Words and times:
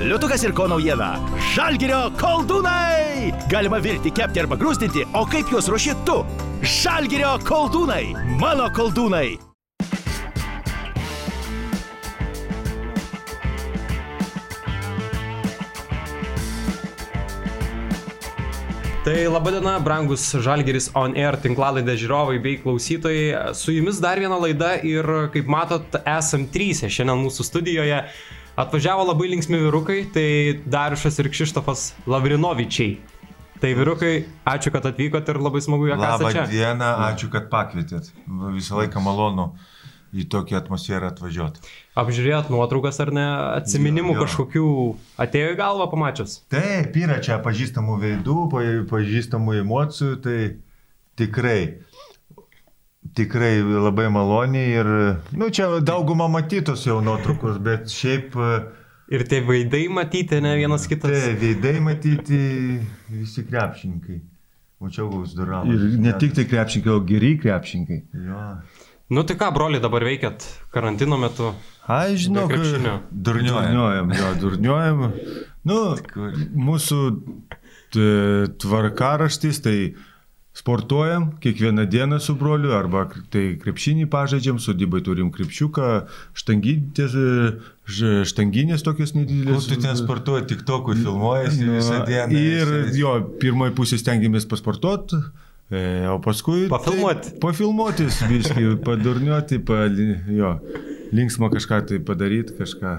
Liutukas 0.00 0.40
ir 0.46 0.54
ko 0.56 0.64
naujiena. 0.64 1.10
Žalgirio 1.52 1.98
koldūnai! 2.16 3.34
Galima 3.52 3.76
virti, 3.84 4.08
kepti 4.16 4.40
arba 4.40 4.56
grūstinti, 4.56 5.02
o 5.12 5.26
kaip 5.28 5.52
juos 5.52 5.68
ruoši 5.68 5.92
tu? 6.08 6.22
Žalgirio 6.64 7.34
koldūnai! 7.44 8.14
Mano 8.40 8.70
koldūnai! 8.72 9.36
Tai 19.04 19.20
laba 19.32 19.52
diena, 19.52 19.76
brangus 19.84 20.24
Žalgeris 20.32 20.90
On 20.96 21.12
Air 21.12 21.36
tinklalaidė 21.44 22.00
žiūrovai 22.00 22.40
bei 22.40 22.56
klausytojai. 22.64 23.52
Su 23.52 23.76
jumis 23.76 24.00
dar 24.00 24.20
viena 24.20 24.40
laida 24.40 24.78
ir, 24.80 25.04
kaip 25.36 25.48
matot, 25.48 26.00
esam 26.08 26.48
trysė 26.48 26.88
šiandien 26.88 27.20
mūsų 27.28 27.52
studijoje. 27.52 28.04
Atvažiavo 28.60 29.06
labai 29.08 29.30
linksmi 29.32 29.58
vyrukai, 29.62 30.02
tai 30.12 30.26
Dariušas 30.68 31.18
ir 31.22 31.30
Kšištofas 31.32 31.86
Lavrinovičiai. 32.10 32.98
Tai 33.60 33.70
vyrukai, 33.76 34.12
ačiū, 34.48 34.72
kad 34.72 34.86
atvykot 34.88 35.28
ir 35.28 35.38
labai 35.40 35.60
smagu, 35.64 35.90
jog 35.90 36.00
Labą 36.00 36.30
esate 36.30 36.32
čia. 36.36 36.44
dieną, 36.48 36.88
ačiū, 37.10 37.28
kad 37.32 37.50
pakvietėt. 37.52 38.08
Visą 38.56 38.78
laiką 38.80 39.02
malonu 39.04 39.50
į 40.16 40.24
tokią 40.32 40.58
atmosferą 40.58 41.10
atvažiuoti. 41.12 41.60
Apžiūrėjot 42.00 42.48
nuotraukas 42.50 42.98
ar 43.04 43.12
ne, 43.14 43.26
jo. 44.16 44.24
kažkokių 44.24 44.64
atėjo 45.22 45.52
į 45.52 45.58
galvą 45.60 45.86
pamačius. 45.92 46.38
Taip, 46.50 46.96
yra 46.98 47.20
čia 47.22 47.38
pažįstamų 47.44 47.98
veidų, 48.00 48.38
pa- 48.50 48.64
pažįstamų 48.90 49.60
emocijų, 49.60 50.16
tai 50.24 50.38
tikrai, 51.20 51.60
tikrai 53.16 53.60
labai 53.62 54.08
maloniai 54.12 54.74
ir, 54.80 54.90
nu, 55.36 55.48
čia 55.50 55.80
dauguma 55.84 56.28
matytos 56.28 56.84
jau 56.86 57.00
nuotraukos, 57.04 57.58
bet 57.62 57.90
šiaip, 57.90 58.36
Ir 59.10 59.24
tie 59.26 59.40
vaidai 59.42 59.88
matyti, 59.90 60.38
ne 60.38 60.52
vienas 60.54 60.84
kitas. 60.86 61.10
tai 61.10 61.32
veidai 61.34 61.80
matyti 61.82 62.36
visi 63.10 63.42
krepšininkai. 63.42 64.20
O 64.78 64.88
čia 64.88 65.02
gaus 65.10 65.34
duravo. 65.34 65.66
Ir 65.66 65.98
ne 65.98 66.12
tik 66.14 66.36
tai 66.36 66.44
krepšininkai, 66.46 66.92
o 66.94 67.00
geri 67.04 67.32
krepšininkai. 67.42 67.98
Jo. 68.28 68.44
Nu 69.10 69.24
tai 69.26 69.34
ką, 69.34 69.48
broli, 69.52 69.80
dabar 69.82 70.06
veikiat 70.06 70.46
karantino 70.70 71.18
metu? 71.18 71.50
Ai, 71.90 72.14
žinau. 72.14 72.46
Durniuoja. 72.46 73.00
Durniuojam, 73.10 74.14
jo, 74.14 74.30
durniuojam. 74.44 75.02
Nu, 75.66 75.80
mūsų 76.70 77.00
tvarkaraštis, 78.62 79.58
tai 79.64 79.76
sportuojam 80.60 81.30
kiekvieną 81.40 81.86
dieną 81.88 82.18
su 82.20 82.34
broliu, 82.36 82.72
arba 82.76 83.06
tai 83.32 83.56
krepšinį 83.62 84.04
pažaidžiam, 84.12 84.58
sodybai 84.60 85.00
turim 85.06 85.30
krepšiuką, 85.32 85.86
štanginės, 86.36 87.14
ž- 87.88 88.24
štanginės 88.28 88.84
tokios 88.84 89.14
nedidelės. 89.16 89.68
tu 89.70 89.78
ten 89.80 89.96
sportuoji, 89.96 90.46
tik 90.52 90.66
tokui 90.68 90.98
filmuojasi 91.00 91.64
Nu, 91.64 91.78
visą 91.78 92.02
dieną. 92.06 92.36
Ir 92.36 92.74
Esi- 92.84 93.00
jo, 93.00 93.14
pirmoji 93.40 93.72
pusė 93.78 93.96
stengiamės 94.02 94.44
pasportuoti, 94.50 95.16
e, 95.72 96.04
o 96.12 96.18
paskui... 96.20 96.68
Pafilmuoti. 96.68 97.32
Tai, 97.32 97.40
pafilmuotis, 97.46 98.20
biškai, 98.28 98.68
padurniuoti, 98.84 99.62
pa, 99.64 99.86
jo, 100.40 100.52
linksma 101.14 101.50
kažką 101.50 101.80
tai 101.88 101.98
padaryti, 102.06 102.54
kažką. 102.58 102.92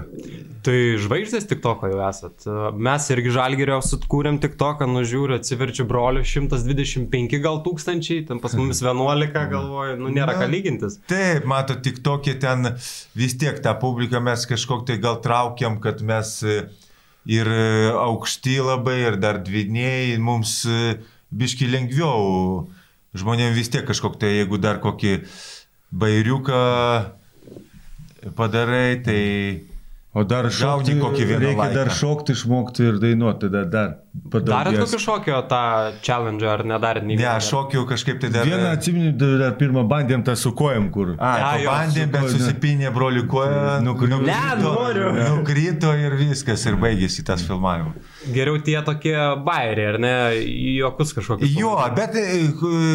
Tai 0.62 0.76
žvaigždės 1.02 1.46
tik 1.50 1.62
toko 1.64 1.88
jau 1.90 2.00
esat. 2.06 2.44
Mes 2.76 3.08
irgi 3.14 3.32
žalgerio 3.34 3.78
sutkūrėm 3.84 4.38
tik 4.42 4.54
toką, 4.60 4.86
nužiūriu, 4.90 5.38
atsiverčiu 5.40 5.86
brolių 5.90 6.22
125 6.28 7.40
gal 7.42 7.62
tūkstančiai, 7.64 8.26
ten 8.28 8.42
pas 8.42 8.54
mumis 8.58 8.82
11 8.84 9.32
galvoju, 9.54 9.96
nu 10.02 10.12
nėra 10.14 10.36
ką 10.36 10.44
Na, 10.46 10.50
lygintis. 10.52 10.98
Taip, 11.10 11.48
mato, 11.50 11.78
tik 11.78 12.02
tokie 12.04 12.36
ten 12.42 12.74
vis 13.18 13.34
tiek 13.40 13.58
tą 13.64 13.74
publiką 13.80 14.20
mes 14.22 14.44
kažkok 14.50 14.86
tai 14.90 15.00
gal 15.02 15.18
traukiam, 15.24 15.80
kad 15.82 16.04
mes 16.06 16.36
e, 16.44 16.60
ir 17.26 17.48
e, 17.48 17.64
aukšti 17.96 18.60
labai, 18.62 19.00
ir 19.08 19.18
dar 19.22 19.40
dviniai, 19.42 20.14
mums 20.22 20.60
e, 20.68 21.00
biški 21.32 21.70
lengviau. 21.72 22.68
Žmonėms 23.18 23.58
vis 23.58 23.72
tiek 23.72 23.84
kažkok 23.88 24.20
tai, 24.20 24.36
jeigu 24.38 24.60
dar 24.60 24.78
kokį 24.84 25.18
bairiuką 25.92 26.62
padarai, 28.30 29.00
tai 29.02 29.22
O 30.12 30.24
dar 30.28 30.50
šokti, 30.52 30.92
reikia 30.92 31.38
laiką. 31.40 31.68
dar 31.74 31.90
šokti, 31.96 32.34
išmokti 32.36 32.84
ir 32.84 32.98
dainuoti, 33.00 33.48
tada 33.48 33.62
dar 33.64 33.94
Darėt 34.12 34.44
padaugės. 34.44 34.90
kokio 34.92 34.98
šokio 35.00 35.36
tą 35.48 35.58
challenge 36.04 36.44
ar 36.44 36.62
nedarėt 36.68 37.04
nei 37.06 37.14
ne, 37.16 37.22
vieno? 37.22 37.30
aš 37.38 37.46
šokiu 37.48 37.86
kažkaip 37.88 38.18
tai 38.20 38.28
dar... 38.34 38.44
Vieną 38.44 38.66
atsimenu, 38.76 39.12
dar 39.40 39.54
pirmą 39.56 39.86
bandėm 39.88 40.20
tą 40.26 40.34
su 40.36 40.52
kojam, 40.56 40.90
kur. 40.92 41.14
A, 41.16 41.30
A, 41.32 41.52
jo, 41.62 41.70
pabandėm, 41.70 42.10
su 42.10 42.12
bet 42.12 42.26
ne. 42.26 42.32
susipinė 42.34 42.90
brolių 42.92 43.22
koja. 43.32 43.78
Nukrito. 43.84 44.18
Ne, 44.26 44.36
noriu. 44.60 45.14
Nukrito 45.16 45.94
ir 45.96 46.16
viskas, 46.20 46.66
ir 46.68 46.76
baigėsi 46.80 47.24
tas 47.24 47.40
filmavimas. 47.48 47.96
Geriau 48.36 48.60
tie 48.62 48.76
tokie 48.84 49.16
bairiai, 49.48 49.88
ar 49.94 49.98
ne, 50.04 50.12
juokus 50.76 51.16
kažkokius. 51.16 51.56
Jo, 51.56 51.72
bet 51.96 52.12
e, 52.20 52.26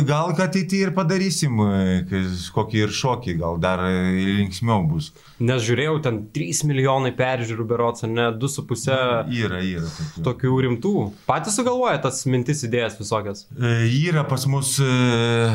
gal 0.08 0.36
ateityje 0.38 0.86
ir 0.92 0.94
padarysim 0.96 1.58
e, 1.66 2.22
kokį 2.54 2.84
ir 2.86 2.94
šokį, 2.94 3.38
gal 3.42 3.58
dar 3.62 3.82
e, 3.90 3.98
linksmiau 4.38 4.86
bus. 4.94 5.10
Nes 5.42 5.66
žiūrėjau, 5.66 5.98
ten 6.06 6.22
3 6.34 6.62
milijonai 6.70 7.12
peržiūrų 7.18 7.66
berots, 7.74 8.06
ne 8.06 8.30
2,5 8.38 9.34
Yra, 9.34 9.66
yra. 9.66 9.90
tokių. 9.90 10.24
tokių 10.30 10.56
rimtų. 10.70 10.96
Patys 11.28 11.58
sugalvoja 11.60 11.98
tas 12.04 12.22
mintis 12.30 12.64
idėjas 12.68 12.98
visokias. 13.00 13.46
E, 13.56 13.74
Yra 14.08 14.24
pas 14.28 14.46
mus, 14.50 14.78
e, 14.84 15.50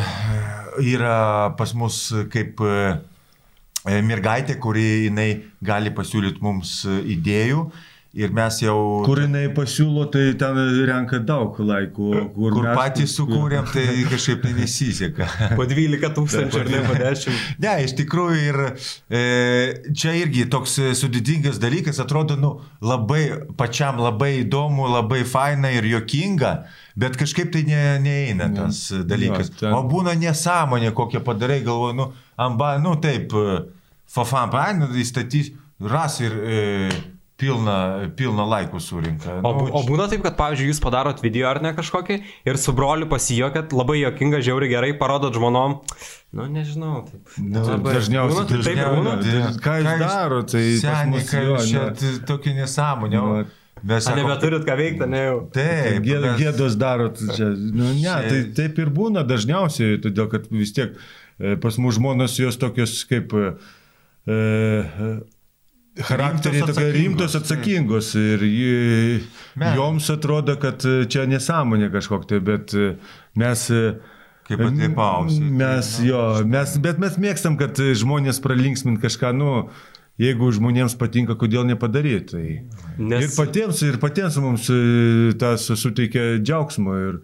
yra 0.93 1.17
pas 1.59 1.75
mus 1.79 2.05
kaip 2.33 2.63
e, 2.65 2.77
mergaitė, 4.07 4.59
kuri 4.63 5.09
jinai 5.09 5.31
gali 5.65 5.93
pasiūlyti 5.95 6.43
mums 6.45 6.83
idėjų 6.89 7.67
ir 8.15 8.33
mes 8.37 8.59
jau... 8.61 8.75
Kur 9.07 9.23
jinai 9.23 9.47
pasiūlo, 9.57 10.03
tai 10.13 10.35
ten 10.37 10.59
renka 10.89 11.17
daug 11.25 11.57
laikų. 11.57 12.09
Kur, 12.35 12.53
kur 12.53 12.67
mes- 12.67 12.77
patys 12.77 13.15
sukūrėm, 13.17 13.65
tai 13.73 13.85
kažkaip 14.11 14.43
tai 14.45 14.53
nesiseka. 14.59 15.29
Po 15.57 15.65
12 15.69 16.11
tūkstančių 16.19 16.61
ar 16.61 16.71
ne 16.75 16.81
po 16.89 16.97
10. 17.01 17.39
Ne, 17.65 17.73
iš 17.87 17.95
tikrųjų 18.03 18.43
ir 18.51 18.59
e, 19.09 19.23
čia 19.97 20.13
irgi 20.21 20.45
toks 20.53 20.77
sudėtingas 21.01 21.57
dalykas, 21.63 22.01
atrodo, 22.05 22.37
nu, 22.41 22.53
labai 22.85 23.23
pačiam 23.57 24.01
labai 24.03 24.43
įdomu, 24.43 24.91
labai 24.93 25.23
faina 25.29 25.71
ir 25.73 25.89
jokinga, 25.95 26.53
bet 27.01 27.17
kažkaip 27.21 27.49
tai 27.55 27.65
ne, 27.69 27.81
neeina 28.05 28.51
tas 28.57 28.83
e, 28.93 29.01
dalykas. 29.09 29.49
Jo, 29.55 29.61
ten- 29.65 29.79
O 29.79 29.83
būna 29.89 30.13
nesąmonė, 30.21 30.93
kokią 30.97 31.25
padarai, 31.25 31.63
galvoju, 31.65 31.97
nu, 31.97 32.11
amba, 32.37 32.75
nu 32.83 32.93
taip, 33.01 33.33
e, 33.33 33.57
fafam, 34.13 34.53
painu, 34.53 34.91
įstatys, 35.01 35.55
ras 35.81 36.21
ir 36.21 36.37
e, 36.37 36.61
pilną, 37.41 38.11
pilną 38.17 38.45
laikų 38.47 38.81
surinka. 38.81 39.39
O, 39.43 39.53
Nu, 39.57 39.69
o 39.75 39.81
būna 39.87 40.09
taip, 40.11 40.23
kad, 40.23 40.37
pavyzdžiui, 40.39 40.69
jūs 40.71 40.81
padarot 40.85 41.23
video 41.25 41.49
ar 41.51 41.61
ne 41.65 41.73
kažkokį 41.75 42.19
ir 42.47 42.59
su 42.61 42.73
broliu 42.77 43.09
pasijokėt, 43.11 43.73
labai 43.75 44.01
jokinga, 44.03 44.43
žiauri 44.45 44.69
gerai, 44.71 44.93
parodot 45.01 45.35
žmonom, 45.35 45.79
nu 46.37 46.47
nežinau, 46.53 47.03
taip. 47.09 47.33
Nu, 47.41 47.65
Labai- 47.67 47.97
dažniausiai 47.99 48.37
būna, 48.37 48.47
taip, 48.53 48.63
taip 48.69 48.85
būna. 48.93 49.17
Tai 49.23 49.57
ką 49.65 49.75
jūs 49.83 49.99
daro, 50.05 50.43
tai 50.53 50.63
Seniai, 50.85 51.25
jo, 51.25 51.57
jūs 51.57 51.67
čia 51.73 51.83
ne. 51.83 51.91
t- 51.99 52.15
tokia 52.31 52.55
nesąmonė. 52.61 53.19
o 53.23 53.43
Nu, 53.43 53.51
Mes 53.83 54.05
A, 54.07 54.13
sakom, 54.13 54.21
nebeturit 54.29 54.63
ką 54.63 54.75
veikti, 54.79 55.07
ne 55.11 55.21
jau. 55.25 55.39
Taip, 55.51 56.05
Gė- 56.05 56.21
mes- 56.23 56.39
Gėdos 56.39 56.77
darot 56.79 57.17
čia. 57.35 57.49
Nu, 57.51 57.89
ne, 57.99 58.13
tai 58.29 58.43
taip 58.55 58.79
ir 58.79 58.93
būna 58.95 59.25
dažniausiai, 59.27 59.97
todėl 60.05 60.29
kad 60.31 60.47
vis 60.55 60.71
tiek 60.77 60.93
e, 61.41 61.57
pas 61.59 61.75
mus 61.83 61.97
žmonos 61.99 62.37
jos 62.39 62.55
tokios 62.63 62.93
kaip 63.11 63.35
e, 63.35 63.57
e, 64.31 65.21
charakteriai 66.01 66.63
tokie 66.63 66.73
atsakingos, 66.73 66.97
rimtos, 66.97 67.35
atsakingos 67.37 68.09
ir 68.17 68.45
ji, 68.47 69.21
Mes- 69.61 69.75
joms 69.77 70.09
atrodo, 70.15 70.57
kad 70.61 70.85
e, 70.89 71.03
čia 71.13 71.27
nesąmonė 71.29 71.91
kažkokia, 71.93 72.29
tai, 72.33 72.41
bet 72.41 72.73
e, 72.75 72.95
mes 73.37 73.67
e, 73.71 73.83
Kaip 74.49 74.63
atlipausi. 74.67 75.39
Mes, 75.45 75.91
jo, 76.03 76.23
mes, 76.49 76.77
bet 76.83 76.99
mes 77.03 77.19
mėgstam, 77.21 77.59
kad 77.61 77.77
žmonės 77.79 78.41
pralinksmint 78.43 78.99
kažką, 79.05 79.31
nu, 79.37 79.53
jeigu 80.21 80.49
žmonėms 80.57 80.97
patinka, 80.99 81.37
kodėl 81.39 81.69
nepadaryti. 81.69 82.33
Tai... 82.33 82.97
Nes- 82.99 83.29
Ir 83.29 83.37
patiems, 83.37 83.85
ir 83.87 84.01
patiems 84.03 84.41
mums 84.43 84.67
tas 85.41 85.69
suteikia 85.79 86.39
džiaugsmo. 86.43 86.97
Ir, 87.07 87.21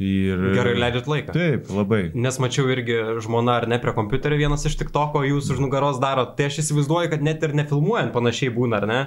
ir, 0.00 0.46
Gerai 0.56 0.76
leidžiat 0.78 1.10
laiką. 1.10 1.34
Taip, 1.36 1.68
labai. 1.74 2.04
Nes 2.14 2.38
mačiau 2.42 2.70
irgi 2.72 2.96
žmona 3.24 3.58
ar 3.60 3.68
ne 3.70 3.78
prie 3.82 3.92
kompiuterio 3.96 4.40
vienas 4.40 4.64
iš 4.68 4.78
tik 4.80 4.94
to, 4.94 5.04
ko 5.12 5.24
jūs 5.26 5.50
už 5.52 5.60
nugaros 5.62 6.00
darot. 6.02 6.36
Tai 6.38 6.48
aš 6.48 6.62
įsivaizduoju, 6.64 7.12
kad 7.12 7.26
net 7.26 7.44
ir 7.44 7.54
nefilmuojant 7.58 8.14
panašiai 8.14 8.54
būna, 8.54 8.82
ar 8.82 8.88
ne? 8.90 9.02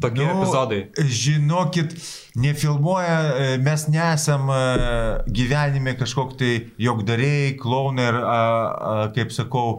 Tokie 0.00 0.26
nu, 0.26 0.42
epizodai. 0.42 0.80
Žinokit, 1.08 1.94
nefilmuoja, 2.36 3.20
e, 3.32 3.52
mes 3.64 3.86
nesam 3.88 4.50
e, 4.52 4.58
gyvenime 5.32 5.94
kažkok 5.96 6.34
tai 6.36 6.50
jogdariai, 6.76 7.54
klaunai 7.56 8.10
ir, 8.10 8.18
kaip 9.16 9.32
sakau, 9.32 9.70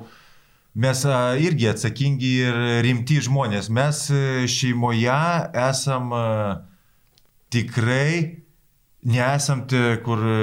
mes 0.74 1.04
irgi 1.46 1.70
atsakingi 1.70 2.34
ir 2.48 2.58
rimti 2.88 3.20
žmonės. 3.28 3.70
Mes 3.70 4.02
e, 4.10 4.24
šeimoje 4.50 5.20
esam 5.68 6.10
tikrai 7.54 8.47
nesam 9.08 9.64
te, 9.72 9.82
kur 10.04 10.20
e, 10.20 10.40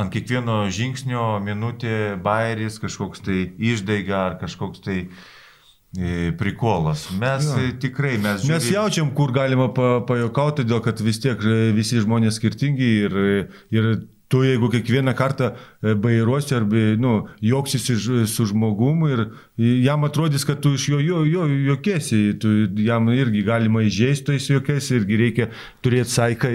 ant 0.00 0.10
kiekvieno 0.12 0.64
žingsnio 0.74 1.38
minutė 1.44 2.16
bairis, 2.22 2.80
kažkoks 2.82 3.22
tai 3.26 3.44
išdaiga 3.62 4.18
ar 4.30 4.38
kažkoks 4.42 4.82
tai 4.82 4.96
e, 5.06 6.32
prikolas. 6.38 7.06
Mes 7.20 7.46
Jo. 7.46 7.60
tikrai, 7.82 8.16
mes 8.18 8.42
Mes 8.48 8.64
žiūrim- 8.64 8.74
jaučiam, 8.74 9.12
kur 9.14 9.30
galima 9.32 9.68
pa, 9.74 10.00
pajokauti, 10.08 10.64
dėl 10.66 10.82
kad 10.82 10.98
vis 11.00 11.20
tiek 11.22 11.38
e, 11.44 11.70
visi 11.76 12.00
žmonės 12.02 12.40
skirtingi 12.40 12.90
ir, 13.06 13.16
ir 13.70 13.92
tu 14.32 14.40
jeigu 14.40 14.70
kiekvieną 14.72 15.12
kartą 15.12 15.50
bairuosi 16.00 16.54
arba 16.56 16.82
nu, 16.96 17.10
joksisi 17.44 17.98
su 18.26 18.46
žmogumu 18.48 19.10
ir 19.12 19.20
jam 19.84 20.06
atrodys, 20.08 20.46
kad 20.48 20.62
tu 20.64 20.72
iš 20.72 20.86
jo, 20.88 21.00
jo, 21.04 21.18
jo 21.28 21.42
jokiesi, 21.68 22.38
tu, 22.40 22.48
jam 22.80 23.10
irgi 23.12 23.42
galima 23.44 23.82
įžeisti 23.84 24.30
tais 24.30 24.46
jokiais, 24.48 24.88
irgi 24.96 25.18
reikia 25.20 25.50
turėti 25.84 26.14
saiką 26.16 26.48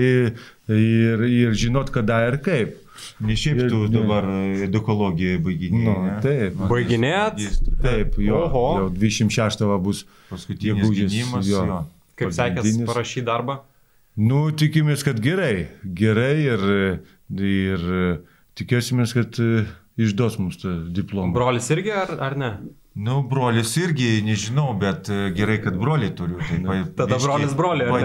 ir, 0.70 0.76
ir, 0.78 1.24
ir 1.48 1.54
žinot, 1.54 1.90
kada 1.96 2.22
ir 2.28 2.38
kaip. 2.44 2.76
Ne 3.22 3.36
šiaip 3.38 3.60
Ir- 3.62 3.70
tu 3.70 3.84
ne. 3.86 3.92
dabar 3.94 4.26
ekologija 4.66 5.38
baiginėjai. 5.46 5.86
Nu, 5.86 6.06
ne? 6.06 6.16
taip. 6.24 6.56
Baiginėjat? 6.72 7.38
Jis- 7.40 7.60
Taip, 7.84 8.16
jo, 8.18 8.40
Oho. 8.48 8.64
jau 8.80 8.90
26 8.90 9.62
va 9.70 9.78
bus 9.78 10.04
Paskutinis 10.32 10.90
gynimas. 10.90 11.46
jo. 11.48 11.62
Jo. 11.66 11.80
Kaip 12.18 12.34
sekės 12.34 12.80
parašyti 12.90 13.26
darbą? 13.28 13.60
Nu, 14.18 14.48
tikimės, 14.52 15.04
kad 15.06 15.20
gerai. 15.22 15.68
Gerai 15.86 16.34
ir, 16.42 16.64
ir 17.38 17.84
tikėsimės, 18.58 19.14
kad 19.14 19.38
e, 19.38 19.66
išduos 20.02 20.40
mums 20.42 20.58
tą 20.58 20.74
diplomą. 20.90 21.34
Brolis 21.38 21.70
irgi 21.70 21.94
ar, 21.94 22.16
ar 22.20 22.36
ne? 22.36 22.50
Nu, 22.98 23.20
brolis 23.30 23.76
irgi, 23.78 24.22
nežinau, 24.26 24.72
bet 24.82 25.10
e, 25.14 25.18
gerai, 25.38 25.60
kad 25.62 25.76
broliai 25.78 26.10
turiu. 26.18 26.40
Tai 26.42 26.58
pa- 26.66 26.78
Tada 27.04 27.18
biškį 27.20 27.28
brolis 27.28 27.52
ne? 27.54 27.58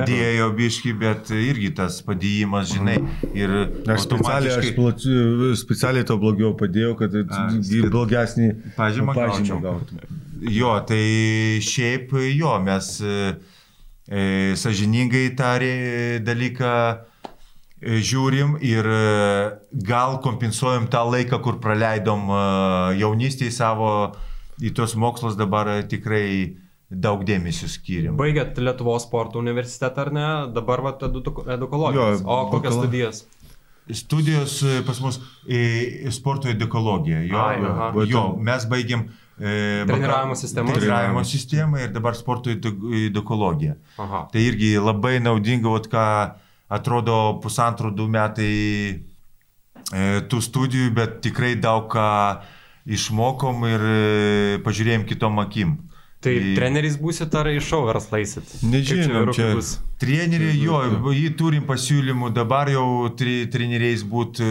Padėjo 0.03 0.49
biški, 0.59 0.93
bet 1.01 1.31
irgi 1.33 1.71
tas 1.79 1.97
padėjimas, 2.05 2.75
žinai. 2.75 2.99
Ir 3.33 3.55
Aš 3.95 4.05
specialiai, 4.05 4.53
aš 4.59 4.69
plačiu, 4.77 5.53
specialiai 5.57 6.05
to 6.11 6.19
blogiau 6.21 6.51
padėjau, 6.61 6.93
kad 7.01 7.15
A, 7.17 7.47
blogesnį 7.95 8.49
pažymą 8.77 9.15
gautum. 9.17 9.63
Jo, 10.53 10.75
tai 10.91 11.01
šiaip 11.65 12.13
jo, 12.35 12.53
mes 12.67 12.91
e, 13.01 13.17
e, 14.11 14.27
sažiningai 14.61 15.31
tą 15.39 15.55
re- 15.63 16.19
dalyką 16.27 16.73
e, 17.81 17.97
žiūrim 18.11 18.59
ir 18.61 18.85
e, 18.93 19.01
gal 19.89 20.19
kompensuojam 20.25 20.91
tą 20.93 21.07
laiką, 21.15 21.41
kur 21.47 21.61
praleidom 21.65 22.29
e, 22.29 22.43
jaunystėje 23.01 23.55
savo 23.57 23.93
į 24.61 24.73
tos 24.77 24.95
mokslus 24.99 25.37
dabar 25.39 25.69
e, 25.69 25.83
tikrai 25.89 26.57
daug 26.93 27.23
dėmesio 27.25 27.71
skiriam. 27.73 28.17
Baigėt 28.21 28.59
Lietuvos 28.61 29.07
sporto 29.07 29.39
universitetą 29.41 30.03
ar 30.07 30.11
ne? 30.13 30.27
Dabar 30.53 30.83
va 30.85 30.93
edukologijos. 30.99 32.21
Jo, 32.21 32.27
O 32.29 32.51
kokias 32.51 32.75
bakala- 32.75 32.83
studijas? 32.85 33.23
Studijos 33.93 34.59
e, 34.63 34.83
pas 34.87 35.01
mus 35.03 35.17
e, 35.49 36.11
sporto 36.15 36.49
edukologija. 36.49 37.23
Jo, 37.27 37.39
Ai, 37.43 37.57
aha. 37.67 37.89
jo, 38.07 38.37
mes 38.39 38.67
baigiam 38.71 39.07
e, 39.41 39.83
Treniravimo 39.89 40.37
sistemą? 40.39 40.73
Treniravimo 40.77 41.25
sistemą 41.27 41.81
ir 41.83 41.91
dabar 41.93 42.15
sporto 42.15 42.51
edu- 42.53 42.93
edukologiją. 43.09 43.75
Aha. 43.99 44.27
Tai 44.33 44.41
irgi 44.45 44.77
labai 44.79 45.17
naudinga, 45.25 45.73
vat, 45.73 45.89
ką 45.91 46.05
atrodo 46.73 47.17
pusantrų 47.43 47.91
du 47.97 48.07
metai 48.09 48.53
e, 49.93 50.21
tų 50.31 50.41
studijų, 50.47 50.93
bet 50.95 51.19
tikrai 51.27 51.55
daug 51.61 51.89
ką 51.93 52.07
išmokom 52.87 53.67
ir 53.69 53.85
e, 53.87 54.59
pažiūrėjom 54.67 55.07
kitom 55.09 55.39
akim. 55.43 55.77
Tai 56.23 56.33
Tai- 56.39 56.55
treneris 56.55 56.95
būsit 57.03 57.35
ar 57.35 57.49
iš 57.51 57.73
eisit? 58.15 58.45
Nežinom, 58.63 59.25
Kaip 59.27 59.35
čia- 59.35 59.55
bus? 59.57 59.79
Treneriai, 60.03 60.57
jo, 60.59 60.79
jį 61.15 61.29
turim 61.39 61.63
pasiūlymų, 61.67 62.33
dabar 62.35 62.67
jau 62.71 63.09
tri, 63.15 63.47
treneriais 63.47 64.03
būti. 64.03 64.43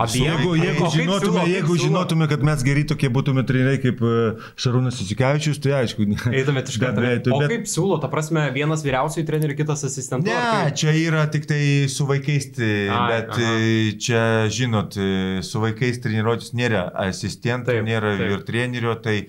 Abiem? 0.00 0.24
Jeigu, 0.24 0.48
O 0.52 0.56
jeigu, 0.56 0.84
kaip 0.86 0.94
žinotume, 0.96 1.42
jeigu 1.50 1.76
žinotume, 1.76 2.28
kad 2.30 2.42
mes 2.46 2.62
geri 2.64 2.84
tokie 2.88 3.10
būtume 3.12 3.44
treneriai 3.48 3.80
kaip 3.82 4.00
e, 4.00 4.12
Šarūnas 4.56 5.00
Isikevičius, 5.04 5.60
tai 5.60 5.74
aišku. 5.82 6.06
ne. 6.08 6.16
Eitumėt 6.40 6.72
iš 6.72 6.78
karto. 6.80 7.04
O 7.04 7.40
bet- 7.42 7.52
kaip 7.52 7.68
siūlo, 7.68 8.00
ta 8.00 8.08
prasme, 8.12 8.46
vienas 8.54 8.84
vyriausiųjų 8.86 9.26
trenerių, 9.28 9.56
kitas 9.60 9.84
asistentų? 9.88 10.24
Ne, 10.32 10.40
kaip? 10.40 10.76
čia 10.80 10.92
yra 10.96 11.26
tik 11.30 11.46
tai 11.52 11.62
su 11.92 12.06
vaikais, 12.08 12.50
tai- 12.56 12.88
Ai, 12.88 13.08
bet 13.12 13.30
aha. 13.36 13.52
e, 13.52 13.92
čia, 14.00 14.24
žinot, 14.48 14.96
e, 14.96 15.42
su 15.44 15.60
vaikais 15.60 16.00
treniruotis 16.00 16.52
nėra 16.56 16.88
asistentų, 16.96 17.66
Taip, 17.76 17.84
nėra 17.84 18.16
taip. 18.16 18.30
ir 18.38 18.44
trenerio, 18.48 18.96
tai 19.02 19.26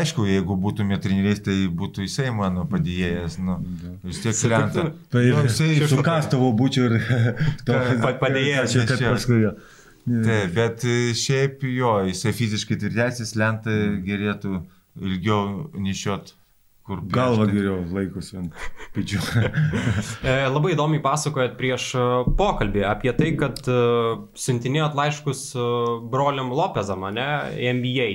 aišku, 0.00 0.24
jeigu 0.26 0.56
būtume 0.60 0.98
treneriais, 1.02 1.40
tai 1.44 1.54
būtų 1.70 2.04
jisai 2.06 2.30
mano 2.34 2.64
padėjėjas, 2.70 3.38
nu, 3.44 3.58
vis 4.04 4.20
tiek 4.24 4.40
lenta. 4.52 4.88
Tai 5.12 5.22
Jo, 5.24 5.42
jisai 5.46 5.70
su 5.90 6.02
kastavu 6.04 6.50
būčiau 6.58 6.90
ir 6.90 6.96
Pa- 8.02 8.14
padėjėjas, 8.22 8.74
Čia, 8.74 8.86
kad 8.90 9.04
paskui. 9.14 9.40
jo. 9.46 9.54
Taip, 10.04 10.50
bet 10.52 10.82
e, 10.84 10.96
šiaip 11.16 11.62
jo, 11.64 11.94
jisai 12.10 12.34
fiziškai 12.36 12.76
tvirtesnis, 12.82 13.32
lentą 13.40 13.72
gerėtų 14.04 14.58
ilgiau 15.00 15.70
nešiot. 15.80 16.34
Kur 16.84 17.00
Galva 17.08 17.46
piešti. 17.46 17.56
geriau 17.56 17.78
laikosi 17.96 18.36
ant 18.42 18.64
pečių. 18.92 19.20
E, 20.24 20.34
labai 20.48 20.74
įdomiai 20.74 21.00
pasakojat 21.04 21.54
prieš 21.56 21.86
e, 21.96 22.02
pokalbį 22.36 22.82
apie 22.88 23.12
tai, 23.16 23.30
kad 23.40 23.60
e, 23.68 23.76
siuntinėjot 24.36 24.96
laiškus 24.98 25.42
broliam 26.12 26.52
Lopezam, 26.52 27.06
ne, 27.16 27.26
NBA. 27.78 28.08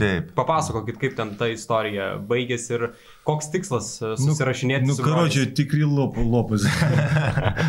Taip. 0.00 0.32
Papasakokit, 0.34 0.98
kaip 0.98 1.14
ten 1.18 1.30
ta 1.38 1.46
istorija 1.52 2.08
baigėsi 2.26 2.74
ir 2.74 2.86
koks 3.28 3.52
tikslas 3.52 3.92
susirašinėti 4.00 4.88
Nu, 4.88 4.96
su 4.98 5.06
karočiui, 5.06 5.52
tikri 5.54 5.86
lop, 5.86 6.18
lopas. 6.18 6.66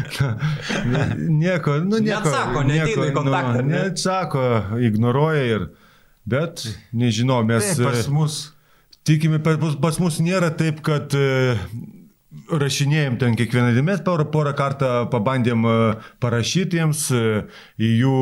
nieko, 1.43 1.77
nu 1.85 2.01
nieko. 2.01 2.01
Neatsako, 2.01 2.65
neateina 2.71 3.11
į 3.11 3.15
kontaktą, 3.19 3.53
ar 3.61 3.69
ne? 3.69 3.75
Neatsako, 3.77 4.47
ignoruoja 4.89 5.45
ir. 5.51 5.69
Bet, 6.25 6.65
nežinau, 6.95 7.43
mes 7.45 7.75
Taip, 7.75 7.85
pas 7.85 8.09
mus. 8.09 8.41
Tikime, 9.07 9.39
pas, 9.43 9.99
mus 10.01 10.19
nėra 10.23 10.51
taip, 10.57 10.81
kad 10.85 11.13
e, 11.17 11.55
rašinėjom 12.51 13.17
ten 13.21 13.35
kiekvieną 13.39 13.73
dieną, 13.73 13.87
mes 13.91 14.05
porą, 14.05 14.27
porą 14.31 14.53
kartą 14.57 14.93
pabandėm 15.13 15.67
e, 15.67 15.73
parašyti 16.23 16.79
jiems 16.79 17.09
e, 17.15 17.25
į 17.81 17.91
jų 18.03 18.21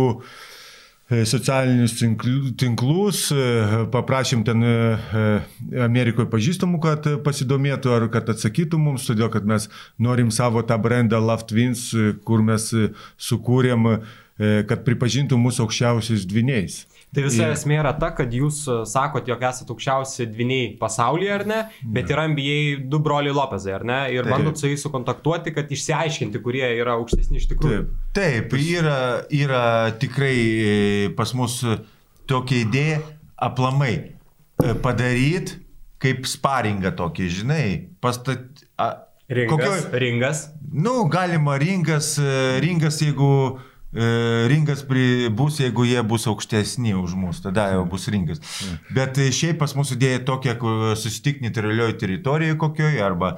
socialinius 1.28 1.98
tinkl- 2.00 2.54
tinklus, 2.56 3.26
paprašėm 3.92 4.46
ten 4.48 4.64
Amerikoje 5.84 6.30
pažįstamų, 6.32 6.80
kad 6.86 7.10
pasidomėtų 7.26 7.92
ar 7.92 8.06
kad 8.14 8.32
atsakytų 8.32 8.80
mums, 8.80 9.10
todėl 9.10 9.28
kad 9.34 9.44
mes 9.44 9.68
norim 10.00 10.32
savo 10.32 10.64
tą 10.64 10.78
brandą 10.80 11.20
e, 11.92 12.14
kur 12.24 12.46
mes 12.48 12.70
sukūrėm, 13.20 13.90
kad 14.72 14.86
pripažintų 14.88 15.38
mūsų 15.38 15.68
aukščiausiais 15.68 16.24
dviniais. 16.26 16.86
Tai 17.14 17.24
visa 17.26 17.44
Ir- 17.44 17.54
esmė 17.58 17.76
yra 17.82 17.92
ta, 18.00 18.12
kad 18.16 18.32
jūs 18.32 18.62
e, 18.72 18.76
sakot, 18.88 19.28
jog 19.28 19.42
esate 19.44 19.74
aukščiausi 19.74 20.30
dviniai 20.32 20.70
pasaulyje, 20.80 21.32
ar 21.36 21.44
ne? 21.50 21.58
Bet 21.84 22.08
yra 22.14 22.24
NBA 22.32 22.86
du 22.88 23.02
broliai 23.04 23.34
Lopezai, 23.36 23.74
ar 23.76 23.84
ne? 23.84 23.98
Ir 24.16 24.24
Taip. 24.24 24.32
bandot 24.38 24.56
su 24.62 24.70
jais 24.72 24.80
sukontaktuoti, 24.86 25.52
kad 25.58 25.68
išsiaiškinti, 25.76 26.40
kurie 26.46 26.64
yra 26.80 26.96
aukštesni 26.96 27.42
iš 27.42 27.50
tikrųjų. 27.52 27.82
Taip. 28.16 28.48
Taip, 28.50 28.56
yra, 28.64 28.96
yra 29.28 29.64
tikrai 30.00 30.38
e, 30.40 31.10
pas 31.20 31.34
mus 31.36 31.60
tokia 32.32 32.64
idėja 32.64 33.02
aplamai 33.42 33.94
padaryti 34.82 35.60
kaip 36.02 36.26
sparingą 36.30 36.92
tokį, 36.98 37.28
žinai, 37.42 37.66
pastat... 38.02 38.64
a, 38.82 38.94
Ringas. 39.32 39.52
kokioj- 39.54 40.00
Ringas. 40.02 40.40
Nu, 40.74 41.06
galima 41.12 41.54
ringas, 41.62 42.16
e, 42.20 42.60
ringas 42.64 42.98
jeigu 43.04 43.30
e, 43.54 43.71
ringas 43.92 44.86
pri, 44.88 45.30
bus, 45.36 45.60
jeigu 45.60 45.84
jie 45.88 46.04
bus 46.08 46.28
aukštesni 46.32 46.94
už 46.96 47.16
mus, 47.20 47.42
tada 47.44 47.68
jau 47.74 47.84
bus 47.90 48.08
ringas. 48.08 48.40
Bet 48.96 49.20
e, 49.20 49.28
šiaip 49.36 49.60
pas 49.60 49.76
mūsų 49.76 49.98
idėja 50.00 50.24
tokia, 50.28 50.56
susitikti 50.96 51.48
neutralioje 51.48 51.98
teritorijoje 52.00 52.58
kokioje 52.62 53.04
arba 53.04 53.36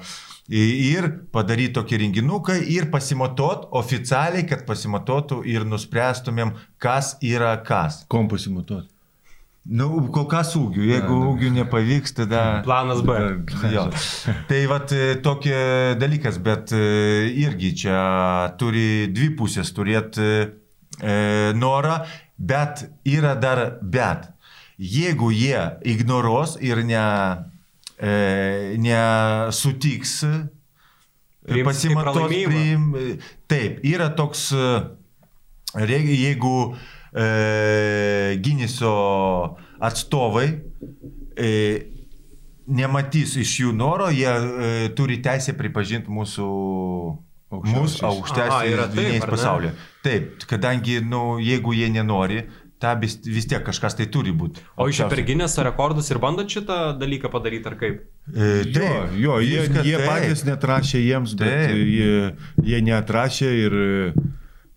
ir 0.54 1.10
padaryti 1.34 1.78
tokį 1.80 2.02
renginuką 2.04 2.60
ir 2.70 2.90
pasimatuot 2.94 3.70
oficialiai, 3.80 4.46
kad 4.46 4.66
pasimatuotų 4.70 5.42
ir 5.50 5.66
nuspręstumėm, 5.66 6.54
kas 6.78 7.16
yra 7.24 7.56
kas. 7.66 8.04
Kom 8.12 8.30
pasimatuoti? 8.30 8.93
Nu, 9.64 9.88
kol 10.12 10.26
kas 10.28 10.50
ūgių, 10.60 10.82
jeigu 10.90 11.18
ūgių 11.30 11.54
nepavyks, 11.56 12.12
tada... 12.18 12.42
Planas 12.66 13.00
B. 13.08 13.16
Jo. 13.72 13.86
Tai 14.50 14.60
vat 14.68 14.92
e, 14.92 15.14
tokie 15.24 15.56
dalykas, 15.96 16.42
bet 16.44 16.74
e, 16.76 16.82
irgi 17.46 17.72
čia 17.86 18.02
turi 18.60 19.08
dvi 19.16 19.30
pusės 19.40 19.72
turėti 19.72 20.28
e, 20.44 21.16
norą, 21.56 22.02
bet 22.36 22.90
yra 23.08 23.38
dar 23.40 23.64
bet. 23.80 24.28
Jeigu 24.76 25.32
jie 25.32 25.62
ignoruos 25.88 26.58
ir 26.60 26.84
ne, 26.84 27.08
e, 27.96 28.76
nesutiks 28.84 30.18
e, 30.28 30.34
pralaimėjimą. 31.48 32.52
priim, 32.52 32.90
taip, 33.48 33.80
yra 33.88 34.12
toks, 34.18 34.50
e, 34.52 35.88
jeigu 35.88 36.58
e, 37.16 37.28
Giniso 38.42 38.94
atstovai 39.84 40.48
e, 41.36 41.52
nematys 42.68 43.36
iš 43.42 43.58
jų 43.66 43.76
noro, 43.76 44.10
jie 44.14 44.30
e, 44.30 44.74
turi 44.98 45.20
teisę 45.24 45.56
pripažinti 45.60 46.12
mūsų 46.14 46.50
mūsų 47.54 48.06
aukštesniais 48.10 48.80
taip, 48.80 48.92
dvyniais 48.96 49.26
pasaulyje. 49.30 49.74
Taip, 50.06 50.46
kadangi, 50.50 50.98
nu, 51.06 51.38
jeigu 51.44 51.76
jie 51.78 51.90
nenori, 51.94 52.40
ta 52.82 52.96
vis, 53.00 53.16
vis 53.24 53.46
tiek 53.48 53.64
kažkas 53.64 53.96
tai 54.00 54.08
turi 54.12 54.34
būti. 54.36 54.64
O 54.82 54.90
iš 54.92 55.04
per 55.12 55.22
Gineso 55.28 55.64
rekordus 55.64 56.10
ir 56.12 56.20
bandot 56.24 56.50
šitą 56.52 56.80
dalyką 57.00 57.32
padaryti, 57.32 57.70
ar 57.70 57.78
kaip? 57.80 58.02
E, 58.34 58.50
Jo, 58.68 58.74
taip, 58.80 59.18
jo 59.22 59.38
jie, 59.44 59.60
viskas 59.68 59.88
jie 59.88 59.98
taip. 60.00 60.10
patys 60.10 60.46
netrašė 60.50 61.04
jiems, 61.04 61.36
bet 61.40 61.54
Taip. 61.54 61.84
jie, 61.94 62.32
jie 62.72 62.82
neatrašė 62.90 63.52
ir... 63.66 63.78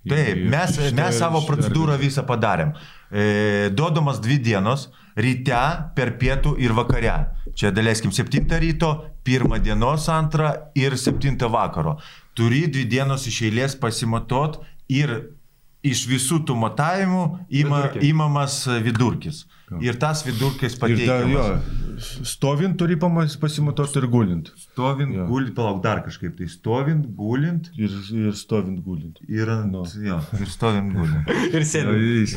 Taip, 0.09 0.43
mes, 0.51 0.77
mes 0.95 1.19
savo 1.19 1.41
procedūrą 1.47 1.97
visą 1.99 2.23
padarėm. 2.27 2.75
E, 3.11 3.71
duodamas 3.75 4.21
dvi 4.23 4.39
dienos- 4.39 4.89
ryte, 5.25 5.63
per 5.97 6.15
pietų 6.21 6.57
ir 6.63 6.75
vakare. 6.77 7.17
Čia 7.55 7.71
daleiskim 7.73 8.13
7 8.13 8.61
ryto, 8.61 8.91
1 9.25 9.59
dienos, 9.65 10.07
2 10.07 10.53
ir 10.75 10.93
7 10.97 11.49
vakaro. 11.51 11.99
Turi 12.35 12.67
dvi 12.69 12.85
dienos 12.85 13.27
iš 13.27 13.43
eilės 13.49 13.75
pasimatuot 13.81 14.61
ir 14.89 15.31
iš 15.83 16.07
visų 16.07 16.45
tų 16.47 16.55
matavimų 16.61 17.23
ima, 17.51 17.83
Vidurkį. 17.89 18.03
imamas 18.11 18.67
vidurkis. 18.83 19.47
Ir 19.83 19.97
tas 19.99 20.21
vidurkis 20.23 20.77
pateikiamas. 20.79 21.65
stovint 22.29 22.77
turi 22.79 22.95
pasimatuoti 23.01 23.99
ir 23.99 24.07
gulint. 24.13 24.51
Stovint, 24.61 25.15
Jo. 25.17 25.25
gulint, 25.27 25.55
palauk 25.57 25.81
dar 25.83 26.03
kažkaip 26.05 26.37
tai. 26.39 26.47
Stovint, 26.53 27.07
gulint 27.17 27.71
Ir, 27.77 27.91
ir 28.15 28.33
stovint 28.37 28.79
gulint. 28.85 29.19
ir 29.29 29.49
ant... 29.51 29.73
Nu. 29.73 29.83
Jo, 30.05 30.21
ir 30.39 30.47
stovint, 30.53 30.93
gulint. 30.95 31.33
Ir 31.57 31.65
sėdint. 31.67 32.37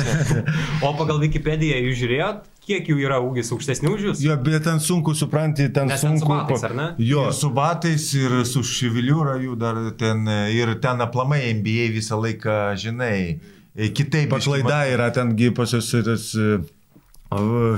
O 0.86 0.92
pagal 0.98 1.18
Wikipediją 1.24 1.78
jūs 1.88 1.98
žiūrėjot, 2.04 2.44
kiek 2.66 2.86
jų 2.92 2.98
yra 3.02 3.18
ūgis 3.24 3.50
aukštesnių 3.54 3.92
už 3.96 4.04
jūs? 4.10 4.22
Jo, 4.24 4.36
bet 4.44 4.62
ten 4.68 4.78
sunku 4.80 5.14
supranti, 5.18 5.66
ten 5.74 5.90
Nes 5.90 6.00
ten 6.04 6.18
sunku. 6.18 6.28
su 6.28 6.38
batais, 6.38 6.64
ar 6.70 6.74
ne? 6.78 6.88
Jo, 7.02 7.26
Ir 7.30 7.36
su 7.36 7.50
batais, 7.56 8.06
ir 8.14 8.36
su 8.48 8.62
šiviliūra 8.62 9.38
jų 9.42 9.56
dar 9.60 9.80
ten, 9.98 10.22
ir 10.54 10.74
ten 10.84 11.00
aplamai 11.04 11.42
NBA 11.58 11.90
visą 11.96 12.20
laiką, 12.20 12.60
žinai, 12.80 13.40
kitaip. 13.76 14.30
paklaida 14.30 14.84
yra 14.90 15.10
tengi 15.14 15.50
pas 15.54 15.70
jūs 15.72 15.90
tas 16.04 16.34
e, 16.34 16.58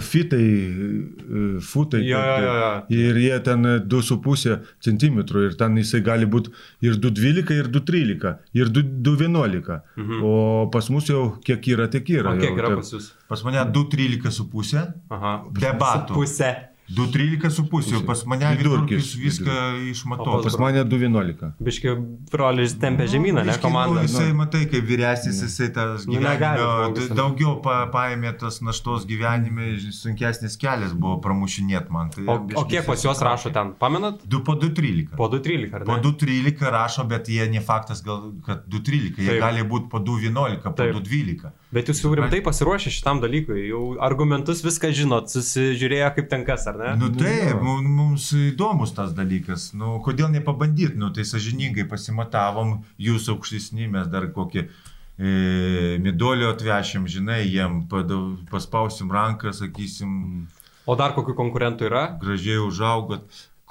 fitai, 0.00 0.40
e, 0.40 1.60
futai. 1.60 2.00
Jo, 2.08 2.16
kaip 2.16 2.40
jo, 2.44 2.54
jo, 2.56 2.70
tai. 2.88 2.96
Ir 2.96 3.20
jie 3.20 3.38
ten 3.44 3.68
2,5 3.92 4.56
cm 4.80 5.18
ir 5.44 5.56
ten 5.60 5.76
jisai 5.76 6.00
gali 6.00 6.26
būti 6.26 6.54
ir 6.80 6.96
2,12 6.96 7.52
ir 7.58 7.68
2,13 7.68 8.34
ir 8.56 8.72
2,11. 8.72 9.80
Mhm. 9.96 10.24
O 10.24 10.34
pas 10.72 10.88
mus 10.90 11.08
jau 11.12 11.36
kiek 11.44 11.68
yra, 11.74 11.88
tiek 11.92 12.08
yra. 12.08 12.32
O 12.32 12.40
kiek 12.40 12.50
jau, 12.50 12.58
yra 12.58 12.74
pas 12.80 12.92
jūs? 12.96 13.12
Pas 13.28 13.44
mane 13.44 13.64
2,13 13.76 14.30
su 14.32 14.48
pusė, 14.48 14.86
Aha. 15.10 15.38
debatų. 15.52 16.16
Pusė. 16.16 16.52
2,13 16.96 17.50
su 17.52 17.64
pusė, 17.70 18.00
pas 18.06 18.22
mane 18.28 18.50
Vidurkis, 18.58 19.12
viską 19.16 19.58
išmatau. 19.92 20.40
Pas 20.44 20.56
mane 20.60 20.82
2,11. 20.88 21.52
Biški 21.62 21.94
brolis 22.32 22.74
tempia 22.82 23.06
žemyną, 23.10 23.44
ne 23.46 23.52
Biškį, 23.54 23.62
komanda. 23.64 24.00
Nu, 24.00 24.06
jisai, 24.06 24.32
matai, 24.36 24.64
kaip 24.70 24.86
vyresnis, 24.88 25.40
jisai 25.46 25.70
tas 25.74 26.06
Nu, 26.08 26.18
gyvenime, 26.18 27.08
daugiau 27.16 27.56
pa, 27.64 27.78
paėmė 27.92 28.34
tas 28.40 28.60
naštos 28.64 29.06
gyvenime, 29.08 29.72
sunkesnis 29.94 30.58
kelias 30.60 30.92
buvo 30.92 31.18
pramušinėt 31.24 31.90
man. 31.94 32.12
Tai 32.14 32.26
O, 32.32 32.38
o 32.60 32.66
kiek 32.68 32.86
pas 32.86 33.02
juos 33.04 33.22
rašo 33.24 33.52
ten? 33.54 33.72
Pamenat? 33.80 34.22
2 34.28 34.44
po 34.46 34.56
2,13. 34.58 35.16
Po 35.16 35.30
2.13, 35.32 35.74
ar 35.78 35.86
Po 35.88 35.96
ne? 35.98 36.04
2.13 36.04 36.70
rašo, 36.76 37.06
bet 37.08 37.28
jie 37.32 37.48
ne 37.52 37.64
faktas, 37.64 38.04
gal, 38.04 38.30
kad 38.46 38.66
2.13, 38.68 39.20
jie 39.22 39.40
gali 39.40 39.64
būti 39.66 39.90
po 39.92 40.02
2.11, 40.02 40.62
po 40.68 40.76
Taip. 40.78 41.00
2.12. 41.00 41.52
Bet 41.72 41.88
jūs 41.88 42.02
jau 42.04 42.10
rimtai 42.12 42.42
pasiruošę 42.44 42.90
šitam 42.92 43.22
dalykui, 43.22 43.62
jau 43.70 43.82
argumentus 44.04 44.60
viską 44.60 44.90
žinot, 44.92 45.30
susižiūrėjo 45.32 46.10
kaip 46.18 46.26
ten 46.28 46.42
kas, 46.44 46.66
ar 46.68 46.76
ne? 46.76 46.90
Nu 47.00 47.08
taip, 47.16 47.54
mu- 47.64 47.80
mums 47.82 48.26
įdomus 48.36 48.92
tas 48.92 49.14
dalykas. 49.16 49.70
Nu, 49.72 49.94
kodėl 50.04 50.28
nepabandyti, 50.34 50.98
nu 51.00 51.08
tai 51.16 51.24
sažiningai 51.24 51.86
pasimatavom, 51.88 52.82
jūs 53.00 53.30
aukštesni, 53.32 53.88
mes 53.88 54.10
dar 54.12 54.28
kokį 54.36 54.66
e, 54.66 55.96
midolio 56.04 56.50
atvešim, 56.52 57.06
žinai, 57.08 57.40
jiem 57.48 57.86
padau- 57.88 58.36
paspausim 58.52 59.08
ranką, 59.12 59.52
sakysim, 59.56 60.46
O 60.84 60.96
dar 60.98 61.12
kokių 61.14 61.36
konkurentų 61.38 61.86
yra? 61.88 62.04
gražiai 62.20 62.58
užaugot. 62.58 63.22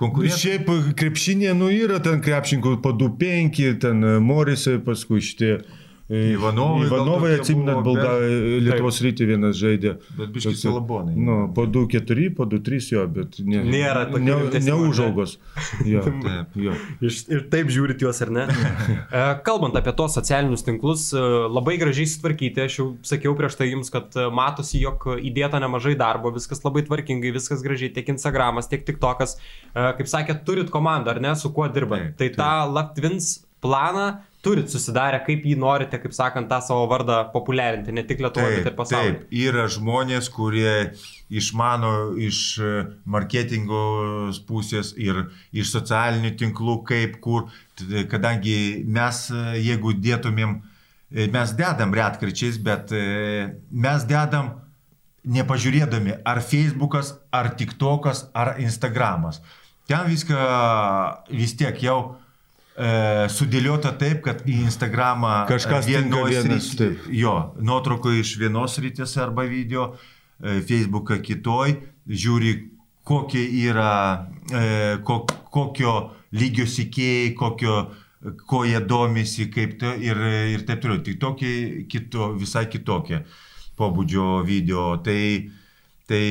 Nu, 0.02 0.08
Konkurentai. 0.08 0.38
Šiaip 0.40 0.70
krepšinė, 0.98 1.52
nu 1.54 1.68
yra 1.70 2.00
ten 2.02 2.22
krepšininkų 2.26 2.82
po 2.82 2.90
2,5, 2.98 3.78
ten 3.84 4.02
e, 4.04 4.16
Morisai, 4.20 4.80
paskui 4.82 5.20
šitie. 5.22 5.60
Ivanovai 6.12 6.86
Ivanovai 6.88 7.38
buvo, 7.40 7.82
Bulga, 7.86 8.10
bet- 8.20 8.64
Lietuvos 8.66 8.98
rytį 9.06 9.28
vienas 9.30 9.56
žaidė. 9.56 9.94
Bet 10.18 10.34
biški 10.36 10.50
Toks- 10.52 10.64
salabonai. 10.66 11.14
Nu, 11.16 11.36
po 11.56 11.64
2-4, 11.66 12.26
po 12.36 12.44
2-3 12.46 12.90
jo, 12.92 13.06
bet 13.08 13.38
ne, 13.40 13.62
Nėra 13.64 14.04
tokių 14.12 14.52
ne, 14.52 14.60
neužaugos. 14.66 15.38
Jo, 15.88 16.02
Taip. 16.04 16.56
jo. 16.60 16.74
Iš, 17.02 17.22
ir 17.32 17.46
taip 17.54 17.72
žiūrit 17.72 18.04
juos, 18.04 18.20
ar 18.26 18.32
ne? 18.36 18.44
E, 19.12 19.22
Kalbant 19.48 19.76
apie 19.80 19.94
tos 19.96 20.14
socialinius 20.18 20.66
tinklus, 20.68 21.06
labai 21.16 21.78
gražiai 21.80 22.10
sutvarkyti, 22.12 22.66
aš 22.66 22.76
jau 22.82 22.88
sakiau 23.08 23.36
prieš 23.40 23.56
tai 23.62 23.70
jums, 23.72 23.90
kad 23.94 24.12
matosi, 24.36 24.82
jog 24.84 25.06
įdėta 25.16 25.62
nemažai 25.64 25.96
darbo, 26.00 26.32
viskas 26.36 26.60
labai 26.66 26.84
tvarkingai, 26.88 27.32
viskas 27.36 27.64
gražiai, 27.64 27.94
tiek 27.96 28.12
Instagramas, 28.12 28.68
tiek 28.72 28.84
TikTokas. 28.88 29.38
Kaip 29.74 30.12
sakėt, 30.12 30.44
turit 30.48 30.70
komandą, 30.74 31.16
ar 31.16 31.22
ne, 31.24 31.32
su 31.40 31.54
kuo 31.56 31.70
dirbat. 31.72 32.12
Taip, 32.20 32.36
Tai 32.36 32.44
tą 32.44 32.74
Laptvins 32.76 33.32
planą 33.62 34.10
turit 34.42 34.72
susidarę, 34.74 35.20
kaip 35.26 35.44
jį 35.46 35.54
norite, 35.62 36.00
kaip 36.02 36.14
sakant, 36.18 36.50
tą 36.50 36.58
savo 36.66 36.88
vardą 36.90 37.20
populiarinti, 37.34 37.94
ne 37.94 38.04
tik 38.08 38.24
Lietuvoje, 38.24 38.62
bet 38.62 38.72
ir 38.72 38.78
pasaulyje. 38.78 39.12
taip, 39.20 39.36
yra 39.38 39.68
žmonės, 39.70 40.30
kurie 40.34 40.74
išmano 41.30 41.92
iš 42.20 42.40
e, 42.58 42.72
marketingo 43.06 43.84
pusės 44.50 44.96
ir 44.98 45.28
iš 45.54 45.70
socialinių 45.76 46.34
tinklų, 46.42 46.80
kaip 46.90 47.20
kur, 47.22 47.52
kadangi 48.10 48.82
mes, 48.90 49.28
e, 49.30 49.62
jeigu 49.62 49.94
dėtumėm, 50.02 50.58
e, 51.14 51.30
mes 51.32 51.54
dedam 51.58 51.94
retkričiais, 51.94 52.58
bet 52.66 52.92
mes 53.70 54.10
dedam 54.10 54.56
nepažiūrėdami, 55.22 56.18
ar 56.26 56.42
Facebookas, 56.42 57.14
ar 57.30 57.54
TikTokas, 57.60 58.26
ar 58.34 58.56
Instagramas. 58.58 59.44
Ten 59.86 60.08
viską 60.10 60.38
vis 61.30 61.54
tiek 61.60 61.78
jau 61.84 62.16
sudėliota 63.32 63.92
taip, 64.00 64.22
kad 64.26 64.46
į 64.48 64.62
Instagramą 64.66 65.46
Kažkas 65.50 65.90
e, 65.90 65.98
vienas, 66.00 66.70
srity- 66.72 66.78
taip. 66.78 67.10
Jo, 67.12 67.34
nuotrauko 67.60 68.14
iš 68.16 68.38
vienos 68.40 68.78
rytis 68.80 69.18
arba 69.20 69.44
video, 69.50 69.92
e, 70.40 70.62
Facebooką 70.66 71.20
kitoj, 71.22 71.76
žiūri, 72.08 72.54
kokie 73.04 73.44
yra, 73.68 74.28
e, 74.54 74.64
ko, 75.04 75.26
kokio 75.52 76.12
lygio 76.32 76.66
sikėjai, 76.70 77.34
kokio, 77.36 77.78
ko 78.48 78.64
jie 78.64 78.80
domisi, 78.86 79.50
kaip 79.52 79.80
tai 79.82 79.96
ir, 80.06 80.18
ir 80.56 80.64
taip 80.68 80.82
toliau. 80.84 81.02
Tik 81.04 81.20
tokie, 81.20 81.54
kito, 81.90 82.32
visai 82.40 82.68
kitokie 82.72 83.24
pobūdžio 83.78 84.44
video. 84.46 84.94
Tai, 85.04 85.18
tai 86.12 86.22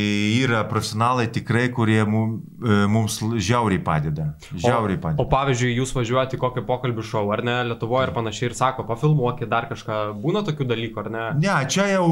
yra 0.42 0.60
profesionalai 0.68 1.26
tikrai, 1.32 1.70
kurie 1.72 2.00
e, 2.02 2.06
mums 2.92 3.14
žiauriai 3.40 3.80
padeda. 3.84 4.26
Žiauriai 4.52 4.99
O 4.99 5.02
padeda. 5.06 5.26
pavyzdžiui, 5.32 5.70
jūs 5.78 5.94
važiuojate 5.96 6.37
kokį 6.42 6.64
pokalbių 6.68 7.04
šou, 7.10 7.22
ar 7.32 7.40
ne, 7.46 7.54
Lietuvoje 7.70 8.10
ir 8.10 8.12
panašiai, 8.16 8.50
ir 8.50 8.56
sako, 8.58 8.84
pafilmuokit 8.90 9.49
dar 9.49 9.68
kažką, 9.70 10.00
būna 10.20 10.42
tokių 10.50 10.66
dalykų, 10.75 11.00
ar 11.04 11.08
ne? 11.14 11.25
Ne, 11.46 11.54
čia 11.72 11.87
jau 11.94 12.04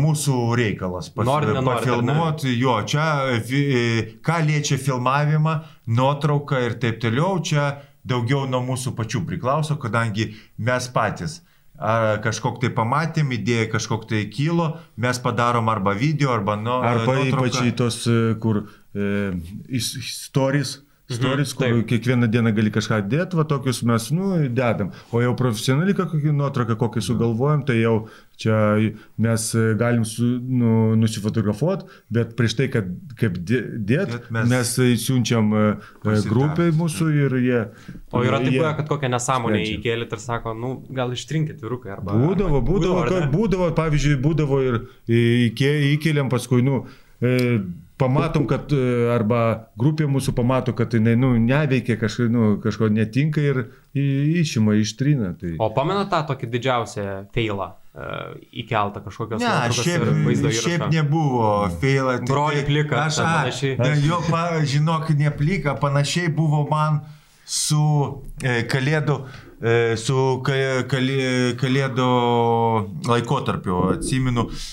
mūsų 0.00 0.36
reikalas. 0.60 1.08
Nori, 1.16 1.48
nenori, 1.54 1.80
ar 1.80 2.02
ne? 2.04 2.12
Pafilmuoti, 2.12 2.52
jo, 2.60 2.76
čia 2.92 3.08
vi- 3.48 4.18
ką 4.24 4.38
liečia 4.44 4.76
filmavimą, 4.84 5.56
nuotrauką 5.88 6.60
ir 6.66 6.76
taip 6.82 7.00
toliau, 7.00 7.38
čia 7.40 7.70
daugiau 8.04 8.44
nuo 8.50 8.60
mūsų 8.68 8.92
pačių 8.98 9.24
priklauso, 9.30 9.78
kadangi 9.80 10.34
mes 10.58 10.88
patys 10.92 11.40
ar 11.78 12.20
kažkok 12.22 12.60
tai 12.62 12.70
pamatėm, 12.70 13.32
idėja 13.34 13.70
kažkok 13.72 14.06
tai 14.08 14.24
kilo, 14.30 14.76
mes 14.96 15.18
padarom 15.18 15.68
arba 15.68 15.94
video, 15.98 16.30
arba 16.32 16.54
nu, 16.56 16.70
Arba 16.82 17.16
nuotrauką. 17.18 17.48
ypač 17.48 17.60
į 17.66 17.72
tos, 17.76 18.06
e, 18.06 18.34
kur 18.40 18.68
e, 18.94 19.32
is- 19.68 19.96
stories. 21.04 21.20
Stories, 21.20 21.52
kur 21.54 21.66
taip. 21.66 21.86
kiekvieną 21.90 22.26
dieną 22.32 22.52
gali 22.56 22.70
kažką 22.72 23.02
dėti, 23.12 23.36
va 23.36 23.44
tokius 23.44 23.82
mes, 23.84 24.06
nu, 24.16 24.30
dedam. 24.48 24.90
O 25.12 25.20
jau 25.20 25.34
profesionaliai 25.36 25.96
kokį 25.98 26.32
nuotrauką, 26.32 26.76
kokį 26.80 27.02
sugalvojam, 27.04 27.64
tai 27.68 27.76
jau 27.82 28.06
čia 28.40 28.56
mes 29.20 29.44
e, 29.54 29.64
galim 29.78 30.04
su, 30.08 30.24
nu, 30.40 30.94
nusifotografuoti, 30.98 31.84
bet 32.16 32.32
prieš 32.38 32.56
tai, 32.58 32.70
kad 32.72 32.88
kaip 33.20 33.36
dė- 33.36 33.62
dėt, 33.92 34.16
mes, 34.32 34.48
mes- 34.50 34.72
siunčiam 35.04 35.52
e, 35.54 35.62
Pasitart. 36.02 36.32
grupiai 36.32 36.72
mūsų 36.80 37.10
ir 37.26 37.36
jie... 37.44 37.60
O 38.10 38.24
yra 38.24 38.40
taip, 38.40 38.56
jie- 38.56 38.74
kad 38.80 38.88
kokią 38.88 39.12
nesąmonę 39.12 39.60
įkėlėt 39.76 40.16
ir 40.16 40.24
sako, 40.24 40.56
nu, 40.56 40.72
gal 40.90 41.12
ištrinkit 41.14 41.60
vyrukai 41.62 41.92
arba... 41.98 42.16
Būdavo, 42.16 42.58
arba- 42.62 42.66
būdavo, 42.72 43.04
ne? 43.12 43.30
būdavo, 43.36 43.70
pavyzdžiui, 43.76 44.18
būdavo 44.24 44.60
ir 44.72 44.80
įkė- 45.20 45.78
įkėlėm 45.94 46.32
paskui, 46.32 46.64
nu, 46.64 46.86
e, 47.20 47.60
pamatom, 47.98 48.46
kad 48.50 48.72
e, 48.74 48.80
arba 49.14 49.68
grupė 49.78 50.08
mūsų 50.10 50.34
pamato, 50.34 50.72
kad 50.76 50.92
jinai, 50.96 51.14
nu, 51.20 51.32
neveikia, 51.38 51.96
kažko, 52.00 52.26
nu, 52.32 52.42
kažko 52.64 52.88
netinka 52.90 53.40
ir 53.44 53.60
išima, 53.94 54.74
ištrina. 54.80 55.32
Tai... 55.38 55.54
O 55.62 55.70
pamena 55.76 56.04
tą 56.10 56.24
tokį 56.32 56.48
didžiausią 56.56 57.06
feilą 57.36 57.68
e, 57.94 58.08
įkeltą 58.64 59.04
kažkokios 59.06 59.42
Ne, 59.44 59.52
šiaip, 59.78 60.02
ir 60.02 60.12
vaizdo 60.26 60.50
šiaip 60.50 60.80
įrašą? 60.80 60.90
nebuvo 60.96 61.50
feilą. 61.82 62.16
tai 62.26 62.64
pliką, 62.66 62.98
Aš, 63.06 63.20
ten 63.22 63.26
a, 63.30 63.34
panašiai. 63.40 63.78
ne, 63.78 63.92
jo, 64.08 64.20
pa, 64.30 64.44
žinok, 64.74 65.10
ne 65.22 65.30
plika, 65.38 65.76
panašiai 65.78 66.32
buvo 66.34 66.64
man 66.70 67.00
su 67.46 67.84
e, 68.42 68.62
kalėdų 68.72 69.18
e, 69.62 69.96
su 70.00 70.18
ka- 70.46 70.84
kali- 70.90 71.54
kalėdų 71.60 72.10
laikotarpiu, 73.08 73.82
atsimenu, 73.94 74.48
e, 74.50 74.72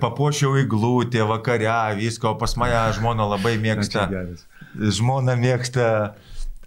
papuošiau 0.00 0.58
įglūtę 0.60 1.24
vakare, 1.28 1.96
viską, 1.96 2.34
o 2.34 2.38
pas 2.40 2.52
mane 2.60 2.80
žmona 2.98 3.26
labai 3.30 3.56
mėgsta. 3.62 4.06
Žmona 4.74 5.36
mėgsta 5.40 5.88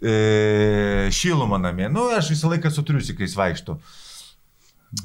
e, 0.01 1.09
šilumą 1.13 1.59
namie. 1.61 1.89
Nu, 1.93 2.07
aš 2.15 2.31
visą 2.33 2.49
laiką 2.53 2.71
su 2.73 2.85
triusikais 2.87 3.35
vaikštų 3.37 3.77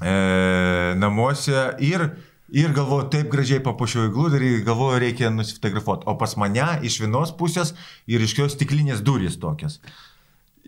e, 0.01 0.95
namuose 0.99 1.65
ir, 1.83 2.07
ir 2.53 2.73
galvoju, 2.77 3.09
taip 3.13 3.31
gražiai 3.33 3.63
papuošiau 3.65 4.09
įglūdą 4.11 4.41
ir 4.41 4.65
galvoju, 4.67 5.01
reikia 5.03 5.33
nusifotografuoti. 5.35 6.07
O 6.11 6.17
pas 6.21 6.37
mane 6.41 6.69
iš 6.87 7.01
vienos 7.03 7.35
pusės 7.37 7.75
ir 8.07 8.23
iš 8.23 8.37
kios 8.39 8.57
stiklinės 8.57 9.05
durys 9.05 9.39
tokios. 9.43 9.81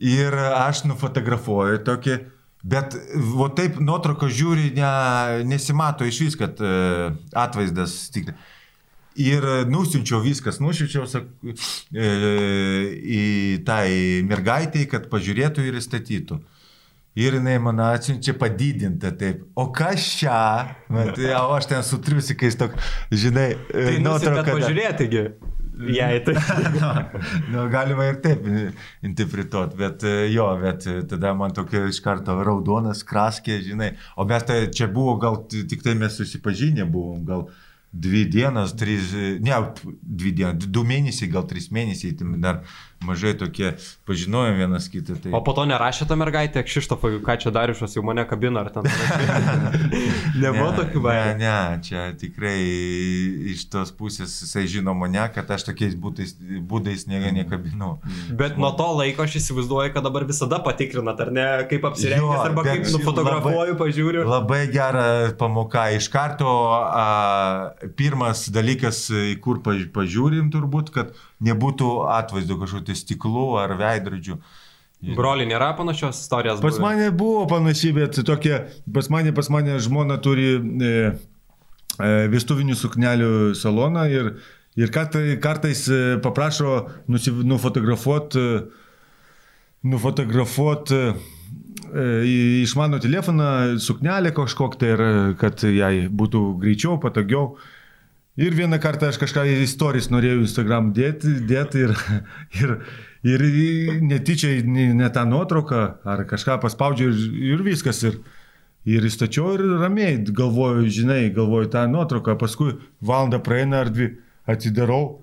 Ir 0.03 0.35
aš 0.35 0.85
nufotografuoju 0.89 1.85
tokį, 1.87 2.19
bet 2.65 2.97
o 3.37 3.49
taip 3.53 3.77
nuotrauką 3.83 4.31
žiūri, 4.33 4.71
ne, 4.79 4.91
nesimato 5.49 6.07
iš 6.09 6.21
vis, 6.25 6.37
kad 6.41 6.61
e, 6.65 7.13
atvaizdas 7.37 7.97
stiklinė. 8.09 8.39
Ir 9.21 9.45
nusinčiau 9.71 10.19
viskas, 10.25 10.57
nusinčiau 10.59 11.05
sak, 11.07 11.29
e, 11.95 12.09
į 12.99 13.23
tai 13.69 13.87
mergaitai, 14.27 14.89
kad 14.91 15.07
pažiūrėtų 15.13 15.69
ir 15.69 15.79
įstatytų. 15.79 16.41
Ir 17.15 17.37
jinai 17.37 17.61
man 17.63 17.79
atsiunčia 17.79 18.35
padidintą 18.35 19.13
taip. 19.15 19.45
O 19.55 19.69
kas 19.71 20.03
čia? 20.19 20.35
O 20.91 21.53
aš 21.61 21.69
ten 21.71 21.85
su 21.87 22.01
triusikais 22.03 22.59
tok, 22.59 22.75
žinai, 23.15 23.53
e, 23.71 23.85
Tai 23.93 24.01
nuotrauką. 24.03 24.57
pažiūrėtigi. 24.57 25.23
Jei 25.79 26.23
tai. 26.23 26.35
nu, 27.53 27.69
galima 27.69 28.07
ir 28.07 28.21
taip 28.23 28.47
interpretuoti, 29.03 29.77
bet 29.79 30.05
e, 30.07 30.15
jo, 30.31 30.47
bet 30.61 30.87
e, 30.87 31.01
tada 31.11 31.33
man 31.35 31.55
tokia 31.55 31.89
iš 31.91 31.99
karto 32.05 32.37
raudonas 32.47 33.03
kraskė, 33.07 33.59
žinai. 33.67 33.95
O 34.17 34.27
mes 34.29 34.47
tai 34.47 34.61
čia 34.71 34.87
buvo, 34.93 35.17
gal 35.23 35.41
tik 35.51 35.83
tai 35.83 35.97
mes 35.99 36.15
susipažinę 36.15 36.87
buvom, 36.87 37.25
gal 37.27 37.49
dvi 37.95 38.25
dienas, 38.31 38.75
trys, 38.79 39.11
e, 39.19 39.35
ne, 39.43 39.59
dvi 40.03 40.35
dienas, 40.39 40.71
du 40.71 40.87
mėnesiai, 40.87 41.31
gal 41.35 41.47
trys 41.51 41.71
mėnesiai, 41.75 42.15
tai 42.19 42.39
dar 42.43 42.63
mažai 43.05 43.35
tokie 43.39 43.75
pažinojom 44.09 44.57
vienas 44.63 44.89
kitą. 44.93 45.17
Tai... 45.23 45.33
O 45.37 45.43
po 45.45 45.55
to 45.57 45.65
nerašė 45.71 46.09
ta 46.11 46.17
mergaitė, 46.21 46.65
Kšištofai, 46.67 47.19
ką 47.25 47.37
čia 47.45 47.53
Dariušas 47.55 47.97
jau 47.99 48.05
mane 48.07 48.25
kabina 48.29 48.65
ar 48.65 48.73
ten. 48.75 48.89
Nebuvo 50.43 50.71
tokių 50.79 50.99
Ne, 50.99 51.05
baimų. 51.05 51.35
ne, 51.41 51.55
čia 51.85 52.05
tikrai 52.19 52.57
iš 53.55 53.67
tos 53.73 53.93
pusės 53.95 54.33
jisai 54.43 54.65
žino 54.71 54.95
mane, 54.99 55.23
kad 55.35 55.51
aš 55.55 55.67
tokiais 55.69 55.95
būdais, 56.01 56.35
būdais 56.41 57.07
ne, 57.11 57.21
nekabinau. 57.41 57.99
Bet 58.35 58.59
nuo 58.61 58.73
to 58.79 58.89
laiko 58.99 59.27
aš 59.27 59.39
įsivaizduoju, 59.43 59.93
kad 59.95 60.07
dabar 60.07 60.27
visada 60.29 60.61
patikrinat, 60.65 61.21
ar 61.27 61.33
ne, 61.35 61.47
kaip 61.71 61.87
apsirengęs, 61.91 62.43
arba 62.49 62.65
kaip 62.67 62.87
nufotografuoju, 62.95 63.77
pažiūriu. 63.81 64.25
Labai 64.29 64.65
gera 64.73 65.07
pamoka. 65.39 65.87
Iš 65.95 66.09
karto 66.13 66.49
a, 66.75 67.07
pirmas 67.99 68.47
dalykas, 68.55 69.07
į 69.35 69.37
kur 69.45 69.61
paž- 69.65 69.87
pažiūrim 69.95 70.51
turbūt, 70.55 70.93
kad 70.95 71.15
nebūtų 71.45 71.89
atvaizdo 72.15 72.57
kažkokio 72.61 72.94
stiklų 72.99 73.49
ar 73.63 73.77
veidrodžių. 73.81 74.39
Broli 75.15 75.45
nėra 75.45 75.75
panašios 75.77 76.23
istorijos. 76.23 76.63
Pas 76.65 76.79
buvę? 76.79 76.85
mane 76.87 77.11
buvo 77.13 77.45
panašiai, 77.51 77.93
bet 77.99 78.21
tokie, 78.25 78.63
pas 78.95 79.11
mane, 79.13 79.35
pas 79.37 79.51
mane 79.53 79.77
žmona 79.85 80.17
turi 80.25 80.55
e, 80.57 80.93
e, 82.01 82.13
vestuvinių 82.33 82.77
suknelių 82.81 83.33
saloną 83.59 84.07
ir, 84.09 84.31
ir 84.81 84.95
kartai, 84.95 85.35
kartais 85.45 85.85
e, 85.93 86.01
paprašo 86.25 86.79
nusi- 87.13 87.35
nufotografuoti 87.45 88.47
nufotografuot, 89.85 90.93
e, 90.95 91.15
į 92.25 92.39
išmano 92.65 92.99
telefoną 93.03 93.77
suknelę 93.79 94.33
kažkokią, 94.35 94.79
tai, 94.81 94.93
ir, 94.95 95.01
e, 95.05 95.35
kad 95.41 95.61
jai 95.69 96.09
būtų 96.09 96.45
greičiau, 96.63 96.99
patogiau. 97.01 97.57
Ir 98.35 98.55
vieną 98.59 98.81
kartą 98.83 99.13
aš 99.13 99.21
kažką 99.23 99.45
į 99.47 99.61
istorijas 99.63 100.09
norėjau 100.11 100.41
Instagram 100.43 100.89
dėti, 100.95 101.37
dėti 101.47 101.85
ir, 101.87 101.93
ir, 103.23 103.45
ir 103.47 104.01
netyčia 104.03 104.57
ne, 104.67 105.07
tą 105.15 105.23
nuotrauką 105.31 105.83
ar 106.03 106.25
kažką 106.27 106.59
paspaudžiau 106.65 107.13
ir, 107.13 107.29
ir 107.55 107.63
viskas. 107.63 108.03
Ir, 108.11 108.19
ir 108.85 109.07
įstačiau 109.07 109.55
ir 109.55 109.63
ramiai 109.81 110.19
galvoju, 110.29 110.89
žinai, 110.93 111.31
galvoju 111.33 111.71
tą 111.73 111.87
nuotrauką, 111.89 112.35
paskui 112.41 112.75
valandą 113.01 113.41
praeina 113.41 113.85
ar 113.85 113.93
dvi 113.95 114.11
atidarau, 114.51 115.23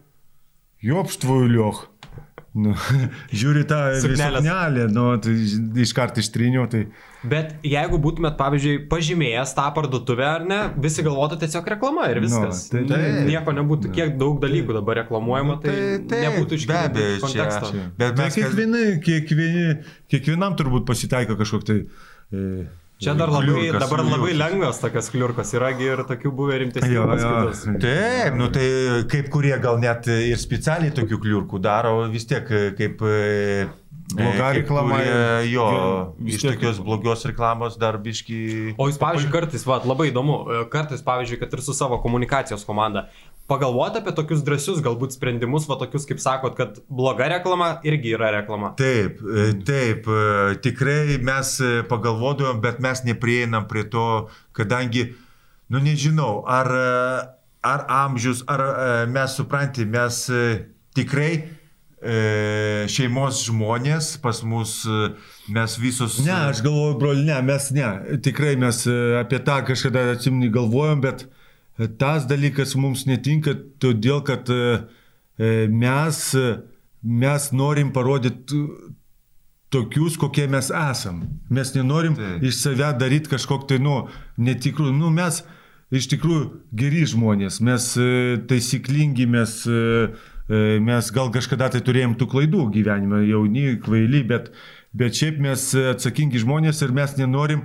jopštvoju 0.82 1.52
liuoch. 1.52 1.91
Nu, 2.54 2.74
žiūri 3.40 3.62
tą 3.64 3.78
suknelę, 4.04 4.90
nu, 4.92 5.06
tai 5.24 5.32
iš 5.86 5.94
karto 5.96 6.20
ištriniau, 6.20 6.66
tai 6.68 6.82
Bet 7.24 7.54
jeigu 7.64 8.00
būtumėt, 8.02 8.34
pavyzdžiui, 8.40 8.74
pažymėjęs 8.92 9.54
tą 9.56 9.68
parduotuvę 9.76 10.26
ar 10.26 10.44
ne, 10.50 10.58
visi 10.84 11.04
galvotų 11.06 11.38
tiesiog 11.44 11.68
reklama 11.76 12.08
ir 12.12 12.20
viskas. 12.26 12.64
Nu, 12.74 12.82
tai- 12.90 13.00
Nu, 13.22 13.28
Nieko 13.30 13.54
nebūtų, 13.56 13.92
kiek 13.96 14.18
daug 14.20 14.42
dalykų 14.42 14.74
dabar 14.80 15.00
reklamuojama, 15.04 15.60
tai, 15.64 15.76
tai 16.10 16.24
nebūtų 16.26 16.58
iš 16.60 16.66
abejo, 16.68 17.14
čia. 17.14 17.22
konteksto. 17.24 17.72
Bet 18.02 18.16
Tai 18.18 18.26
mes 18.26 18.34
kas- 18.34 18.40
kiekvieni, 18.42 18.84
kiekvieni, 19.06 19.66
kiekvienam 20.12 20.58
turbūt 20.60 20.84
pasitaiko 20.90 21.38
kažkokia 21.40 21.68
tai... 21.72 21.80
E, 22.34 22.68
Čia 23.02 23.16
dar 23.18 23.32
labai, 23.34 23.48
Kliurkas, 23.50 23.82
dabar 23.82 24.04
labai 24.06 24.34
lengvas 24.38 24.78
tokias 24.78 25.08
kliurkas, 25.10 25.52
yragi 25.58 25.88
ir 25.90 26.04
tokių 26.06 26.32
buvę 26.38 26.60
rimtesnių. 26.62 27.06
Taip, 27.82 28.38
nu 28.38 28.50
tai 28.54 28.66
kaip 29.10 29.32
kurie 29.34 29.56
gal 29.64 29.80
net 29.82 30.06
ir 30.14 30.38
specialiai 30.38 30.94
tokių 30.94 31.18
kliurkų 31.24 31.62
daro, 31.66 31.96
vis 32.14 32.30
tiek 32.30 32.46
kaip... 32.78 33.02
e, 33.02 33.70
Bloga 34.12 34.52
kaip 34.52 34.58
reklama 34.58 34.98
Jo, 35.48 35.66
vis 36.20 36.38
iš 36.38 36.44
tokios 36.44 36.82
blogos 36.84 37.24
reklamos 37.30 37.78
dar 37.80 37.98
biški... 38.04 38.76
O 38.76 38.90
jūs, 38.90 39.00
pavyzdžiui, 39.02 39.32
kartais, 39.34 39.64
va, 39.68 39.80
labai 39.88 40.10
įdomu, 40.12 40.38
e, 40.52 40.64
kartais, 40.74 41.04
pavyzdžiui, 41.06 41.40
kad 41.42 41.56
ir 41.56 41.64
su 41.64 41.76
savo 41.78 42.02
komunikacijos 42.04 42.66
komanda, 42.68 43.08
pagalvoti 43.52 44.00
apie 44.00 44.14
tokius 44.16 44.44
drąsius 44.48 44.80
galbūt 44.86 45.18
sprendimus, 45.18 45.68
va 45.68 45.76
tokius, 45.82 46.08
kaip 46.08 46.22
sakot, 46.24 46.56
kad 46.56 46.80
bloga 46.88 47.28
reklama 47.34 47.74
irgi 47.88 48.16
yra 48.16 48.32
reklama. 48.38 48.72
Taip, 48.80 49.20
e, 49.20 49.50
taip, 49.68 50.08
e, 50.08 50.56
tikrai 50.64 51.20
mes 51.20 51.58
e, 51.60 51.72
pagalvodom, 51.90 52.62
bet 52.64 52.80
mes 52.84 53.04
neprieinam 53.08 53.68
prie 53.72 53.84
to, 53.92 54.08
kadangi, 54.58 55.10
nu 55.72 55.82
nežinau, 55.84 56.44
ar, 56.48 56.72
ar 57.64 57.88
amžius, 58.02 58.46
ar 58.52 58.64
mes 59.12 59.36
supranti, 59.40 59.88
mes 59.88 60.24
tikrai 60.98 61.32
šeimos 62.92 63.44
žmonės, 63.46 64.16
pas 64.24 64.40
mus 64.44 64.80
mes 65.54 65.76
visus... 65.80 66.18
Ne, 66.26 66.34
aš 66.50 66.64
galvoju, 66.66 66.96
broli, 67.00 67.28
ne, 67.28 67.38
mes 67.46 67.70
ne. 67.76 67.92
Tikrai 68.26 68.56
mes 68.60 68.82
apie 69.22 69.40
tą 69.46 69.60
kažkada 69.68 70.08
atsimni 70.16 70.50
galvojom, 70.52 71.04
bet 71.06 71.28
e, 71.28 71.41
tas 71.88 72.26
dalykas 72.30 72.76
mums 72.76 73.06
netinka, 73.10 73.54
todėl 73.82 74.22
kad 74.26 74.50
e, 74.52 74.82
e, 75.38 75.52
mes, 75.68 76.20
mes 77.02 77.48
norim 77.56 77.92
parodyti 77.96 78.60
tokius, 79.72 80.18
kokie 80.20 80.48
mes 80.52 80.70
esam. 80.70 81.24
Mes 81.50 81.74
nenorim 81.78 82.18
Taip. 82.20 82.44
iš 82.50 82.60
save 82.60 82.92
daryti 83.00 83.32
kažkokį 83.32 83.70
tai, 83.70 83.80
nu, 83.84 84.02
netikrų, 84.38 84.92
nu, 84.96 85.10
mes 85.16 85.42
iš 85.92 86.10
tikrųjų 86.12 86.44
geri 86.78 87.06
žmonės, 87.08 87.62
mes 87.64 87.94
e, 88.00 88.10
taisyklingi, 88.48 89.28
mes, 89.32 89.62
mes 90.84 91.10
gal 91.16 91.32
kažkada 91.32 91.70
tai 91.72 91.80
turėjom 91.88 92.18
tų 92.20 92.28
klaidų 92.34 92.68
gyvenime, 92.76 93.24
jauni, 93.30 93.78
kvaili, 93.84 94.26
bet, 94.28 94.52
bet 94.92 95.16
šiaip 95.16 95.40
mes 95.44 95.70
atsakingi 95.96 96.44
žmonės 96.44 96.84
ir 96.84 96.94
mes 96.96 97.16
nenorim 97.20 97.64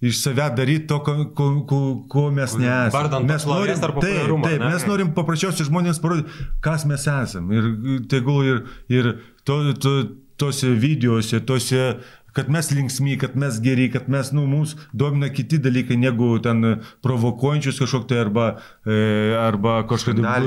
iš 0.00 0.20
save 0.22 0.46
daryti 0.56 0.86
to, 0.86 1.00
ko, 1.02 1.14
ko, 1.34 1.48
ko, 1.66 1.80
ko 2.10 2.28
mes 2.30 2.54
nesame. 2.54 2.92
Vardan 2.94 3.26
tos 3.26 3.46
mes 3.46 3.80
populiarumo, 3.82 4.44
Taip, 4.46 4.58
taip 4.58 4.62
ne? 4.62 4.70
mes 4.74 4.86
norim 4.86 5.10
paprasčiausiai 5.16 5.66
žmonėms 5.66 6.00
parodyti, 6.02 6.46
kas 6.64 6.86
mes 6.86 7.06
esame. 7.10 7.58
Ir 7.58 8.00
tegul 8.10 8.46
ir, 8.46 8.62
ir 8.92 9.10
to, 9.48 9.58
to, 9.82 9.94
tose 10.38 10.70
videose, 10.78 11.40
tose 11.42 11.98
kad 12.36 12.50
mes 12.52 12.70
linksmi, 12.70 13.16
kad 13.20 13.36
mes 13.36 13.60
geri, 13.62 13.88
kad 13.92 14.08
mes, 14.08 14.30
nu, 14.36 14.46
mums 14.46 14.76
domina 14.92 15.28
kiti 15.32 15.58
dalykai, 15.62 15.96
negu 16.00 16.38
ten 16.42 16.82
provokuojančius 17.04 17.80
kažkokie 17.82 18.18
arba, 18.20 18.46
e, 18.86 19.34
arba 19.38 19.80
Lingai. 19.88 20.44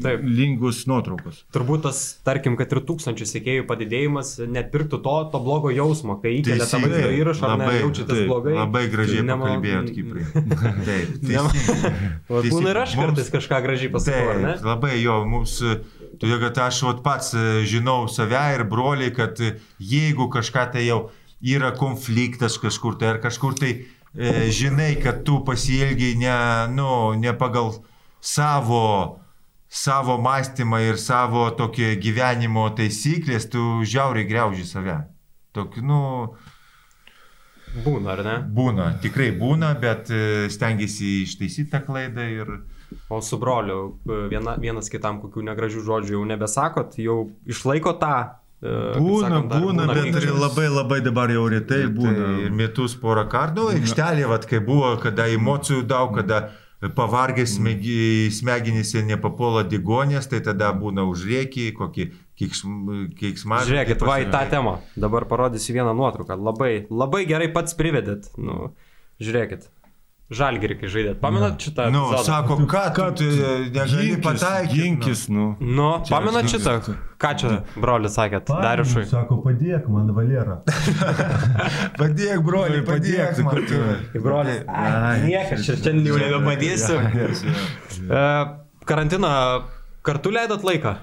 Taip. 0.00 0.20
skandalingos 0.20 0.84
nuotraukos. 0.90 1.42
Turbūt 1.54 1.84
tas, 1.86 2.00
tarkim, 2.26 2.56
kad 2.58 2.72
ir 2.74 2.82
tūkstančių 2.88 3.26
sekėjų 3.28 3.66
padidėjimas 3.68 4.34
nepirktų 4.50 5.00
to, 5.04 5.16
to 5.32 5.40
blogo 5.44 5.72
jausmo, 5.74 6.16
kai 6.22 6.36
įkelia 6.40 6.66
tą 6.68 6.80
vaizdo 6.82 7.10
įrašą, 7.20 7.46
ar 7.46 7.58
ne, 7.60 7.66
Labai, 7.66 7.78
jaučiatės 7.84 8.16
taip, 8.16 8.28
blogai. 8.30 8.54
Labai 8.58 8.84
gražiai 8.92 9.24
Nema- 9.26 9.46
pakalbėjot, 9.46 9.86
Kiprai. 9.94 10.24
Taip. 10.88 11.06
Vat 12.30 12.50
Būna 12.50 12.74
ir 12.74 12.82
aš 12.84 12.96
kartais 12.98 13.30
kažką 13.32 13.62
gražiai 13.64 13.92
pasakau, 13.94 14.36
ne? 14.40 14.54
Taip, 14.56 14.66
labai 14.66 14.94
jo, 15.00 15.16
mums, 15.28 15.56
e, 15.62 15.78
todėl 16.20 16.40
kad 16.42 16.58
aš 16.66 16.82
vat, 16.86 17.00
pats 17.04 17.32
e, 17.34 17.46
žinau 17.68 18.08
save 18.12 18.42
ir 18.56 18.66
broliai, 18.68 19.12
kad 19.16 19.40
e, 19.40 19.54
jeigu 19.78 20.28
kažką 20.32 20.66
tai 20.74 20.84
jau 20.86 21.00
yra 21.40 21.72
konfliktas 21.76 22.58
kažkur 22.60 22.98
tai 23.00 23.14
ar 23.14 23.22
kažkur 23.24 23.56
tai 23.58 23.72
e, 23.78 24.50
žinai, 24.52 24.94
kad 25.02 25.24
tu 25.24 25.40
pasielgiai 25.46 26.18
ne, 26.20 26.36
nu, 26.76 26.90
ne 27.16 27.32
pagal 27.36 27.74
savo 28.20 29.18
savo 29.70 30.16
mąstymą 30.18 30.80
ir 30.82 30.96
savo 30.98 31.44
tokį 31.54 31.92
gyvenimo 32.02 32.64
taisyklės, 32.74 33.46
tu 33.52 33.84
žiauriai 33.86 34.26
greuži 34.26 34.64
save. 34.66 34.96
Tokį, 35.54 35.84
nu, 35.86 36.00
Būna, 37.70 38.16
ar 38.16 38.22
ne? 38.26 38.34
būna, 38.50 38.88
tikrai 39.02 39.30
būna, 39.38 39.70
bet 39.78 40.10
e, 40.10 40.48
stengiasi 40.50 41.20
ištaisyti 41.22 41.70
tą 41.70 41.84
klaidą 41.86 42.26
ir... 42.26 42.52
O 43.08 43.20
su 43.22 43.38
broliu 43.38 43.98
e, 44.08 44.28
viena, 44.32 44.56
vienas 44.58 44.88
kitam 44.90 45.20
kokių 45.22 45.44
negražių 45.50 45.82
žodžių 45.86 46.14
jau 46.18 46.24
nebesakot, 46.26 46.96
jau 46.98 47.18
išlaiko 47.46 47.92
tą. 48.00 48.14
e, 48.62 48.72
Būna, 48.98 49.28
sakant, 49.28 49.50
dar 49.52 49.60
būna, 49.62 49.86
bet 49.94 50.04
pykčio. 50.10 50.24
ir 50.34 50.40
labai 50.40 50.68
labai 50.68 51.00
dabar 51.00 51.30
jau 51.30 51.44
retai 51.48 51.84
būna. 51.86 52.26
Ir 52.46 52.50
metus 52.50 52.94
porą 52.96 53.26
kartų, 53.30 53.68
aikštelė, 53.76 54.26
vat, 54.28 54.46
kai 54.50 54.58
buvo, 54.60 54.96
kada 55.02 55.28
emocijų 55.32 55.82
daug, 55.86 56.14
kada 56.18 56.50
pavargęs 56.80 57.58
smegi- 57.58 58.30
smegenyse 58.32 59.02
nepapuola 59.04 59.62
digonės, 59.68 60.28
tai 60.32 60.40
tada 60.40 60.72
būna 60.72 61.04
užrėkiai, 61.10 61.74
kokį 61.76 62.06
keiksmą. 62.40 63.58
Žiūrėkit, 63.68 64.00
va 64.06 64.14
į 64.22 64.30
tą 64.32 64.40
temą. 64.50 64.78
Dabar 64.96 65.26
parodysiu 65.28 65.74
vieną 65.76 65.92
nuotrauką. 65.96 66.36
Labai, 66.40 66.86
labai 66.90 67.26
gerai 67.28 67.50
pats 67.52 67.74
privedėt. 67.76 68.30
Nu, 68.40 68.72
žiūrėkit. 69.20 69.68
Žalgirį, 70.30 70.74
kai 70.78 70.86
žaidėt. 70.92 71.16
Pamenat 71.18 71.56
šitą? 71.58 71.88
Nu, 71.90 72.04
epizodą? 72.12 72.22
sako, 72.28 72.56
ką, 72.70 72.82
Kad 72.94 73.16
tu 73.18 73.24
tai 73.26 73.54
negali 73.74 74.04
ginkis, 74.06 74.22
pataikyti. 74.26 74.76
ginkis, 74.80 75.22
nu. 75.28 75.56
Nu, 75.58 75.88
pamenat 76.08 76.44
aš- 76.46 76.52
šitą? 76.54 76.74
Ką 77.20 77.32
čia, 77.40 77.50
brolis, 77.82 78.14
sakėt? 78.14 78.46
Dariušui. 78.46 79.02
Sako, 79.10 79.40
padėk 79.42 79.88
man, 79.90 80.12
Valera. 80.14 80.60
Padėk, 82.00 82.44
broli, 82.46 82.80
padėk, 82.86 83.34
padėk, 83.34 83.42
man. 83.44 83.66
tu- 84.14 84.20
Brolis. 84.22 84.62
Ai, 84.68 85.18
niekas, 85.26 85.64
čia 85.66 85.74
šiandien 85.80 86.06
jau 86.06 86.22
nebepadėsiu. 86.22 87.00
E, 88.10 88.22
Karantiną 88.86 89.30
kartu 90.02 90.30
leidot 90.32 90.62
laiką? 90.64 90.94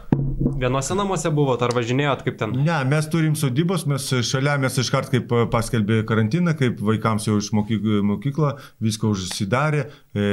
Vienose 0.57 0.95
namuose 0.97 1.29
buvot 1.33 1.61
ar 1.61 1.73
važinėjot 1.75 2.23
kaip 2.25 2.37
ten? 2.39 2.55
Ne, 2.65 2.77
mes 2.89 3.05
turim 3.13 3.35
sodybos, 3.37 3.83
mes 3.89 4.07
šalia, 4.25 4.55
mes 4.61 4.77
iškart 4.81 5.11
kaip 5.13 5.31
e, 5.37 5.43
paskelbė 5.53 5.99
karantiną, 6.09 6.55
kaip 6.57 6.79
vaikams 6.81 7.27
jau 7.29 7.37
iš 7.41 7.51
mokyk- 7.53 7.85
mokyklą, 8.09 8.55
viską 8.83 9.11
užsidarė, 9.13 9.83
e, 10.17 10.25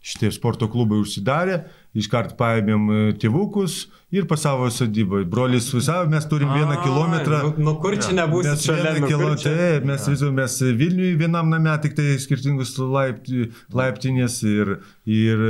šitie 0.00 0.30
sporto 0.32 0.68
klubai 0.72 1.02
užsidarė, 1.02 1.60
iškart 2.00 2.36
paėmėm 2.40 2.86
e, 2.94 3.00
tėvukus 3.20 3.82
ir 4.14 4.24
pas 4.30 4.40
savo 4.46 4.70
sodybą. 4.72 5.24
Brolis 5.30 5.68
su 5.70 5.82
savo, 5.84 6.08
mes 6.10 6.24
turim 6.30 6.50
vieną 6.56 6.78
Ai, 6.78 6.80
kilometrą. 6.86 7.42
Nu, 7.50 7.68
nu 7.68 7.76
kur 7.82 7.98
čia 8.00 8.16
nebūsit 8.16 8.54
Mes 8.56 8.64
šalia? 8.66 8.96
vieną 8.96 9.20
Nu, 9.20 9.36
čia? 9.36 9.52
taip, 9.52 9.86
mes 9.92 10.08
vis 10.08 10.24
mes 10.40 10.56
Vilniui 10.80 11.12
vienam 11.20 11.52
name, 11.52 11.76
tik 11.84 11.94
tai 11.98 12.14
skirtingus 12.22 12.72
laipti, 12.80 13.50
laiptinės 13.76 14.40
ir, 14.48 14.78
ir, 15.04 15.46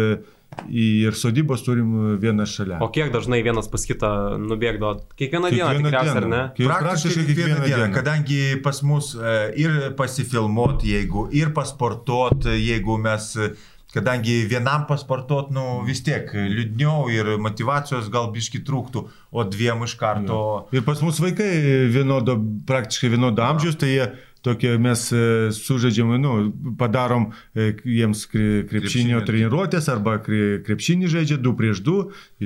ir 0.69 1.13
sodybos 1.17 1.63
turim 1.65 2.19
vieną 2.21 2.47
šalia. 2.47 2.79
O 2.83 2.89
kiek 2.93 3.13
dažnai 3.15 3.41
vienas 3.47 3.69
pas 3.71 3.85
kitą 3.87 4.11
nubėgdavo? 4.43 5.01
Kiekvieną 5.17 5.51
dieną 5.51 5.69
Kiekvieną 5.71 5.89
tikriausiai, 5.91 6.17
ar 6.17 6.23
dieną. 6.25 6.37
ne? 6.37 6.43
Kiek- 6.57 6.69
Praktiškai 6.71 7.27
kiekvieną 7.27 7.65
dieną, 7.67 7.91
kadangi 7.95 8.41
pas 8.65 8.83
mus 8.83 9.15
e, 9.15 9.35
ir 9.57 9.77
pasifilmuot, 9.97 10.83
jeigu 10.85 11.29
ir 11.33 11.53
pasportuot, 11.57 12.45
jeigu 12.59 12.99
mes, 12.99 13.37
e, 13.37 13.51
kadangi 13.95 14.45
vienam 14.47 14.85
pasportuot, 14.87 15.51
nu 15.51 15.83
vis 15.87 16.03
tiek 16.07 16.31
liūdniau 16.35 17.09
ir 17.11 17.33
motivacijos 17.43 18.11
gal 18.11 18.29
biški 18.35 18.61
trūktų, 18.67 19.05
o 19.33 19.45
dviem 19.45 19.83
iš 19.87 19.97
karto. 19.99 20.67
Ir 20.73 20.83
pas 20.87 21.01
mus 21.03 21.19
vaikai 21.23 21.51
vienodo, 21.91 22.37
praktiškai 22.67 23.11
vienodo 23.17 23.43
amžiaus, 23.43 23.75
tai 23.79 23.89
jie 23.97 24.07
tokie 24.47 24.73
mes 24.81 25.01
e, 25.13 25.23
sužaidžiam, 25.53 26.11
nu, 26.21 26.33
padarom 26.81 27.29
e, 27.55 27.71
jiems 27.85 28.25
kre- 28.31 28.65
krepšinio 28.71 29.21
Krepšinio. 29.21 29.21
treniruotės 29.29 29.89
arba 29.93 30.17
kre- 30.25 30.61
krepšinį 30.67 31.11
žaidžia 31.13 31.39
2 31.45 31.53
prieš 31.59 31.83
2 31.87 31.97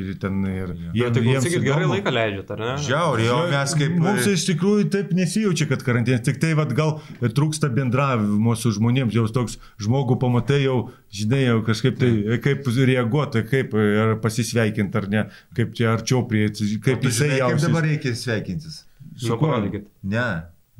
ir 0.01 0.13
ten 0.23 0.41
ir 0.51 0.73
Jie 0.95 1.11
tai 1.15 1.23
klausykit, 1.25 1.65
gerai 1.65 1.89
laiką 1.93 2.15
leidžiat, 2.15 2.53
ar 2.57 2.63
ne? 2.65 2.73
Žiauriai, 2.87 3.29
o 3.35 3.41
mes 3.53 3.75
kaip... 3.81 3.97
Mums 4.05 4.29
iš 4.33 4.47
tikrųjų 4.51 4.89
taip 4.95 5.13
nesijaučia, 5.17 5.69
kad 5.71 5.85
karantinas, 5.87 6.25
tik 6.27 6.41
tai 6.43 6.55
vat, 6.59 6.73
gal 6.77 6.97
trūksta 7.23 7.71
bendravimo 7.75 8.57
su 8.59 8.75
žmonėms, 8.75 9.15
jau 9.15 9.27
toks 9.35 9.59
žmogų 9.83 10.19
pamatai 10.23 10.65
jau, 10.65 10.79
žinai, 11.15 11.45
jau 11.47 11.61
kažkaip 11.67 12.01
tai, 12.01 12.11
kaip 12.45 12.67
reaguoti, 12.75 13.45
kaip 13.51 13.75
ar 13.79 14.17
pasisveikinti 14.23 14.99
ar 14.99 15.09
ne, 15.13 15.27
kaip 15.57 15.75
čia 15.79 15.93
arčiau 15.95 16.25
prie, 16.29 16.49
kaip 16.83 17.07
jisai 17.07 17.31
žinai, 17.37 17.53
kaip 17.55 17.63
dabar 17.69 17.87
reikia 17.87 18.15
sveikintis. 18.19 18.83
Nu, 19.23 19.39
parodykit. 19.39 19.87
Ne, 20.03 20.27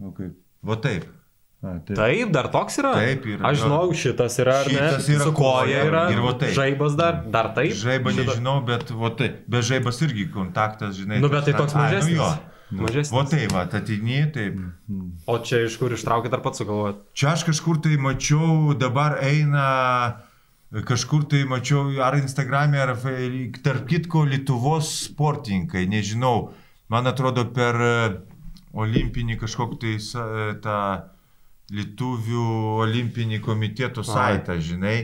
O 0.03 0.11
kaip? 0.11 0.33
Va 0.65 0.77
taip. 0.85 1.05
A, 1.65 1.79
tai. 1.81 1.95
Taip, 1.97 2.33
dar 2.35 2.51
toks 2.53 2.75
yra? 2.83 2.91
Taip 2.93 3.25
yra. 3.25 3.49
Aš 3.49 3.63
žinau, 3.63 3.85
šitas 3.97 4.35
yra, 4.43 4.59
ar 4.61 4.67
ne? 4.69 4.75
Šitas 4.77 5.07
yra 5.15 5.25
Su 5.25 5.33
koja 5.39 5.85
yra. 5.89 6.03
ir 6.13 6.19
va 6.21 6.35
taip. 6.41 6.53
Žaibas 6.59 6.97
dar, 6.99 7.23
dar 7.33 7.49
taip. 7.57 7.73
Žaibą 7.73 8.13
Šita- 8.13 8.27
nežinau, 8.35 8.59
bet 8.69 8.91
va 8.93 9.09
taip. 9.17 9.39
Be 9.49 9.63
žaibas 9.65 10.01
irgi 10.05 10.27
kontaktas, 10.35 10.99
žinai. 11.01 11.23
Nu, 11.25 11.31
bet 11.33 11.47
tai 11.49 11.55
toks 11.57 11.73
Ai, 11.73 11.87
mažesnis. 11.87 12.19
Nu, 12.19 12.27
jo. 12.75 12.83
Mažesnis. 12.85 13.15
Va 13.17 13.23
taip, 13.31 13.53
va, 13.57 13.63
atini, 13.81 14.19
taip. 14.35 14.61
O 15.31 15.39
čia 15.41 15.63
iš 15.65 15.79
kur 15.81 15.93
ištraukit 15.97 16.33
ar 16.37 16.41
pats 16.45 16.61
sugalvojot? 16.61 17.01
Čia 17.17 17.33
aš 17.33 17.47
kažkur 17.49 17.81
tai 17.85 17.97
mačiau, 17.97 18.75
dabar 18.77 19.17
eina, 19.25 19.65
kažkur 20.85 21.25
tai 21.31 21.45
mačiau, 21.49 21.87
ar 22.03 22.17
Instagram'e, 22.21 22.81
ar 22.83 22.93
tarp 23.65 23.89
kitko 23.89 24.25
Lietuvos 24.29 24.91
sportininkai, 25.09 25.87
nežinau, 25.89 26.51
man 26.93 27.07
atrodo 27.09 27.47
per 27.57 27.79
olimpinį 28.75 29.39
kažkokį 29.41 29.81
tai 29.83 29.97
tą 30.65 30.79
Lietuvių 31.73 32.43
olimpinį 32.85 33.39
komiteto 33.41 34.03
saitą, 34.05 34.59
žinai. 34.61 34.99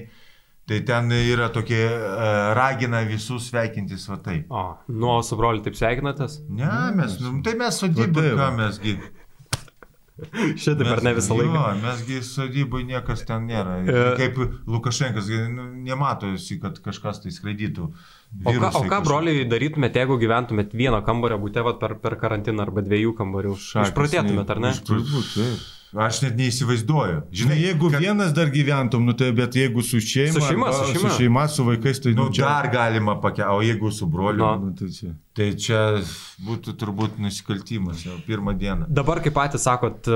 Tai 0.68 0.76
ten 0.86 1.08
yra 1.10 1.48
tokie, 1.50 1.80
e, 1.82 2.26
ragina 2.54 3.00
visus 3.08 3.48
sveikintis 3.48 4.04
va 4.06 4.20
taip. 4.22 4.52
O, 4.52 4.64
nu, 4.92 5.08
o 5.16 5.22
su 5.26 5.38
broliu 5.40 5.64
taip 5.64 5.78
sveikinatės? 5.78 6.36
Ne, 6.46 6.68
mes, 6.94 7.16
nu, 7.24 7.32
tai 7.46 7.56
mes 7.58 7.80
Va 8.04 8.06
taip, 8.20 8.36
ką 8.38 8.50
mesgi. 8.58 8.92
Šitaip 10.60 10.90
ar 10.92 11.02
ne 11.06 11.14
visą 11.16 11.36
laiką? 11.38 11.54
Jo, 11.54 11.72
mesgi 11.82 12.20
sodybai 12.26 12.82
niekas 12.88 13.24
ten 13.28 13.48
nėra. 13.48 13.78
E. 13.82 14.04
Kaip 14.20 14.38
Lukašenkas, 14.70 15.30
nu, 15.54 15.66
nematosi, 15.86 16.60
kad 16.62 16.78
kažkas 16.84 17.22
tai 17.24 17.34
skraidytų. 17.34 17.90
O 18.44 18.54
ką, 18.54 18.70
o 18.78 18.84
ką 18.90 19.00
broliai 19.06 19.48
darytumėte, 19.50 20.02
jeigu 20.02 20.20
gyventumėt 20.20 20.76
vieno 20.76 21.00
kambario 21.06 21.40
būte 21.42 21.64
per, 21.82 21.96
per 22.02 22.16
karantiną 22.20 22.68
arba 22.68 22.84
dviejų 22.86 23.16
kambarių? 23.18 23.56
Šakės, 23.58 23.92
Išprotėtumėt, 23.92 24.54
ar 24.54 24.64
ne? 24.68 24.74
Turbūt, 24.86 25.34
taip. 25.34 25.68
Aš 25.94 26.20
net 26.22 26.36
neįsivaizduoju. 26.38 27.22
Žinai, 27.34 27.56
jeigu 27.58 27.88
kad... 27.90 28.00
vienas 28.04 28.30
dar 28.36 28.46
gyventum, 28.54 29.02
nu 29.08 29.12
tai, 29.18 29.32
bet 29.34 29.56
jeigu 29.58 29.82
su 29.82 29.98
šeima, 29.98 30.36
Su 30.36 30.44
šeima, 30.46 30.66
arba 30.70 30.84
su 30.84 30.92
šeima. 30.92 31.08
su, 31.10 31.16
šeima, 31.18 31.48
su 31.48 31.64
vaikais, 31.66 31.98
tai 32.04 32.12
Nu, 32.14 32.28
nu, 32.28 32.32
čia... 32.32 32.44
dar 32.46 32.68
galima 32.72 33.16
pakelti, 33.20 33.50
o 33.50 33.62
jeigu 33.62 33.90
su 33.90 34.06
broliu, 34.06 34.44
Nu. 34.44 34.52
nu. 34.60 34.66
Nu, 34.70 34.74
tai 34.78 34.88
čia. 34.94 35.10
tai 35.34 35.48
čia 35.58 35.80
būtų 36.46 36.74
turbūt 36.78 37.18
nusikaltimas 37.18 38.04
jau 38.06 38.14
pirmą 38.26 38.54
dieną. 38.58 38.86
Dabar, 38.88 39.18
kaip 39.24 39.34
patys 39.34 39.64
sakot, 39.66 40.06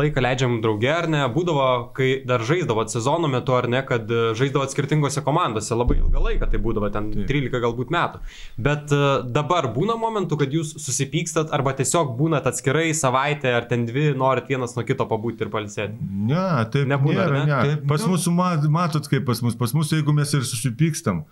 laiką 0.00 0.22
leidžiam 0.24 0.58
drauge 0.64 0.90
ar 0.90 1.06
ne, 1.10 1.22
būdavo, 1.34 1.92
kai 1.96 2.22
dar 2.26 2.42
žaisdavot 2.46 2.90
sezono 2.90 3.28
metu 3.30 3.54
ar 3.54 3.68
ne, 3.70 3.82
kad 3.86 4.10
e, 4.10 4.32
žaisdavot 4.38 4.70
skirtingose 4.72 5.22
komandose, 5.26 5.74
labai 5.78 5.98
ilgą 6.00 6.22
laiką 6.26 6.50
tai 6.50 6.58
būdavo, 6.64 6.90
ten 6.94 7.10
Taip. 7.14 7.26
13 7.30 7.62
galbūt 7.64 7.92
metų. 7.94 8.22
Bet 8.58 8.90
e, 8.94 9.00
dabar 9.30 9.70
būna 9.74 9.96
momentų, 10.00 10.38
kad 10.42 10.54
jūs 10.58 10.74
susipykstat 10.82 11.52
arba 11.54 11.74
tiesiog 11.78 12.14
būnat 12.18 12.46
atskirai 12.50 12.90
savaitę 12.94 13.54
ar 13.54 13.68
ten 13.70 13.86
dvi, 13.88 14.10
norit 14.18 14.48
vienas 14.50 14.74
nuo 14.78 14.84
kito 14.86 15.03
pabūti 15.10 15.44
ir 15.46 15.50
palsėti. 15.52 15.96
Ne, 16.30 16.44
taip 16.72 16.86
Nebūna, 16.90 17.20
nėra, 17.24 17.40
ne? 17.40 17.46
ne. 17.50 17.58
Taip, 17.70 17.86
pas 17.90 18.04
nu. 18.04 18.12
mus, 18.14 18.26
mat- 18.34 18.68
matot 18.70 19.08
kaip 19.10 19.24
pas 19.28 19.40
mus, 19.44 19.56
pas 19.58 19.72
mus, 19.76 19.90
jeigu 19.92 20.12
mes 20.16 20.32
ir 20.34 20.42
susipykstam, 20.48 21.24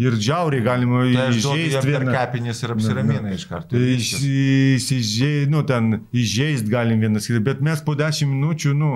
ir 0.00 0.16
džiauriai 0.16 0.64
galima 0.64 1.02
Tai 1.04 1.28
įžeisti 1.34 1.82
per 1.84 2.02
vieną. 2.06 2.12
kepinis 2.16 2.62
ir 2.64 2.72
apsiramina 2.76 3.32
iš 3.36 3.44
karto. 3.50 3.76
Įsižeisti, 3.76 5.46
nu, 5.52 5.62
ten 5.68 6.02
įžeisti 6.16 6.70
galim 6.72 7.00
vienas 7.02 7.26
kitą, 7.28 7.42
bet 7.44 7.60
mes 7.64 7.82
po 7.84 7.94
10 7.98 8.28
minučių, 8.30 8.74
nu, 8.78 8.92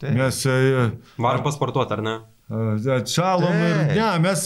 Taip. 0.00 0.14
mes 0.16 0.42
e, 0.48 0.90
Varom 1.20 1.42
pasportuoti, 1.44 1.92
ar 1.98 2.02
ne? 2.06 2.14
Atšalom 2.50 3.54
ir, 3.54 3.80
ne, 3.94 4.06
mes 4.24 4.44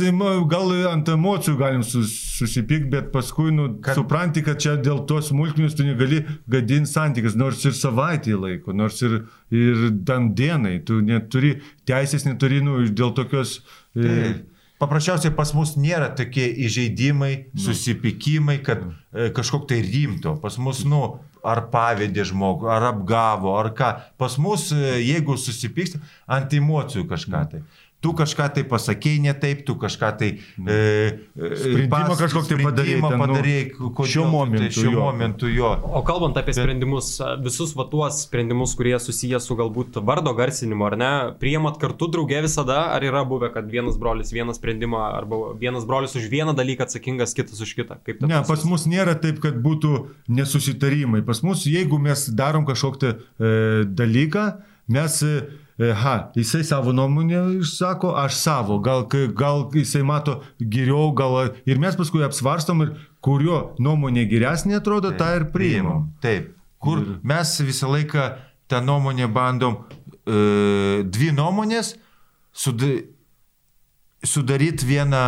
gal 0.51 0.73
ant 0.91 1.09
emocijų 1.09 1.57
galim 1.57 1.83
sus, 1.87 2.13
susipykti, 2.39 2.91
bet 2.93 3.11
paskui, 3.15 3.51
nu, 3.55 3.69
Kad- 3.81 3.97
supranti, 3.97 4.43
kad 4.45 4.61
čia 4.61 4.77
dėl 4.77 5.05
tos 5.09 5.31
smulkmės 5.33 5.77
tu 5.79 5.87
negali 5.89 6.23
gadinti 6.51 6.91
santykius, 6.93 7.37
nors 7.41 7.65
ir 7.65 7.73
savaitį 7.73 8.37
laiko, 8.41 8.75
nors 8.77 9.01
ir, 9.03 9.23
ir 9.51 9.87
ten 10.07 10.35
dienai, 10.37 10.79
tu 10.85 11.01
neturi, 11.01 11.57
teisės 11.89 12.27
neturi, 12.29 12.61
nu, 12.65 12.83
dėl 12.93 13.15
tokios... 13.17 13.63
E, 13.97 14.03
Taip. 14.05 14.51
Paprasčiausiai 14.83 15.31
pas 15.33 15.53
mus 15.55 15.77
nėra 15.79 16.11
tokie 16.19 16.49
įžeidimai, 16.67 17.47
Nu. 17.55 17.61
susipykimai, 17.63 18.59
kad 18.67 18.83
e, 19.15 19.31
kažkok 19.33 19.69
tai 19.71 19.79
rimto. 19.87 20.35
Pas 20.43 20.59
mus, 20.61 20.83
nu, 20.85 20.99
ar 21.47 21.61
pavėdė 21.73 22.25
žmogų, 22.27 22.69
ar 22.75 22.89
apgavo, 22.91 23.55
ar 23.57 23.71
ką. 23.79 23.93
Pas 24.21 24.35
mus, 24.43 24.67
e, 24.75 24.97
jeigu 25.07 25.39
susipyksti, 25.41 26.03
ant 26.27 26.53
emocijų 26.59 27.07
kažką 27.09 27.43
tai. 27.53 27.63
Tu 28.05 28.13
kažką 28.17 28.51
tai 28.59 28.65
pasakėjai 28.69 29.23
ne 29.25 29.33
taip, 29.41 29.63
tu 29.65 29.77
kažką 29.81 30.11
tai... 30.21 30.29
E, 30.61 30.75
e, 30.77 31.51
Sprendimą 31.65 32.17
kažkokį 32.21 32.51
tai 32.51 32.59
padarei 32.61 32.97
sprendimą 32.99 33.11
ten, 33.11 33.19
nu, 33.19 33.25
padarei, 33.25 33.61
kodėl 33.81 34.11
šiuo 34.13 34.25
tai- 34.27 34.33
momentu 34.35 34.69
šiuo 34.77 34.93
jo. 34.93 35.01
momentu 35.01 35.51
jo. 35.53 35.71
O 35.89 36.03
kalbant 36.07 36.37
apie 36.41 36.55
sprendimus, 36.57 37.09
visus 37.45 37.73
va 37.79 37.87
tuos 37.89 38.21
sprendimus, 38.27 38.75
kurie 38.77 38.99
susiję 39.01 39.41
su 39.41 39.57
galbūt 39.59 39.97
vardo 40.05 40.35
garsinimu, 40.37 40.85
ar 40.91 40.99
ne, 41.01 41.11
priemat 41.41 41.81
kartu 41.81 42.11
draugė 42.13 42.43
visada, 42.45 42.83
ar 42.93 43.09
yra 43.09 43.25
buvę, 43.29 43.49
kad 43.57 43.71
vienas 43.73 43.97
brolis 44.01 44.35
vieną 44.37 44.53
sprendimą, 44.59 45.01
arba 45.23 45.41
vienas 45.61 45.89
brolis 45.89 46.17
už 46.21 46.29
vieną 46.33 46.53
dalyką 46.59 46.85
atsakingas, 46.89 47.33
kitas 47.37 47.65
už 47.65 47.73
kitą? 47.81 47.97
Kaip 48.05 48.21
Ne, 48.21 48.37
procesas? 48.37 48.53
pas 48.53 48.69
mus 48.69 48.87
nėra 48.91 49.17
taip, 49.21 49.41
kad 49.45 49.57
būtų 49.65 49.95
nesusitarimai. 50.29 51.25
Pas 51.27 51.41
mus, 51.47 51.65
jeigu 51.69 51.99
mes 52.03 52.29
darom 52.37 52.69
kažkokį 52.69 53.01
tai, 53.01 53.13
e, 53.41 53.85
dalyką, 53.89 54.45
mes, 54.93 55.23
e, 55.25 55.64
ha, 55.79 56.31
jisai 56.37 56.65
savo 56.65 56.93
nuomonę 56.93 57.41
išsako, 57.59 58.15
aš 58.17 58.35
savo, 58.39 58.79
gal, 58.79 59.07
gal 59.35 59.65
jisai 59.75 60.05
mato 60.07 60.41
geriau, 60.59 61.11
gal 61.17 61.51
ir 61.67 61.81
mes 61.83 61.97
paskui 61.99 62.23
apsvarstom 62.27 62.85
ir 62.85 62.93
kurio 63.25 63.75
nuomonė 63.83 64.29
geresnė 64.31 64.79
atrodo, 64.79 65.11
tą 65.19 65.33
ir 65.41 65.49
priimam. 65.55 66.11
Taip. 66.23 66.53
Kur 66.79 67.01
mes 67.25 67.57
visą 67.65 67.91
laiką 67.91 68.29
tą 68.71 68.81
nuomonę 68.85 69.27
bandom, 69.33 69.81
e, 70.27 71.03
dvi 71.03 71.33
nuomonės 71.35 71.95
suda, 72.53 72.93
sudaryti 74.25 74.87
vieną, 74.89 75.23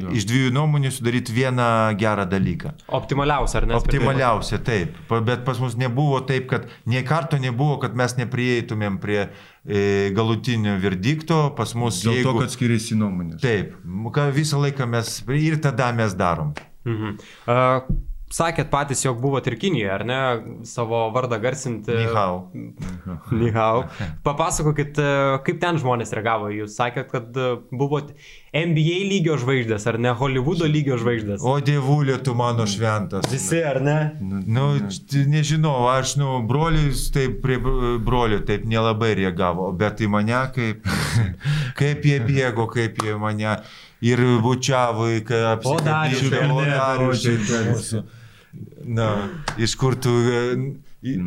Jo. 0.00 0.12
iš 0.16 0.26
dviejų 0.28 0.52
nuomonių 0.54 0.90
sudaryti 0.94 1.34
vieną 1.34 1.66
gerą 2.00 2.26
dalyką. 2.28 2.74
Optimaliausia, 2.88 3.58
ar 3.60 3.66
ne? 3.68 3.76
Optimaliausia, 3.78 4.58
taip. 4.64 4.96
Bet 5.24 5.44
pas 5.46 5.60
mus 5.62 5.76
nebuvo 5.80 6.20
taip, 6.26 6.48
kad 6.50 6.68
nie 6.86 7.02
karto 7.06 7.38
nebuvo, 7.40 7.78
kad 7.82 7.96
mes 7.96 8.16
neprieitumėm 8.18 8.98
prie 9.02 9.20
e, 9.24 10.10
galutinio 10.16 10.78
verdikto. 10.82 11.50
Pas 11.56 11.74
mus 11.78 12.02
Dėl 12.04 12.20
jeigu... 12.20 12.32
to, 12.32 12.38
kad 12.44 12.54
skiriasi 12.54 12.98
nuomonės. 12.98 13.42
Taip, 13.44 13.76
visą 14.34 14.62
laiką 14.64 14.88
mes 14.90 15.20
ir 15.38 15.60
tada 15.62 15.92
mes 15.96 16.16
darom. 16.18 16.54
Mhm. 16.84 17.16
Uh, 17.48 18.13
sakėt 18.34 18.70
patys, 18.72 19.04
jog 19.04 19.20
buvot 19.22 19.46
ir 19.46 19.54
Kinijoje, 19.60 19.90
ar 19.94 20.02
ne, 20.08 20.18
savo 20.66 21.04
vardą 21.14 21.38
garsinti. 21.42 21.94
Nihau. 21.94 22.48
Nihau. 23.42 23.84
Papasakokit, 24.26 24.98
e, 24.98 25.10
kaip 25.46 25.60
ten 25.62 25.78
žmonės 25.80 26.14
reagavo. 26.16 26.50
Jūs 26.54 26.74
sakėt, 26.80 27.10
kad 27.12 27.36
e, 27.38 27.52
buvot 27.70 28.10
NBA 28.54 28.98
lygio 29.10 29.36
žvaigždės, 29.40 29.86
ar 29.90 29.98
ne 30.02 30.12
Hollywoodo 30.18 30.66
lygio 30.70 30.98
žvaigždės. 31.00 31.42
O 31.46 31.56
dievulė, 31.64 32.18
tu 32.26 32.34
mano 32.38 32.66
šventas. 32.70 33.26
Visi, 33.32 33.60
ar 33.66 33.80
ne? 33.82 33.96
Nu, 34.22 34.68
t- 34.90 35.24
nežinau, 35.30 35.76
aš, 35.90 36.16
nu, 36.20 36.36
brolis, 36.46 37.08
taip, 37.14 37.40
prie 37.44 37.58
br- 37.62 37.96
brolio 38.04 38.42
taip 38.46 38.66
nelabai 38.70 39.14
reagavo, 39.18 39.70
bet 39.78 40.02
į 40.04 40.10
mane 40.14 40.44
kaip, 40.54 40.86
kaip 41.80 42.06
jie 42.06 42.20
bėgo, 42.26 42.68
kaip 42.70 43.02
jie 43.02 43.16
mane 43.20 43.56
ir 44.04 44.20
bučiavo, 44.44 45.08
kai 45.26 45.40
Darius, 45.86 46.28
ne? 48.54 48.84
Ir. 48.84 48.94
Na, 48.94 49.08
iš 49.58 49.74
kur 49.80 49.94
tu, 49.96 50.10
e, 50.10 50.40
į- 51.04 51.18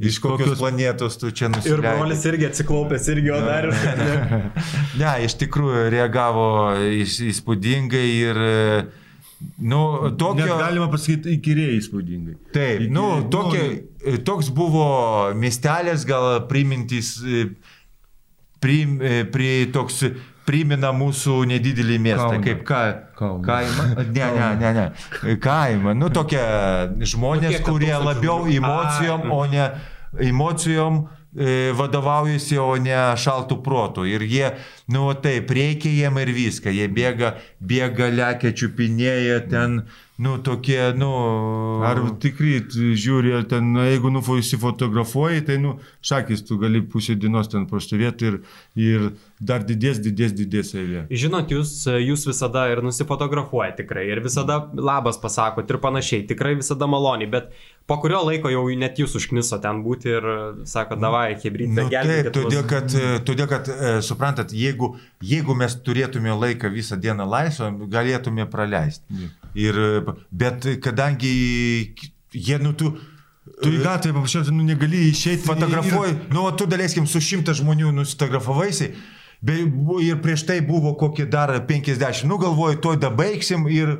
iš 0.00 0.18
kokios 0.20 0.50
kokios- 0.50 0.58
planetos 0.60 1.16
tu 1.20 1.30
čia 1.30 1.48
Ir 1.48 1.54
nusileidai? 1.56 1.94
brolis 1.98 2.24
irgi 2.28 2.46
atsiklaupęs, 2.50 3.08
irgi 3.14 3.30
Odarius. 3.36 3.76
Ne, 5.00 5.12
iš 5.24 5.34
tikrųjų 5.40 5.86
reagavo 5.92 6.46
įs- 7.00 7.20
įspūdingai 7.30 8.04
ir, 8.20 8.36
e, 8.36 8.84
nu, 9.64 9.80
Net 10.08 10.18
tokio... 10.20 10.58
galima 10.60 10.88
pasakyti 10.92 11.38
įkyriai 11.38 11.78
įspūdingai. 11.80 12.36
Taip, 12.52 12.80
Iki- 12.86 12.92
nu, 12.92 13.06
nu, 13.22 13.28
tokia, 13.32 14.18
toks 14.28 14.50
buvo 14.52 14.86
miestelis, 15.34 16.04
gal 16.08 16.42
primintis, 16.48 17.14
e, 17.24 17.46
prim, 18.60 18.98
e, 19.00 19.24
pri, 19.24 19.70
toks 19.72 20.02
primena 20.50 20.90
mūsų 20.96 21.38
nedidelį 21.52 22.00
miestą, 22.02 22.26
Kauną. 22.34 22.42
kaip 22.48 22.66
ką, 22.66 22.82
Kauną. 23.20 23.46
kaimą. 23.46 23.86
Ne, 24.10 24.26
ne, 24.34 24.50
ne, 24.64 24.74
ne, 24.80 25.38
kaimą. 25.46 25.94
Nu, 25.94 26.10
tokie 26.10 26.42
žmonės, 27.14 27.60
ten 27.60 27.66
kurie 27.70 27.94
labiau 27.94 28.42
žmonių? 28.42 28.58
emocijom, 28.58 29.26
A, 29.30 29.38
o 29.38 29.46
ne 29.46 29.70
emocijom 30.18 31.00
e, 31.36 31.70
vadovaujasi, 31.78 32.58
o 32.58 32.74
ne 32.82 32.98
šaltų 33.20 33.60
protų. 33.62 34.06
Ir 34.10 34.24
jie, 34.26 34.50
nu 34.90 35.06
taip, 35.22 35.50
reikia 35.54 35.92
jiem 35.94 36.18
ir 36.22 36.32
viską. 36.34 36.72
Jie 36.74 36.88
bėga, 36.90 37.36
bėga, 37.62 38.10
lekia, 38.10 38.50
čiupinėja 38.56 39.40
ten, 39.50 39.84
nu 40.20 40.36
tokie, 40.42 40.80
nu... 40.98 41.12
Ar 41.86 42.02
tikrai 42.20 42.58
žiūri, 42.98 43.36
ar 43.38 43.46
ten, 43.50 43.72
na, 43.76 43.86
jeigu 43.88 44.10
nufotografuoji, 44.16 45.46
tai, 45.46 45.60
nu, 45.62 45.78
šakis, 46.02 46.42
tu 46.48 46.58
gali 46.60 46.82
pusę 46.82 47.16
dienos 47.16 47.50
ten 47.52 47.68
pastovėti 47.70 48.32
ir, 48.32 48.40
ir 48.74 49.10
dar 49.40 49.62
didės, 49.64 49.98
didės, 50.04 50.34
didės 50.36 50.74
eilė. 50.76 51.06
Žinot, 51.08 51.52
jūs, 51.54 51.72
jūs 51.88 52.26
visada 52.28 52.66
ir 52.68 52.82
nusifotografuojate 52.84 53.80
tikrai, 53.80 54.04
ir 54.12 54.20
visada 54.20 54.58
labas 54.76 55.16
pasakot 55.20 55.70
ir 55.70 55.78
panašiai, 55.80 56.26
tikrai 56.28 56.52
visada 56.58 56.88
maloniai, 56.90 57.30
bet 57.32 57.48
po 57.88 57.96
kurio 58.02 58.20
laiko 58.26 58.52
jau 58.52 58.66
net 58.76 59.00
jūs 59.00 59.16
užkniso 59.16 59.56
ten 59.64 59.80
būti 59.86 60.12
ir 60.12 60.26
sako, 60.68 60.98
davai, 61.00 61.38
hebrytė, 61.40 61.72
Nu, 61.72 61.86
taip, 61.86 61.94
gelbėkit. 61.94 62.32
todėl 62.36 62.60
mus." 62.60 62.70
kad, 62.70 62.96
todėl, 63.30 63.48
kad 63.48 63.70
e, 63.72 63.92
suprantat, 64.04 64.52
jeigu, 64.52 64.92
jeigu 65.24 65.56
mes 65.56 65.76
turėtume 65.86 66.36
laiką 66.36 66.68
visą 66.74 66.98
dieną 67.00 67.24
laisvą, 67.24 67.70
galėtume 67.88 68.44
praleisti. 68.52 69.30
Ir, 69.56 69.78
bet 70.30 70.68
kadangi 70.84 71.32
jie, 72.32 72.58
nu, 72.60 72.74
tu... 72.76 72.92
Tu 73.60 73.70
į 73.72 73.80
gatvę 73.82 74.12
paprasčiausiai 74.14 74.54
nu, 74.54 74.62
negali 74.64 75.08
išeiti. 75.10 75.42
Fotografuoji, 75.48 76.12
nu, 76.30 76.44
o 76.46 76.52
tu 76.56 76.68
daleiskim 76.70 77.08
su 77.08 77.20
šimta 77.24 77.52
žmonių 77.56 77.90
nusifotografavaisi. 77.96 78.92
Be, 79.40 79.62
bu- 79.64 80.00
ir 80.04 80.18
prieš 80.20 80.44
tai 80.48 80.60
buvo 80.60 80.92
kokie 81.00 81.24
dar 81.26 81.52
50. 81.66 82.26
Nu, 82.28 82.36
galvoju, 82.40 82.80
to 82.84 82.92
dabaigsim 83.00 83.64
ir, 83.72 83.94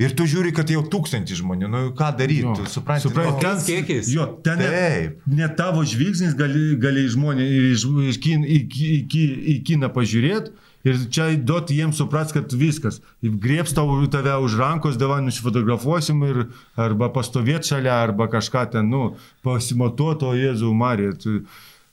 ir 0.00 0.14
tu 0.16 0.24
žiūri, 0.24 0.54
kad 0.56 0.70
jau 0.72 0.80
tūkstantį 0.80 1.36
žmonių. 1.42 1.68
Nu, 1.68 1.82
ką 1.98 2.08
daryti, 2.16 2.46
tu 2.56 2.64
supranti. 2.72 3.04
Supranti, 3.04 3.34
nu, 3.34 3.40
Kokiais 3.42 3.66
kiekiais? 3.68 4.08
Jo, 4.14 4.30
ten 4.44 4.62
net, 4.62 5.18
net 5.28 5.58
tavo 5.60 5.84
žvilgsnis 5.84 6.32
gali, 6.38 6.72
gali 6.80 7.04
žmonės 7.12 7.52
ir 7.58 7.68
iš, 7.74 7.84
iš 8.14 8.20
kin, 8.24 8.48
į, 8.48 8.62
į, 8.64 8.96
į, 9.04 9.26
į 9.52 9.58
kiną 9.68 9.92
pažiūrėti. 9.92 10.56
Ir 10.86 10.94
čia 11.12 11.24
duoti 11.36 11.74
jiems 11.74 11.98
supras, 11.98 12.30
kad 12.32 12.52
viskas. 12.54 13.00
Grieps 13.20 13.74
tau 13.76 13.90
tave 14.08 14.36
už 14.40 14.54
rankos, 14.56 14.96
davai 14.96 15.18
nusifotografuosim 15.26 16.22
ir 16.24 16.38
arba 16.78 17.10
pastovėti 17.12 17.74
šalia, 17.74 17.96
arba 18.06 18.28
kažką 18.30 18.62
ten, 18.72 18.86
nu, 18.88 19.16
pasimatuoti, 19.44 20.24
o 20.24 20.36
Jėzau 20.38 20.70
Marija. 20.78 21.16
Tu, 21.18 21.42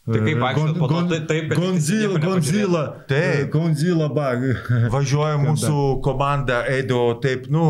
Tai 0.05 0.21
kaip 0.21 0.41
vaikščiot 0.41 0.75
po 0.77 0.89
to, 0.91 0.99
tai 1.09 1.19
taip, 1.29 1.47
kad 1.49 1.61
Gonzila, 1.61 2.19
Gonzila. 2.21 2.81
Taip. 3.09 3.47
Gonzila 3.53 4.09
bag. 4.13 4.43
Važiuoja 4.93 5.39
mūsų 5.41 5.85
komanda, 6.05 6.59
eidavo 6.69 7.15
taip, 7.23 7.47
nu, 7.53 7.65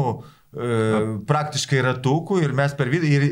e, 0.51 0.71
praktiškai 1.29 1.79
ratukų 1.87 2.41
ir 2.43 2.55
mes 2.57 2.75
per 2.75 2.91
vidų 2.91 3.13
ir 3.13 3.29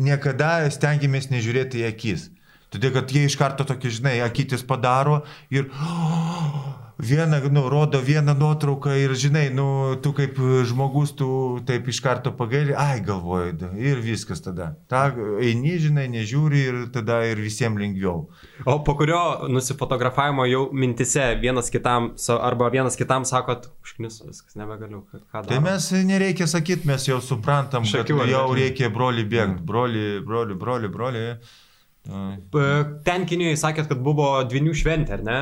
niekada 0.00 0.56
stengiamės 0.72 1.28
nežiūrėti 1.34 1.84
į 1.84 1.90
akis. 1.90 2.30
Todėl, 2.72 2.94
kad 2.96 3.12
jie 3.12 3.26
iš 3.28 3.36
karto 3.38 3.68
tokį, 3.68 3.92
žinai, 4.00 4.16
akytis 4.24 4.64
padaro 4.66 5.20
ir 5.52 5.68
vieną, 6.98 7.40
nu, 7.50 7.68
rodo 7.68 8.02
vieną 8.02 8.34
nuotrauką 8.38 8.90
ir, 8.96 9.14
žinai, 9.18 9.50
nu, 9.54 9.96
tu 10.02 10.12
kaip 10.12 10.38
žmogus, 10.68 11.12
tu 11.18 11.28
taip 11.66 11.88
iš 11.88 12.00
karto 12.00 12.32
pagaili, 12.36 12.74
ai 12.76 13.00
galvoju, 13.04 13.52
da, 13.58 13.70
ir 13.78 13.98
viskas 14.04 14.42
tada. 14.44 14.74
Ta, 14.88 15.08
eini, 15.42 15.74
žinai, 15.82 16.06
nežiūri 16.12 16.62
ir 16.68 16.78
tada 16.94 17.20
ir 17.26 17.42
visiems 17.42 17.80
lengviau. 17.80 18.28
O 18.66 18.78
po 18.86 18.94
kurio 18.98 19.48
nusifotografavimo 19.50 20.46
jau 20.46 20.68
mintise 20.72 21.34
vienas 21.42 21.70
kitam, 21.74 22.12
arba 22.38 22.70
vienas 22.70 22.96
kitam 22.96 23.26
sakot, 23.28 23.68
užkniso 23.82 24.28
viskas, 24.30 24.54
nebegaliu, 24.54 25.02
kad 25.10 25.20
ką 25.26 25.42
Tai 25.42 25.58
darom. 25.58 25.68
mes 25.70 25.90
nereikia 26.06 26.46
sakyti, 26.46 26.86
mes 26.88 27.08
jau 27.08 27.20
suprantam, 27.20 27.82
kad 27.82 28.04
Šakių, 28.04 28.22
ar 28.22 28.34
jau 28.36 28.46
reikia 28.54 28.90
broli 28.94 29.26
bėgti. 29.26 29.62
Broli, 29.66 30.06
broli, 30.24 30.54
broli, 30.54 30.88
broli. 30.88 31.26
Ai. 31.34 31.62
Ten 32.04 33.22
Kinijoje 33.24 33.56
sakėt, 33.56 33.86
kad 33.88 34.00
buvo 34.04 34.26
dvinių 34.44 34.74
šventė, 34.76 35.14
ar 35.16 35.22
ne? 35.24 35.38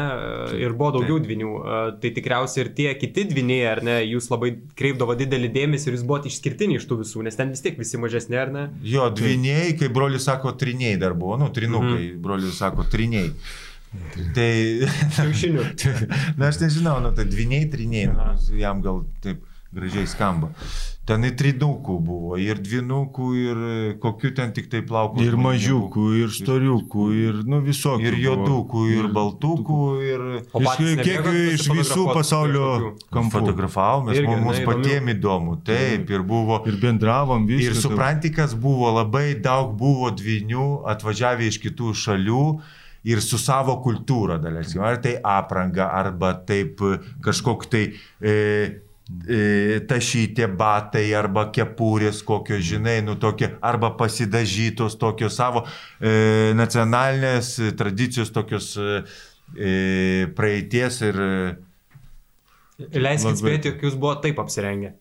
Ir 0.63 0.77
buvo 0.79 0.93
daugiau 0.99 1.19
dvinių. 1.23 1.51
E, 1.59 1.81
Tai 2.03 2.13
tikriausiai 2.15 2.63
ir 2.65 2.71
tie 2.77 2.87
kiti 3.01 3.25
dviniai, 3.33 3.65
ar 3.73 3.83
ne? 3.87 3.97
Jūs 4.07 4.31
labai 4.31 4.53
kreipdavo 4.79 5.17
didelį 5.19 5.51
dėmesį 5.57 5.91
ir 5.91 5.99
jūs 5.99 6.07
buvote 6.07 6.31
išskirtiniai 6.31 6.79
iš 6.79 6.87
tų 6.87 7.01
visų, 7.03 7.27
nes 7.27 7.39
ten 7.39 7.51
vis 7.51 7.65
tiek 7.65 7.79
visi 7.79 7.99
mažesni, 7.99 8.39
ar 8.39 8.55
ne? 8.55 8.69
Jo, 8.87 9.11
dviniai, 9.11 9.75
kai 9.79 9.91
broli 9.91 10.23
sako, 10.23 10.55
triniai 10.59 10.95
dar 11.03 11.19
buvo, 11.19 11.41
nu, 11.43 11.51
trinukai, 11.55 12.13
mhm. 12.13 12.23
broli 12.23 12.55
sako, 12.55 12.87
triniai. 12.93 13.33
Tai, 14.33 14.51
Kiaušinių. 15.19 15.65
na 16.39 16.49
aš 16.49 16.63
nežinau, 16.63 17.01
nu, 17.05 17.11
tai 17.17 17.27
dviniai, 17.29 17.67
triniai, 17.75 18.07
nu, 18.15 18.29
jam 18.57 18.81
gal 18.87 19.03
taip 19.25 19.43
gražiai 19.73 20.07
skamba. 20.07 20.53
Ten 21.03 21.25
ir 21.27 21.33
trinukų 21.35 21.97
buvo, 22.07 22.37
ir 22.39 22.61
dvinukų, 22.63 23.29
ir 23.35 23.63
kokių 24.03 24.31
ten 24.37 24.53
tik 24.55 24.69
tai 24.71 24.85
plaukų. 24.87 25.25
Ir 25.25 25.35
mažiukų, 25.35 26.05
ir 26.21 26.29
storiukų, 26.31 27.07
ir 27.19 27.41
nu 27.51 27.59
visokių. 27.65 28.05
Ir 28.07 28.19
juodukų, 28.23 28.83
ir 28.95 29.09
baltukų, 29.17 29.79
ir... 30.07 30.23
O 30.55 30.63
Iš 30.63 31.01
kiek 31.01 31.27
iš 31.57 31.67
visų 31.75 32.05
pasaulio 32.13 32.69
kampų. 33.11 33.33
Fotografavomės, 33.35 34.21
Irgi, 34.21 34.37
mums, 34.37 34.61
įdomiau. 34.61 34.69
patiems 34.69 35.15
įdomu. 35.17 35.57
Taip, 35.67 36.15
ir 36.15 36.23
buvo. 36.29 36.61
Ir 36.71 36.79
bendravom 36.85 37.51
viską. 37.51 37.73
Ir 37.73 37.83
supranti, 37.83 38.31
kas 38.37 38.55
buvo, 38.55 38.93
labai 39.01 39.33
daug 39.43 39.75
buvo 39.81 40.13
dvinių 40.15 40.69
atvažiavę 40.95 41.51
iš 41.51 41.59
kitų 41.67 41.97
šalių 42.05 42.45
ir 43.11 43.19
su 43.25 43.43
savo 43.43 43.81
kultūra, 43.83 44.39
daleiskim, 44.39 44.85
ar 44.87 45.03
tai 45.03 45.17
apranga, 45.19 45.91
arba 45.99 46.37
taip 46.47 46.79
kažkok 47.27 47.67
tai 47.73 47.85
e, 48.23 48.37
tašytė 49.89 50.47
batai, 50.57 51.05
arba 51.19 51.49
kepurės 51.53 52.23
kokios, 52.25 52.63
žinai, 52.65 53.01
nu 53.05 53.17
tokie, 53.21 53.51
arba 53.61 53.91
pasidažytos 53.99 54.97
tokios 55.01 55.37
savo 55.37 55.65
e, 56.01 56.53
nacionalinės 56.57 57.53
e, 57.59 57.73
tradicijos, 57.77 58.31
tokios 58.33 58.73
e, 58.79 59.03
e, 59.59 59.75
praeities 60.39 61.03
ir 61.11 61.21
e, 61.21 61.35
Leiskit 62.91 63.29
Labai. 63.29 63.39
spėti, 63.39 63.71
jog 63.71 63.85
jūs 63.87 63.97
buvo 64.01 64.15
taip 64.23 64.41
apsirengę. 64.43 64.95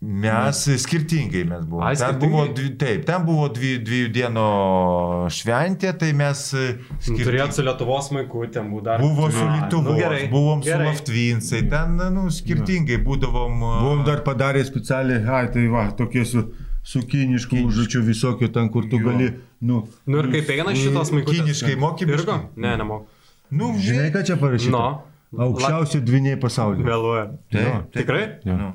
Mes 0.00 0.56
skirtingai 0.80 1.42
mes 1.44 1.64
buvome. 1.68 1.92
Ten 2.00 2.16
buvo, 2.22 2.46
dvi, 2.56 2.70
taip, 2.80 3.02
ten 3.04 3.20
buvo 3.26 3.50
dvi, 3.52 3.74
dviejų 3.84 4.08
dienų 4.14 4.44
šventė, 5.36 5.90
tai 6.00 6.08
mes 6.16 6.40
e, 6.56 6.62
Turėjot 6.80 7.04
skirtingai. 7.04 7.48
su 7.52 7.64
Lietuvos 7.66 8.08
maikutėm, 8.16 8.70
būdų 8.72 8.86
dar. 8.86 9.04
Buvo 9.04 9.28
su 9.28 9.44
Lietuvos, 9.44 9.90
nu, 9.92 9.98
gerai, 10.00 10.22
buvom 10.32 10.62
su 10.64 10.70
gerai. 10.70 10.86
Laftvinsai, 10.88 11.60
ten, 11.68 12.00
nu, 12.16 12.24
skirtingai 12.32 12.96
būdavom. 13.04 13.60
e, 13.60 13.74
Buvom 13.84 14.02
dar 14.08 14.24
padarę 14.24 14.64
specialiai, 14.64 15.20
ai 15.36 15.52
tai 15.52 15.66
va, 15.68 15.84
tokie 15.92 16.24
su, 16.24 16.46
su 16.80 17.04
kinišku 17.04 17.60
užduočiu 17.68 18.00
visokio 18.08 18.48
ten, 18.48 18.72
kur 18.72 18.88
tu 18.88 18.96
Jo. 18.96 19.10
gali, 19.10 19.30
nu, 19.60 19.82
Nu 20.08 20.24
ir 20.24 20.32
kaip 20.32 20.48
eina 20.56 20.72
šitos 20.72 21.12
maikutės? 21.12 21.44
Kiniškai 21.44 21.76
moki 21.76 22.08
Pirko? 22.08 22.24
biškį? 22.40 22.56
Ne, 22.56 22.76
nemoku. 22.80 23.04
Nu, 23.52 23.74
žinai, 23.76 24.08
ką 24.16 24.24
čia 24.24 24.40
parašyta? 24.40 24.72
No. 24.72 25.02
Aukščiausi 25.36 26.00
dviniai 26.08 26.40
pasaulyje. 26.40 26.88
Vėluoja. 26.88 27.26
Taip. 27.52 27.90
Tikrai? 28.00 28.24
Nu. 28.48 28.72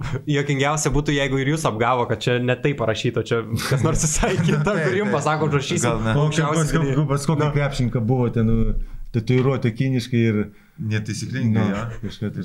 Jokingiausia 0.36 0.92
būtų, 0.94 1.14
jeigu 1.16 1.40
ir 1.42 1.52
jūs 1.52 1.66
apgavo, 1.68 2.06
kad 2.10 2.22
čia 2.24 2.38
ne 2.42 2.56
taip 2.60 2.78
parašyta, 2.80 3.24
čia 3.26 3.42
kas 3.68 3.84
nors 3.86 4.04
visai 4.06 4.32
kita, 4.48 4.76
kur 4.84 4.96
jums 4.96 5.14
pasako, 5.14 5.50
užrašysiu. 5.50 5.84
Gal 5.86 6.02
ne. 6.06 6.16
Čia 6.36 7.04
pas, 7.10 7.28
kokį 7.28 7.50
krepšininką 7.56 8.02
buvo 8.06 8.30
ten, 8.34 8.48
nu, 8.50 8.96
tatuiruotė 9.16 9.74
kiniškai 9.76 10.26
ir... 10.32 10.42
Netaisyklingai, 10.80 11.60
Nu, 11.60 11.74
jo. 11.74 11.80
kažką 12.02 12.30
tai 12.32 12.44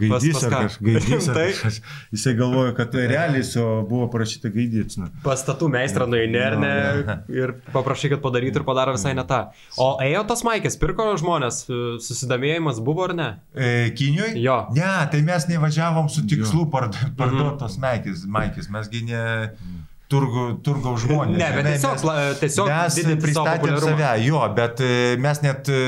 gaidys 0.00 0.44
ar 0.48 0.54
kažkas, 0.64 1.26
kažkas. 1.34 1.80
Jisai 2.14 2.32
galvojo, 2.38 2.72
kad 2.78 2.92
tai 2.94 3.04
realis, 3.10 3.50
o 3.60 3.66
buvo 3.88 4.06
parašyta 4.12 4.48
gaidys. 4.54 4.96
Nu. 5.00 5.10
Pastatų 5.24 5.68
meistrą 5.74 6.06
nueini 6.08 6.40
ar 6.40 6.56
ne 6.60 6.72
ir 7.40 7.52
paprašai, 7.74 8.12
kad 8.14 8.22
padarytų 8.24 8.62
ir 8.62 8.66
padaro 8.68 8.94
visai 8.96 9.12
ne 9.18 9.24
tą. 9.28 9.42
O 9.76 9.90
ėjo 10.04 10.24
tas 10.30 10.44
maikės, 10.48 10.78
pirko 10.80 11.10
žmonės, 11.20 11.60
susidomėjimas 12.06 12.80
buvo 12.84 13.08
ar 13.08 13.14
ne? 13.18 13.28
E, 13.52 13.90
Kinijoje? 13.98 14.38
Jo. 14.42 14.60
Ne, 14.76 14.88
tai 15.12 15.20
mes 15.26 15.48
nevažiavom 15.50 16.08
su 16.12 16.24
tikslu 16.28 16.66
parduoti 16.72 17.12
parduotos 17.18 17.76
maikės, 17.82 18.24
maikės, 18.30 18.70
mesgi 18.72 19.04
ne 19.08 19.22
turgų, 19.52 19.77
turgaus 20.08 21.02
žmonės. 21.04 21.36
Ne, 21.38 21.48
bet 21.56 21.66
tiesiog, 21.68 22.04
mes- 22.04 22.38
tiesiog 22.40 22.68
mes 22.70 22.98
pristatėm 23.22 23.78
save, 23.82 24.12
jo, 24.24 24.40
bet 24.56 24.80
e, 24.80 25.16
mes 25.20 25.42
net 25.44 25.68
e, 25.68 25.80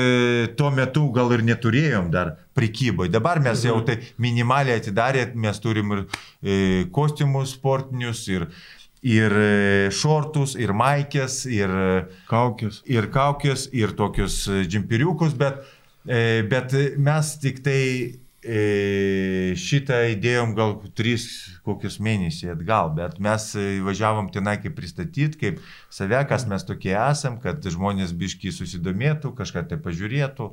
tuo 0.57 0.69
metu 0.71 1.07
gal 1.15 1.31
ir 1.33 1.41
neturėjom 1.47 2.11
dar 2.13 2.35
prekyboje. 2.57 3.09
Dabar 3.11 3.39
mes 3.41 3.63
jau 3.65 3.77
Mhm. 3.79 3.85
tai 3.85 3.97
minimaliai 4.21 4.79
atidarė, 4.79 5.25
mes 5.35 5.59
turim 5.59 5.91
ir 5.97 6.05
e, 6.43 6.85
kostiumus 6.93 7.55
sportinius, 7.57 8.27
ir, 8.29 8.47
ir 9.01 9.31
šortus, 9.91 10.53
ir 10.61 10.69
maikės, 10.77 11.45
ir, 11.49 11.69
Kaukės. 12.29 12.81
ir 12.85 13.07
kaukės, 13.09 13.67
ir 13.73 13.95
tokius 13.97 14.45
džimpiriukus, 14.67 15.33
bet, 15.37 15.63
bet 16.05 16.71
mes 16.97 17.37
tik 17.41 17.63
tai 17.63 18.13
šitą 18.43 19.97
įdėjom 20.15 20.53
gal 20.57 20.75
tris 20.97 21.25
kokius 21.65 21.99
mėnesius 22.01 22.55
atgal, 22.55 22.89
bet 22.97 23.19
mes 23.21 23.49
e, 23.59 23.79
važiavom 23.85 24.31
tenai 24.33 24.55
kaip 24.61 24.73
pristatyti, 24.77 25.37
kaip 25.37 25.59
save, 25.93 26.23
kas 26.29 26.47
mes 26.49 26.65
tokie 26.65 26.95
esam, 26.97 27.37
kad 27.43 27.61
žmonės 27.61 28.15
biški 28.17 28.53
susidomėtų, 28.55 29.35
kažką 29.37 29.67
tai 29.69 29.77
pažiūrėtų. 29.83 30.49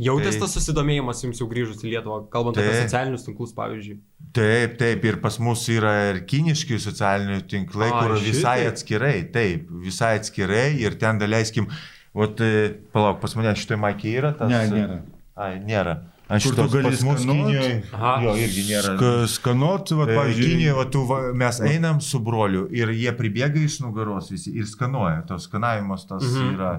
Jautės 0.00 0.36
Tai- 0.36 0.44
tas 0.44 0.54
susidomėjimas 0.54 1.24
jums 1.24 1.40
jau 1.42 1.48
grįžus 1.50 1.80
į 1.84 1.90
Lietuvą, 1.96 2.20
kalbant 2.32 2.60
apie 2.60 2.70
Tai- 2.70 2.84
socialinius 2.84 3.24
tinklus, 3.26 3.52
pavyzdžiui. 3.56 3.96
Taip, 4.36 4.76
taip, 4.78 5.04
ir 5.04 5.18
pas 5.24 5.38
mus 5.42 5.64
yra 5.72 5.94
ir 6.12 6.20
kiniški 6.30 6.78
socialiniai 6.80 7.42
tinklai, 7.48 7.90
Ai, 7.90 7.96
kur 8.04 8.14
visai 8.20 8.58
šitaip. 8.60 8.70
atskirai, 8.74 9.16
taip, 9.34 9.66
visai 9.88 10.12
atskirai 10.20 10.68
ir 10.84 10.94
ten 11.00 11.18
daleiskim, 11.18 11.66
vat, 12.14 12.40
e, 12.40 12.70
palauk, 12.94 13.20
pas 13.20 13.34
mane 13.36 13.56
šitoje 13.58 13.80
maikė 13.82 14.14
yra 14.20 14.32
tas. 14.38 14.48
Ne, 14.52 14.62
nėra. 14.70 15.00
Ai, 15.36 15.58
nėra. 15.64 15.98
Ant 16.30 16.42
Kur 16.46 16.54
tu 16.54 16.64
gali 16.70 16.84
pas 16.92 17.00
mus 17.02 17.18
skanuot? 17.24 17.46
Kinijoje. 17.50 17.82
Aha. 17.92 18.12
Jo, 18.22 18.34
irgi 18.38 18.62
nėra. 18.68 18.92
Ska- 18.96 19.26
Skanuot, 19.34 19.90
va, 19.98 20.04
E, 20.06 20.16
pavyzdžiui. 20.16 20.50
Kinijoje 20.52 20.76
va, 20.78 20.84
tu, 20.94 21.04
va, 21.08 21.18
mes 21.34 21.58
einam 21.66 22.00
su 22.00 22.20
broliu 22.22 22.68
ir 22.70 22.92
jie 22.94 23.10
pribėga 23.18 23.58
iš 23.66 23.80
nugaros 23.82 24.30
visi 24.30 24.52
ir 24.54 24.64
skanuoja. 24.70 25.24
Tos 25.26 25.48
skanavimas 25.48 26.06
tas 26.06 26.22
Mhm. 26.22 26.54
yra. 26.54 26.72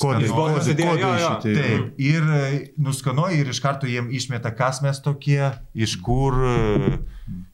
Kodai, 0.00 0.26
kodai 0.28 0.98
jo, 1.00 1.10
jo. 1.20 1.28
šitie. 1.28 1.54
Taip, 1.54 1.92
ir 2.00 2.22
e, 2.22 2.72
nuskanuoja 2.82 3.36
ir 3.38 3.46
iš 3.52 3.60
karto 3.60 3.86
jiem 3.86 4.08
išmeta, 4.10 4.50
kas 4.56 4.80
mes 4.82 4.98
tokie, 5.00 5.52
iš 5.74 6.00
kur 6.02 6.32
e, 6.34 6.98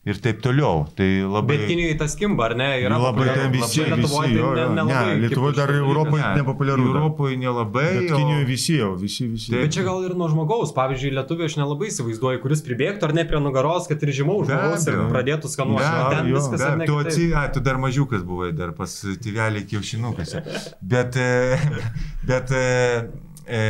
ir 0.03 0.17
taip 0.19 0.41
toliau. 0.43 0.83
Tai 0.97 1.07
labai... 1.31 1.55
Bet 1.57 1.67
Kinijoje 1.69 1.97
tas 1.99 2.15
kimba, 2.19 2.49
ar 2.49 2.55
ne? 2.59 2.67
Yra 2.83 2.97
Labai 2.99 3.27
ten 3.29 3.53
visi, 3.53 3.79
Labai 3.79 3.99
Lietuvoje 4.01 4.27
visi, 4.27 4.39
tai 4.41 4.41
jo, 4.41 4.49
ne- 4.55 4.65
jo. 4.81 4.85
Ne, 4.89 4.95
kaip 4.97 5.21
Lietuvoje 5.23 5.55
dar. 5.55 5.73
Europoje 5.77 6.23
Ne, 6.23 6.31
nepopuliaru. 6.41 6.87
Europoje 6.89 7.37
nelabai. 7.39 7.85
Bet 7.99 8.11
o- 8.11 8.17
Kinijoje 8.19 8.45
visi 8.49 8.75
jau, 8.75 8.91
visi, 8.99 9.27
visi. 9.31 9.51
Taip. 9.53 9.61
Bet 9.63 9.75
čia 9.77 9.85
gal 9.87 10.03
ir 10.07 10.15
nuo 10.19 10.27
žmogaus, 10.33 10.73
pavyzdžiui, 10.75 11.13
lietuvių 11.19 11.47
aš 11.47 11.57
nelabai 11.61 11.87
įsivaizduoju, 11.93 12.41
kuris 12.43 12.65
pribėgtų 12.67 13.09
ar 13.09 13.15
ne 13.15 13.25
prie 13.31 13.41
nugaros, 13.43 13.87
kad 13.91 14.03
ir 14.03 14.11
Be 14.11 14.17
žmogaus 14.19 14.87
ir 14.91 14.99
pradėtų 15.15 15.51
skanuoti. 15.55 15.87
Ten 15.87 16.19
abejo, 16.19 16.37
viskas 16.41 16.65
Be, 16.65 16.75
ne 16.81 16.89
tu, 16.91 16.99
atsi, 17.05 17.31
a, 17.31 17.47
tu 17.55 17.63
dar 17.63 17.79
mažiukas 17.81 18.27
buvai, 18.27 18.51
dar 18.57 18.75
pas 18.75 18.91
tėvelį 19.23 19.65
kiaušinukose. 19.71 20.43
Bet, 20.81 21.15
e, 21.15 21.57
bet 22.29 22.51
e, 22.51 22.65
e, 23.47 23.63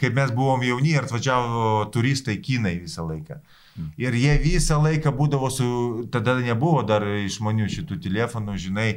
kaip 0.00 0.16
mes 0.16 0.32
buvom 0.32 0.64
jauni 0.64 0.96
ir 0.96 1.04
atvažiavo 1.06 1.90
turistai 1.92 2.40
kinai 2.40 2.78
visą 2.80 3.04
laiką. 3.08 3.40
Ir 4.00 4.16
jie 4.16 4.36
visą 4.42 4.80
laiką 4.82 5.12
būdavo 5.16 5.50
su, 5.52 5.66
tada 6.12 6.36
nebuvo 6.40 6.82
dar 6.86 7.04
išmanių 7.24 7.68
šitų 7.70 8.00
telefonų, 8.06 8.56
žinai, 8.60 8.90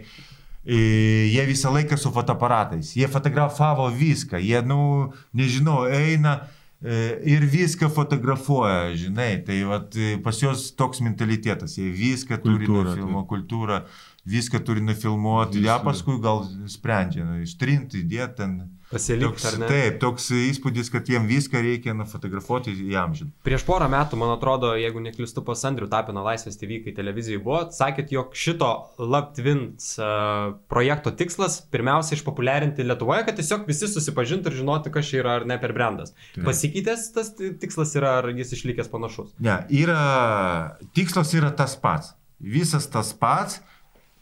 jie 0.66 1.46
visą 1.46 1.74
laiką 1.74 1.98
su 1.98 2.12
fotoaparatais. 2.12 2.96
Jie 2.96 3.08
fotografavo 3.08 3.90
viską, 3.92 4.40
jie, 4.40 4.62
nu, 4.62 5.12
nežinau, 5.36 5.84
eina 5.92 6.48
e, 6.80 7.20
ir 7.36 7.44
viską 7.48 7.90
fotografuoja, 7.92 8.94
žinai. 8.96 9.44
Tai 9.44 9.60
vat, 9.68 9.96
e, 9.96 10.16
pas 10.24 10.40
juos 10.40 10.70
toks 10.78 11.04
mentalitetas, 11.04 11.78
jie 11.78 11.92
viską 11.92 12.40
turi 12.44 12.68
Kultūra, 12.68 12.94
nufilmuoti, 12.94 13.30
kultūrą, 13.34 13.82
viską 14.26 14.60
turi 14.64 14.82
nufilmuoti, 14.82 15.64
ją 15.64 15.80
paskui 15.84 16.16
gal 16.24 16.46
sprendžia, 16.72 17.26
nu, 17.28 17.42
ištrinti, 17.44 18.04
įdėti 18.06 18.40
ten. 18.40 18.56
Pasilikti 18.94 19.48
ar 19.50 19.56
ne? 19.58 19.68
taip, 19.72 19.96
toks 20.04 20.28
įspūdis, 20.38 20.92
kad 20.94 21.08
jiem 21.10 21.24
viską 21.26 21.58
reikia 21.66 21.96
nufotografuoti 21.98 22.76
jam 22.92 23.16
žinai. 23.18 23.32
Prieš 23.48 23.64
porą 23.66 23.88
metų, 23.90 24.20
man 24.22 24.36
atrodo, 24.36 24.70
jeigu 24.78 25.02
neklistu 25.02 25.42
pas 25.46 25.64
Andrių 25.66 25.88
Tapiną 25.90 26.22
Laisvės 26.28 26.60
TV, 26.62 26.78
kai 26.86 26.94
televizijoje 26.94 27.42
buvo, 27.42 27.64
sakėt, 27.74 28.14
jog 28.14 28.38
šito 28.38 28.70
LabTwins 29.02 29.90
uh, 29.98 30.54
projekto 30.70 31.16
tikslas 31.18 31.58
pirmiausia 31.74 32.20
išpopuliarinti 32.20 32.86
Lietuvoje, 32.86 33.26
kad 33.26 33.42
tiesiog 33.42 33.66
visi 33.72 33.90
susipažintų 33.90 34.54
ir 34.54 34.60
žinotų, 34.62 34.94
kas 34.94 35.10
čia 35.10 35.24
yra 35.24 35.40
ar 35.40 35.50
ne 35.50 35.58
per 35.58 35.74
brandas. 35.74 36.14
Taip. 36.36 36.46
Pasikeitęs 36.52 37.10
tas 37.18 37.34
tikslas 37.40 37.98
yra, 37.98 38.20
ar 38.22 38.30
jis 38.30 38.54
išlikęs 38.60 38.94
panašus? 38.94 39.34
Ne, 39.42 39.58
yra, 39.74 40.78
tikslas 40.94 41.34
yra 41.34 41.50
tas 41.50 41.74
pats. 41.82 42.14
Visas 42.38 42.86
tas 42.94 43.10
pats. 43.18 43.64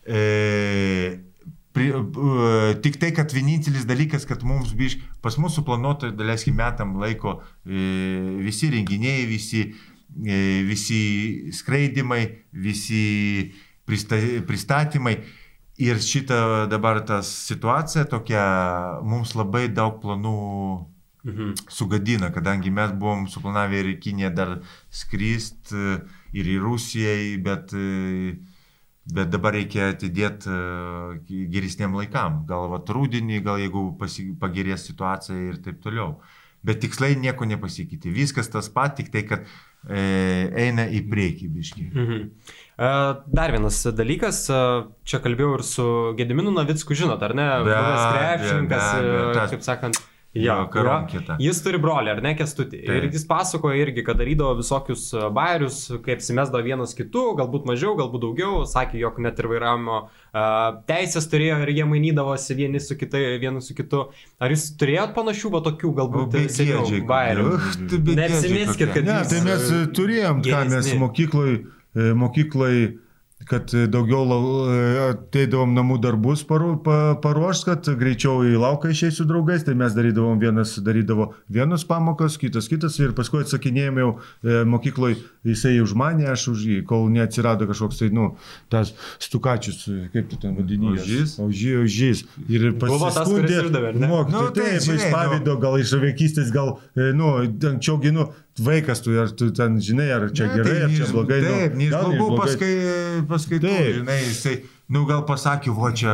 E, 0.06 1.20
pri, 1.72 1.88
e, 1.94 2.76
tik 2.84 2.98
tai, 3.00 3.12
kad 3.16 3.32
vienintelis 3.34 3.86
dalykas, 3.88 4.26
kad 4.28 4.44
mums 4.44 4.74
biš, 4.78 4.98
pas 5.24 5.38
mūsų 5.40 5.62
suplanuota, 5.62 6.12
daleiskim, 6.16 6.58
metam 6.60 6.98
laiko 7.02 7.40
e, 7.66 8.40
visi 8.44 8.72
renginiai, 8.74 9.28
visi, 9.30 9.68
e, 10.26 10.40
visi 10.68 11.02
skraidimai, 11.56 12.24
visi 12.52 13.52
prista, 13.88 14.20
pristatymai. 14.48 15.20
Ir 15.82 15.98
šita 16.04 16.68
dabar 16.70 17.00
ta 17.08 17.22
situacija 17.26 18.06
tokia, 18.10 18.42
mums 19.08 19.34
labai 19.38 19.68
daug 19.74 20.02
planų 20.04 20.38
Mhm. 21.24 21.54
sugadina, 21.70 22.32
kadangi 22.34 22.72
mes 22.74 22.92
buvom 22.98 23.28
suplanavę 23.30 23.78
ir 23.78 23.90
į 23.94 23.98
Kiniją 24.02 24.32
dar 24.34 24.56
skrist 24.90 25.70
ir 26.34 26.48
į 26.50 26.56
Rusiją, 26.64 27.14
bet, 27.46 27.74
e, 27.78 28.40
bet 29.16 29.32
dabar 29.32 29.56
reikia 29.56 29.92
atidėti 29.94 30.52
e, 30.52 31.48
geresniem 31.52 31.96
laikam. 31.98 32.44
Gal 32.50 32.70
va 32.72 32.82
rūdienį, 32.82 33.42
gal 33.46 33.62
jeigu 33.62 33.90
pasi, 34.00 34.32
pagerės 34.40 34.88
situacija 34.90 35.38
ir 35.52 35.60
taip 35.66 35.82
toliau. 35.84 36.16
Bet 36.62 36.84
tikslai 36.84 37.16
nieko 37.18 37.48
nepasikeitė. 37.50 38.12
Viskas 38.14 38.52
tas 38.54 38.68
pat, 38.70 38.94
tik 39.00 39.10
tai, 39.14 39.24
kad 39.26 39.48
e, 39.90 40.02
eina 40.68 40.86
į 40.86 41.02
priekį 41.10 41.50
biški. 41.56 41.88
Mhm. 41.90 42.22
E, 42.78 42.92
Dar 43.40 43.56
vienas 43.56 43.82
dalykas, 43.98 44.44
e, 44.54 44.62
čia 45.08 45.22
kalbėjau 45.24 45.56
ir 45.58 45.66
su 45.66 45.88
Gediminu 46.20 46.54
Navicku, 46.54 46.98
žinot, 46.98 47.24
ar 47.26 47.34
ne? 47.38 47.50
Buvęs 47.66 48.06
krepšininkas, 48.18 49.50
kaip 49.56 49.66
sakant, 49.66 50.02
Jo, 50.34 50.54
karom 50.72 51.02
jo. 51.04 51.08
kita. 51.12 51.36
Jis 51.44 51.58
turi 51.60 51.80
brolį, 51.84 52.14
ar 52.14 52.22
ne, 52.24 52.32
kestutį. 52.40 52.78
Taip. 52.86 52.92
Ir 53.02 53.08
jis 53.12 53.26
pasakojo 53.28 53.76
irgi, 53.76 54.04
kad 54.08 54.16
darydavo 54.16 54.54
visokius 54.62 55.10
e, 55.12 55.26
bairius, 55.36 55.80
kaip 56.06 56.22
apsimesdavo 56.22 56.64
vienas 56.64 56.96
kitu, 56.96 57.26
galbūt 57.36 57.68
mažiau, 57.68 57.98
galbūt 58.00 58.24
daugiau. 58.24 58.62
Sakė, 58.70 58.96
jog 59.02 59.20
net 59.20 59.42
ir 59.44 59.50
vairavimo 59.52 59.98
uh, 60.06 60.80
teisės 60.88 61.28
turėjo 61.28 61.58
ir 61.66 61.74
jie 61.76 61.88
mainydavosi 61.92 62.56
vieni 62.56 62.80
su 62.80 62.96
kitai, 62.96 63.26
vienu 63.44 63.60
su 63.66 63.76
kitu. 63.76 64.06
Ar 64.40 64.56
jūs 64.56 64.70
turėjot 64.80 65.12
panašių, 65.20 65.52
va 65.52 65.64
tokių, 65.68 65.92
galbūt 66.00 66.40
seniau 66.56 66.88
bairių? 67.12 67.50
Neapsimeskit, 68.16 68.96
kad 68.96 69.04
Ne, 69.04 69.20
jūs- 69.20 69.36
tai 69.36 69.44
mes 69.46 69.68
e, 69.68 69.84
turėjom, 70.00 70.44
ką 70.48 70.64
mes 70.64 70.78
geresni. 70.78 71.00
mokykloj, 71.04 71.54
e, 71.96 72.12
mokykloj 72.24 72.78
kad 73.50 73.72
daugiau 73.92 74.26
e, 74.28 74.76
ateidavom 75.12 75.74
namų 75.76 75.98
darbus 76.04 76.44
paru- 76.48 76.76
pa- 76.84 77.16
paruošt, 77.24 77.66
kad 77.68 77.90
greičiau 78.00 78.44
į 78.48 78.58
lauką 78.62 78.92
išėjai 78.94 79.16
su 79.16 79.26
draugais, 79.30 79.64
tai 79.68 79.74
mes 79.80 79.96
darydavom 79.98 80.40
vienas, 80.42 80.76
darydavo 80.84 81.32
vienas 81.52 81.86
pamokas, 81.88 82.38
kitas 82.42 82.70
kitas 82.72 83.00
ir 83.02 83.16
paskui 83.18 83.42
atsakinėjom 83.46 84.00
jau 84.04 84.10
e, 84.18 84.62
mokykloj, 84.72 85.18
jisai 85.48 85.78
už 85.84 85.96
mane, 85.98 86.28
aš 86.32 86.48
už 86.54 86.66
jį, 86.70 86.78
kol 86.90 87.08
neatsirado 87.14 87.68
kažkoks 87.70 88.02
tai, 88.04 88.12
nu, 88.14 88.32
tas 88.72 88.94
stukačius, 89.22 89.84
kaip 90.14 90.30
tu 90.32 90.40
ten 90.42 90.56
vadini. 90.60 90.94
Ožys? 90.96 91.38
Ožys, 91.42 91.82
ožys. 91.86 92.24
Ir 92.52 92.72
ne? 93.98 94.12
mokytojai, 94.12 94.42
Nu, 94.42 94.48
nu, 94.48 94.54
tai, 94.56 94.70
taip, 94.78 94.86
žinai, 94.86 95.00
iš 95.02 95.10
pavydo, 95.16 95.58
gal 95.62 95.80
iš 95.82 95.96
vaikystės, 96.02 96.54
gal, 96.54 96.76
e, 96.96 97.12
nu, 97.18 97.34
anksčiau 97.42 97.98
ginu, 98.02 98.30
vaikas 98.66 99.02
tu, 99.04 99.16
ar 99.22 99.32
tu 99.32 99.52
ten 99.52 99.80
žinai, 99.82 100.10
ar 100.16 100.30
čia 100.32 100.48
Ne, 100.48 100.54
gerai, 100.60 100.72
tai 100.76 100.82
ar 100.84 100.90
ne 100.90 100.96
čia 101.00 101.06
iš- 101.08 101.16
blogai. 101.16 101.42
Taip, 101.46 101.74
nu, 101.74 101.78
ne 101.84 101.90
gal 101.90 102.06
blogų, 102.06 102.28
blogai. 102.28 102.46
paskui, 102.46 103.26
paskui 103.32 103.60
tu, 103.60 103.68
Taip. 103.68 103.96
žinai, 104.00 104.20
jisai, 104.28 104.56
nu 104.92 105.06
gal 105.08 105.22
pasakė, 105.26 105.72
vo 105.72 105.88
čia, 105.96 106.14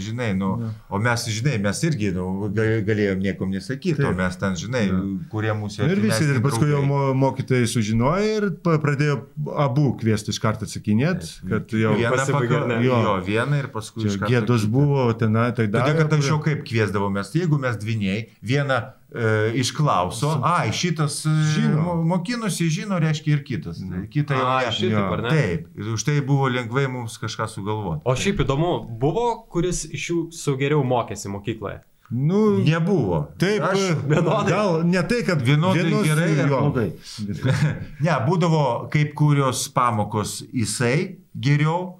žinai, 0.00 0.30
nu, 0.36 0.48
o 0.88 0.98
mes, 0.98 1.26
žinai, 1.28 1.58
mes 1.60 1.80
irgi, 1.84 2.08
nu, 2.16 2.48
ga- 2.54 2.80
galėjom 2.86 3.20
niekom 3.20 3.50
nesakyti, 3.52 4.00
o 4.00 4.08
Taip. 4.10 4.16
mes 4.16 4.36
ten, 4.40 4.56
žinai, 4.56 4.84
kurie 5.30 5.52
mūsų 5.52 5.84
Nu, 5.84 5.90
Ir 5.92 6.00
visi, 6.00 6.24
ir 6.24 6.40
paskui 6.40 6.70
jau 6.72 6.80
mokytojai 7.14 7.68
sužinojo 7.68 8.30
ir 8.36 8.48
pradėjo 8.64 9.18
abu 9.66 9.92
kviesti 10.00 10.32
iš 10.32 10.40
karto 10.40 10.64
atsakinėti, 10.64 11.30
kad 11.48 11.68
jau 11.76 11.94
Vieną 12.00 12.10
pasibaigė, 12.16 12.66
ne? 12.72 12.80
Jo. 12.86 12.96
Jo, 13.04 13.14
vieną 13.28 13.58
ir 13.60 13.68
paskui 13.74 14.08
gėdos 14.24 14.64
buvo, 14.66 15.12
tenai, 15.20 15.52
tai 15.54 15.66
dar. 15.68 15.84
Todėl, 15.84 16.00
kad 16.02 16.16
anksčiau 16.18 16.40
kaip 16.42 16.64
kviesdavomės, 16.64 17.34
jeigu 17.36 17.60
mes 17.60 17.76
dviniai, 17.76 18.28
vieną 18.42 18.80
e, 19.14 19.52
išklauso, 19.62 20.40
ai, 20.42 20.72
šitas 20.72 21.20
e, 21.26 21.30
Žino. 21.54 21.82
mo- 21.84 22.04
mokinusi, 22.16 22.66
žino, 22.68 22.98
reiškia 22.98 23.36
ir 23.38 23.44
kitas. 23.46 23.78
Tai 23.78 24.02
Kita 24.10 24.34
jau 24.34 24.46
A, 24.46 24.60
ne. 24.66 24.72
šitaip, 24.72 24.92
Jo. 24.98 25.06
ar 25.12 25.22
ne? 25.22 25.30
Taip, 25.30 25.68
ir 25.78 25.92
už 25.94 26.02
tai 26.04 26.20
buvo 26.20 26.48
lengvai 26.50 26.86
mums 26.90 27.16
kažką 27.22 27.46
sugalvoti. 27.48 28.02
O 28.04 28.14
šiaip 28.14 28.42
įdomu, 28.44 28.72
buvo, 29.00 29.46
kuris 29.48 29.84
iš 29.86 30.10
jų 30.10 30.20
su 30.34 30.56
geriau 30.58 30.82
mokėsi 30.84 31.30
mokykloje? 31.30 31.80
Nu, 32.10 32.58
Nebuvo. 32.60 33.22
Taip, 33.40 33.62
Aš, 33.64 33.78
vienodai. 34.06 34.50
gal 34.50 34.82
ne 34.84 35.00
tai, 35.08 35.22
kad 35.24 35.40
Vienodai 35.40 35.84
vienos- 35.86 36.04
gerai 36.04 36.34
jo. 36.36 36.48
blogai? 36.60 36.90
ne, 38.04 38.16
būdavo 38.28 38.90
kaip 38.92 39.14
kurios 39.16 39.68
pamokos 39.72 40.42
jisai 40.52 41.16
geriau 41.34 41.94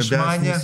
išmanė. 0.00 0.54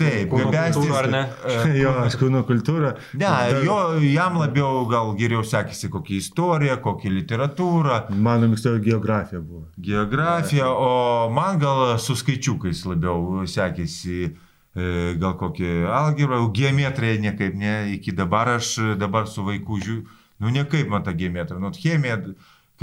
Taip, 0.00 0.32
gabesnis. 0.34 0.76
kultūra, 0.76 0.98
ar 1.02 1.08
ne? 1.12 1.22
e, 1.46 1.74
Jo, 1.82 1.92
aš 2.04 2.16
kūno 2.20 2.40
kultūrą. 2.48 2.94
Ne, 3.20 3.30
jo, 3.66 3.76
jam 4.02 4.38
labiau 4.40 4.84
gal 4.90 5.12
geriau 5.18 5.44
sekėsi 5.46 5.90
kokią 5.92 6.16
istoriją, 6.20 6.78
kokią 6.84 7.12
literatūrą, 7.18 8.00
Mano 8.14 8.48
mėgstavo 8.52 8.80
geografija 8.84 9.40
buvo. 9.44 9.66
geografiją, 9.78 10.66
o 10.70 10.90
man 11.34 11.58
gal 11.62 11.98
su 12.02 12.16
skaičiukais 12.18 12.84
labiau 12.88 13.44
sekėsi 13.50 14.18
e, 14.24 15.14
gal 15.20 15.36
kokį 15.40 15.70
algebrą, 15.90 16.40
geometriją 16.54 17.20
niekaip 17.28 17.54
ne, 17.58 17.76
iki 17.94 18.12
dabar 18.16 18.56
aš 18.58 18.76
dabar 19.00 19.26
su 19.30 19.44
vaiku 19.46 19.78
žiūriu, 19.82 20.04
nu 20.42 20.50
niekaip 20.50 20.88
man 20.90 21.04
ta 21.06 21.12
geometrija, 21.14 21.60
nu 21.62 21.70
chemija, 21.74 22.18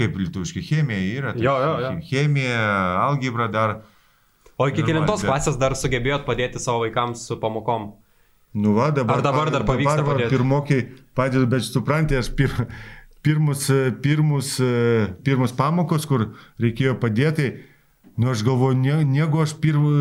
kaip 0.00 0.14
lietuviškai 0.16 0.62
chemija 0.64 1.02
yra. 1.18 1.32
tai 1.36 1.44
Jo, 1.44 1.52
jo, 1.60 1.72
jo. 1.84 1.90
Chemija, 2.08 2.60
algebra 3.06 3.48
dar. 3.52 3.74
O 4.62 4.70
iki 4.70 4.86
kilintos 4.86 5.26
klasės 5.26 5.58
dar 5.58 5.74
sugebėjot 5.78 6.26
padėti 6.28 6.62
savo 6.62 6.84
vaikams 6.84 7.26
su 7.26 7.38
pamokom? 7.42 7.90
Nu 8.52 8.74
va, 8.76 8.90
dabar, 8.92 9.18
Ar 9.18 9.24
dabar 9.24 9.50
dar 9.50 9.64
pavyksta 9.64 10.02
dabar 10.02 10.20
va? 10.20 10.28
Pirmokiai 10.28 10.84
padedu, 11.16 11.48
bet 11.48 11.64
suprantate, 11.64 12.20
aš 12.20 12.28
pir, 12.36 12.52
pirmus, 13.24 13.64
e, 13.72 13.90
pirmus, 14.04 14.58
e, 14.60 15.06
pirmus 15.24 15.54
pamokos, 15.56 16.04
kur 16.08 16.26
reikėjo 16.60 16.98
padėti, 17.00 17.48
nu 18.20 18.28
aš 18.28 18.42
galvoju, 18.44 18.76
ne, 18.82 18.98
negu 19.08 19.40
aš 19.40 19.54
pirmų, 19.62 19.92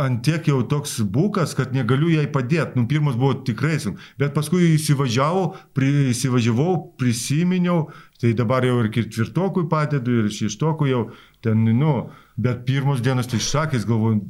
ant 0.00 0.22
tiek 0.24 0.48
jau 0.48 0.62
toks 0.70 0.96
būkas, 1.04 1.52
kad 1.58 1.74
negaliu 1.76 2.08
jai 2.14 2.24
padėti. 2.32 2.80
Nu, 2.80 2.86
pirmas 2.88 3.18
buvo 3.20 3.34
tikrai 3.44 3.76
sunku, 3.82 4.00
bet 4.20 4.32
paskui 4.36 4.72
įsivažiavau, 4.78 5.50
pri, 5.76 5.90
įsivažiavau, 6.14 6.78
prisiminiau, 7.00 7.90
tai 8.22 8.32
dabar 8.38 8.64
jau 8.64 8.78
ir 8.80 8.88
ketvirtokui 8.94 9.68
padedu, 9.68 10.22
ir 10.22 10.32
šeštokui 10.32 10.94
jau 10.94 11.04
ten, 11.44 11.68
nu, 11.76 11.98
bet 12.46 12.64
pirmos 12.68 13.02
dienos 13.04 13.28
tai 13.30 13.40
šakės 13.44 13.86
galvoju. 13.88 14.20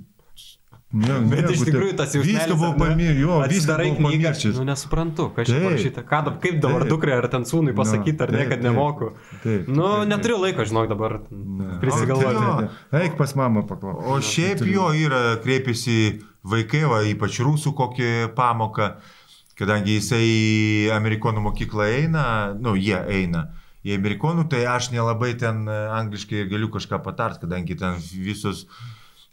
Ne, 0.91 1.21
Bet 1.31 1.45
nieko 1.45 1.53
iš 1.55 1.61
tikrųjų 1.69 1.93
tas 2.01 2.15
jau 2.17 2.21
Viską 2.27 2.55
buvau 2.59 2.73
pamiršęs, 2.75 3.19
jo, 3.23 3.35
buvau 3.39 3.93
knygą. 3.95 4.25
pamiršęs. 4.25 4.57
Nu 4.59 4.65
nesuprantu, 4.67 5.27
kas 5.37 5.47
čia 5.47 5.61
parašyta. 5.63 6.03
Ką, 6.09 6.19
kaip 6.43 6.57
dabar 6.65 6.83
dukrai 6.89 7.15
ar 7.15 7.29
ten 7.31 7.47
sūnui 7.47 7.75
pasakyti, 7.79 8.19
ar 8.27 8.33
ne, 8.35 8.47
kad 8.51 8.65
nemoku. 8.67 9.13
Taip, 9.45 9.69
Nu, 9.71 9.85
taip, 9.87 10.09
neturiu 10.11 10.41
laiko, 10.43 10.67
žinok, 10.67 10.89
dabar 10.91 11.15
tai 11.29 11.79
prisigalvoti. 11.85 12.43
jo. 12.43 12.99
Eik 13.05 13.15
pas 13.21 13.37
mamą 13.39 13.63
paklausti. 13.71 14.03
O 14.11 14.19
šiaip 14.33 14.67
jo 14.67 14.89
yra, 14.99 15.23
kreipiasi 15.45 15.97
vaikai, 16.43 16.83
va, 16.91 17.05
ypač 17.07 17.39
rusų 17.39 17.71
kokią 17.79 18.35
pamoką, 18.35 18.91
kadangi 19.63 20.01
jisai 20.01 20.25
į 20.27 20.91
amerikonų 20.99 21.47
mokyklą 21.47 21.87
eina, 22.01 22.27
nu, 22.59 22.75
jie 22.75 22.99
eina 22.99 23.47
į 23.87 23.97
amerikonų, 23.97 24.47
tai 24.53 24.65
aš 24.69 24.91
nelabai 24.95 25.35
ten 25.41 25.65
e, 25.69 25.77
angliškai 25.97 26.47
galiu 26.51 26.71
kažką 26.73 27.01
patart, 27.05 27.41
kadangi 27.41 27.77
ten 27.81 27.97
visos, 28.13 28.67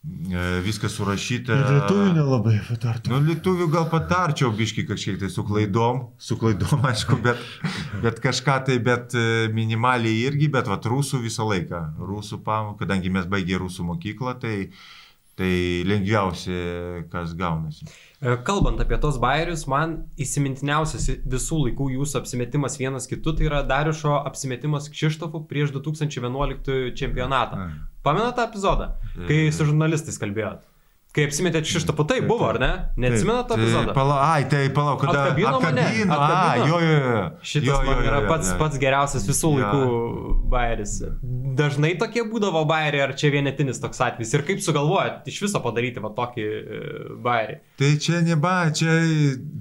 e, 0.04 0.44
viskas 0.64 0.96
surašyta. 0.96 1.58
Lietuvių 1.66 2.14
nelabai 2.16 2.56
patartų. 2.68 3.12
Nu, 3.12 3.20
lietuvių 3.28 3.68
gal 3.74 3.90
patarčiau 3.92 4.54
biški 4.56 4.88
kažkiek 4.88 5.20
tai 5.24 5.32
su 5.34 5.44
klaidom, 5.48 6.06
su 6.18 6.40
klaidom 6.40 6.86
aišku, 6.92 7.20
bet, 7.26 7.44
bet 8.06 8.24
kažką 8.24 8.62
tai, 8.70 8.80
bet 8.84 9.18
e, 9.20 9.48
minimaliai 9.56 10.24
irgi, 10.30 10.52
bet 10.54 10.72
vat 10.72 10.88
rusų 10.88 11.22
visą 11.26 11.48
laiką. 11.50 11.84
Rusų 12.00 12.40
pamoką, 12.48 12.86
kadangi 12.86 13.12
mes 13.12 13.28
baigėme 13.28 13.66
rusų 13.66 13.90
mokyklą, 13.92 14.38
tai, 14.40 14.58
tai 15.36 15.52
lengviausia, 15.92 17.04
kas 17.12 17.36
gaunasi. 17.36 17.92
E, 18.22 18.38
Kalbant 18.44 18.80
apie 18.82 18.98
tos 19.02 19.20
bairius, 19.22 19.68
man 19.70 19.98
įsimintiniausias 20.18 21.10
visų 21.30 21.60
laikų 21.68 21.92
jūsų 21.98 22.22
apsimetimas 22.22 22.80
vienas 22.82 23.06
kitu, 23.10 23.34
tai 23.38 23.46
yra 23.50 23.62
Dariušo 23.68 24.16
apsimetimas 24.26 24.90
Kšištofų 24.94 25.44
prieš 25.50 25.76
2011 25.76 26.96
čempionatą. 26.98 27.70
Pamenat 28.08 28.40
tą 28.40 28.48
epizodą, 28.50 28.90
kai 29.28 29.44
su 29.54 29.68
žurnalistais 29.70 30.18
kalbėjot? 30.22 30.66
Kai 31.18 31.24
apsimetėt 31.26 31.66
Kšištofų, 31.66 32.04
tai 32.12 32.20
buvo, 32.22 32.46
ar 32.52 32.60
ne? 32.62 32.68
Neatsimenat 33.02 33.48
tą 33.50 33.56
epizodą? 33.58 33.94
pala, 33.98 34.18
ai, 34.36 34.44
tai 34.52 34.68
palauk, 34.70 35.00
kada 35.02 35.24
Atkabino 35.32 35.56
mane? 35.64 35.82
atkabino, 35.82 36.14
a, 36.14 36.52
jo, 36.62 36.78
jo, 36.84 36.92
jo. 37.02 37.24
Šitas 37.42 37.72
jo, 37.72 37.78
man 37.88 37.96
jo, 37.98 38.04
yra 38.12 38.20
jo, 38.22 38.28
pats, 38.30 38.52
jo. 38.54 38.58
pats 38.62 38.78
geriausias 38.84 39.26
visų 39.26 39.50
Jo. 39.58 39.64
laikų 39.64 40.36
bairis. 40.54 40.94
Dažnai 41.58 41.96
tokie 41.98 42.22
būdavo 42.30 42.62
bairiai, 42.70 43.02
ar 43.08 43.16
čia 43.18 43.32
vienetinis 43.34 43.82
toks 43.82 43.98
atvejis? 44.06 44.36
Ir 44.38 44.46
kaip 44.46 44.62
sugalvojat 44.62 45.26
iš 45.34 45.42
viso 45.48 45.62
padaryti 45.66 46.04
va 46.06 46.14
tokį 46.22 46.46
e, 46.46 46.82
bairį? 47.26 47.58
Tai 47.82 47.92
čia 48.06 48.22
neba, 48.30 48.54
čia... 48.78 48.94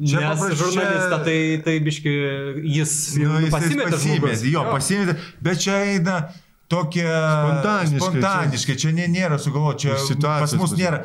čia 0.05 0.21
Nes 0.27 0.37
paprasčiau- 0.37 0.61
žurnalistą 0.77 1.23
tai, 1.25 1.39
tai 1.65 1.79
biški, 1.89 2.17
jis, 2.77 2.93
Nu, 3.25 3.41
jis 3.47 3.55
pasimetė. 3.57 3.97
žmogus. 3.97 3.97
pasimėtė, 3.97 4.53
jo, 4.53 4.67
pasimėtė, 4.77 5.17
bet 5.49 5.65
čia 5.65 5.79
eina 5.95 6.19
tokia 6.69 7.07
Spontaniškai, 7.09 8.01
spontaniškai 8.03 8.77
čia 8.83 8.91
nė, 8.97 9.07
nėra 9.17 9.37
sugalvoti, 9.41 9.87
čia 9.87 9.97
situacijos 10.03 10.53
pas 10.53 10.61
mus 10.61 10.73
nėra, 10.77 10.99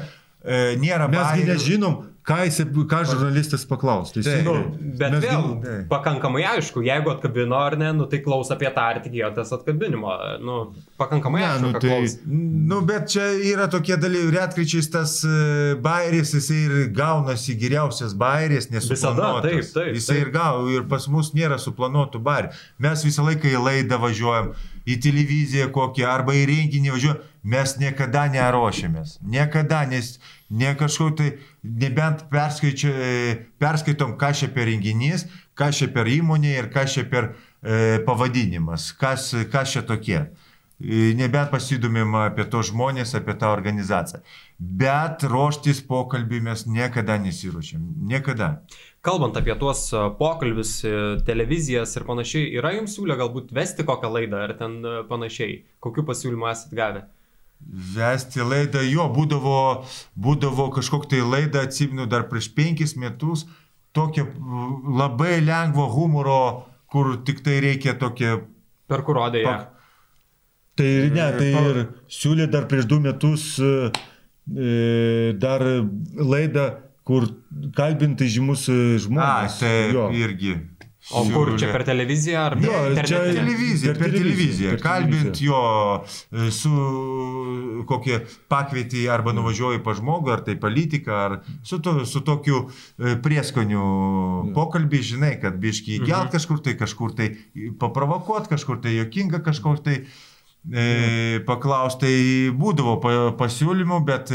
e, 0.44 0.76
nėra 0.82 1.08
Mesgi 1.12 1.44
bairių. 1.44 1.52
nežinom, 1.54 2.00
ką, 2.26 2.36
jis, 2.46 2.60
ką 2.90 3.00
žurnalistas 3.10 3.64
paklaus. 3.66 4.12
Tai. 4.14 4.22
Nu, 4.46 4.54
teisingai. 4.54 4.90
bet 5.00 5.12
Mes 5.16 5.24
vėl, 5.26 5.46
taip. 5.64 5.88
pakankamai 5.90 6.44
aišku, 6.52 6.84
jeigu 6.86 7.10
atkabino 7.16 7.58
ar 7.58 7.76
ne, 7.82 7.90
nu, 7.98 8.06
tai 8.06 8.20
klaus 8.22 8.52
apie 8.54 8.70
tą 8.76 8.84
ir 8.94 9.00
tikėjotės 9.08 9.54
atkabinimo. 9.58 10.14
Nu, 10.46 10.58
pakankamai 11.02 11.42
Ne, 11.42 11.48
aišku, 11.48 11.66
nu, 11.66 11.72
kad 11.74 11.82
tai- 11.82 11.90
klaus. 11.90 12.16
Nu, 12.72 12.82
bet 12.86 13.10
čia 13.10 13.26
yra 13.54 13.66
tokie 13.74 13.98
dalykai, 13.98 14.36
retkričiais 14.38 14.92
tas 14.94 15.16
e, 15.26 15.74
bairis, 15.82 16.34
jisai 16.38 16.60
ir 16.68 16.76
gaunasi 16.94 17.58
geriausias 17.58 18.14
bairis, 18.14 18.70
nesuplanuotas. 18.70 19.74
taip, 19.74 19.74
taip, 19.74 19.98
taip. 20.06 20.22
ir 20.22 20.30
gau, 20.38 20.68
ir 20.70 20.86
pas 20.90 21.08
mus 21.10 21.34
nėra 21.34 21.58
suplanuotų 21.58 22.22
bairių. 22.22 22.54
Mes 22.86 23.04
visą 23.06 23.26
laiką 23.26 23.50
į 23.50 23.58
laidą 23.66 23.98
važiuojam, 23.98 24.54
į 24.86 25.02
televiziją 25.02 25.72
kokią, 25.74 26.06
arba 26.10 26.34
į 26.38 26.46
renginį 26.50 26.94
važiuojam, 26.94 27.20
mes 27.44 27.74
niekada 27.82 28.28
neruošiamės. 28.30 29.20
Niekada, 29.26 29.86
nes 29.90 30.20
ne 30.50 30.76
kažkur 30.78 31.16
tai, 31.18 31.32
nebent 31.64 32.28
perskaičia- 32.30 33.38
perskaitom, 33.60 34.18
ką 34.18 34.34
čia 34.34 34.48
per 34.54 34.68
renginys, 34.70 35.26
ką 35.58 35.72
čia 35.74 35.88
per 35.94 36.06
įmonė 36.06 36.54
ir 36.60 36.70
ką 36.74 36.86
čia 36.86 37.04
per 37.10 37.34
e, 37.64 38.00
pavadinimas, 38.06 38.92
kas, 38.94 39.34
kas 39.52 39.72
čia 39.74 39.82
tokie. 39.82 40.20
E, 40.82 41.14
Nebent 41.14 41.52
pasidomim 41.52 42.16
apie 42.18 42.46
tos 42.50 42.72
žmonės, 42.72 43.14
apie 43.14 43.36
tą 43.38 43.52
organizaciją. 43.54 44.22
bet 44.58 45.24
ruoštis 45.24 45.82
pokalbį 45.86 46.40
mes 46.42 46.66
niekada 46.66 47.18
nesiruošėm. 47.18 47.82
Niekada. 48.10 48.62
Kalbant 49.02 49.38
apie 49.38 49.56
tuos 49.58 49.88
a, 49.94 50.10
pokalbius, 50.10 50.84
e, 50.86 50.92
televizijas 51.26 51.96
ir 51.98 52.04
panašiai, 52.06 52.52
yra 52.58 52.74
jums 52.76 52.94
siūlę 52.98 53.18
galbūt 53.18 53.50
vesti 53.54 53.84
kokią 53.86 54.10
laidą 54.14 54.44
ar 54.46 54.54
ten 54.58 54.82
panašiai? 55.10 55.64
Kokiu 55.80 56.04
pasiūlymu 56.06 56.50
esat 56.52 56.74
gavę? 56.78 57.08
Vesti 57.72 58.42
laidą, 58.44 58.82
jo, 58.84 59.06
būdavo, 59.16 59.58
būdavo 60.20 60.70
kažkokia 60.76 61.10
tai 61.14 61.22
laida, 61.24 61.62
atsimenu, 61.68 62.06
dar 62.10 62.26
prieš 62.28 62.50
penkis 62.56 62.98
metus, 63.00 63.46
tokia 63.96 64.26
mm, 64.26 64.96
labai 65.00 65.38
lengvo 65.46 65.86
humoro, 65.94 66.66
kur 66.92 67.14
tik 67.24 67.40
tai 67.46 67.60
reikia 67.64 67.94
tokia... 68.00 68.42
Per 68.92 69.06
kur 69.08 69.16
rodė 69.22 69.46
ją? 69.46 69.54
Tai 70.76 70.90
ne, 71.16 71.28
tai 71.38 71.52
Pa- 71.56 71.64
ir 71.70 71.80
siūlė 72.12 72.50
dar 72.52 72.68
prieš 72.72 72.88
du 72.92 73.00
metus 73.04 73.46
e, 73.60 73.92
e, 74.52 75.32
dar 75.40 75.64
laidą, 76.16 76.66
kur 77.08 77.28
kalbinti 77.76 78.28
žymus 78.32 78.68
e, 78.72 78.78
A, 78.96 79.00
žmonės. 79.06 79.60
tai 79.64 79.74
Jo. 79.96 80.10
irgi. 80.16 80.58
O 81.18 81.24
kur 81.34 81.50
čia 81.58 81.72
per 81.74 81.82
televiziją 81.88 82.38
ar 82.46 82.54
Ne, 82.60 82.68
Jo, 82.68 82.82
per 82.96 83.08
čia 83.10 83.18
internetinę? 83.24 83.40
televiziją, 83.42 83.94
Per 83.94 84.00
per 84.04 84.12
televiziją, 84.14 84.70
per 84.76 84.82
Kalbint 84.84 85.24
televiziją. 85.34 85.48
jo 85.50 86.42
e, 86.46 86.52
su 86.54 86.72
kokie 87.90 88.20
pakvietį 88.54 89.08
arba 89.10 89.34
nuvažiuoji 89.34 89.82
pa 89.82 89.96
žmogų, 89.98 90.30
ar 90.36 90.44
tai 90.46 90.56
politiką, 90.62 91.16
ar 91.26 91.38
su, 91.66 91.80
to, 91.82 92.06
su 92.06 92.22
tokiu 92.22 92.68
e, 93.02 93.16
prieskoniu 93.24 93.82
pokalbį, 94.54 95.02
žinai, 95.14 95.34
kad 95.42 95.58
biški 95.64 95.98
įgelt 95.98 96.32
kažkur 96.38 96.62
tai, 96.62 96.76
kažkur 96.80 97.16
tai 97.18 97.32
paprovokuot, 97.82 98.48
kažkur 98.54 98.78
tai 98.86 98.94
jokinga, 99.00 99.42
kažkur 99.46 99.82
tai 99.82 99.98
e, 100.70 101.42
paklausti. 101.50 102.06
Tai 102.06 102.14
būdavo 102.62 102.96
pa, 103.02 103.16
pasiūlymų, 103.42 104.04
bet 104.06 104.32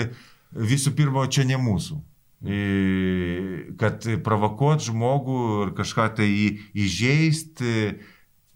visų 0.53 0.93
pirma, 0.99 1.29
čia 1.31 1.47
ne 1.47 1.57
mūsų. 1.63 2.03
Kad 2.47 4.07
provokuot 4.25 4.85
žmogų 4.87 5.39
ir 5.67 5.73
kažką 5.77 6.09
tai 6.21 6.27
į- 6.31 6.59
įžeist, 6.87 7.63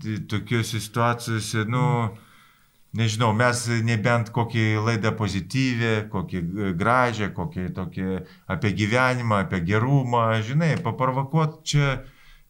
tai 0.01 0.19
tokiuose 0.31 0.79
situacijose, 0.81 1.65
nu, 1.69 1.83
nežinau, 2.97 3.33
mes 3.37 3.67
nebent 3.87 4.31
kokį 4.35 4.65
laidą 4.87 5.13
pozityvę, 5.19 6.09
kokį 6.13 6.41
gražią, 6.79 7.33
kokį 7.35 7.67
tokį 7.77 8.07
apie 8.51 8.73
gyvenimą, 8.79 9.45
apie 9.45 9.61
gerumą, 9.67 10.25
žinai, 10.47 10.77
paprovokuot 10.83 11.61
čia 11.67 12.01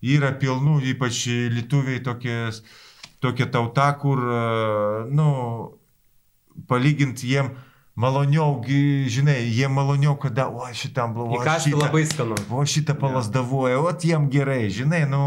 yra 0.01 0.32
pilnų, 0.32 0.78
ypač 0.95 1.26
lietuviai 1.57 2.01
tokies, 2.05 2.62
tokia 3.20 3.49
tauta, 3.53 3.91
kur, 4.01 4.22
nu, 5.12 5.28
palyginti 6.68 7.34
jiem 7.34 7.53
maloniau, 7.95 8.61
žinai, 9.11 9.41
jie 9.51 9.68
maloniau, 9.68 10.16
kada, 10.20 10.49
o 10.49 10.66
šitam 10.74 11.14
blogai. 11.14 11.41
Įkasti 11.41 11.74
labai 11.74 12.05
skanu. 12.09 12.38
O 12.51 12.62
šitą 12.64 12.95
palasdavoja, 12.99 13.80
o 13.80 13.91
jiem 13.93 14.28
gerai, 14.32 14.70
žinai, 14.72 15.03
nu, 15.11 15.22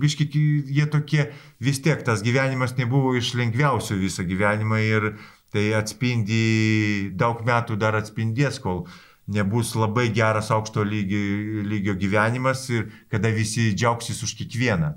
biški, 0.00 0.28
jie 0.70 0.86
tokie, 0.90 1.30
vis 1.60 1.82
tiek 1.82 2.02
tas 2.06 2.24
gyvenimas 2.26 2.76
nebuvo 2.78 3.14
iš 3.18 3.34
lengviausių 3.38 4.00
visą 4.00 4.26
gyvenimą 4.26 4.80
ir 4.86 5.12
tai 5.50 5.70
atspindi, 5.74 7.10
daug 7.18 7.42
metų 7.46 7.76
dar 7.78 7.98
atspindės, 7.98 8.60
kol 8.62 8.86
nebus 9.30 9.74
labai 9.78 10.08
geras 10.14 10.50
aukšto 10.50 10.82
lygio, 10.86 11.62
lygio 11.66 11.94
gyvenimas 11.98 12.66
ir 12.70 12.88
kada 13.10 13.30
visi 13.34 13.70
džiaugsis 13.74 14.22
už 14.26 14.34
kiekvieną. 14.40 14.94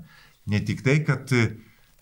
Ne 0.50 0.60
tik 0.60 0.82
tai, 0.84 0.98
kad 1.06 1.30
e, 1.32 1.54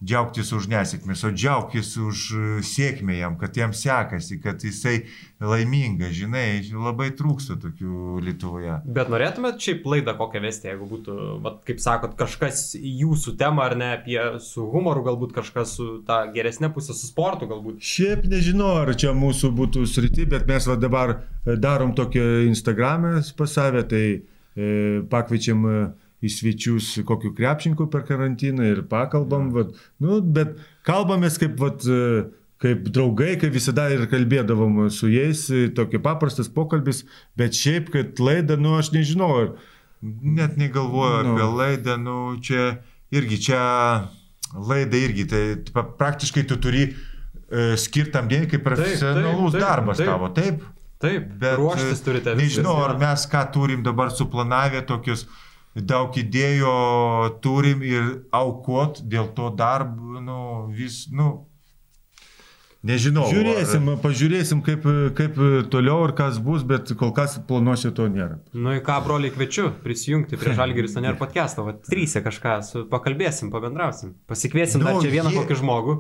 džiaugtis 0.02 0.50
už 0.56 0.66
nesėkmės, 0.72 1.22
o 1.26 1.30
džiaugtis 1.30 1.92
už 2.00 2.22
e, 2.34 2.46
sėkmę 2.66 3.14
jam, 3.20 3.36
kad 3.38 3.56
jam 3.56 3.74
sekasi, 3.76 4.40
kad 4.42 4.62
jisai 4.64 5.04
laimingas, 5.42 6.14
žinai, 6.16 6.62
labai 6.74 7.10
trūksta 7.18 7.56
tokių 7.62 8.18
Lietuvoje. 8.26 8.80
Bet 8.98 9.10
norėtumėt 9.12 9.62
šiaip 9.62 9.86
laidą 9.86 10.16
kokią 10.18 10.42
vesti, 10.42 10.70
jeigu 10.70 10.88
būtų, 10.90 11.18
vat, 11.44 11.60
kaip 11.68 11.82
sakot, 11.82 12.16
kažkas 12.18 12.64
į 12.78 12.94
jūsų 13.04 13.36
temą 13.40 13.66
ar 13.68 13.76
ne, 13.78 13.92
apie 13.98 14.18
su 14.42 14.66
humoru, 14.74 15.04
galbūt 15.06 15.34
kažkas 15.38 15.76
su 15.78 15.88
ta 16.06 16.24
geresnė 16.34 16.72
pusė, 16.74 16.96
su 16.98 17.10
sportu 17.10 17.50
galbūt. 17.50 17.78
Šiaip 17.92 18.26
nežinau, 18.30 18.74
ar 18.82 18.94
čia 18.98 19.14
mūsų 19.16 19.52
būtų 19.58 19.86
srity, 19.90 20.26
bet 20.30 20.50
mes 20.50 20.66
va 20.70 20.78
dabar 20.80 21.16
e, 21.16 21.56
darom 21.56 21.94
tokią 21.98 22.48
Instagramą 22.50 23.20
pas 23.38 23.54
save, 23.54 23.86
tai 23.90 24.04
e, 24.18 25.02
pakviečiam 25.10 25.66
e, 25.66 25.82
į 26.22 26.30
svečius 26.30 26.92
kokiu 27.08 27.32
krepšinku 27.34 27.88
per 27.90 28.06
karantiną 28.06 28.68
ir 28.70 28.84
pakalbam, 28.90 29.50
vat, 29.54 29.74
nu, 30.02 30.20
bet 30.22 30.54
kalbamės 30.86 31.40
kaip, 31.42 31.58
vat, 31.60 31.82
e, 31.82 32.24
kaip 32.62 32.86
draugai, 32.94 33.34
kaip 33.42 33.54
visada 33.54 33.88
ir 33.90 34.06
kalbėdavom 34.10 34.86
su 34.94 35.10
jais, 35.10 35.48
e, 35.50 35.66
tokia 35.74 35.98
paprastas 36.02 36.50
pokalbis, 36.52 37.02
bet 37.38 37.58
šiaip, 37.58 37.90
kad 37.94 38.22
laida, 38.22 38.56
nu, 38.60 38.76
aš 38.78 38.94
nežinau, 38.94 39.32
ar 39.42 39.54
Net 40.02 40.56
negalvoju 40.56 41.22
Nu. 41.22 41.32
apie 41.32 41.44
laidą, 41.56 41.96
nu 41.96 42.34
čia 42.42 42.82
irgi 43.14 43.38
čia 43.38 43.60
laida 44.54 44.98
irgi, 44.98 45.28
tai 45.30 45.42
praktiškai 45.98 46.42
tu 46.42 46.58
turi 46.58 46.88
e, 46.90 47.76
skirtam 47.78 48.26
dėmesį 48.26 48.50
kaip 48.50 48.64
profesionalus 48.66 49.54
taip, 49.54 49.60
taip, 49.60 49.62
darbas 49.62 50.00
taip. 50.02 50.10
tavo, 50.10 50.30
taip? 50.34 50.64
Taip, 51.02 51.30
Bet 51.38 51.54
ruoštis 51.58 52.00
e, 52.00 52.04
turite. 52.04 52.34
Nežinau, 52.38 52.74
ar 52.82 52.96
mes 52.98 53.26
ką 53.30 53.44
turim 53.54 53.86
dabar 53.86 54.10
suplanavę 54.14 54.82
tokius 54.86 55.28
daug 55.76 56.12
idėjų 56.20 56.72
turim 57.44 57.82
ir 57.82 58.10
aukot 58.32 59.00
dėl 59.08 59.30
to 59.36 59.48
darbo, 59.56 60.20
nu, 60.20 60.40
vis, 60.76 61.06
nu, 61.10 61.46
nežinau. 62.82 63.24
žiūrėsim, 63.30 63.86
pažiūrėsim, 64.02 64.60
kaip, 64.66 64.84
kaip 65.16 65.36
toliau 65.72 66.02
ir 66.08 66.12
kas 66.18 66.36
bus, 66.42 66.64
bet 66.66 66.92
kol 66.98 67.12
kas 67.16 67.38
planuose 67.48 67.92
to 67.94 68.08
nėra. 68.10 68.40
Nu 68.52 68.74
į 68.76 68.82
ką, 68.84 68.98
broliai, 69.06 69.32
kviečiu 69.32 69.70
prisijungti 69.84 70.36
prie 70.40 70.52
Žalgiris 70.58 70.96
Aner 71.00 71.16
podcast'o, 71.20 71.64
va, 71.68 71.76
trysia 71.88 72.20
kažką, 72.26 72.56
su, 72.66 72.84
pakalbėsim, 72.92 73.52
pabendrausim. 73.54 74.16
Pasikviesim 74.28 74.82
Nu, 74.82 74.90
dar 74.90 75.00
čia 75.04 75.14
vieną 75.14 75.32
jie- 75.32 75.40
kokį 75.44 75.60
žmogų. 75.62 75.96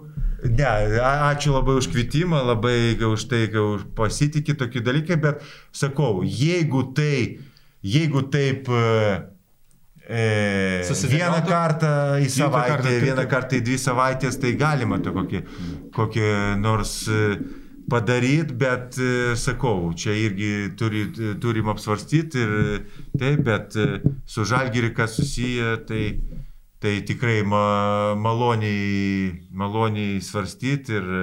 Ne, 0.52 0.66
a- 1.00 1.30
ačiū 1.32 1.54
labai 1.54 1.78
už 1.78 1.86
kvietimą, 1.94 2.42
labai 2.50 2.76
už 3.06 3.28
tai, 3.30 3.46
kad 3.46 3.62
už 3.78 3.86
pasitikė 3.96 4.58
tokį 4.58 4.82
dalyką, 4.90 5.20
bet 5.22 5.44
sakau, 5.72 6.20
jeigu 6.26 6.88
tai, 6.98 7.38
jeigu 7.86 8.26
taip 8.34 8.66
e, 8.68 9.31
e, 10.12 11.08
vieną 11.08 11.40
kartą 11.48 11.90
į 12.20 12.28
savaitę, 12.32 12.76
kartą, 12.76 12.94
vieną 13.06 13.26
kartą 13.30 13.58
į 13.58 13.64
dvi 13.66 13.78
savaitės, 13.80 14.38
tai 14.42 14.54
galima 14.60 15.00
to 15.02 15.14
kokį, 15.16 15.42
kokį 15.96 16.28
nors 16.60 16.94
e, 17.08 17.24
padaryti, 17.92 18.58
bet 18.60 19.00
e, 19.00 19.10
sakau, 19.40 19.90
čia 19.96 20.14
irgi 20.26 20.52
turi, 20.78 21.06
turim 21.42 21.72
apsvarstyti 21.72 22.44
ir 22.44 22.54
e, 22.60 22.78
taip, 23.16 23.42
bet 23.48 23.76
e, 23.80 23.88
su 24.28 24.46
žalgiri 24.48 24.92
kas 24.96 25.16
susiję, 25.18 25.76
tai 25.88 26.06
Tai 26.82 26.98
tikrai 27.06 27.44
ma, 27.46 28.14
maloniai, 28.18 29.46
maloniai 29.54 30.18
svarstyti 30.18 30.96
ir 30.98 31.04
e, 31.14 31.20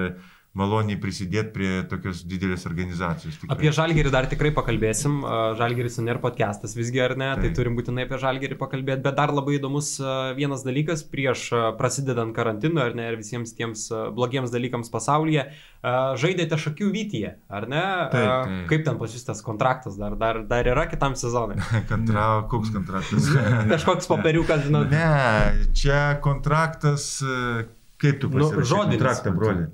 maloniai 0.58 0.98
prisidėti 1.00 1.52
prie 1.54 1.70
tokios 1.88 2.24
didelės 2.28 2.66
organizacijos. 2.66 3.36
Tikrai. 3.38 3.54
Apie 3.54 3.70
Žalgirį 3.76 4.10
dar 4.12 4.26
tikrai 4.32 4.50
pakalbėsim. 4.56 5.20
A, 5.24 5.54
Žalgiris 5.60 6.00
Aner 6.02 6.18
podcastas 6.24 6.74
visgi 6.76 7.00
ar 7.06 7.14
ne, 7.20 7.28
tai 7.38 7.48
Taip. 7.52 7.56
turim 7.60 7.76
būtinai 7.78 8.08
apie 8.08 8.18
Žalgirį 8.20 8.58
pakalbėti. 8.60 9.04
Bet 9.06 9.16
dar 9.20 9.30
labai 9.36 9.60
įdomus 9.60 9.92
vienas 10.40 10.66
dalykas 10.66 11.04
prieš 11.06 11.50
prasidedant 11.78 12.34
karantinui 12.36 12.82
ar 12.82 12.98
ne 12.98 13.06
ir 13.12 13.20
visiems 13.22 13.54
tiems 13.56 13.86
blogiems 14.18 14.50
dalykams 14.52 14.90
pasaulyje. 14.92 15.46
Žaidėte 16.20 16.58
šakių 16.60 16.90
vytyje, 16.98 17.36
ar 17.48 17.70
ne? 17.72 17.84
Taip, 18.12 18.28
taip. 18.50 18.68
Kaip 18.74 18.86
ten 18.90 18.98
pas 19.00 19.14
jūs 19.16 19.24
tas 19.30 19.44
kontraktas 19.46 19.96
dar, 20.02 20.18
dar, 20.20 20.42
dar 20.50 20.68
yra 20.68 20.88
kitam 20.92 21.14
sezonui? 21.16 21.62
Kontra, 21.92 22.26
koks 22.52 22.74
kontraktas? 22.76 23.30
Kažkoks 23.76 24.10
popieriukas, 24.12 24.66
žinau. 24.66 24.84
ne, 24.92 25.70
čia 25.78 26.18
kontraktas, 26.26 27.22
e, 27.24 27.68
kaip 28.02 28.20
tu 28.20 28.28
Nu, 28.34 28.42
pasirašai 28.50 28.70
žodinis. 28.74 28.98
kontraktą, 29.00 29.36
broli? 29.38 29.70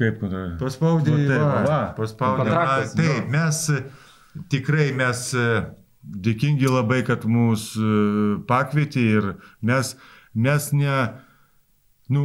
Kaip 0.00 0.22
Paspaudė, 0.60 1.12
Nu, 1.12 1.26
taip, 1.28 1.42
va, 1.44 1.60
va. 1.66 1.80
paspaudė. 1.98 2.46
Kontraktas, 2.46 2.94
va, 2.96 3.04
Taip, 3.04 3.28
mes 3.34 3.60
e, 3.74 3.82
tikrai 4.54 4.88
mes 4.96 5.26
e, 5.36 5.50
Dėkingi 6.00 6.68
labai, 6.70 7.02
kad 7.04 7.26
mus 7.28 7.74
e, 7.76 7.88
pakvietė 8.48 9.02
ir 9.18 9.26
mes, 9.60 9.90
mes 10.32 10.68
ne, 10.72 10.94
nu, 12.08 12.22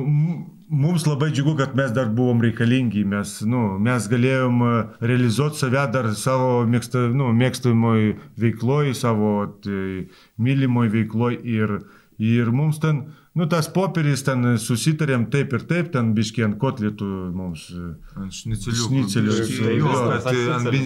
mums 0.71 1.03
labai 1.03 1.27
džiugu, 1.33 1.57
kad 1.59 1.75
mes 1.75 1.91
dar 1.91 2.07
buvom 2.15 2.39
reikalingi, 2.45 3.03
mes, 3.11 3.33
nu, 3.43 3.65
mes 3.83 4.07
galėjom 4.11 4.63
e, 4.63 4.71
realizuoti 5.11 5.59
save 5.59 5.83
dar 5.91 6.07
savo 6.15 6.63
mėgsta, 6.71 7.03
nu, 7.11 7.33
mėgstamoj 7.35 8.15
veikloj, 8.39 8.93
savo 8.95 9.33
tai, 9.65 10.07
mylimoj 10.39 10.87
veikloj 10.95 11.35
ir, 11.43 11.77
ir 12.15 12.55
mums 12.55 12.79
ten, 12.79 13.09
nu, 13.35 13.45
tas 13.51 13.67
popieris 13.71 14.23
ten 14.23 14.55
susitarėm 14.61 15.25
taip 15.31 15.53
ir 15.57 15.65
taip, 15.67 15.89
ten 15.93 16.13
biškiai 16.17 16.45
ant 16.47 16.57
kotletų 16.61 17.07
mums. 17.35 17.67
e, 17.75 17.89
ant 18.21 18.31
šnicelių. 18.33 18.77
Šnicelių, 18.85 19.33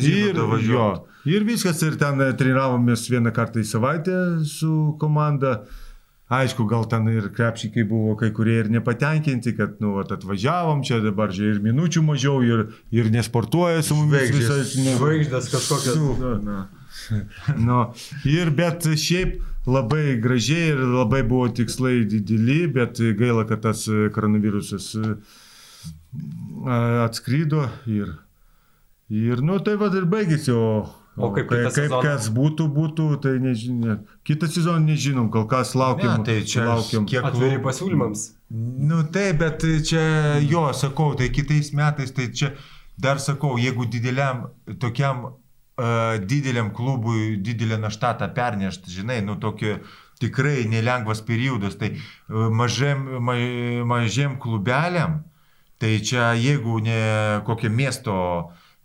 Ir- 0.10 0.72
jo, 0.72 0.88
ir 1.30 1.46
viskas, 1.46 1.84
ir 1.86 2.00
ten 2.02 2.22
e, 2.22 2.32
treniravomės 2.34 3.06
vieną 3.10 3.32
kartą 3.36 3.62
į 3.62 3.70
savaitę 3.70 4.18
su 4.46 4.96
komanda. 5.00 5.62
Aišku, 6.30 6.68
gal 6.70 6.84
ten 6.86 7.08
ir 7.10 7.32
krepšikai 7.34 7.88
buvo 7.90 8.12
kai 8.16 8.28
kurie 8.30 8.60
ir 8.62 8.68
nepatenkinti, 8.70 9.56
kad, 9.58 9.80
nu, 9.82 9.96
vat, 9.96 10.12
atvažiavom 10.14 10.84
čia 10.86 11.00
dabar, 11.02 11.34
ir 11.34 11.58
minučių 11.64 12.04
mažiau, 12.06 12.44
ir, 12.46 12.68
ir 12.94 13.10
nesportuoja 13.10 13.82
su 13.82 13.98
mumis 13.98 14.28
Žvaigždės. 14.30 14.76
Nu, 14.86 14.94
kažkokios. 15.50 15.98
Nu, 15.98 16.36
nu. 16.46 16.60
nu, 17.68 17.80
ir 18.26 18.50
bet 18.56 18.88
šiaip 18.98 19.38
labai 19.70 20.16
gražiai 20.24 20.72
ir 20.74 20.80
labai 20.86 21.22
buvo 21.24 21.50
tikslai 21.54 22.04
dideli, 22.10 22.62
bet 22.68 22.98
gaila, 23.20 23.46
kad 23.50 23.62
tas 23.68 23.86
koronavirusas 24.16 24.96
atskrydo 27.06 27.68
ir, 27.88 28.14
ir 29.10 29.42
nu 29.42 29.60
tai 29.64 29.76
vad 29.80 29.96
ir 29.96 30.08
baigėsi, 30.10 30.52
o, 30.56 30.88
O 31.20 31.34
kaip 31.36 31.50
kai- 31.50 31.64
kaip 31.66 31.74
sezoną? 31.76 32.02
kas 32.06 32.30
būtų, 32.32 32.66
būtų, 32.72 33.06
tai 33.20 33.34
nežinom. 33.44 34.06
Kitą 34.24 34.48
sezoną 34.48 34.80
nežinom, 34.86 35.26
kol 35.34 35.48
kas 35.52 35.74
laukiam. 35.76 36.22
Ne, 36.22 36.24
tai 36.24 36.38
čia 36.48 36.64
laukiam. 36.64 37.06
kiek 37.10 37.26
Atviri 37.28 37.58
pasiūlymams. 37.60 38.22
Nu 38.88 39.02
taip, 39.04 39.42
bet 39.42 39.66
čia 39.84 40.40
jo, 40.48 40.62
sakau, 40.74 41.10
tai 41.20 41.28
kitais 41.30 41.74
metais, 41.76 42.14
tai 42.16 42.30
čia 42.32 42.54
dar 42.98 43.20
sakau, 43.20 43.58
jeigu 43.60 43.84
dideliam, 43.92 44.46
tokiam 44.80 45.34
dideliam 46.28 46.74
klubui 46.76 47.38
didelę 47.44 47.78
naštatą 47.80 48.28
pernešti, 48.36 48.92
žinai, 48.92 49.22
nu 49.26 49.38
tokio 49.40 49.78
tikrai 50.20 50.66
nelengvas 50.68 51.22
periodas, 51.24 51.78
tai 51.80 51.94
uh, 51.96 52.50
mažiem, 52.52 53.06
ma, 53.24 53.36
mažiem 53.88 54.36
klubeliam, 54.40 55.22
tai 55.80 56.00
čia 56.04 56.34
jeigu 56.36 56.80
ne 56.84 57.00
kokia 57.48 57.72
miesto 57.72 58.16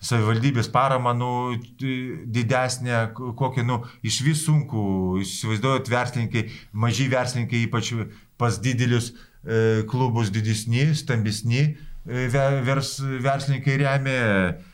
savivaldybės 0.04 0.68
parama, 0.68 1.14
nu, 1.16 1.56
didesnė, 1.80 2.98
kokia, 3.38 3.64
nu, 3.66 3.80
iš 4.04 4.20
vis 4.26 4.42
sunku, 4.44 4.82
įsivaizduojat, 5.22 5.88
verslininkai, 5.88 6.42
maži 6.76 7.08
verslininkai, 7.12 7.62
ypač 7.64 7.94
pas 8.40 8.58
didelius 8.60 9.14
e, 9.14 9.82
klubus 9.88 10.28
didesni, 10.34 10.90
stambesni, 10.98 11.62
e, 12.04 12.26
ve- 12.28 12.60
vers, 12.68 12.98
verslininkai 13.00 13.78
remia, 13.80 14.20
e, 14.20 14.73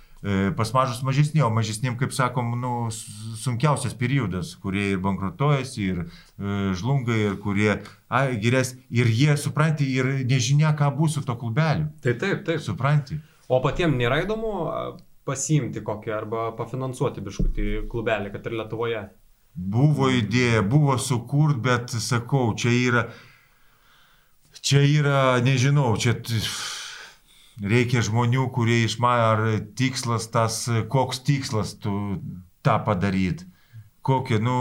pas 0.56 0.68
mažus 0.76 1.00
mažesni, 1.02 1.40
o 1.40 1.48
mažesnim, 1.50 1.96
kaip 1.96 2.12
sakom, 2.12 2.52
nu, 2.60 2.72
sunkiausias 3.40 3.94
periodas, 3.96 4.52
kurie 4.60 4.90
ir 4.92 4.98
bankrutuojasi, 5.00 5.86
ir 5.86 6.02
e, 6.02 6.08
žlunga, 6.76 7.16
ir 7.16 7.38
kurie, 7.40 7.70
ai, 8.12 8.34
gerės, 8.42 8.74
ir 8.92 9.08
jie, 9.08 9.32
supranti, 9.40 9.88
ir 9.88 10.10
nežinia, 10.28 10.74
ką 10.76 10.90
bus 10.98 11.16
su 11.16 11.24
to 11.24 11.36
klubeliu. 11.40 11.88
Tai 12.04 12.16
taip, 12.20 12.44
taip. 12.44 12.60
Supranti? 12.60 13.16
O 13.48 13.62
patiems 13.64 13.96
nėra 13.96 14.20
įdomu 14.26 14.52
pasiimti 15.26 15.80
kokį 15.86 16.12
arba 16.14 16.50
pafinansuoti 16.58 17.24
biškutį 17.24 17.70
klubelį, 17.90 18.34
kad 18.34 18.46
ir 18.46 18.58
Lietuvoje. 18.60 19.02
Buvo 19.54 20.10
idėja, 20.12 20.60
buvo 20.62 20.98
sukurt, 21.00 21.58
bet 21.64 21.96
sakau, 21.96 22.52
čia 22.60 22.70
yra, 22.76 23.06
čia 24.60 24.84
yra, 24.84 25.40
nežinau, 25.44 25.94
čia 25.98 26.14
t- 26.14 26.44
reikia 27.62 28.00
žmonių, 28.02 28.48
kurie 28.54 28.84
išmano, 28.86 29.28
ar 29.34 29.60
tikslas 29.76 30.28
tas, 30.32 30.64
koks 30.88 31.20
tikslas 31.26 31.74
tu 31.78 31.92
tą 32.64 32.78
padaryti. 32.84 33.46
Kokie, 34.02 34.38
nu, 34.40 34.54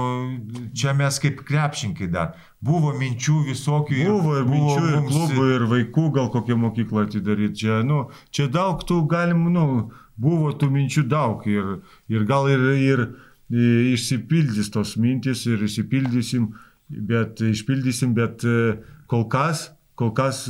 čia 0.76 0.92
mes 0.94 1.16
kaip 1.24 1.40
krepšinkai 1.48 2.10
dar. 2.12 2.34
Buvo 2.60 2.92
minčių 3.00 3.38
visokių. 3.48 4.02
Buvo 4.10 4.34
ir 4.42 4.44
minčių, 4.52 4.82
ir 4.90 4.98
mums- 5.00 5.14
klubų, 5.14 5.46
ir 5.56 5.64
vaikų 5.72 6.10
gal 6.18 6.28
kokią 6.34 6.58
mokyklą 6.60 7.06
atidaryti. 7.08 7.56
Čia, 7.64 7.78
nu, 7.88 8.10
čia 8.36 8.50
daug 8.52 8.84
tų 8.84 8.98
galim, 9.08 9.46
nu, 9.54 9.92
buvo 10.20 10.52
tų 10.52 10.68
minčių 10.76 11.06
daug 11.08 11.48
ir, 11.48 11.80
ir 12.12 12.26
gal 12.28 12.50
ir, 12.52 12.60
ir 12.76 13.06
i- 13.50 13.94
išsipildys 13.96 14.70
tos 14.76 14.98
mintis 15.00 15.46
ir 15.48 15.64
išsipildysim, 15.64 16.52
bet 16.90 17.40
išpildysim, 17.40 18.12
bet 18.14 18.44
e, 18.44 18.76
kol 19.08 19.24
kas, 19.32 19.70
kol 20.00 20.14
kas, 20.16 20.46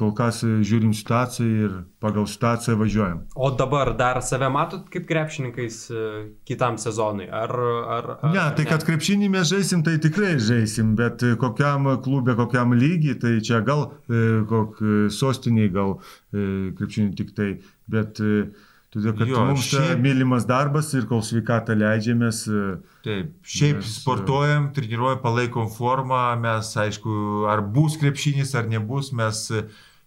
kol 0.00 0.12
kas 0.16 0.40
žiūrim 0.44 0.94
situaciją 0.96 1.66
ir 1.66 1.74
pagal 2.00 2.26
situaciją 2.30 2.76
važiuojam. 2.80 3.20
O 3.36 3.50
dabar 3.52 3.92
dar 3.98 4.22
save 4.24 4.48
matot 4.52 4.86
kaip 4.92 5.04
krepšininkais 5.08 5.78
e, 5.90 6.04
kitam 6.48 6.78
sezonui? 6.80 7.26
Ar... 7.28 7.52
ar, 7.96 8.10
ar 8.16 8.32
Ne, 8.32 8.44
tai 8.56 8.66
kad 8.68 8.86
krepšinį 8.88 9.28
mes 9.32 9.50
žaisim, 9.52 9.84
tai 9.86 9.98
tikrai 10.02 10.36
žaisim, 10.42 10.94
bet 10.98 11.24
kokiam 11.42 11.90
klube, 12.04 12.36
kokiam 12.38 12.72
lygiai, 12.76 13.18
tai 13.20 13.34
čia 13.44 13.60
gal 13.66 13.90
e, 14.08 14.22
kok 14.48 14.80
e, 14.80 14.96
sostiniai, 15.12 15.72
gal 15.72 15.98
krepšinį 16.32 17.12
tik 17.20 17.36
tai, 17.36 17.50
bet 17.90 18.20
e, 18.20 18.48
todėl, 18.94 19.14
kad 19.18 19.30
Jo, 19.30 19.42
mums 19.48 19.66
šiaip... 19.70 20.00
mylimas 20.02 20.46
darbas 20.48 20.92
ir 20.96 21.06
kol 21.10 21.22
sveikatą 21.24 21.76
leidžiamės, 21.78 22.42
e, 22.48 22.62
Taip, 23.06 23.34
šiaip 23.42 23.82
Mes, 23.82 23.92
sportuojam, 24.00 24.70
treniruojam, 24.76 25.20
palaikom 25.24 25.70
formą, 25.72 26.22
mes, 26.42 26.72
aišku, 26.86 27.46
ar 27.50 27.64
bus 27.74 27.98
krepšinis, 28.00 28.54
ar 28.58 28.68
nebus, 28.70 29.12
mes, 29.16 29.42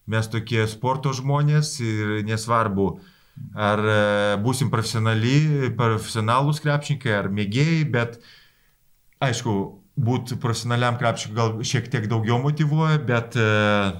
mes 0.09 0.31
tokie 0.31 0.65
sporto 0.71 1.13
žmonės 1.15 1.75
ir 1.85 2.19
nesvarbu, 2.27 2.91
ar 3.55 3.83
e, 3.83 3.99
busim 4.43 4.71
profesionali, 4.73 5.73
profesionalūs 5.79 6.63
krepšininkai, 6.63 7.13
ar 7.23 7.31
mėgėjai, 7.33 7.83
bet, 7.93 8.19
aišku, 9.23 9.59
būti 9.99 10.37
profesionaliam 10.39 10.97
krepšininkui 10.99 11.37
gal 11.37 11.57
šiek 11.65 11.89
tiek 11.91 12.07
daugiau 12.11 12.39
motivuoja, 12.41 12.99
bet 13.03 13.35
e, 13.39 13.47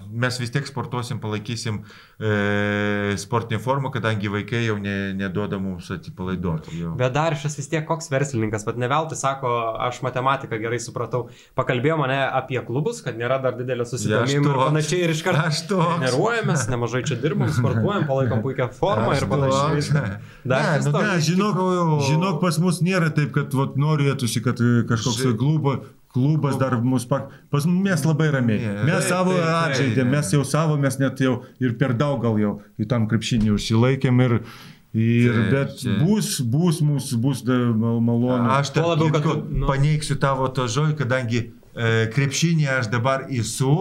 mes 0.09 0.39
vis 0.39 0.53
tiek 0.53 0.67
sportuosim, 0.67 1.19
palaikysim 1.23 1.81
e, 2.19 3.17
sportinę 3.17 3.59
formą, 3.59 3.91
kadangi 3.91 4.29
vaikai 4.29 4.65
jau 4.65 4.77
ne, 4.81 5.13
neduoda 5.17 5.59
mums 5.59 5.89
atsipalaiduoti. 5.91 6.75
jau. 6.81 6.93
Bet 6.99 7.13
dar 7.15 7.35
šis 7.39 7.57
vis 7.59 7.69
tiek 7.71 7.85
koks 7.87 8.11
verslininkas, 8.11 8.65
bet 8.67 8.79
ne 8.81 8.89
veltui 8.91 9.17
sako, 9.19 9.53
aš 9.87 10.01
matematiką 10.05 10.59
gerai 10.61 10.81
supratau. 10.83 11.27
Pakalbėjo 11.59 11.99
mane 12.03 12.19
apie 12.27 12.59
klubus, 12.67 13.01
kad 13.05 13.17
nėra 13.19 13.39
dar 13.43 13.57
didelio 13.59 13.87
susidomėjimo 13.89 14.53
ir 14.53 14.61
panašiai 14.63 15.03
ir 15.07 15.15
iš 15.15 15.23
karto 15.25 15.79
treniruojamės, 15.79 16.67
nemažai 16.71 17.03
čia 17.07 17.19
dirbam, 17.19 17.51
sportuojam, 17.55 18.07
palaikom 18.09 18.43
puikią 18.45 18.69
formą 18.75 19.15
Aš 19.15 19.25
ir 19.25 19.31
panašiai. 19.31 20.03
Dar 20.49 20.69
Ne, 20.69 20.79
nu, 20.91 20.91
ne, 20.91 21.19
žinok, 21.23 21.57
žinok, 22.07 22.39
pas 22.41 22.57
mus 22.61 22.81
nėra 22.85 23.09
taip, 23.15 23.31
kad 23.35 23.53
vat, 23.57 23.75
norėtųsi, 23.79 24.41
kad 24.43 24.59
e, 24.63 24.83
kažkoks 24.89 25.23
klubo, 25.39 25.75
klubas 26.13 26.57
dar 26.59 26.75
mus 26.81 27.05
pak... 27.05 27.29
Pas 27.53 27.65
mes 27.69 28.03
labai 28.05 28.31
ramiai. 28.33 28.59
Ne, 28.63 28.83
Mes 28.87 29.03
taip, 29.05 29.09
savo 29.11 29.35
atžaidėm, 29.37 30.09
mes 30.15 30.31
jau 30.33 30.41
savo, 30.47 30.77
mes 30.81 30.97
net 31.01 31.21
jau 31.21 31.35
ir 31.61 31.75
per 31.77 31.93
daug 31.97 32.19
gal 32.23 32.39
jau 32.41 32.55
į 32.81 32.87
tam 32.89 33.07
krepšinį 33.11 33.53
užsilaikėm 33.57 34.25
ir... 34.27 34.37
Ir, 34.89 35.35
Taip, 35.35 35.49
bet 35.53 35.73
taip. 35.83 35.99
bus, 36.01 36.29
bus, 36.41 36.79
bus, 36.81 37.11
bus 37.13 37.43
malonu. 37.45 38.47
Aš 38.55 38.71
Tuo 38.73 38.87
tarp 38.87 38.87
labiau, 38.95 39.11
kad 39.21 39.43
nu- 39.53 39.67
paneigsiu 39.69 40.15
tavo 40.17 40.47
to 40.49 40.65
žodį, 40.65 40.95
kadangi 40.97 41.43
e, 41.45 42.07
krepšinį 42.09 42.65
aš 42.79 42.89
dabar 42.89 43.27
esu, 43.29 43.75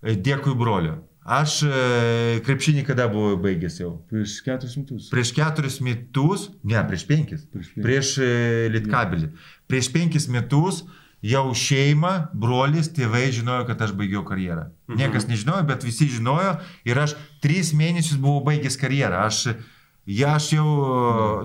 e, 0.00 0.14
dėkui 0.16 0.54
broliu. 0.56 0.94
Aš 1.24 1.62
e, 1.64 2.40
krepšinį 2.44 2.82
kada 2.84 3.06
buvau 3.08 3.38
baigęs 3.40 3.78
jau? 3.80 3.94
Prieš 4.10 4.42
keturis 4.44 4.74
metus. 4.76 5.06
Prieš 5.08 5.30
keturis 5.32 5.78
metus, 5.80 6.50
ne, 6.60 6.76
prieš 6.84 7.06
penkis. 7.08 7.46
Prieš 7.48 7.70
penkis. 7.72 7.84
Prieš 7.86 8.10
e, 8.20 8.28
Lietkabelį. 8.74 9.30
Prieš 9.70 9.88
penkis 9.94 10.28
metus 10.28 10.82
jau 11.24 11.46
šeima, 11.56 12.28
brolis, 12.36 12.90
tėvai 12.92 13.30
žinojo, 13.32 13.64
kad 13.70 13.80
aš 13.86 13.94
baigiau 13.96 14.20
karjerą. 14.28 14.68
Mhm. 14.90 15.00
Niekas 15.00 15.28
nežinojo, 15.30 15.64
bet 15.70 15.86
visi 15.88 16.10
žinojo 16.12 16.58
ir 16.84 17.00
aš 17.00 17.16
tris 17.40 17.72
mėnesius 17.72 18.20
buvau 18.20 18.44
baigęs 18.50 18.76
karjerą. 18.76 19.24
Aš, 19.24 19.56
ja, 20.04 20.34
aš 20.36 20.50
jau, 20.58 20.68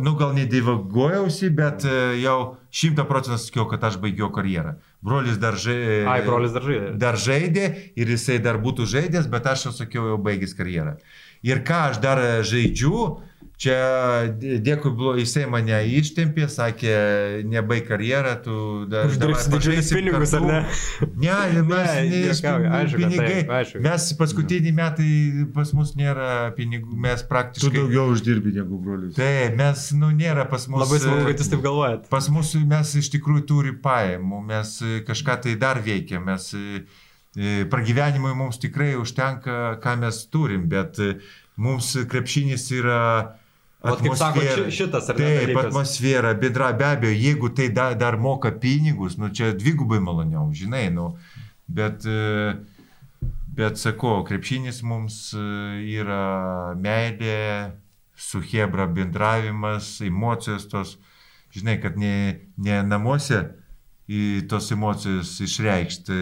nu 0.04 0.18
gal 0.20 0.36
nedivagojausi, 0.36 1.54
bet 1.56 1.88
e, 1.88 2.20
jau 2.26 2.58
šimta 2.68 3.08
procentų 3.08 3.40
sakiau, 3.46 3.70
kad 3.72 3.88
aš 3.88 4.02
baigiau 4.04 4.28
karjerą. 4.36 4.76
Brolis 5.06 5.38
dar 5.40 5.56
žaidė. 5.56 6.04
Ai, 6.12 6.20
brolis 6.26 6.52
dar 6.52 6.66
žaidė. 6.66 6.92
Dar 7.00 7.18
žaidė 7.20 7.66
ir 7.96 8.12
jisai 8.16 8.40
dar 8.44 8.60
būtų 8.60 8.88
žaidęs, 8.90 9.30
bet 9.32 9.48
aš 9.48 9.70
jau 9.70 9.74
sakiau, 9.78 10.10
jau 10.12 10.18
baigęs 10.20 10.56
karjerą. 10.58 10.98
Ir 11.48 11.62
ką 11.68 11.80
aš 11.92 12.02
dar 12.04 12.20
žaidžiu, 12.44 13.06
čia 13.60 13.76
dė- 14.40 14.58
dėkui, 14.64 14.92
blo- 14.96 15.16
jisai 15.20 15.42
mane 15.52 15.76
ištempė, 16.00 16.46
sakė, 16.52 16.94
nebaig 17.52 17.84
karjerą, 17.90 18.32
tu 18.46 18.54
dar... 18.92 19.10
Uždirbsi 19.12 19.52
didžiulius 19.52 19.90
pinigus, 19.92 20.34
ar 20.38 20.46
kartu." 20.46 20.54
ne? 21.20 21.34
Ne, 21.54 21.64
mes 21.72 21.90
Ne, 21.90 22.06
ne, 22.08 22.22
juokauju, 22.30 22.70
aišku, 22.78 23.02
pinigai. 23.02 23.26
taip, 23.34 23.52
aišku. 23.58 23.82
Mes 23.84 24.06
paskutiniai 24.22 24.76
metai 24.78 25.10
pas 25.58 25.74
mus 25.76 25.92
nėra 26.00 26.30
pinigų, 26.56 26.96
mes 27.08 27.26
Tu 27.26 27.28
praktiškai... 27.34 27.74
daugiau 27.76 28.14
uždirbi 28.14 28.54
negu 28.56 28.80
brolius. 28.80 29.18
Taip, 29.20 29.58
mes, 29.60 29.84
nu, 30.00 30.14
nėra 30.16 30.48
pas 30.50 30.68
mus... 30.72 30.80
Labai 30.86 31.02
smagu, 31.04 31.20
e, 31.26 31.28
kad 31.34 31.44
jūs 31.44 31.52
taip 31.52 31.66
galvojat. 31.68 32.08
Pas 32.16 32.32
mus 32.32 32.54
mes 32.72 32.96
iš 33.04 33.12
tikrųjų 33.18 33.44
turi 33.52 33.76
pajamų, 33.84 34.40
mes 34.54 34.72
e, 34.88 35.02
kažką 35.08 35.36
tai 35.44 35.58
dar 35.60 35.84
veikiam, 35.84 36.24
mes 36.32 36.48
e, 36.56 36.86
e, 37.36 37.52
pragyvenimui 37.76 38.32
mums 38.40 38.62
tikrai 38.64 38.94
užtenka, 38.96 39.60
ką 39.84 39.98
mes 40.06 40.24
turim, 40.32 40.64
bet 40.72 40.96
e, 41.04 41.18
mums 41.60 41.92
krepšinis 42.08 42.70
yra... 42.80 43.04
Vat 43.84 44.02
kaip 44.04 44.16
sako, 44.20 44.42
šitas 44.76 45.08
ar 45.10 45.16
ne 45.20 45.26
Taip, 45.26 45.42
dalykas? 45.42 45.70
atmosfera, 45.70 46.34
bendra, 46.36 46.72
be 46.76 46.86
abejo, 46.86 47.14
jeigu 47.16 47.50
tai 47.56 47.70
da, 47.72 47.94
dar 47.96 48.18
moka 48.20 48.52
pinigus, 48.52 49.16
nu 49.18 49.30
čia 49.32 49.54
dvigubai 49.56 50.02
maloniau, 50.04 50.50
žinai, 50.52 50.90
nu, 50.92 51.14
bet, 51.68 52.04
e, 52.04 52.58
bet 53.56 53.80
sakau, 53.80 54.26
krepšinis 54.28 54.82
mums 54.84 55.22
e, 55.32 55.46
yra 55.96 56.76
meilė, 56.76 57.72
su 58.20 58.44
Hebra 58.44 58.90
bendravimas, 58.92 59.94
emocijos 60.04 60.68
tos, 60.68 60.98
žinai, 61.56 61.78
kad 61.80 61.96
ne, 61.96 62.50
ne 62.60 62.82
namuose 62.84 63.46
į 64.10 64.48
tos 64.50 64.72
emocijas 64.74 65.36
išreikšti 65.46 66.16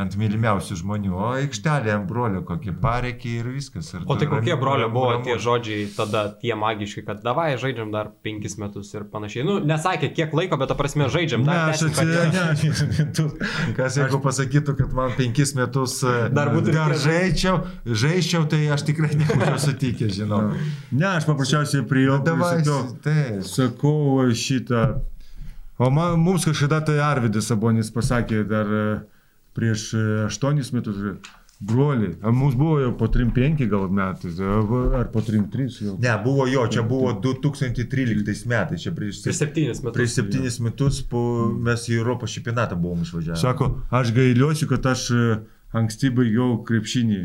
ant 0.00 0.12
mylimiausių 0.20 0.76
žmonių, 0.76 1.12
o 1.16 1.28
aikštelė 1.38 1.92
ant 1.94 2.04
brolio 2.08 2.42
kokį 2.44 2.74
pareikį 2.82 3.30
ir 3.40 3.46
viskas. 3.54 3.88
Ir 3.96 4.02
O 4.04 4.16
tai 4.16 4.26
tu 4.28 4.34
kokie 4.34 4.56
brolio 4.60 4.90
buvo 4.92 5.14
ramu. 5.14 5.24
tie 5.24 5.36
žodžiai 5.40 5.86
tada 5.96 6.26
tie 6.40 6.52
magiški, 6.56 7.02
kad 7.06 7.22
davai 7.24 7.54
žaidžiam 7.60 7.88
dar 7.92 8.10
penkis 8.24 8.58
metus 8.60 8.92
ir 8.92 9.06
panašiai. 9.12 9.44
Nu, 9.48 9.56
nesakė 9.64 10.10
kiek 10.16 10.34
laiko, 10.36 10.58
bet 10.60 10.68
ta 10.68 10.76
prasme 10.76 11.08
žaidžiam 11.12 11.40
Ne, 11.40 11.48
dar. 11.48 11.72
aš 11.72 11.80
dešimt 11.80 11.96
kartų. 11.96 13.24
atsiprašau. 13.24 13.74
Kas 13.80 13.96
jeigu 14.00 14.20
pasakytų, 14.24 14.76
kad 14.82 14.92
man 15.00 15.16
penkis 15.16 15.54
metus 15.56 15.96
e, 16.04 16.16
Dar 16.36 16.52
būtų 16.52 16.74
dar 16.76 16.92
žaidžiau, 16.92 17.62
žaidžiau, 17.88 18.44
tai 18.52 18.66
aš 18.76 18.84
tikrai 18.88 19.14
nebūčiau 19.16 19.56
sutikęs, 19.64 20.12
žinau. 20.20 20.42
Ne, 20.92 21.08
aš 21.16 21.24
paprasčiausiai 21.28 21.88
prie 21.88 22.04
jo 22.08 22.20
Davai, 22.24 22.60
sakau 23.48 24.28
šitą. 24.36 25.00
O 25.80 25.88
man, 25.90 26.18
mums 26.20 26.44
kažkada 26.44 26.82
tai 26.84 26.98
Arvidas 27.00 27.46
Sabonis 27.48 27.88
pasakė 27.94 28.42
dar 28.44 28.68
e, 28.68 28.80
prieš 29.56 29.86
e, 29.96 30.02
aštuonis 30.26 30.74
metus, 30.76 30.98
e, 31.00 31.12
broli, 31.70 32.10
a 32.20 32.32
mums 32.36 32.52
buvo 32.56 32.74
jau 32.82 32.90
po 33.00 33.08
3-5 33.08 33.64
gal 33.72 33.86
metais, 33.88 34.36
ar 34.44 35.08
po 35.14 35.22
3-3 35.24 35.78
jau. 35.86 35.94
Ne, 36.04 36.12
buvo 36.24 36.44
jo, 36.52 36.66
čia 36.72 36.84
buvo 36.84 37.14
2013 37.24 38.44
metais, 38.52 38.84
čia 38.84 38.92
prieš, 38.96 39.22
Prieš 39.24 39.40
septynis 39.40 39.80
metus. 39.80 39.96
prieš 39.96 40.18
septynis 40.18 40.60
metus 40.64 41.00
po, 41.08 41.22
mes 41.56 41.88
į 41.88 41.96
Europos 42.02 42.36
čempionatą 42.36 42.76
buvom 42.76 43.00
išvažiavę. 43.08 43.40
Sako, 43.40 43.70
aš 43.88 44.12
gailiuosi, 44.16 44.68
kad 44.68 44.84
aš 44.92 45.08
anksti 45.80 46.12
baigiau 46.12 46.58
krepšinį 46.68 47.22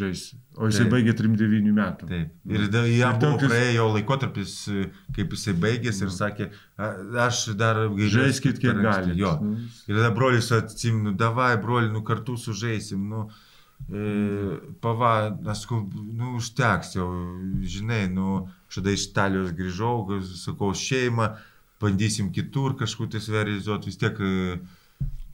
žaisti, 0.00 0.40
o 0.58 0.68
jisai 0.68 0.84
Taip. 0.84 0.92
baigė 0.94 1.12
3-9 1.16 1.72
metų. 1.76 2.08
Taip. 2.10 2.30
Ir 2.50 2.64
da, 2.72 2.82
jam 2.90 3.18
tokius- 3.22 3.52
praėjo 3.52 3.84
laikotarpis, 3.94 4.54
kaip 5.14 5.34
jisai 5.36 5.54
baigėsi 5.54 6.02
ir 6.02 6.12
sakė, 6.14 6.48
"A, 6.76 6.88
aš 7.26 7.54
dar 7.56 7.76
gailiuosi, 7.88 8.10
Žaiskit, 8.16 8.58
kiek 8.58 8.74
per 8.74 8.86
anksti." 8.86 9.14
galit. 9.14 9.16
Jo. 9.16 9.38
Nu. 9.42 9.56
Ir 9.88 9.94
tada 10.00 10.10
brolis 10.14 10.50
atsiminu, 10.52 11.16
davai, 11.16 11.56
broli, 11.62 11.92
nu 11.92 12.02
kartu 12.02 12.36
sužaisim, 12.36 13.08
nu, 13.08 13.28
e, 13.92 14.58
pava, 14.82 15.12
aš 15.46 15.62
sakau, 15.64 15.88
nu, 15.94 16.36
užteks 16.36 16.96
jau, 16.98 17.08
žinai, 17.62 18.08
nu, 18.12 18.48
aš 18.68 18.80
tada 18.82 18.90
iš 18.90 19.06
Italijos 19.12 19.52
grįžau, 19.52 20.20
sakau, 20.22 20.72
šeimą, 20.74 21.36
bandysim 21.80 22.32
kitur 22.34 22.74
kažkur 22.76 23.08
tai 23.08 23.20
realizuoti, 23.20 23.86
vis 23.86 23.96
tiek 23.96 24.18
e, 24.18 24.58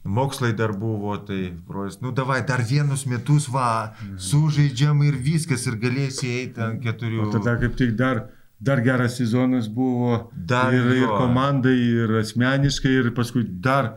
mokslai 0.05 0.53
dar 0.53 0.71
buvo, 0.71 1.17
tai 1.17 1.53
brolis, 1.67 1.97
nu, 2.01 2.11
davai, 2.11 2.41
dar 2.45 2.61
vienus 2.61 3.05
metus, 3.09 3.47
va, 3.49 3.95
sužaidžiam 4.21 5.01
ir 5.03 5.17
viskas, 5.17 5.65
ir 5.65 5.79
galėsi 5.81 6.29
eiti 6.29 6.61
ant 6.61 6.81
keturių. 6.83 7.25
O 7.25 7.31
tada 7.33 7.57
kaip 7.61 7.75
tik 7.79 7.95
dar, 7.97 8.27
dar 8.61 8.83
geras 8.85 9.17
sezonas 9.17 9.67
buvo 9.67 10.29
Dar 10.35 10.73
ir, 10.73 10.85
ir 10.93 11.07
jo. 11.07 11.17
komandai, 11.17 11.75
ir 12.05 12.17
asmeniškai, 12.21 12.93
ir 13.01 13.11
paskui 13.17 13.43
dar, 13.49 13.95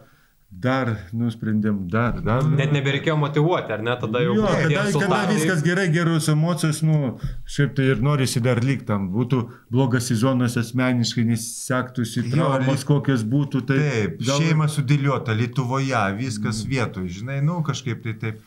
dar 0.51 0.89
nusprendėm, 1.13 1.83
dar, 1.93 2.17
dar. 2.25 2.43
Net 2.49 2.73
nebereikėjo 2.73 3.19
motivuoti, 3.21 3.73
ar 3.75 3.83
ne? 3.85 3.93
Tada 4.01 4.23
jau 4.25 4.33
Jo, 4.39 4.47
kada, 4.49 4.85
kada 4.97 5.19
viskas 5.29 5.61
gerai, 5.63 5.85
geros 5.93 6.29
emocijos, 6.33 6.81
nu, 6.83 7.19
šiaip 7.45 7.75
tai 7.77 7.91
ir 7.93 8.01
norisi 8.03 8.41
dar 8.41 8.63
liktam. 8.65 9.11
Būtų 9.13 9.43
blogas 9.71 10.09
sezonas 10.09 10.57
asmeniškai, 10.57 11.27
nesektųsi 11.29 12.25
Jo, 12.25 12.31
traumos, 12.33 12.85
kokios 12.89 13.27
būtų. 13.29 13.63
Tai 13.69 13.77
Taip, 13.83 14.17
gal- 14.25 14.41
šeima 14.41 14.71
sudėliota 14.73 15.37
Lietuvoje, 15.37 16.01
viskas 16.17 16.65
vietoj, 16.65 17.07
žinai, 17.21 17.43
nu, 17.45 17.61
kažkaip 17.63 18.03
tai 18.03 18.15
taip. 18.25 18.41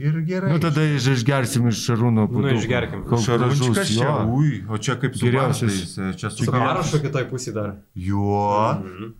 Ir 0.00 0.14
gerai. 0.24 0.54
Nu, 0.54 0.58
tada 0.62 0.80
iš- 0.86 1.10
išgersim 1.18 1.66
iš 1.68 1.82
Šarūno. 1.90 2.24
Nu, 2.30 2.46
išgerkim. 2.54 3.02
Šarūnčikas 3.04 3.90
čia, 3.90 4.06
jo. 4.06 4.38
ui, 4.38 4.64
o 4.70 4.78
čia 4.78 4.94
kaip 4.96 5.12
su 5.18 5.26
Geriausias. 5.26 5.98
čia 6.16 6.30
su 6.30 6.46
parašu 6.46 7.02
kitoj 7.02 7.26
pusėje 7.28 7.52
dar. 7.58 7.74
Jo, 7.94 8.78
Mhm. 8.80 9.12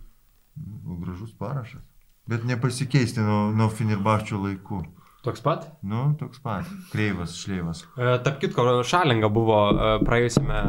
nu, 0.87 0.97
gražus 1.05 1.35
parašas. 1.37 1.83
Bet 2.31 2.45
nepasikeisti 2.47 3.19
nuo, 3.25 3.49
nuo 3.55 3.67
Finirbaščio 3.75 4.39
laikų. 4.39 4.81
Toks 5.21 5.43
pat? 5.45 5.67
Nu, 5.85 6.05
toks 6.17 6.39
pat. 6.41 6.65
Kreivas, 6.93 7.35
šleivas. 7.37 7.83
E, 7.99 8.15
Tarp 8.25 8.39
kitko, 8.41 8.63
Šalinga 8.87 9.27
buvo 9.29 9.57
e, 9.69 9.89
praėjusiame 10.07 10.61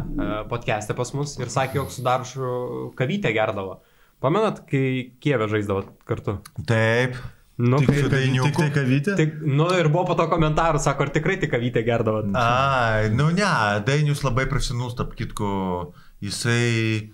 podcast'e 0.51 0.97
pas 0.99 1.15
mus 1.17 1.39
ir 1.41 1.49
sakė, 1.55 1.79
jog 1.81 1.95
su 1.95 2.03
Daršu 2.05 2.51
kavytę 2.99 3.33
gerdavo. 3.33 3.79
Pamenat, 4.23 4.61
kai 4.69 5.15
Kievė 5.23 5.49
žaisdavo 5.55 5.87
kartu? 6.07 6.37
Taip. 6.69 7.17
Nu, 7.63 7.79
Tik, 7.83 7.91
tik, 7.95 8.07
dainiuku. 8.11 8.49
tik 8.49 8.59
tai 8.59 8.69
kavytė? 8.75 9.15
tik, 9.19 9.33
nu 9.47 9.67
ir 9.77 9.87
buvo 9.93 10.07
po 10.11 10.15
to 10.19 10.25
komentarų, 10.31 10.79
sako, 10.83 11.05
ar 11.07 11.11
tikrai 11.15 11.35
tik 11.39 11.51
kavytę 11.53 11.83
gerdavo. 11.87 12.23
Ai, 12.41 13.11
nu 13.15 13.29
ne, 13.35 13.49
Dainius 13.87 14.23
labai 14.25 14.47
profesionalus, 14.51 14.97
tarp 14.99 15.13
kitko, 15.19 15.51
jisai, 16.25 17.13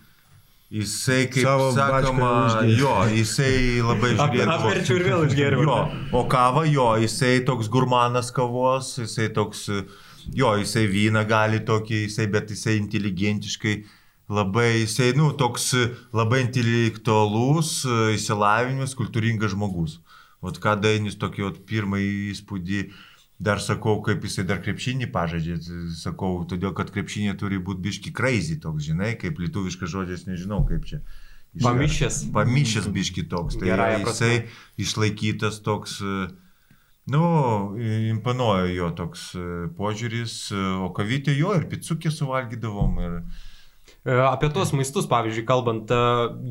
jisai, 0.70 1.26
kaip 1.32 1.44
Savo 1.46 1.70
sakoma, 1.72 2.30
jo, 2.68 2.92
jisai 3.14 3.80
labai 3.80 4.10
Ap- 4.16 4.32
žiūrėdavo. 4.34 4.56
apverčiau 4.58 4.96
ir 4.98 5.04
vėl 5.06 5.22
išgėriau, 5.28 5.62
Jo, 5.64 5.78
o 6.12 6.24
kava 6.28 6.64
jo, 6.68 6.88
jisai 7.00 7.40
toks 7.44 7.68
gurmanas 7.72 8.30
kavos, 8.36 8.98
jisai 9.00 9.30
toks, 9.32 9.66
jo, 10.34 10.50
jisai 10.60 10.86
vyną 10.92 11.24
gali 11.28 11.60
tokį, 11.64 12.02
jisai, 12.08 12.26
bet 12.30 12.50
jisai 12.52 12.76
inteligentiškai 12.82 13.76
labai, 14.28 14.82
jisai, 14.84 15.14
nu, 15.16 15.30
toks 15.32 15.70
labai 16.12 16.42
intelektualus, 16.44 17.84
įsilavinimas, 18.14 18.92
kultūringas 18.98 19.54
žmogus. 19.56 19.98
O 20.44 20.52
ką 20.54 20.76
Dainis 20.78 21.16
tokį 21.18 21.42
vat, 21.48 21.56
pirmąjį 21.66 22.10
įspūdį, 22.34 22.82
dar 23.39 23.62
sakau, 23.62 24.01
kaip 24.03 24.24
jisai 24.26 24.45
dar 24.49 24.59
krepšinį 24.62 25.09
pažadė, 25.14 25.59
sakau, 25.99 26.43
todėl 26.51 26.74
kad 26.74 26.91
krepšinė 26.95 27.36
turi 27.39 27.61
būti 27.62 27.84
biški 27.86 28.12
crazy 28.14 28.59
toks, 28.62 28.89
žinai, 28.91 29.14
kaip 29.20 29.39
lietuviškas 29.39 29.93
žodis, 29.93 30.26
nežinau 30.26 30.64
kaip 30.66 30.89
čia. 30.89 31.01
išverst. 31.55 31.68
Pamišęs. 31.68 32.18
Pamišęs 32.34 32.89
biški 32.95 33.28
toks. 33.30 33.59
Tai 33.61 33.70
Gerąja 33.70 34.03
jisai 34.03 34.34
išlaikytas 34.78 35.62
toks, 35.62 36.01
e, 36.03 36.28
nu, 37.14 37.22
imponuoja 38.11 38.72
jo 38.74 38.91
toks 38.99 39.28
e, 39.39 39.45
požiūris, 39.78 40.34
e, 40.51 40.64
o 40.82 40.91
kavytė 40.95 41.36
jo 41.39 41.55
ir 41.59 41.68
picukį 41.70 42.14
suvalgydavom. 42.14 42.99
Ir... 43.07 43.22
E, 44.09 44.12
Apie 44.24 44.48
tuos 44.48 44.70
maistus, 44.72 45.04
pavyzdžiui, 45.11 45.44
kalbant, 45.44 45.90
e, 45.92 45.96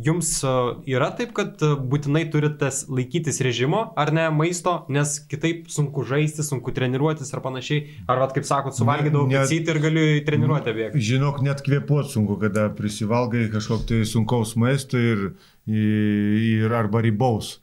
jums 0.05 0.30
e, 0.45 0.51
yra 0.93 1.08
taip, 1.18 1.32
kad 1.38 1.58
būtinai 1.89 2.28
turite 2.30 2.70
laikytis 2.86 3.41
režimo 3.41 3.80
ar 3.97 4.12
ne 4.14 4.28
maisto, 4.30 4.76
nes 4.93 5.16
kitaip 5.32 5.66
sunku 5.74 6.03
žaisti, 6.05 6.45
sunku 6.45 6.70
treniruotis 6.76 7.34
ar 7.34 7.41
panašiai. 7.41 7.82
Ar, 8.05 8.22
vat, 8.22 8.36
kaip 8.38 8.45
sakot, 8.45 8.78
suvalgydavau 8.78 9.26
picytį 9.32 9.74
ir 9.74 9.82
galiu 9.88 10.05
į 10.20 10.22
treniruotę 10.28 10.76
bėgti. 10.78 11.01
Žinok, 11.10 11.41
net 11.47 11.66
kvėpuot 11.66 12.12
sunku, 12.14 12.38
kada 12.45 12.68
prisivalgai 12.78 13.47
kažkokio 13.55 13.89
tai 13.89 14.03
sunkaus 14.05 14.53
maisto 14.60 15.01
ir, 15.01 15.32
ir 15.66 16.78
arba 16.78 17.01
ribaus. 17.01 17.55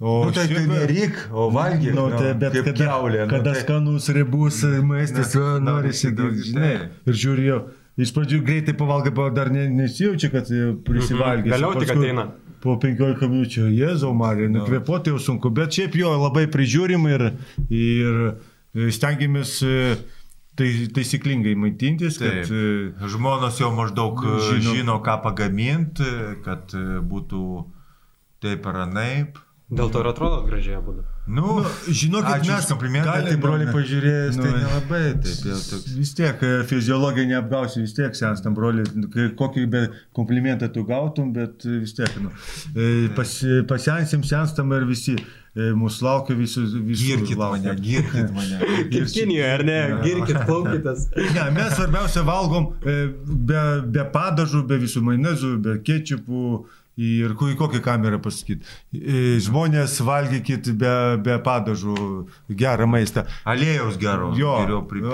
O 0.00 0.24
Nu, 0.24 0.30
tai 0.32 0.46
šiaip- 0.48 0.68
neryk, 0.68 1.16
o 1.32 1.50
valgyk, 1.52 1.92
Nu, 1.92 2.06
nu, 2.08 2.16
tai 2.16 2.30
bet 2.40 2.54
kada, 2.64 2.72
kiaulė, 2.84 3.26
nu, 3.26 3.32
kada 3.34 3.52
tai- 3.52 3.60
skanus 3.64 4.08
ribus 4.16 4.62
maistas, 4.80 5.34
norisi, 5.60 6.08
daug- 6.16 6.38
žinai. 6.40 6.88
Ir 7.04 7.12
žiūrėjau, 7.24 7.58
iš 7.98 8.12
pradžių 8.16 8.42
greitai 8.46 8.74
pavalgai, 8.78 9.12
pa- 9.14 9.30
dar 9.34 9.50
ne, 9.50 9.66
nesijaučia, 9.70 10.30
kad 10.30 10.50
e, 10.52 10.74
prisivalgys. 10.86 11.50
Mhm. 11.50 11.54
Vėliau 11.56 11.74
tik 11.78 11.88
Paskui 11.88 12.06
ateina. 12.06 12.28
Po 12.60 12.74
15 12.76 13.24
minučių, 13.24 13.66
Jėzau 13.72 14.12
Marija, 14.14 14.50
nukvepuoti 14.52 15.08
jau 15.14 15.18
sunku, 15.18 15.48
bet 15.56 15.72
šiaip 15.72 15.94
jo 15.96 16.10
labai 16.20 16.42
prižiūrim 16.52 17.06
ir, 17.08 17.22
ir 17.72 18.18
e, 18.28 18.90
stengiamės 18.92 19.54
e, 19.64 19.94
tai, 20.60 20.68
taisyklingai 20.92 21.54
maitintis, 21.56 22.18
kad 22.20 22.42
Taip. 22.44 22.52
e, 22.52 23.08
Žmonos 23.08 23.62
jau 23.62 23.70
maždaug 23.72 24.20
Žino. 24.50 24.74
žino, 24.76 24.98
ką 25.00 25.16
pagaminti, 25.24 26.04
kad 26.44 26.68
būtų 27.08 27.44
taip 28.44 28.66
ar 28.68 28.82
anaip. 28.84 29.40
Dėl 29.70 29.90
to 29.94 30.00
ir 30.02 30.06
atrodo 30.10 30.40
gražiai 30.48 30.80
būdu. 30.82 31.04
Nu, 31.30 31.60
žinokit, 31.86 32.40
ačiū 32.40 32.50
mes 32.50 33.04
galim- 33.06 33.28
tai 33.28 33.36
broliai 33.38 33.70
pažiūrėjęs, 33.70 34.38
tai 34.40 34.50
Nu, 34.50 34.62
nelabai 34.64 35.02
taip 35.22 35.44
jau 35.46 35.58
toks. 35.62 35.92
Vis 35.94 36.14
tiek 36.18 36.42
e, 36.42 36.50
fiziologija 36.66 37.28
neapgausi, 37.30 37.84
vis 37.84 37.94
tiek 37.94 38.16
senstam, 38.18 38.54
broli, 38.56 38.82
kai- 39.14 39.28
kokį 39.38 39.66
be 39.70 39.84
komplimentą 40.16 40.72
tu 40.74 40.82
gautum, 40.88 41.30
bet 41.36 41.62
e, 41.70 41.76
vis 41.84 41.94
tiek, 41.94 42.10
nu, 42.24 42.32
e, 42.74 43.08
pas, 43.14 43.30
pasensim, 43.70 44.24
senstam 44.26 44.72
ir 44.74 44.88
visi, 44.90 45.14
mūsų 45.54 46.02
laukia 46.06 46.34
visus, 46.38 46.74
visus. 46.86 47.06
Girkit 47.06 47.38
mane, 47.38 47.72
girkit 47.82 48.28
mane. 48.36 48.58
Kaip 48.90 49.08
Kinijoje, 49.14 49.48
ar 49.54 49.64
ne? 49.66 49.78
Girkit, 50.02 50.42
plaukitės. 50.50 51.06
Ne, 51.36 51.46
mes 51.54 51.72
svarbiausia 51.78 52.22
valgom 52.26 52.72
be, 52.82 53.62
be 53.86 54.04
padažų, 54.14 54.64
be 54.66 54.78
visų 54.82 55.02
majonezų, 55.06 55.54
be 55.62 55.78
kečupų. 55.86 56.44
Ir 57.00 57.32
ku- 57.38 57.48
į 57.48 57.54
kokią 57.56 57.80
kamerą 57.84 58.18
pasakyti. 58.20 58.66
E, 58.92 59.38
Žmonės 59.40 59.94
valgykit 60.04 60.66
be, 60.76 60.90
be 61.24 61.38
padažų 61.46 61.94
gerą 62.50 62.86
maistą. 62.90 63.24
Aliejaus 63.48 63.96
gero. 63.96 64.32
Jo, 64.36 64.56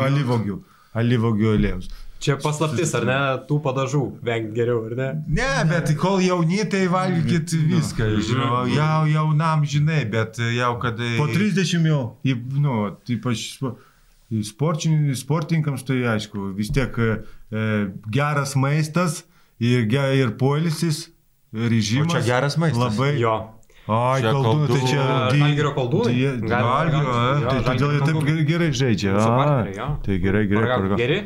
alyvogių. 0.08 0.56
Alyvogių 0.96 1.52
aliejus. 1.54 1.88
Čia 2.18 2.38
paslaptis, 2.40 2.94
ar 2.96 3.04
ne? 3.04 3.16
Tų 3.46 3.58
padažų 3.62 4.00
vengti 4.24 4.54
geriau, 4.56 4.78
ar 4.88 4.94
ne? 4.98 5.08
Ne, 5.36 5.50
bet 5.68 5.92
kol 6.00 6.16
jauni, 6.24 6.62
tai 6.72 6.86
valgykit 6.90 7.52
viską. 7.68 8.06
Žinau, 8.24 8.62
jau 8.72 9.02
jaunam 9.12 9.62
žinai, 9.68 10.00
bet 10.10 10.40
jau 10.56 10.72
kada... 10.82 11.10
Po 11.20 11.28
30 11.28 11.84
jau, 11.86 12.00
į- 12.24 12.38
nu, 12.64 12.96
ypač 13.14 13.44
sportininkams 14.32 15.84
tai 15.86 16.00
aišku, 16.16 16.50
vis 16.56 16.70
tiek 16.74 16.96
e, 16.98 17.10
geras 18.10 18.56
maistas 18.58 19.20
ir, 19.60 19.84
ge, 19.88 20.02
ir 20.18 20.32
poilsis, 20.40 21.06
režimas. 21.56 22.12
O 22.12 22.16
čia 22.16 22.24
geras 22.28 22.56
maistas. 22.60 22.96
Labai. 22.98 23.12
Jo. 23.20 23.36
Ai, 23.86 24.18
Čia 24.18 24.30
koldūnai, 24.34 24.66
tai 24.66 24.78
čia... 24.90 24.98
A, 24.98 25.18
di- 25.30 25.38
Žalgirio 25.38 25.70
koldūnai? 25.76 26.10
Die- 26.10 26.30
Galima 26.42 26.70
Žalgirio, 26.74 27.02
paragauti. 27.06 27.06
a, 27.06 27.38
Jo, 27.38 27.46
Tai 27.46 27.62
todėl 27.66 27.92
jie 27.94 28.00
taip 28.06 28.46
gerai, 28.48 28.70
žaidžia. 28.74 29.12
A. 29.14 29.86
Tai 30.02 30.16
gerai, 30.18 30.42
gerai. 30.50 30.64
Paragauk. 30.66 30.82
paragauk. 30.82 30.98
Geri? 30.98 31.18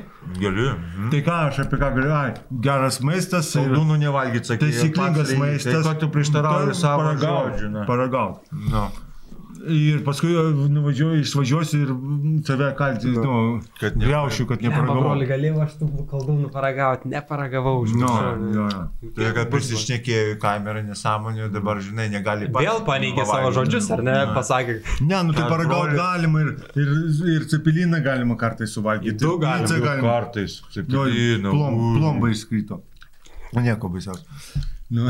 Galiu. 0.42 0.66
Mhm. 0.76 1.08
Tai 1.14 1.20
ką 1.24 1.38
aš 1.48 1.60
apie 1.64 1.78
ką 1.80 1.88
galiu? 1.96 2.12
Ai, 2.12 2.34
geras 2.68 3.00
maistas. 3.00 3.48
ir 3.56 3.62
Saldūnų 3.64 3.96
nevalgyti, 4.04 4.44
sakai. 4.52 4.60
Taisyklingas 4.68 5.32
maistas. 5.40 5.72
Tai 5.72 5.82
ko 5.88 6.00
tu 6.04 6.08
prieštarauji 6.12 6.74
savo 6.76 7.08
žodžiu, 7.16 7.70
na. 7.72 7.86
Nu, 9.60 9.74
Ir 9.76 9.98
paskui 10.04 10.30
nuvažiuoju, 10.72 11.20
išvažiuosiu 11.20 11.78
ir 11.84 11.90
save 12.46 12.70
kalti, 12.78 13.10
nu, 13.12 13.60
Kad 13.80 13.96
ne- 13.96 14.06
greušiu, 14.06 14.46
kad 14.48 14.62
Ne, 14.62 14.68
neparagavau. 14.70 15.02
broli, 15.02 15.26
galėjau 15.28 15.60
aš 15.64 15.74
tų 15.80 15.88
koldūnų 16.08 16.48
paragauti, 16.54 17.08
neparagavau. 17.12 17.84
žinai. 17.86 18.08
Nu, 18.40 18.52
jo, 18.54 18.64
jo. 18.70 19.10
tai 19.18 19.32
kad 19.36 19.50
prisišnekėjai 19.52 20.32
į 20.34 20.38
kamerą 20.40 20.82
nesąmonę, 20.86 21.50
dabar, 21.52 21.76
žinai, 21.84 22.08
negali 22.08 22.48
pats 22.48 22.64
Vėl 22.64 22.80
paneigė 22.88 23.26
savo 23.28 23.52
žodžius, 23.52 23.90
ar 23.92 24.02
ne? 24.02 24.12
Na. 24.12 24.34
Pasakė, 24.34 24.78
Ne, 25.00 25.22
nu 25.28 25.32
tai 25.36 25.44
paragauti 25.52 25.94
galima 26.00 26.40
ir, 26.40 26.56
ir, 26.76 26.88
ir 27.36 27.44
cepeliną 27.52 28.00
galima 28.02 28.36
kartais 28.40 28.72
suvalgyti. 28.72 29.18
Du 29.20 29.34
ir 29.36 29.40
galima. 29.44 30.08
Kartais. 30.08 30.62
Jo, 30.72 30.80
Cepelinų, 30.80 31.50
plom, 31.52 31.74
ui. 31.74 31.98
plomba 32.00 32.32
įskrito. 32.32 32.80
Nu, 33.52 33.60
nieko 33.60 33.88
baisiausio. 33.92 34.24
Nu, 34.90 35.06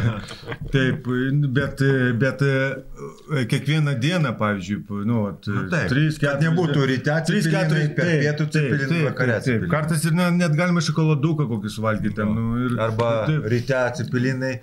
taip, 0.74 1.06
bet, 1.54 1.82
bet 2.18 2.40
e, 2.42 3.44
kiekvieną 3.46 3.92
dieną, 4.02 4.32
pavyzdžiui, 4.40 4.80
nu, 5.06 5.20
vat, 5.28 5.46
Nu, 5.46 5.62
taip, 5.70 5.88
trys, 5.92 6.16
kad 6.18 6.40
keturios- 6.40 6.46
nebūtų 6.48 6.86
ryte 6.90 7.18
trys, 7.28 7.46
cepelinai, 7.46 7.68
keturi, 7.68 7.94
per 7.98 8.08
taip, 8.10 8.22
pietų 8.24 8.46
taip, 8.56 8.72
taip, 8.80 9.20
taip, 9.20 9.44
taip. 9.46 9.66
Kartais 9.70 10.06
ir 10.10 10.16
ne, 10.18 10.26
net 10.40 10.56
galima 10.58 10.82
šokoladuką 10.82 11.46
kokį 11.52 11.72
suvalgyti. 11.76 12.16
Ten, 12.18 12.32
nu, 12.34 12.46
ir, 12.66 12.74
Arba 12.82 13.12
taip, 13.30 13.46
ryte 13.52 13.84
cepelinai, 14.00 14.56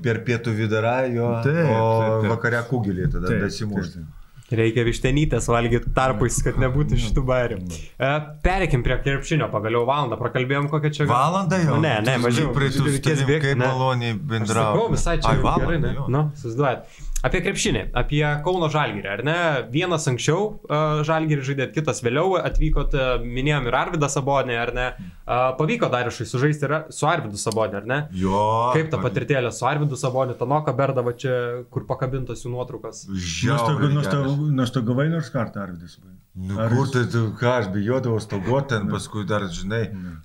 per 0.00 0.22
pietų 0.24 0.54
vidarą 0.62 0.96
jo, 1.12 1.28
Taip, 1.44 1.60
o 1.68 1.84
taip, 1.84 2.16
taip. 2.24 2.30
vakare 2.32 2.64
kugelį 2.72 3.10
tada 3.12 3.28
taip, 3.34 3.44
dasimušti. 3.44 4.00
taip. 4.00 4.16
Reikia 4.50 4.84
vištenytės 4.86 5.46
valgyti 5.50 5.92
tarpais, 5.96 6.38
kad 6.44 6.58
nebūtų 6.60 6.98
šitų 7.04 7.24
bairių. 7.28 7.58
E, 7.98 8.10
Pereikim 8.44 8.82
prie 8.86 8.96
krepšinio, 9.04 9.50
pagaliau 9.52 9.84
valandą, 9.88 10.18
prakalbėjom 10.20 10.70
kokią 10.72 10.90
čia... 10.96 11.06
gal- 11.06 11.14
Valandą 11.16 11.60
jau? 11.62 11.78
Ne, 11.82 11.96
ne, 12.06 12.16
mažiau. 12.22 12.50
Praeitų 12.56 12.86
Reikės 12.88 13.20
stavim, 13.20 13.30
bėgt, 13.34 13.46
kaip 13.46 13.62
maloniai 13.62 14.16
bendrauti. 14.18 14.56
Sakau, 14.58 14.88
visai 14.94 15.16
čia 15.20 15.30
Ai, 15.30 15.36
gerai, 15.38 15.46
valandą, 15.60 15.86
ne? 15.86 15.94
jo. 16.00 16.08
Nu, 16.16 16.24
susiduojat. 16.42 17.00
Apie 17.20 17.42
krepšinį, 17.44 17.82
apie 18.00 18.22
Kauno 18.44 18.70
Žalgirį, 18.72 19.08
ar 19.12 19.20
ne? 19.26 19.36
Vienas 19.72 20.06
anksčiau 20.08 20.44
uh, 20.46 21.02
Žalgirį 21.04 21.42
žaidėt, 21.50 21.74
kitas 21.74 22.00
vėliau 22.00 22.38
atvykot, 22.40 22.96
uh, 22.96 23.10
minėjom 23.20 23.68
ir 23.68 23.76
Arvidą 23.76 24.08
Sabonį, 24.08 24.56
ar 24.56 24.72
ne? 24.76 24.86
Uh, 24.96 25.50
pavyko 25.58 25.90
Darišui 25.92 26.24
sužaisti 26.30 26.64
ir 26.64 26.74
su 26.96 27.08
Arvidu 27.10 27.36
Sabonį, 27.40 27.76
ar 27.82 27.90
ne? 27.90 27.98
Jo. 28.16 28.40
Kaip 28.72 28.88
ta 28.94 29.02
patirtėlė 29.04 29.52
su 29.52 29.68
Arvidu 29.68 30.00
Saboniu, 30.00 30.38
Tanoka 30.40 30.72
Berdava 30.76 31.12
čia, 31.12 31.34
kur 31.68 31.84
pakabintos 31.90 32.46
jų 32.46 32.54
nuotraukas? 32.54 33.04
Žiauriai 33.12 34.00
geras. 34.00 34.40
Nustogavai 34.62 35.10
nors 35.12 35.28
kartą, 35.34 35.66
Arvidas. 35.66 35.98
Nu, 36.40 36.56
Ar 36.60 36.72
kur 36.72 36.88
tai 36.88 37.02
tu, 37.10 37.20
ką 37.36 37.50
aš 37.58 37.66
bijodavau 37.68 38.20
stoguoti 38.22 38.70
ten, 38.72 38.86
paskui 38.88 39.26
dar, 39.28 39.42
žinai, 39.52 39.82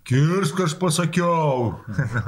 kirsk 0.08 0.62
aš 0.64 0.76
pasakiau. 0.80 1.74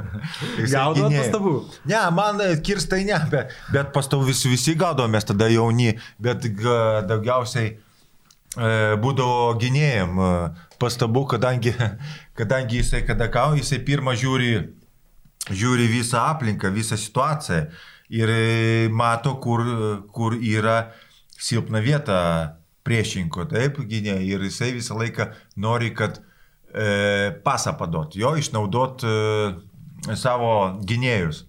Gynėjo. 0.97 1.21
pastabų? 1.21 1.53
Ne, 1.87 2.01
man 2.17 2.41
e, 2.43 2.49
kirstai 2.67 3.05
ne, 3.07 3.21
bet, 3.31 3.55
bet 3.71 3.93
pastovų 3.95 4.27
visi, 4.33 4.51
visi 4.51 4.75
gaudavo, 4.75 5.07
mes 5.13 5.29
tada 5.29 5.47
jauni, 5.53 5.93
bet 6.19 6.49
daugiausiai 7.07 7.69
e, 7.71 7.79
būdavo 8.99 9.55
gynėjim 9.63 10.19
e, 10.19 10.29
pastabų, 10.83 11.23
kadangi, 11.37 11.71
kadangi 12.39 12.83
jisai, 12.83 13.05
kada 13.07 13.31
kau, 13.31 13.55
jisai 13.55 13.79
pirmą 13.87 14.17
žiūri, 14.19 14.53
žiūri 15.47 15.87
visą 15.95 16.27
aplinką, 16.33 16.75
visą 16.75 16.99
situaciją 16.99 17.69
ir 18.19 18.35
e, 18.35 18.45
mato, 18.91 19.37
kur, 19.39 19.63
kur 20.11 20.35
yra 20.35 20.81
silpna 21.39 21.79
vieta 21.79 22.17
priešinko, 22.87 23.47
taip, 23.51 23.81
gynėjai. 23.89 24.23
Ir 24.31 24.47
jisai 24.47 24.71
visą 24.77 24.97
laiką 24.97 25.29
nori, 25.59 25.91
kad 25.97 26.21
e, 26.21 27.35
pasą 27.45 27.75
padot, 27.79 28.15
jo 28.17 28.33
išnaudot 28.39 29.03
e, 29.03 29.13
savo 30.15 30.55
gynėjus. 30.87 31.43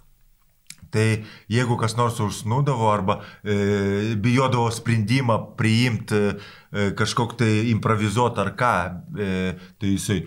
Tai 0.91 1.05
jeigu 1.53 1.76
kas 1.76 1.99
nors 1.99 2.16
užsnūdavo 2.24 2.89
arba 2.89 3.18
e, 3.45 4.14
bijodavo 4.16 4.70
sprendimą 4.72 5.36
priimti, 5.59 6.20
e, 6.32 6.91
kažkokį 6.97 7.41
tai 7.43 7.51
improvizuot 7.74 8.41
ar 8.41 8.55
ką, 8.57 8.74
e, 9.20 9.32
tai 9.80 9.95
jisai 9.95 10.22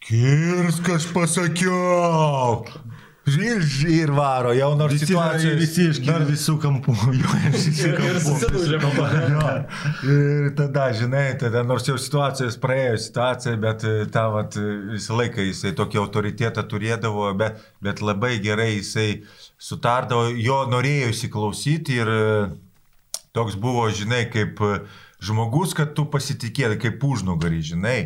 Kirsk, 0.00 0.86
aš 0.96 1.10
pasakiau. 1.12 2.64
Ir, 3.28 3.60
ir 3.92 4.10
varo, 4.16 4.54
jau 4.56 4.70
nors 4.78 4.94
Visi, 4.94 5.06
situacija. 5.10 5.52
visi 5.60 5.84
iš 5.90 5.98
dar 6.06 6.22
visų 6.24 6.54
kampų. 6.62 6.94
Ir 7.20 8.16
susidūžė 8.24 8.78
man. 8.80 9.66
Ir 10.08 10.48
tada, 10.56 10.86
žinai, 10.96 11.26
tada 11.40 11.62
nors 11.66 11.84
jau 11.88 11.98
situacijos 12.00 12.56
praėjo 12.62 12.96
situacija, 13.04 13.58
bet 13.60 13.84
e, 13.84 13.92
tą 14.12 14.24
vat, 14.32 14.56
e, 14.56 14.72
visą 14.96 15.18
laiką 15.20 15.44
jisai 15.50 15.74
tokį 15.76 16.00
autoritetą 16.00 16.64
turėdavo, 16.70 17.28
bet, 17.38 17.60
bet 17.84 18.00
labai 18.00 18.38
gerai 18.42 18.72
jisai 18.78 19.10
sutardavo, 19.60 20.32
jo 20.40 20.62
norėjo 20.72 21.12
įsiklausyti 21.12 22.00
ir 22.00 22.14
e, 22.16 22.24
toks 23.36 23.60
buvo, 23.60 23.84
žinai, 23.94 24.24
kaip 24.32 24.64
žmogus, 25.20 25.76
kad 25.76 25.92
tu 25.94 26.08
pasitikėdai, 26.08 26.80
kaip 26.80 27.04
užnugarį, 27.04 27.62
žinai. 27.74 27.98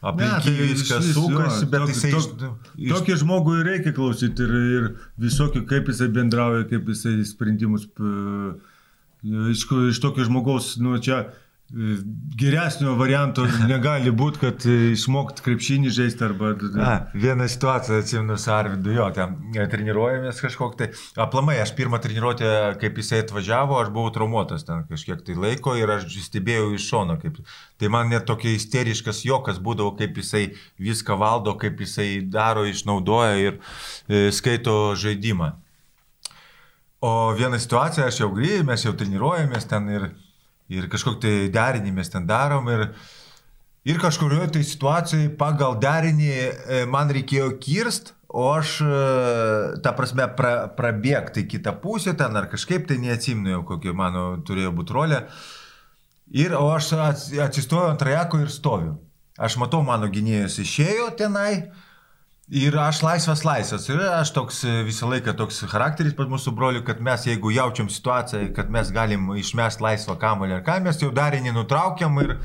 Aplink 0.00 0.44
jį 0.46 0.66
viskas 0.70 1.08
sukasi, 1.16 1.66
bet 1.72 1.88
jisai... 1.90 2.10
iš- 2.14 2.28
iš- 2.78 2.92
Tokį 2.94 3.16
žmogų 3.24 3.56
ir 3.58 3.64
reikia 3.72 3.92
klausyti 3.96 4.44
ir, 4.46 4.52
ir 4.78 4.84
visokių, 5.18 5.64
kaip 5.66 5.90
jisai 5.90 6.06
bendrauja, 6.14 6.68
kaip 6.70 6.86
jisai 6.92 7.16
sprendimus. 7.26 7.88
Iš, 9.26 9.64
iš 9.90 9.98
tokio 10.04 10.22
žmogaus, 10.28 10.76
nu 10.78 10.94
čia 11.02 11.24
geresnio 11.70 12.94
varianto 12.96 13.44
negali 13.68 14.08
būti, 14.14 14.40
kad 14.40 14.64
e, 14.64 14.76
išmokt 14.94 15.42
krepšinį 15.44 15.90
žaisti 15.92 16.24
arba... 16.24 16.54
A, 16.80 16.92
vieną 17.12 17.44
situaciją 17.50 17.98
atsimenu 18.00 18.38
su 18.40 18.52
Arvidu, 18.54 18.94
jo, 18.96 19.08
ten 19.12 19.34
e, 19.52 19.66
treniruojamės 19.68 20.40
kažkok 20.40 20.78
tai. 20.80 20.88
Aplamai, 21.20 21.58
aš 21.60 21.74
pirmą 21.76 22.00
treniruotę, 22.00 22.52
kaip 22.80 23.00
jisai 23.02 23.20
atvažiavo, 23.26 23.76
aš 23.82 23.92
buvau 23.92 24.12
traumuotas 24.14 24.64
ten 24.64 24.86
kažkiek 24.88 25.20
tai 25.26 25.36
laiko 25.36 25.76
ir 25.76 25.92
aš 25.98 26.08
stebėjau 26.24 26.70
iš 26.78 26.88
šono. 26.88 27.18
Kaip, 27.20 27.42
tai 27.76 27.90
man 27.92 28.08
net 28.14 28.24
tokia 28.30 28.54
isteriškas 28.56 29.26
jokas 29.28 29.60
būdavo, 29.60 29.92
kaip 29.98 30.16
jisai 30.22 30.46
viską 30.80 31.18
valdo, 31.20 31.52
kaip 31.60 31.82
jisai 31.84 32.22
daro, 32.24 32.64
išnaudoja 32.64 33.36
ir 33.42 33.58
e, 34.08 34.30
skaito 34.32 34.94
žaidimą. 34.96 35.52
O 37.04 37.12
vieną 37.36 37.60
situaciją 37.60 38.08
aš 38.08 38.22
jau 38.24 38.30
grįžau, 38.32 38.64
mes 38.66 38.82
jau 38.88 38.94
treniruojamės 38.96 39.68
ten 39.70 39.84
ir, 39.92 40.08
ir 40.72 40.88
kažkokį 40.92 41.20
tai 41.22 41.34
derinį 41.54 41.94
mes 41.96 42.10
ten 42.12 42.26
darom 42.28 42.68
ir, 42.72 42.86
ir 43.88 44.00
kažkurioje 44.02 44.52
tai 44.56 44.64
situacijoje 44.66 45.32
pagal 45.40 45.78
derinį 45.80 46.30
e, 46.34 46.84
man 46.90 47.10
reikėjo 47.14 47.54
kirst, 47.62 48.14
o 48.28 48.50
aš, 48.52 48.74
e, 48.84 49.80
ta 49.84 49.94
prasme, 49.96 50.26
pra, 50.36 50.68
prabėgti 50.76 51.46
kitą 51.48 51.72
pusę 51.80 52.12
ten 52.18 52.36
ar 52.36 52.50
kažkaip 52.52 52.88
tai 52.90 52.98
neatsimnu 53.00 53.54
jau, 53.54 53.62
kokia 53.72 53.96
mano 53.96 54.30
turėjo 54.44 54.74
būti 54.76 54.96
rolė. 54.96 55.22
Ir, 56.36 56.52
o 56.52 56.66
aš 56.74 56.92
ats- 57.00 57.30
atsistoju 57.40 57.94
ant 57.94 58.02
rajako 58.04 58.42
ir 58.44 58.50
stoviu. 58.52 58.98
Aš 59.38 59.56
matau, 59.56 59.80
mano 59.86 60.10
gynėjas 60.12 60.58
išėjo 60.60 61.12
tenai. 61.16 61.70
Ir 62.48 62.72
aš 62.80 63.02
laisvas 63.04 63.42
laisvas. 63.44 63.86
Ir 63.92 63.98
aš 64.00 64.30
toks 64.32 64.62
e, 64.64 64.70
visą 64.86 65.04
laiką 65.10 65.34
toks 65.36 65.58
charakteris 65.68 66.14
pas 66.16 66.30
mūsų 66.30 66.54
brolių, 66.56 66.80
kad 66.86 67.02
mes 67.04 67.26
jeigu 67.28 67.50
jaučiam 67.52 67.90
situaciją, 67.92 68.54
kad 68.56 68.70
mes 68.72 68.88
galim 68.88 69.26
išmesti 69.36 69.84
laisvą 69.84 70.14
kamuolį 70.16 70.54
ar 70.56 70.62
ką, 70.64 70.78
mes 70.86 70.96
jau 71.02 71.10
darinį 71.12 71.52
nutraukiam 71.52 72.16
ir 72.22 72.38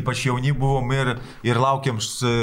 ypač 0.00 0.26
jauni 0.26 0.52
buvom 0.52 0.92
ir, 0.92 1.14
ir 1.48 1.60
laukiam 1.64 1.96
e, 1.96 2.34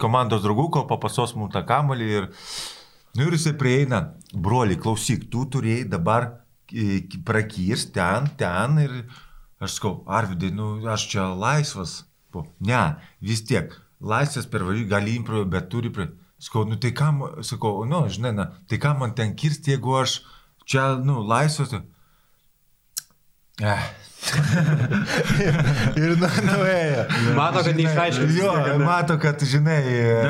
komandos 0.00 0.40
draugų, 0.46 0.70
kol 0.72 0.86
papasos 0.88 1.36
mums 1.36 1.52
tą 1.52 1.66
kamuolį. 1.68 2.08
Ir, 2.22 2.30
nu, 3.18 3.26
ir 3.26 3.36
jisai 3.36 3.52
prieina, 3.60 4.00
broli, 4.32 4.80
klausyk, 4.80 5.28
tu 5.28 5.44
turėjai 5.52 5.84
dabar 5.92 6.30
e, 6.72 7.02
prakirs 7.28 7.90
ten, 7.92 8.32
ten 8.40 8.80
ir 8.80 8.96
aš 9.60 9.76
sakau, 9.76 9.98
Arvidai, 10.08 10.48
nu 10.56 10.78
aš 10.88 11.10
čia 11.12 11.28
laisvas. 11.28 12.06
Ne, 12.64 12.82
vis 13.20 13.44
tiek, 13.44 13.76
laisvas 14.00 14.48
per 14.48 14.64
važiuoju, 14.64 14.88
gali 14.96 15.20
improvizuoti, 15.20 15.54
bet 15.58 15.72
turi 15.76 15.92
prie... 15.92 16.08
Sakau, 16.42 16.64
nu 16.66 16.74
tai 16.74 16.90
kam, 16.90 17.22
sakau, 17.40 17.84
nu, 17.86 18.02
žinai, 18.10 18.32
na, 18.34 18.48
tai 18.66 18.78
kam 18.82 18.98
man 18.98 19.12
ten 19.14 19.34
kirsti, 19.38 19.76
jeigu 19.76 19.94
aš 20.00 20.16
čia, 20.66 20.96
nu, 20.98 21.20
laisvas. 21.22 21.76
Eh. 23.62 23.84
ir 26.02 26.16
nu, 26.18 26.28
nuėjo. 26.48 27.04
Mato, 27.36 27.62
kad 27.62 27.78
neišaiškins. 27.78 28.34
Jo, 28.40 28.54
mato, 28.82 29.18
kad, 29.22 29.42
žinai. 29.46 29.78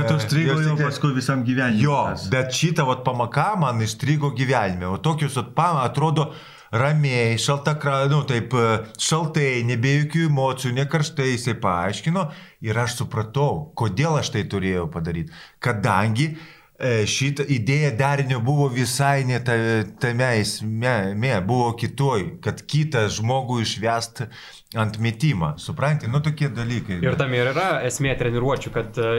Bet 0.03 0.13
užstrigo 0.13 0.59
jau 0.61 0.77
paskui 0.81 1.15
visam 1.17 1.47
gyvenimui. 1.49 1.85
Jo, 1.87 2.03
tas. 2.13 2.29
bet 2.33 2.53
šitą 2.61 2.85
vat 2.89 3.05
pamaka 3.09 3.53
man 3.61 3.81
įstrigo 3.85 4.35
gyvenime. 4.37 4.91
O 4.93 5.01
tokius 5.01 5.39
vat 5.41 5.55
pam 5.57 5.81
atrodo 5.81 6.29
ramiai, 6.73 7.37
šalta, 7.39 7.77
nu 8.11 8.23
taip, 8.29 8.55
e, 8.57 8.79
šaltai, 9.01 9.63
nebe 9.69 9.93
jokių 9.99 10.27
emocijų, 10.31 10.73
nekarštai 10.81 11.29
jisai 11.35 11.55
paaiškino 11.61 12.25
ir 12.65 12.81
aš 12.81 12.97
supratau, 13.03 13.73
kodėl 13.77 14.17
aš 14.21 14.33
tai 14.37 14.47
turėjau 14.49 14.89
padaryti. 14.93 15.33
Kadangi 15.63 16.31
e, 16.33 16.39
šitą 17.07 17.47
idėją 17.47 17.93
derinio 17.99 18.41
buvo 18.43 18.67
visai 18.73 19.23
ne 19.29 19.39
ta, 19.45 19.55
tame 20.03 20.33
esme, 20.41 21.15
me, 21.15 21.37
buvo 21.47 21.71
kitoj, 21.79 22.25
kad 22.43 22.63
kitą 22.67 23.07
žmogų 23.13 23.61
išvest 23.63 24.25
ant 24.75 24.97
metimą. 25.03 25.53
Supranti, 25.61 26.09
nu 26.11 26.21
tokie 26.25 26.49
dalykai. 26.53 26.99
Ir 27.05 27.17
tam 27.21 27.35
ir 27.37 27.51
yra 27.53 27.69
esmė 27.87 28.15
treniruočių, 28.19 28.73
kad 28.75 29.01
uh, 29.01 29.19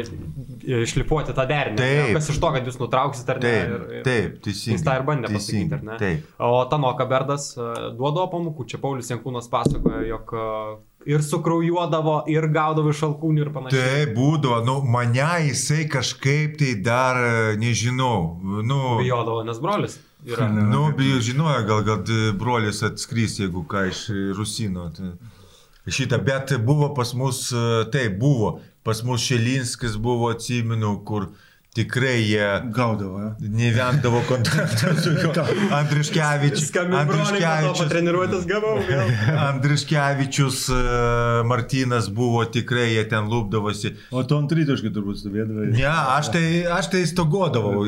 išlipuoti 0.84 1.36
tą 1.38 1.46
derinį. 1.50 1.78
Taip. 1.80 2.16
Kas 2.18 2.32
iš 2.34 2.40
to, 2.42 2.52
kad 2.56 2.70
jūs 2.70 2.80
nutrauksit 2.82 3.30
ar 3.30 3.42
ne? 3.42 3.52
Taip, 3.54 3.76
ir, 3.76 3.86
ir, 4.00 4.06
taip, 4.08 4.40
teisingai, 4.48 4.78
Jis 4.80 4.88
tą 4.88 4.98
ir 4.98 5.06
bandė 5.10 5.30
pasakyti, 5.30 5.54
teisingai, 5.54 5.80
ar 5.80 5.86
ne? 5.92 6.00
taip. 6.02 6.32
O 6.42 6.64
Tanoka 6.72 7.08
Berdas 7.10 7.52
uh, 7.60 7.70
duodavo 7.94 8.32
pamokų. 8.34 8.68
Čia 8.74 8.82
Paulius 8.82 9.14
Jankūnas 9.14 9.52
pasakojo, 9.54 10.02
jog 10.10 10.36
ir 11.10 11.24
sukraujuodavo, 11.24 12.24
ir 12.32 12.48
gaudavo 12.54 12.94
iš 12.94 13.04
alkūnių 13.10 13.46
ir 13.46 13.52
panašiai. 13.56 13.84
Tai 13.84 14.16
būdavo, 14.16 14.62
nu, 14.68 14.80
mane 14.96 15.30
jisai 15.50 15.86
kažkaip 15.92 16.58
tai 16.62 16.74
dar, 16.86 17.20
e, 17.20 17.54
nežinau, 17.62 18.40
nu, 18.64 18.82
Bijodavo, 19.02 19.44
nes 19.48 19.62
brolis 19.64 20.00
yra. 20.26 20.48
nu 20.74 20.88
bijau, 20.98 21.22
žinojo, 21.22 21.64
gal, 21.68 21.86
kad 21.88 22.12
brolis 22.40 22.84
atskris, 22.86 23.40
jeigu 23.44 23.66
ką 23.70 23.88
iš 23.92 24.06
Rusino. 24.38 24.90
Tai 24.96 25.92
šitą, 25.92 26.20
bet 26.24 26.56
buvo 26.64 26.94
pas 26.96 27.14
mus, 27.18 27.50
e, 27.52 27.84
taip, 27.92 28.20
buvo, 28.20 28.58
pas 28.84 29.04
mus 29.04 29.24
Šelinskis 29.24 29.98
buvo, 30.00 30.32
atsimenu, 30.32 30.98
kur 31.08 31.32
tikrai 31.74 32.22
jie 32.22 32.48
Gaudavo, 32.74 33.20
ja. 33.20 33.30
nevengdavo 33.42 34.22
kontaktų 34.30 34.92
su. 35.02 35.14
Andriškevičius. 35.80 36.70
Andriškevičius, 39.48 40.60
e, 40.70 40.82
Martinas 41.50 42.12
buvo 42.14 42.44
tikrai, 42.46 42.92
jie 42.94 43.08
ten 43.10 43.30
lūpdavosi. 43.32 43.96
O 44.14 44.22
tu 44.28 44.38
ant 44.38 44.54
rytiškai 44.54 44.94
turbūt 44.94 45.24
stovėdavai. 45.24 45.72
Ne, 45.74 45.88
aš 45.90 46.30
tai, 46.36 46.46
aš 46.78 46.92
tai 46.94 47.02
stogodavau, 47.10 47.82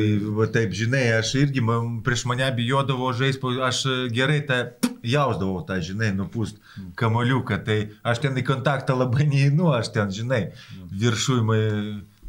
taip, 0.55 0.73
žinai, 0.73 1.05
aš 1.19 1.35
irgi 1.43 1.61
man, 1.65 1.99
prieš 2.05 2.25
mane 2.31 2.49
bijodavau 2.57 3.13
žaisti, 3.13 3.53
aš 3.69 3.85
gerai 4.15 4.41
tą 4.49 4.63
jausdavau 5.05 5.61
tą, 5.67 5.77
žinai, 5.85 6.09
nupūst 6.17 6.57
kamoliuką, 6.97 7.61
tai 7.67 7.77
aš 8.01 8.25
ten 8.25 8.41
į 8.41 8.45
kontaktą 8.47 8.97
labai 8.97 9.29
neįnu, 9.29 9.69
aš 9.77 9.93
ten, 9.93 10.09
žinai, 10.13 10.47
viršui 10.89 11.41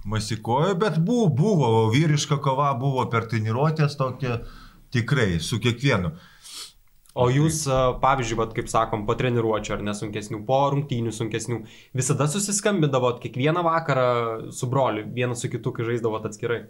ma- 0.07 0.17
masikoju, 0.17 0.75
bet 0.79 0.99
buvo, 0.99 1.27
buvo, 1.29 1.91
vyriška 1.91 2.39
kova 2.43 2.73
buvo 2.79 3.05
per 3.11 3.27
treniruotės 3.31 3.99
tokia, 3.99 4.41
tikrai, 4.95 5.41
su 5.41 5.59
kiekvienu. 5.63 6.13
O 7.17 7.31
jūs, 7.33 7.63
pavyzdžiui, 8.03 8.37
vat, 8.37 8.51
kaip 8.53 8.67
sakom, 8.69 9.07
po 9.09 9.15
treniruočio 9.17 9.79
ar 9.79 9.85
nesunkesnių, 9.85 10.43
po 10.47 10.59
rungtynių 10.75 11.15
sunkesnių, 11.17 11.63
visada 11.97 12.27
susiskambindavot 12.29 13.23
kiekvieną 13.23 13.63
vakarą 13.65 14.09
su 14.53 14.69
broliu, 14.69 15.07
vienas 15.17 15.41
su 15.41 15.49
kitu, 15.49 15.73
kai 15.73 15.87
žaisdavot 15.89 16.29
atskirai. 16.29 16.67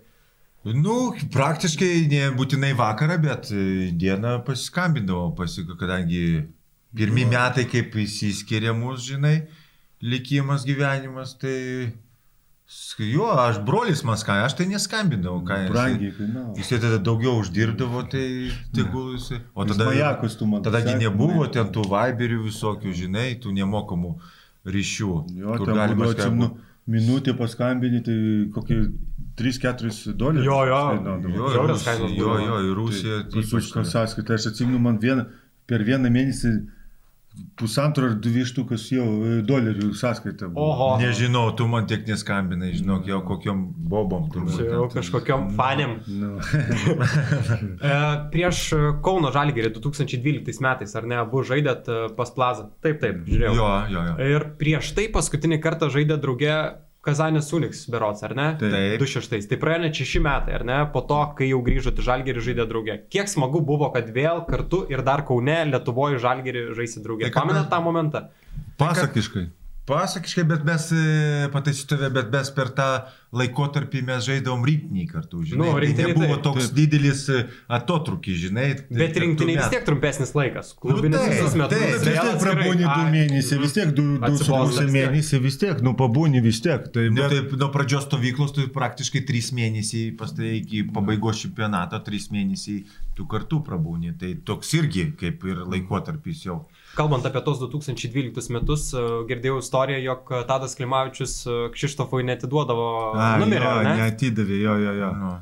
Nu, 0.67 1.13
praktiškai 1.35 2.07
nebūtinai 2.11 2.73
vakarą, 2.79 3.19
bet 3.23 3.51
e, 3.55 3.91
dieną 3.95 4.41
pasiskambindavau, 4.47 5.33
pasik, 5.39 5.75
kadangi 5.79 6.47
pirmi 6.97 7.27
metai 7.27 7.67
kaip 7.71 7.95
įsiskiria 8.03 8.75
mūsų, 8.75 9.05
žinai, 9.13 9.37
likimas 10.03 10.65
gyvenimas, 10.67 11.35
tai 11.43 11.57
jo, 12.99 13.27
aš 13.31 13.61
brolis 13.67 14.03
man 14.03 14.19
skambindavau, 14.19 14.47
aš 14.49 14.55
tai 14.59 14.67
jis. 14.67 14.87
Brangiai 15.71 16.13
kainavo. 16.17 16.55
Jisai 16.59 16.81
tada 16.83 16.99
daugiau 16.99 17.39
uždirbdavo, 17.39 18.03
tai 18.11 18.51
tegul 18.75 19.13
jisai. 19.15 19.39
O 19.55 19.63
Jis 19.63 19.77
tada... 19.77 19.87
majakus 19.87 20.35
tu 20.35 20.49
man 20.51 20.65
Tadagi 20.67 20.97
nebuvo 20.99 21.47
ten 21.47 21.71
tų 21.71 21.87
vaiberių 21.93 22.41
visokių, 22.49 22.95
žinai, 23.03 23.29
tų 23.43 23.55
nemokamų 23.61 24.17
ryšių. 24.67 25.13
Jo, 25.39 25.59
kur 25.61 25.73
galima 25.79 26.11
atsimenu, 26.11 26.51
minutė 26.91 27.37
paskambinti, 27.39 28.03
tai 28.09 28.19
kokį 28.57 28.81
3-4 29.39 30.17
dolerius. 30.19 30.49
Jo, 30.51 30.61
jo. 30.67 30.83
Jo, 30.99 31.51
jo, 31.55 31.67
būdavo. 32.11 32.39
jo, 32.43 32.61
į 32.67 32.77
Rusiją. 32.81 33.21
Tai 33.31 33.45
ypač 33.47 33.71
sąskaitą, 33.93 34.41
aš 34.41 34.51
atsimenu, 34.51 34.83
man 34.83 34.99
vieną, 35.03 35.29
per 35.71 35.87
vieną 35.87 36.11
mėnesį 36.11 36.57
pusantro 37.57 38.07
ar 38.07 38.15
dvi 38.21 38.45
štukas 38.49 38.85
jau 38.93 39.07
e, 39.25 39.33
dolerių 39.47 39.91
sąskaita 39.97 40.49
buvo. 40.53 40.67
Oho. 40.73 40.89
Nežinau, 41.01 41.51
tu 41.57 41.67
man 41.71 41.89
tiek 41.89 42.05
neskambinai, 42.09 42.73
žinok, 42.77 43.07
jau 43.09 43.21
kokiam 43.27 43.63
bobom 43.91 44.29
turbūt. 44.33 44.61
Jau 44.65 44.87
kažkokiam 44.93 45.51
fanėm. 45.57 45.99
Nu. 46.07 46.37
E, 47.87 47.97
prieš 48.33 48.61
Kauno 49.05 49.31
Žalgirį 49.35 49.71
2012 49.77 50.63
metais, 50.65 50.93
ar 50.99 51.07
ne, 51.09 51.19
abu 51.21 51.43
žaidėt 51.47 51.89
e, 51.91 51.99
pas 52.17 52.31
Plazą. 52.35 52.67
Taip, 52.85 52.99
taip, 53.03 53.21
žiūrėjau. 53.29 53.55
Jo, 53.57 53.69
jo, 53.93 54.05
jo. 54.09 54.15
Ir 54.37 54.47
prieš 54.61 54.91
tai 54.97 55.07
paskutinį 55.13 55.61
kartą 55.65 55.89
žaidė 55.93 56.19
drauge 56.23 56.57
Kazanės 57.07 57.51
Uniks 57.55 57.85
berots, 57.93 58.25
ar 58.27 58.35
ne? 58.39 58.49
Taip. 58.61 58.99
26. 59.01 59.49
Tai 59.51 59.59
praėjo 59.63 59.85
net 59.85 60.01
6 60.01 60.23
metai, 60.25 60.57
ar 60.59 60.65
ne? 60.67 60.79
Po 60.95 61.05
to, 61.07 61.21
kai 61.39 61.51
jau 61.53 61.61
grįžote 61.67 62.05
Žalgirį 62.07 62.43
žaidė 62.49 62.67
drauge. 62.71 62.99
Kiek 63.13 63.31
smagu 63.31 63.63
buvo, 63.67 63.93
kad 63.95 64.11
vėl 64.15 64.43
kartu 64.49 64.85
ir 64.93 65.05
dar 65.07 65.23
Kaune 65.29 65.61
Lietuvoje 65.71 66.19
Žalgirį 66.23 66.67
žaisi 66.79 67.05
drauge. 67.05 67.29
Tai 67.29 67.35
kad 67.35 67.47
Pamenat 67.47 67.71
tą 67.71 67.81
momentą? 67.85 68.27
Pasakiškai. 68.81 69.47
Pasakiškai, 69.87 70.43
bet 70.51 70.65
mes, 70.67 70.89
e, 70.91 71.47
pataisytuve, 71.55 72.09
bet 72.11 72.33
mes 72.33 72.49
per 72.57 72.73
tą 72.75 72.87
laikotarpį 73.37 74.01
mes 74.09 74.25
žaidėvom 74.27 74.65
rinkinį 74.67 75.05
kartu, 75.13 75.43
žinai. 75.47 75.61
Nu, 75.61 75.69
Tai 75.77 75.83
rinktinėj 75.85 76.09
nebuvo 76.11 76.35
taip. 76.35 76.43
toks 76.47 76.71
didelis 76.75 77.21
e, 77.31 77.45
atotrukis, 77.79 78.41
žinai. 78.49 78.65
tai 78.81 78.99
Bet 78.99 79.15
du 79.15 79.47
vis 79.47 79.69
tiek 79.71 79.85
trumpesnis 79.87 80.33
laikas. 80.35 80.73
Klubinis 80.83 81.21
taip, 81.21 81.35
visus 81.37 81.55
metus. 81.61 81.79
taip, 81.79 81.87
vėl 81.87 82.01
vis 82.01 82.07
tiek 82.09 82.19
atskirai. 82.19 82.43
prabūni 82.57 82.83
du 82.83 82.91
Ai, 82.97 83.13
mėnesiai, 83.15 83.61
vis 83.63 83.77
tiek 83.79 83.93
du, 83.95 84.07
du 84.19 84.37
su 84.41 84.51
pusė 84.51 84.67
vis 84.67 84.79
tiek. 84.81 84.93
mėnesį, 84.97 85.41
vis 85.47 85.61
tiek, 85.63 85.83
nu 85.87 85.95
pabūni 86.03 86.43
vis 86.43 86.61
tiek. 86.67 86.91
Tai, 86.97 87.07
Nu, 87.11 87.23
bet, 87.23 87.31
taip, 87.37 87.55
nuo 87.63 87.69
pradžios 87.75 88.09
stovyklos 88.11 88.57
tu 88.59 88.67
praktiškai 88.75 89.23
3 89.31 89.53
mėnesiai, 89.61 90.11
pastai 90.19 90.57
iki 90.65 90.83
pabaigos 90.91 91.45
čempionato 91.47 92.03
3 92.11 92.31
mėnesiai 92.35 92.83
tu 93.15 93.27
kartu 93.31 93.63
prabūni. 93.63 94.17
Tai 94.19 94.35
toks 94.51 94.75
irgi 94.81 95.13
kaip 95.21 95.47
ir 95.47 95.63
laikotarpis 95.63 96.43
jau. 96.49 96.65
Kalbant 96.97 97.27
apie 97.29 97.43
tos 97.45 97.61
2012 97.61 98.53
metus, 98.57 98.87
e, 98.97 99.03
girdėjau 99.29 99.59
istoriją, 99.61 99.99
jog 100.05 100.33
Tadas 100.49 100.77
Klimavičius 100.79 101.35
e, 101.45 101.59
Kšištofui 101.75 102.25
netiduodavo 102.25 102.89
ar 103.19 103.43
ne? 103.85 103.99
neatidavė, 104.01 104.63
jo, 104.63 104.79
jo, 104.87 104.97
jo. 105.03 105.11
Nu. 105.21 105.35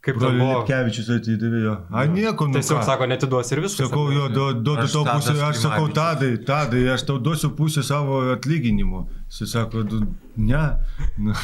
Kaip 0.00 0.16
buvo? 0.16 0.30
Lipkevičius 0.32 1.10
atidavė 1.12 1.58
jo. 1.60 1.72
A, 1.92 2.06
nieko, 2.08 2.46
nu. 2.48 2.54
Tiesiog 2.56 2.78
ką. 2.78 2.84
sako, 2.86 3.06
netiduos 3.10 3.50
ir 3.52 3.60
viskas. 3.60 3.90
Sakau, 3.90 4.06
jo, 4.14 4.28
du- 4.32 4.54
duodu 4.64 4.86
Aš 4.86 4.94
tau 4.94 5.02
pusę, 5.04 5.34
aš 5.44 5.58
sakau, 5.60 5.88
tadai, 5.98 6.30
tadai, 6.48 6.80
aš 6.94 7.04
tau 7.10 7.18
duosiu 7.20 7.50
pusę 7.58 7.84
savo 7.84 8.22
atlyginimo. 8.32 9.02
Jis 9.28 9.52
sako, 9.52 9.82
du- 9.84 10.00
ne, 10.40 10.62
nu, 11.26 11.34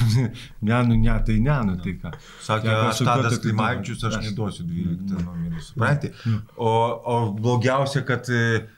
ne, 0.63 0.81
nu, 0.89 0.97
ne, 1.03 1.19
tai 1.29 1.37
ne, 1.45 1.59
nu, 1.69 1.77
tai 1.85 1.95
ką. 2.01 2.15
Sakė, 2.17 2.73
Sako, 2.73 2.89
aš 2.95 3.05
Tadas 3.11 3.37
tu- 3.37 3.43
Klimavičius, 3.45 4.05
aš 4.09 4.17
neduosiu 4.25 4.65
12 4.65 5.21
numerį, 5.21 5.61
supranti? 5.69 6.13
O, 6.57 6.73
o 7.13 7.21
blogiausia, 7.37 8.07
kad 8.09 8.25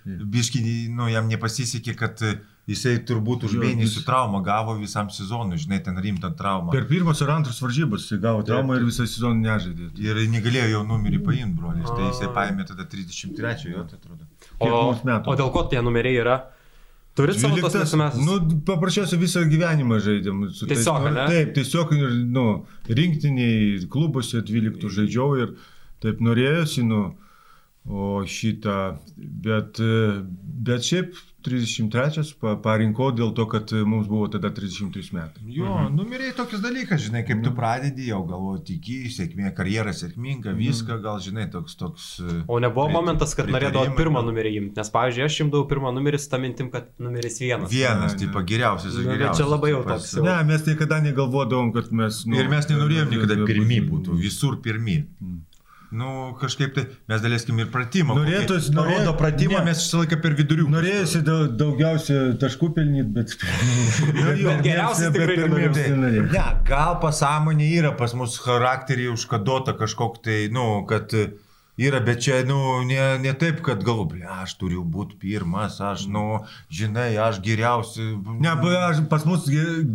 biškinį, 0.05 0.77
nu, 0.99 1.07
jam 1.15 1.31
nepasisekė, 1.31 1.95
kad 2.03 2.19
e, 2.27 2.35
jisai 2.69 2.99
turbūt 3.09 3.47
už 3.49 3.55
mėnesį 3.63 4.03
traumą 4.05 4.43
gavo 4.45 4.75
visam 4.77 5.09
sezonui, 5.13 5.57
žinai, 5.61 5.79
ten 5.85 5.97
rimtą 6.05 6.31
traumą. 6.37 6.75
Per 6.75 6.85
pirmas 6.91 7.23
ir 7.25 7.33
antras 7.33 7.63
varžybas 7.65 8.05
jis 8.11 8.21
gavo 8.21 8.43
traumą 8.45 8.77
ir 8.77 8.85
visą 8.89 9.07
sezoną 9.09 9.41
nežaidė. 9.47 9.89
Ir 10.05 10.21
negalėjo 10.35 10.69
jau 10.75 10.83
numerį 10.91 11.23
paimti, 11.25 11.57
brolis, 11.57 11.89
tai 11.89 12.11
jisai 12.11 12.29
paėmė 12.37 12.69
tada 12.69 12.85
33, 12.85 13.73
jo, 13.73 13.87
tai 13.89 13.97
atrodo. 13.99 14.29
O, 14.61 14.95
o 15.33 15.37
dėl 15.39 15.53
ko 15.55 15.65
tie 15.73 15.81
numeriai 15.85 16.21
yra? 16.21 16.39
Turit 17.19 17.41
savo 17.41 17.57
tos 17.59 17.73
12, 17.75 17.81
nesumetus? 17.83 18.21
nu, 18.23 18.61
paprasčiausiai 18.69 19.19
visą 19.19 19.41
gyvenimą 19.51 19.97
žaidėm. 20.05 20.45
su 20.55 20.67
tais- 20.69 20.79
Tiesiog, 20.79 21.01
nu, 21.03 21.09
ane? 21.09 21.25
Taip, 21.33 21.55
tiesiog, 21.57 21.95
ir, 21.97 22.13
nu, 22.37 22.45
rinktiniai, 22.87 23.89
klubuose 23.91 24.43
12 24.47 24.93
žaidžiau 24.99 25.35
ir 25.41 25.57
taip 26.05 26.21
norėjosi, 26.23 26.85
nu, 26.87 27.01
o 27.89 28.23
šitą, 28.23 28.99
bet, 29.17 29.81
e, 29.81 30.23
bet 30.69 30.87
šiaip 30.87 31.17
33 31.47 32.35
pa, 32.41 32.57
parinkau 32.63 33.13
dėl 33.15 33.31
to, 33.37 33.45
kad 33.51 33.71
mums 33.87 34.09
buvo 34.11 34.27
tada 34.33 34.51
33 34.55 35.13
metai. 35.15 35.43
Jo, 35.55 35.69
mhm. 35.71 35.95
numeriai 35.95 36.35
tokius 36.37 36.63
dalykas, 36.65 37.05
žinai, 37.05 37.23
kaip 37.29 37.45
tu 37.45 37.53
pradedi, 37.55 38.09
jau 38.11 38.25
galvoji, 38.27 38.65
tiki, 38.73 38.99
sėkmė, 39.15 39.53
karjera 39.57 39.95
sėkminga, 39.95 40.55
viską, 40.59 40.99
gal, 41.05 41.21
žinai, 41.23 41.47
toks, 41.53 41.79
toks... 41.79 42.09
e, 42.25 42.41
O 42.51 42.59
nebuvo 42.63 42.89
prit- 42.89 42.99
momentas, 42.99 43.37
kad 43.39 43.51
norėdavo 43.55 43.95
pirmą 43.99 44.25
numerį 44.27 44.55
imti, 44.63 44.75
nes, 44.81 44.93
pavyzdžiui, 44.95 45.27
aš 45.29 45.41
imdavau 45.47 45.69
pirmą 45.71 45.95
numerį 45.95 46.23
su 46.25 46.43
mintim, 46.43 46.73
kad 46.75 46.91
numeris 46.99 47.39
vienas. 47.43 47.71
Vienas, 47.73 48.17
ne. 48.17 48.23
tipo, 48.25 48.43
geriausias 48.47 48.99
Nu, 48.99 49.31
čia 49.35 49.47
labai 49.49 49.73
jau 49.73 49.85
toks 49.87 50.17
Ne, 50.25 50.37
mes 50.49 50.67
niekada 50.67 50.99
negalvodavom, 51.07 51.71
kad 51.77 51.93
mes... 51.95 52.25
Nu, 52.29 52.39
Ir 52.39 52.51
mes 52.51 52.67
nenorėjom 52.71 53.15
niekada 53.15 53.39
pirmi 53.47 53.79
būtų. 53.85 54.15
būtų, 54.15 54.19
visur 54.23 54.59
pirmi. 54.65 55.01
Nu, 55.91 56.35
kažkaip 56.41 56.75
tai 56.77 56.83
mes 57.09 57.23
daleiskim 57.25 57.59
ir 57.63 57.71
pratimą. 57.73 58.13
Norėtųs- 58.19 58.67
kokį 58.69 58.77
norė- 58.77 58.97
Parodo 58.99 59.15
pratimą, 59.17 59.59
ne. 59.59 59.65
mes 59.71 59.79
visą 59.81 60.03
laiką 60.03 60.19
per 60.21 60.35
vidurių. 60.37 60.67
Norėjusi 60.75 61.23
daug, 61.25 61.55
daugiausia 61.57 62.19
taškų 62.43 62.69
pelnyti, 62.77 63.09
bet... 63.15 63.33
Bet 64.19 64.63
geriausias 64.67 65.13
tikrai 65.17 65.37
nenorėjau. 65.41 65.73
nenorėjau. 65.95 66.27
Ne, 66.35 66.45
gal 66.69 66.99
pasąmonė 67.01 67.71
yra 67.81 67.93
pas 67.97 68.13
mus 68.19 68.37
charakterį 68.45 69.09
užkadota 69.15 69.73
kažkok 69.81 70.21
tai, 70.29 70.39
nu, 70.53 70.85
kad 70.91 71.15
yra, 71.79 72.01
bet 72.05 72.21
čia, 72.27 72.43
nu, 72.45 72.59
ne, 72.85 73.01
ne 73.23 73.33
taip, 73.39 73.63
kad 73.65 73.81
galvo, 73.87 74.05
ble, 74.13 74.27
aš 74.43 74.59
turiu 74.61 74.85
būti 74.85 75.17
pirmas, 75.25 75.81
aš, 75.81 76.05
nu, 76.13 76.43
žinai, 76.75 77.15
aš 77.17 77.41
geriausi. 77.45 78.11
Ne, 78.43 78.53
bet 78.61 78.77
aš, 78.91 79.03
pas 79.09 79.25
mus 79.25 79.49
ge- 79.49 79.87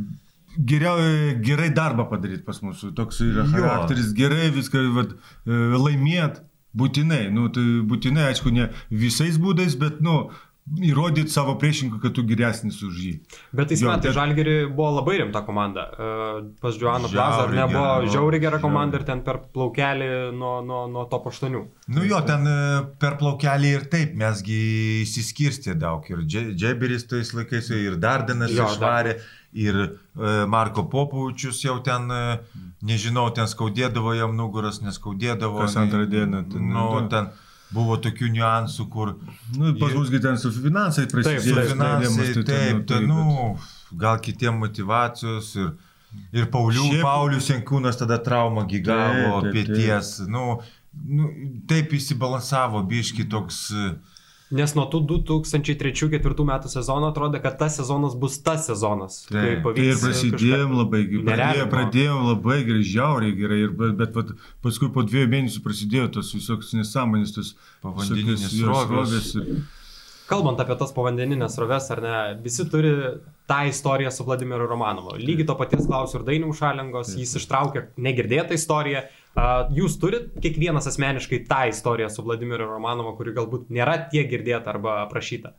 geriau, 0.58 0.98
gerai 1.44 1.70
darbą 1.74 2.06
padaryti 2.10 2.44
pas 2.46 2.60
mus. 2.62 2.86
Toks 2.96 3.22
yra 3.26 3.44
Jo. 3.46 3.52
charakteris, 3.52 4.14
gerai 4.18 4.50
viską 4.56 4.84
vat, 4.96 5.14
e, 5.48 5.60
laimėt, 5.78 6.42
būtinai. 6.78 7.28
Nu, 7.34 7.50
tai 7.54 7.64
būtinai, 7.90 8.30
aišku, 8.32 8.52
ne 8.54 8.70
visais 8.90 9.38
būdais, 9.38 9.76
bet, 9.80 10.02
nu, 10.02 10.30
įrodyti 10.64 11.28
savo 11.28 11.58
priešininkui, 11.60 12.00
kad 12.00 12.14
tu 12.16 12.24
geresnis 12.24 12.78
už 12.86 12.96
jį. 13.04 13.12
Bet 13.52 13.68
tais 13.74 13.82
metais 13.84 14.14
Žalgiri 14.16 14.54
buvo 14.72 14.94
labai 15.02 15.18
rimta 15.20 15.42
komanda. 15.44 15.84
E, 15.92 16.08
Pas 16.64 16.78
Joaną 16.80 17.10
Plazą 17.12 17.50
nebuvo 17.52 17.82
gera, 17.84 18.06
nu, 18.06 18.12
žiauriai 18.16 18.42
gera 18.46 18.60
komanda 18.64 19.02
ir 19.02 19.04
ten 19.04 19.22
per 19.28 19.42
plaukelį 19.54 20.08
nuo, 20.40 20.54
nuo, 20.64 20.86
nuo 20.88 21.04
top 21.12 21.28
8. 21.34 21.60
Nu 21.92 22.06
jo, 22.08 22.22
ten 22.28 22.48
e, 22.48 22.56
per 23.00 23.18
plaukelį 23.20 23.74
ir 23.76 23.86
taip, 23.92 24.16
mesgi 24.24 24.58
įsiskirstė 25.04 25.76
daug. 25.84 26.08
Ir 26.10 26.24
Dže- 26.24 26.54
Džeberis 26.56 27.08
tais 27.12 27.34
laikais 27.36 27.70
ir 27.76 28.00
Dardanas 28.00 28.56
išvarė, 28.56 29.18
ir 29.54 29.82
e, 29.84 29.90
Marko 30.48 30.88
Popovičius 30.90 31.60
jau 31.68 31.76
ten, 31.84 32.08
nežinau, 32.82 33.28
ten 33.36 33.52
skaudėdavo 33.52 34.16
jam 34.16 34.32
nugaras, 34.40 34.80
neskaudėdavo. 34.82 35.60
Kas 35.68 35.76
antrą 35.76 36.08
dieną, 36.08 36.46
ten, 36.50 36.70
Nu, 36.72 36.88
nu, 37.02 37.10
ten 37.12 37.30
buvo 37.74 37.98
tokių 38.02 38.30
niuansų, 38.36 38.86
kur... 38.94 39.16
Nu, 39.58 39.74
pas 39.82 39.96
musgi 39.98 40.20
ten 40.24 40.38
su 40.42 40.52
finansai 40.54 41.08
Taip, 41.08 41.16
prasidėjo. 41.18 41.42
Su 41.48 41.56
taip, 41.58 41.72
finansai, 41.74 42.28
tai 42.38 42.44
taip, 42.50 42.84
tai, 42.92 43.00
nu, 43.10 43.58
gal 44.00 44.22
kitiem 44.24 44.58
motivacijos 44.62 45.52
ir, 45.60 45.74
ir 46.38 46.48
Paulių, 46.54 46.88
Šiaip- 46.92 47.06
Paulius 47.06 47.50
Jankūnas 47.52 48.00
tada 48.00 48.20
traumą 48.24 48.66
gigavo, 48.70 49.42
Taip, 49.42 49.52
taip, 49.52 49.54
taip. 49.54 49.74
pėties, 49.74 50.14
nu, 50.30 50.48
nu, 51.10 51.30
taip 51.70 51.94
įsibalansavo, 51.98 52.84
biški 52.90 53.26
toks, 53.34 53.64
e, 53.74 53.94
Nes 54.54 54.76
nuo 54.78 54.84
tų 54.92 55.00
2003-2004 55.10 56.46
metų 56.46 56.70
sezono 56.72 57.10
atrodė, 57.10 57.40
kad 57.42 57.58
tas 57.58 57.78
sezonas 57.80 58.14
bus 58.20 58.38
tas 58.46 58.68
sezonas. 58.70 59.24
Taip. 59.30 59.64
kai 59.66 59.74
Tai 59.80 59.86
ir 59.90 60.00
prasidėjom 60.02 60.76
labai 60.78 61.04
Pradėjom, 61.10 61.70
pradėjom 61.74 62.26
labai 62.32 62.60
gerai, 62.68 62.84
žiauriai 62.94 63.36
gerai. 63.40 63.62
Ir, 63.66 63.72
bet 63.80 63.96
bet 64.02 64.18
vat, 64.20 64.34
paskui 64.66 64.92
po 64.94 65.06
dviejų 65.08 65.32
mėnesių 65.34 65.64
prasidėjo 65.66 66.12
tos 66.20 66.34
visokios 66.36 66.74
nesąmonės, 66.78 67.34
tos 67.36 67.54
Povandeninės 67.84 68.46
srovės. 68.52 68.92
srovės 68.92 69.32
ir- 69.42 69.64
Kalbant 70.30 70.60
apie 70.64 70.78
tas 70.80 70.94
povandeninės 70.96 71.58
roves, 71.60 71.90
ar 71.92 72.00
ne, 72.02 72.14
visi 72.42 72.64
turi 72.72 72.94
tą 73.50 73.58
istoriją 73.68 74.10
su 74.12 74.24
Vladimiru 74.24 74.66
Romanovu. 74.70 75.18
Lygiai 75.20 75.46
to 75.50 75.56
paties 75.60 75.86
klausiu 75.86 76.22
ir 76.22 76.26
Dainių 76.30 76.54
Šalengos, 76.56 77.12
jis 77.20 77.36
ištraukė 77.42 77.88
negirdėtą 77.98 78.56
istoriją. 78.56 79.04
Jūs 79.74 79.98
turit 79.98 80.34
kiekvienas 80.44 80.86
asmeniškai 80.92 81.44
tą 81.50 81.64
istoriją 81.72 82.10
su 82.14 82.26
Vladimiru 82.26 82.68
Romanovu, 82.70 83.16
kuri 83.18 83.34
galbūt 83.34 83.72
nėra 83.74 83.98
tiek 84.12 84.30
girdėta 84.30 84.74
arba 84.76 85.00
aprašyta. 85.08 85.56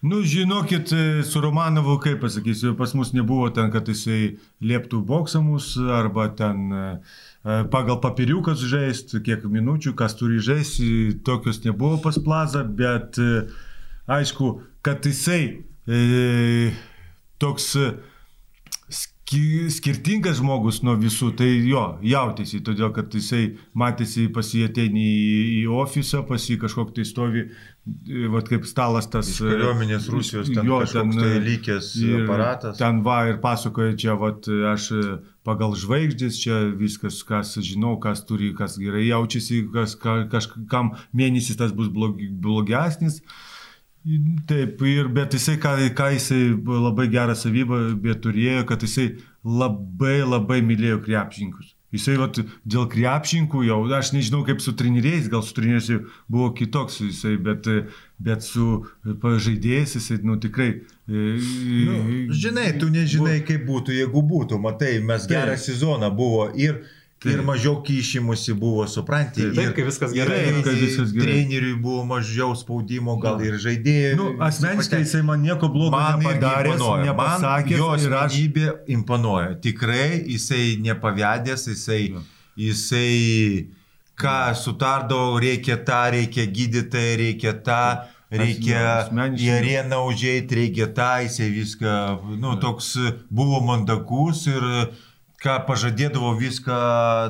Nu, 0.00 0.22
žinokit, 0.22 0.92
e, 0.94 1.22
su 1.26 1.40
Romanovu, 1.42 1.96
kaip 1.98 2.20
pasakysiu, 2.22 2.76
pas 2.78 2.92
mus 2.94 3.10
nebuvo 3.12 3.48
ten, 3.50 3.72
kad 3.74 3.88
jisai 3.90 4.38
lieptų 4.62 5.00
boksą 5.04 5.42
mus 5.42 5.72
arba 5.76 6.28
ten 6.38 6.70
e, 6.70 6.82
e, 6.94 7.56
pagal 7.72 7.98
papiriuką 8.00 8.54
žaisti, 8.54 9.18
kiek 9.26 9.42
minučių, 9.42 9.96
kas 9.98 10.14
turi 10.14 10.38
žaisti, 10.38 11.18
tokios 11.26 11.58
nebuvo 11.66 11.98
pas 12.04 12.20
plazą, 12.22 12.62
bet 12.62 13.18
aišku, 14.08 14.52
kad 14.82 15.04
jisai 15.04 15.64
e, 15.88 16.70
toks 17.38 17.74
e, 17.76 17.90
skirtingas 19.28 20.38
žmogus 20.40 20.78
nuo 20.86 20.94
visų, 20.96 21.30
tai 21.36 21.48
jo, 21.68 21.82
jautėsi, 22.06 22.62
todėl 22.64 22.92
kad 22.96 23.12
jisai 23.12 23.58
matėsi 23.76 24.28
pas 24.32 24.48
jį 24.54 24.62
ateini 24.70 25.02
į, 25.04 25.40
į 25.58 25.64
ofisą, 25.82 26.22
pas 26.28 26.46
jį 26.48 26.56
kažkokį 26.62 26.94
tai 26.96 27.04
stovi, 27.08 27.42
vat 28.32 28.48
kaip 28.48 28.64
stalas 28.68 29.08
tas. 29.12 29.30
Kariuomenės 29.40 30.08
e, 30.08 30.14
Rusijos 30.14 30.48
ten 30.52 30.64
jo, 30.68 30.80
kažkoks 30.84 31.20
tai 31.20 31.34
e, 31.34 31.76
ir 32.06 32.24
aparatas. 32.24 32.78
Ten 32.80 33.02
va 33.04 33.18
ir 33.28 33.42
pasakoja, 33.44 33.98
čia 34.00 34.16
vat 34.20 34.48
aš 34.72 34.88
e, 34.96 35.04
pagal 35.48 35.76
žvaigždės, 35.78 36.40
čia 36.40 36.62
viskas, 36.78 37.20
kas 37.28 37.52
žinau, 37.60 37.98
kas 38.00 38.24
turi, 38.28 38.54
kas 38.56 38.78
gerai 38.80 39.06
jaučiasi, 39.10 39.66
kas 39.74 39.98
ka, 40.00 40.22
kažkam 40.32 40.94
mėnesis 41.16 41.60
tas 41.60 41.76
bus 41.76 41.92
blog, 41.92 42.20
blogesnis. 42.40 43.20
Taip, 44.48 44.82
ir, 44.88 45.08
bet 45.12 45.34
jisai, 45.36 45.56
ką, 45.60 45.74
ką 45.96 46.12
jisai 46.14 46.42
labai 46.56 47.08
gerą 47.12 47.34
savybę 47.36 47.80
bet 48.00 48.22
turėjo, 48.24 48.62
kad 48.68 48.84
jisai 48.86 49.10
labai 49.44 50.20
labai 50.22 50.62
mylėjo 50.64 51.02
krepšininkus. 51.04 51.74
Jisai 51.92 52.18
vat, 52.20 52.36
dėl 52.68 52.84
krepšininkų 52.92 53.62
jau, 53.64 53.78
aš 53.96 54.10
nežinau 54.12 54.42
kaip 54.44 54.60
su 54.60 54.74
treneriais, 54.76 55.28
gal 55.32 55.40
su 55.44 55.54
treneriais 55.56 55.88
jau 55.88 56.02
buvo 56.28 56.50
kitoks 56.56 57.00
jisai, 57.00 57.38
bet, 57.40 57.64
bet 58.20 58.44
su 58.44 58.82
žaidėjais 59.04 59.96
jisai, 59.96 60.18
nu 60.28 60.36
tikrai. 60.40 60.82
Nu, 61.08 62.28
žinai, 62.36 62.74
tu 62.80 62.90
nežinai, 62.92 63.38
kaip 63.48 63.64
būtų, 63.68 63.96
jeigu 63.96 64.24
būtų. 64.34 64.60
Matai, 64.60 64.98
mes 65.00 65.24
gerą 65.30 65.56
sezoną 65.56 66.12
buvo 66.16 66.50
ir, 66.60 66.82
ir 67.26 67.40
mažiau 67.42 67.82
kišimusi 67.82 68.54
buvo, 68.54 68.86
supranti. 68.86 69.42
Taip, 69.42 69.58
ir, 69.58 69.72
kai 69.74 69.84
viskas 69.88 70.12
ir 70.14 70.20
gerai. 70.22 70.38
Taip, 70.44 70.64
kai 70.64 70.74
viskas 70.78 71.12
gerai. 71.12 71.26
Treneriui 71.26 71.74
buvo 71.82 72.04
mažiau 72.06 72.54
spaudimo, 72.54 73.16
gal 73.18 73.40
ir 73.42 73.56
žaidėjai. 73.58 74.12
Nu, 74.20 74.28
asmeniškai 74.46 75.00
jisai 75.02 75.22
man 75.26 75.42
nieko 75.42 75.70
blogo 75.72 75.96
Man 75.96 76.20
nepadarė, 76.22 76.74
imponuoja. 76.76 77.00
Man 77.02 77.08
nepasakė 77.10 77.76
jo 77.80 77.88
ir 77.98 78.14
aš 78.14 78.30
asmenybė 78.30 78.68
imponuoja. 78.98 79.56
Tikrai 79.64 80.22
jisai 80.30 80.76
nepavedęs, 80.84 81.66
jisai, 81.72 82.02
Jo. 82.12 82.22
jisai 82.56 83.66
ką 84.18 84.54
sutardavo, 84.54 85.38
reikia 85.42 85.76
tą, 85.86 86.04
reikia 86.14 86.46
gydytai, 86.46 87.16
reikia 87.18 87.52
tą, 87.66 87.82
reikia 88.30 88.80
asmeniškai- 89.08 89.42
į 89.46 89.52
areną 89.58 90.00
užėjti, 90.10 90.54
reikia 90.62 90.86
jisai 91.26 91.50
viską, 91.54 92.38
nu, 92.38 92.56
toks 92.60 92.94
buvo 93.30 93.60
mandagus 93.60 94.46
ir 94.46 94.62
ką 95.42 95.60
pažadėdavo, 95.68 96.32
viską 96.40 96.76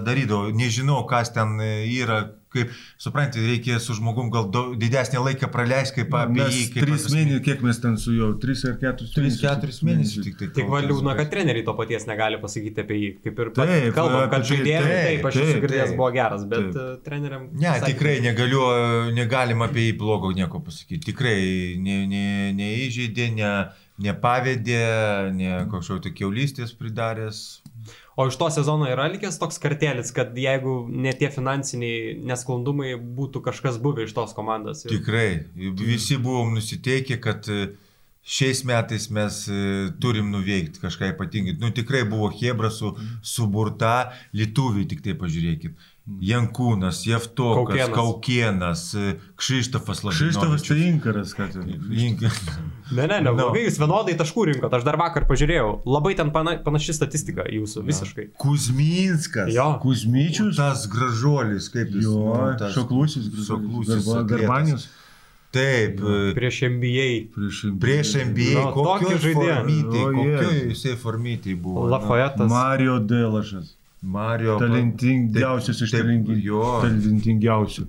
darydavo. 0.07 0.51
Nežinau, 0.57 1.03
kas 1.11 1.33
ten 1.35 1.59
yra. 1.61 2.35
Kaip, 2.49 2.71
suprantate, 2.97 3.43
reikia 3.45 3.75
su 3.77 3.93
žmogum 3.93 4.31
gal 4.33 4.47
daug, 4.49 4.71
didesnį 4.81 5.21
laiką 5.21 5.51
praleisti, 5.53 5.99
kaip 5.99 6.15
apie 6.17 6.39
Mes 6.47 6.55
jį. 6.57 6.63
kaip 6.73 6.87
tris 6.87 7.03
mėnesius, 7.13 7.43
kiek 7.45 7.61
mes 7.67 7.81
ten 7.83 7.99
su 8.01 8.15
juo, 8.17 8.29
tris 8.41 8.63
ar 8.65 8.79
keturis 8.81 9.13
3-4 9.13 9.83
mėnesius 9.85 10.25
tik 10.25 10.39
tai. 10.41 10.49
Tik 10.57 10.71
va 10.73 10.79
kol 10.81 10.89
liūdna, 10.89 11.13
kas. 11.13 11.27
kad 11.27 11.35
treneriai 11.35 11.67
to 11.67 11.75
paties 11.77 12.07
negali 12.09 12.41
pasakyti 12.41 12.81
apie 12.87 12.97
jį. 13.03 13.11
Kaip 13.27 13.43
ir 13.45 13.51
Taip, 13.59 13.93
kalbam, 13.99 14.25
kad 14.33 14.41
tai- 14.41 14.49
žaidėjai, 14.55 14.81
taip, 15.11 15.29
aš 15.29 15.37
esu 15.45 15.61
girdėjęs, 15.67 15.93
buvo 16.01 16.09
geras, 16.17 16.47
bet 16.49 16.65
Taip. 16.73 16.81
e, 16.81 16.97
treneriam... 17.05 17.45
Ne, 17.53 17.69
sakė- 17.77 17.93
tikrai 17.93 18.17
negaliu, 18.25 18.65
negalim 19.21 19.67
apie 19.69 19.85
jį 19.91 19.99
blogo 20.01 20.33
nieko 20.33 20.65
pasakyti. 20.65 21.05
Tikrai 21.13 21.77
ne, 21.85 21.99
ne, 22.09 22.25
neįžeidė, 22.57 23.29
ne, 23.37 23.53
nepavedė, 24.09 24.83
ne 25.37 25.53
kažkokio 25.69 26.01
tai 26.09 26.17
keulystės 26.17 26.73
pridaręs. 26.81 27.61
O 28.19 28.25
iš 28.27 28.35
to 28.41 28.49
sezono 28.51 28.89
yra 28.91 29.05
likęs 29.13 29.37
toks 29.39 29.61
kartelis, 29.63 30.09
kad 30.11 30.33
jeigu 30.35 30.73
ne 30.91 31.13
tie 31.15 31.29
finansiniai 31.31 32.17
nesklandumai 32.27 32.97
būtų 32.99 33.43
kažkas 33.47 33.77
buvę 33.79 34.09
iš 34.09 34.15
tos 34.17 34.33
komandos. 34.35 34.81
jau- 34.85 34.91
Tikrai. 34.91 35.45
Visi 35.79 36.17
buvom 36.19 36.51
nusiteikę, 36.57 37.21
kad 37.23 37.47
e, 37.49 37.69
šiais 38.27 38.65
metais 38.67 39.07
mes 39.15 39.39
e, 39.49 39.61
turim 40.03 40.33
nuveikti 40.35 40.83
kažką 40.83 41.13
ypatingai. 41.15 41.55
Nu, 41.63 41.71
tikrai 41.71 42.03
buvo 42.11 42.33
Hebra 42.35 42.71
su, 42.75 42.91
suburta, 43.23 44.11
lietuviai 44.35 44.89
tik 44.91 45.01
tai 45.07 45.15
pažiūrėkit. 45.15 45.79
Jankūnas, 46.25 47.03
Jeftokas, 47.05 47.77
Kaukėnas. 47.77 47.93
Kaukienas, 47.95 48.83
e, 48.97 49.11
Kšištofas 49.37 50.01
Kšištofas 50.09 50.65
tai 50.65 50.79
inkaras, 50.89 51.35
kad 51.37 51.53
Link... 51.91 52.23
Ne, 52.91 53.05
ne, 53.07 53.19
Nu. 53.21 53.27
neblogai, 53.29 53.67
jūs 53.67 53.77
vienodai 53.83 54.15
taškų 54.17 54.47
rinkot, 54.49 54.73
aš 54.73 54.87
dar 54.87 54.97
vakar 54.97 55.27
pažiūrėjau. 55.29 55.83
Labai 55.85 56.15
ten 56.17 56.31
pana, 56.33 56.57
panaši 56.65 56.95
statistika 56.97 57.45
jūsų, 57.53 57.83
visiškai. 57.85 58.25
Kuzminskas. 58.41 59.53
Jo. 59.53 59.67
Kuzmyčius, 59.83 60.57
Tas 60.57 60.87
gražuolis, 60.89 61.69
kaip 61.75 61.93
jis. 61.93 62.07
jo, 62.09 62.25
nu, 62.33 62.57
tas- 62.59 62.73
šoklusis, 62.73 63.29
Šoklusis. 63.47 64.09
Garbanius. 64.33 64.89
Taip. 65.53 66.01
e, 66.01 66.35
Prieš 66.37 66.63
MBA. 66.69 67.09
Prieš, 67.37 67.61
Prieš 67.81 68.15
MBA, 68.29 68.65
tokį 68.69 68.73
kokioj 68.77 69.21
žaidėją. 69.23 69.61
kokioj 69.65 70.25
Jėzus. 70.29 70.65
jisai 70.73 70.97
formitėj 71.05 71.55
buvo. 71.61 71.85
nu, 71.85 71.93
Lafayetas. 71.93 72.49
Mario 72.51 72.99
Delašas. 73.01 73.75
Mario. 74.03 74.55
Talentingiausias 74.61 75.81
iš 75.83 75.93
talentingiausių. 75.93 77.85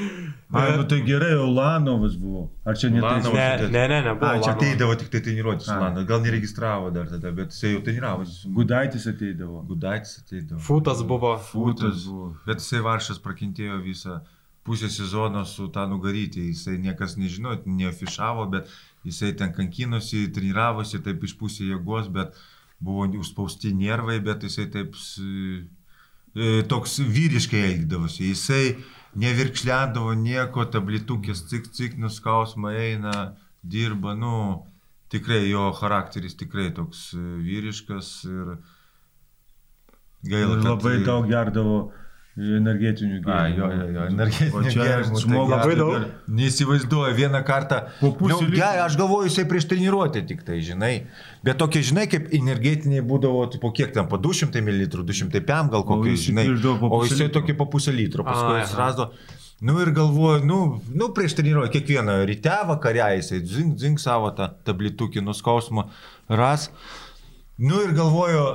Ai, 0.56 0.64
nu 0.74 0.86
tai 0.90 0.98
gerai, 1.06 1.34
Ulanovas 1.38 2.16
buvo. 2.18 2.46
Ar 2.66 2.78
čia 2.80 2.88
ne? 2.90 2.98
Ulanovas. 3.02 3.36
Ne, 3.36 3.68
ne, 3.68 3.84
ne, 3.92 4.00
ne, 4.06 4.14
buvo. 4.16 4.30
A, 4.32 4.40
čia 4.42 4.54
ateidavo 4.56 4.96
tik 4.98 5.12
tai 5.12 5.20
treniruotis, 5.26 5.68
A. 5.70 5.76
Lana. 5.84 6.02
Gal 6.08 6.24
neregistravo 6.24 6.90
dar 6.94 7.06
tada, 7.12 7.30
bet 7.36 7.54
jisai 7.54 7.74
jau 7.74 7.84
treniravosi. 7.86 8.50
Gudaitis 8.56 9.06
ateidavo. 9.12 9.62
Gudaitis 9.68 10.18
ateidavo. 10.24 10.60
Futas 10.64 11.04
buvo. 11.06 11.36
Futas 11.52 12.06
buvo. 12.08 12.32
Bet 12.48 12.64
jisai 12.64 12.80
Varšas 12.88 13.20
prakentėjo 13.22 13.78
visą 13.84 14.22
pusę 14.66 14.88
sezono 14.88 15.44
su 15.44 15.68
tą 15.68 15.86
nugaryti. 15.90 16.48
Jisai 16.50 16.78
niekas 16.78 17.18
nežino, 17.20 17.54
neafišavo, 17.66 18.46
bet 18.56 18.72
jisai 19.04 19.34
ten 19.36 19.52
kankinosi, 19.56 20.26
treniravosi, 20.34 21.02
taip 21.04 21.24
išpusė 21.28 21.68
jėgos, 21.74 22.08
bet 22.12 22.34
buvo 22.80 23.06
užspausti 23.20 23.74
nervai, 23.76 24.18
bet 24.24 24.42
jisai 24.46 24.66
taip 24.72 24.94
e, 24.96 26.62
toks 26.68 26.98
vyriškai 27.04 27.60
elgdavosi. 27.74 28.30
Jisai 28.32 28.76
nevirkšlendavo 29.20 30.14
nieko, 30.14 30.64
tablitukės 30.70 31.44
cik 31.50 31.70
cik 31.76 31.96
nuskausmą 31.98 32.72
eina, 32.76 33.34
dirba, 33.62 34.14
nu. 34.14 34.66
tikrai 35.10 35.48
jo 35.50 35.72
charakteris 35.74 36.36
tikrai 36.38 36.68
toks 36.70 37.14
e, 37.18 37.18
vyriškas 37.42 38.10
ir 38.30 38.52
gaila. 40.22 40.54
kad- 40.60 40.68
Labai 40.68 40.92
daug 41.04 41.26
gerdavo 41.26 41.92
energetinių 42.38 43.18
gėrimų. 43.24 43.56
jo, 43.58 43.68
jo, 43.74 43.86
jo, 43.94 44.04
energetinių 44.12 44.72
gėrimų. 44.74 45.14
tai 45.14 45.22
žmogus 45.24 45.50
gerda 45.50 45.56
Labai 45.56 45.74
daug? 45.80 46.04
Neįsivaizduoju, 46.38 47.16
vieną 47.18 47.40
kartą. 47.46 47.80
Po 47.98 48.12
pusę 48.16 48.38
nu, 48.46 48.52
ge, 48.54 48.68
aš 48.84 48.96
galvoju, 49.00 49.26
jisai 49.28 49.44
prieš 49.50 49.66
treniruotę 49.72 50.22
tik 50.28 50.44
tai, 50.46 50.60
žinai. 50.64 50.92
Bet 51.46 51.58
tokie, 51.60 51.82
žinai, 51.82 52.06
kaip 52.10 52.30
energetiniai 52.36 53.02
būdavo, 53.02 53.42
tai 53.50 53.60
po 53.62 53.72
kiek 53.74 53.92
ten, 53.96 54.06
po 54.10 54.20
200 54.22 54.62
ml, 54.62 54.88
200 55.10 55.42
pm 55.42 55.74
gal 55.74 55.84
kokį, 55.90 56.16
žinai. 56.28 56.46
O 56.86 57.02
jisai 57.04 57.28
tokį 57.34 57.58
po 57.58 57.68
pusę 57.74 57.94
litro, 57.94 58.26
paskui 58.26 58.62
jis 58.62 58.74
rado. 58.78 59.10
Nu 59.60 59.76
ir 59.82 59.90
galvoju, 59.92 60.40
nu, 60.48 60.80
nu 60.96 61.10
prieš 61.12 61.34
treniruotę 61.36 61.74
kiekvieną 61.74 62.22
ryte, 62.30 62.54
vakarę 62.70 63.10
jisai 63.18 63.42
zink, 63.44 63.76
zink 63.76 64.00
savo 64.00 64.30
tą 64.32 64.48
tablitukį 64.64 65.20
nuskausmo 65.26 65.90
ras. 66.30 66.70
Nu 67.60 67.82
ir 67.84 67.92
galvoju, 67.92 68.46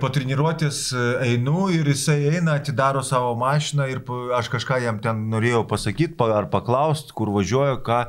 po 0.00 0.08
treniruotės 0.12 0.78
e, 0.96 1.02
einu 1.34 1.68
ir 1.74 1.88
jisai 1.90 2.18
eina, 2.34 2.54
atidaro 2.58 3.02
savo 3.04 3.34
mašiną 3.38 3.86
ir 3.92 4.00
aš 4.36 4.48
kažką 4.54 4.80
jam 4.84 4.98
ten 5.04 5.26
norėjau 5.32 5.64
pasakyti 5.68 6.16
pa- 6.16 6.30
ar 6.38 6.48
paklausti, 6.52 7.12
kur 7.12 7.28
važiuoja, 7.34 7.76
ką. 7.84 8.00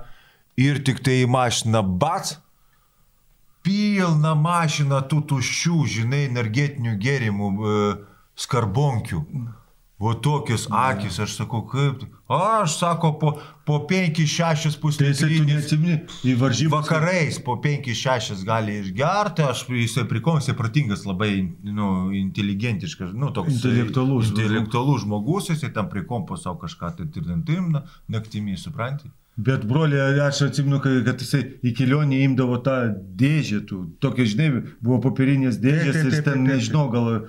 Ir 0.60 0.80
tik 0.84 1.00
tai 1.04 1.22
į 1.24 1.30
mašiną 1.32 1.84
bats. 2.00 2.38
Pilna 3.64 4.34
mašina 4.40 5.02
tų 5.12 5.22
tuščių, 5.28 5.78
žinai, 5.96 6.26
energetinių 6.30 6.96
gėrimų, 7.00 7.50
e, 7.60 7.96
skarbonkių. 8.40 9.20
O 10.00 10.14
tokius 10.16 10.70
akis, 10.72 11.20
aš 11.20 11.34
sakau, 11.42 11.66
kaip. 11.68 12.06
Aš 12.32 12.78
sako, 12.80 13.12
po, 13.20 13.34
po 13.70 13.78
5-6 13.86 14.40
Tai 14.42 14.56
jisai 14.58 14.74
tu 14.74 14.82
puslitrinis 14.82 15.46
neatsimni 15.52 16.00
į 16.26 16.34
varžybas. 16.42 16.74
Vakarais 16.90 17.38
po 17.46 17.56
5-6 17.62 18.42
gali 18.48 18.80
išgerti, 18.82 19.46
aš 19.46 19.64
jisai 19.70 20.08
prikom, 20.10 20.42
jisai 20.42 20.58
pratingas, 20.58 21.06
labai 21.06 21.32
nu, 21.64 22.10
inteligentiškas, 22.18 23.14
nu, 23.14 23.30
toks 23.36 23.54
Intelektualus. 23.60 24.34
intelektualus 24.34 25.06
žmogus, 25.06 25.54
jisai 25.54 25.70
tam 25.76 25.90
prikompo 25.94 26.38
savo 26.38 26.58
kažką 26.66 26.96
tai 26.98 27.08
tirdantim 27.14 27.76
naktimi, 28.10 28.58
supranti? 28.58 29.12
Bet 29.40 29.62
broliai, 29.64 30.18
aš 30.20 30.42
atsimenu, 30.50 30.82
kai- 30.84 31.00
kad 31.06 31.22
jisai 31.24 31.40
į 31.64 31.72
kelionę 31.78 32.18
imdavo 32.26 32.58
tą 32.66 32.74
dėžę, 33.22 33.62
tų, 33.70 33.78
tokia, 34.04 34.26
žinai, 34.28 34.50
buvo 34.84 34.98
popierinės 35.06 35.62
dėžės 35.64 36.02
ir 36.10 36.18
ten, 36.26 36.44
nežinau, 36.44 36.90
gal 36.92 37.08
e, 37.14 37.22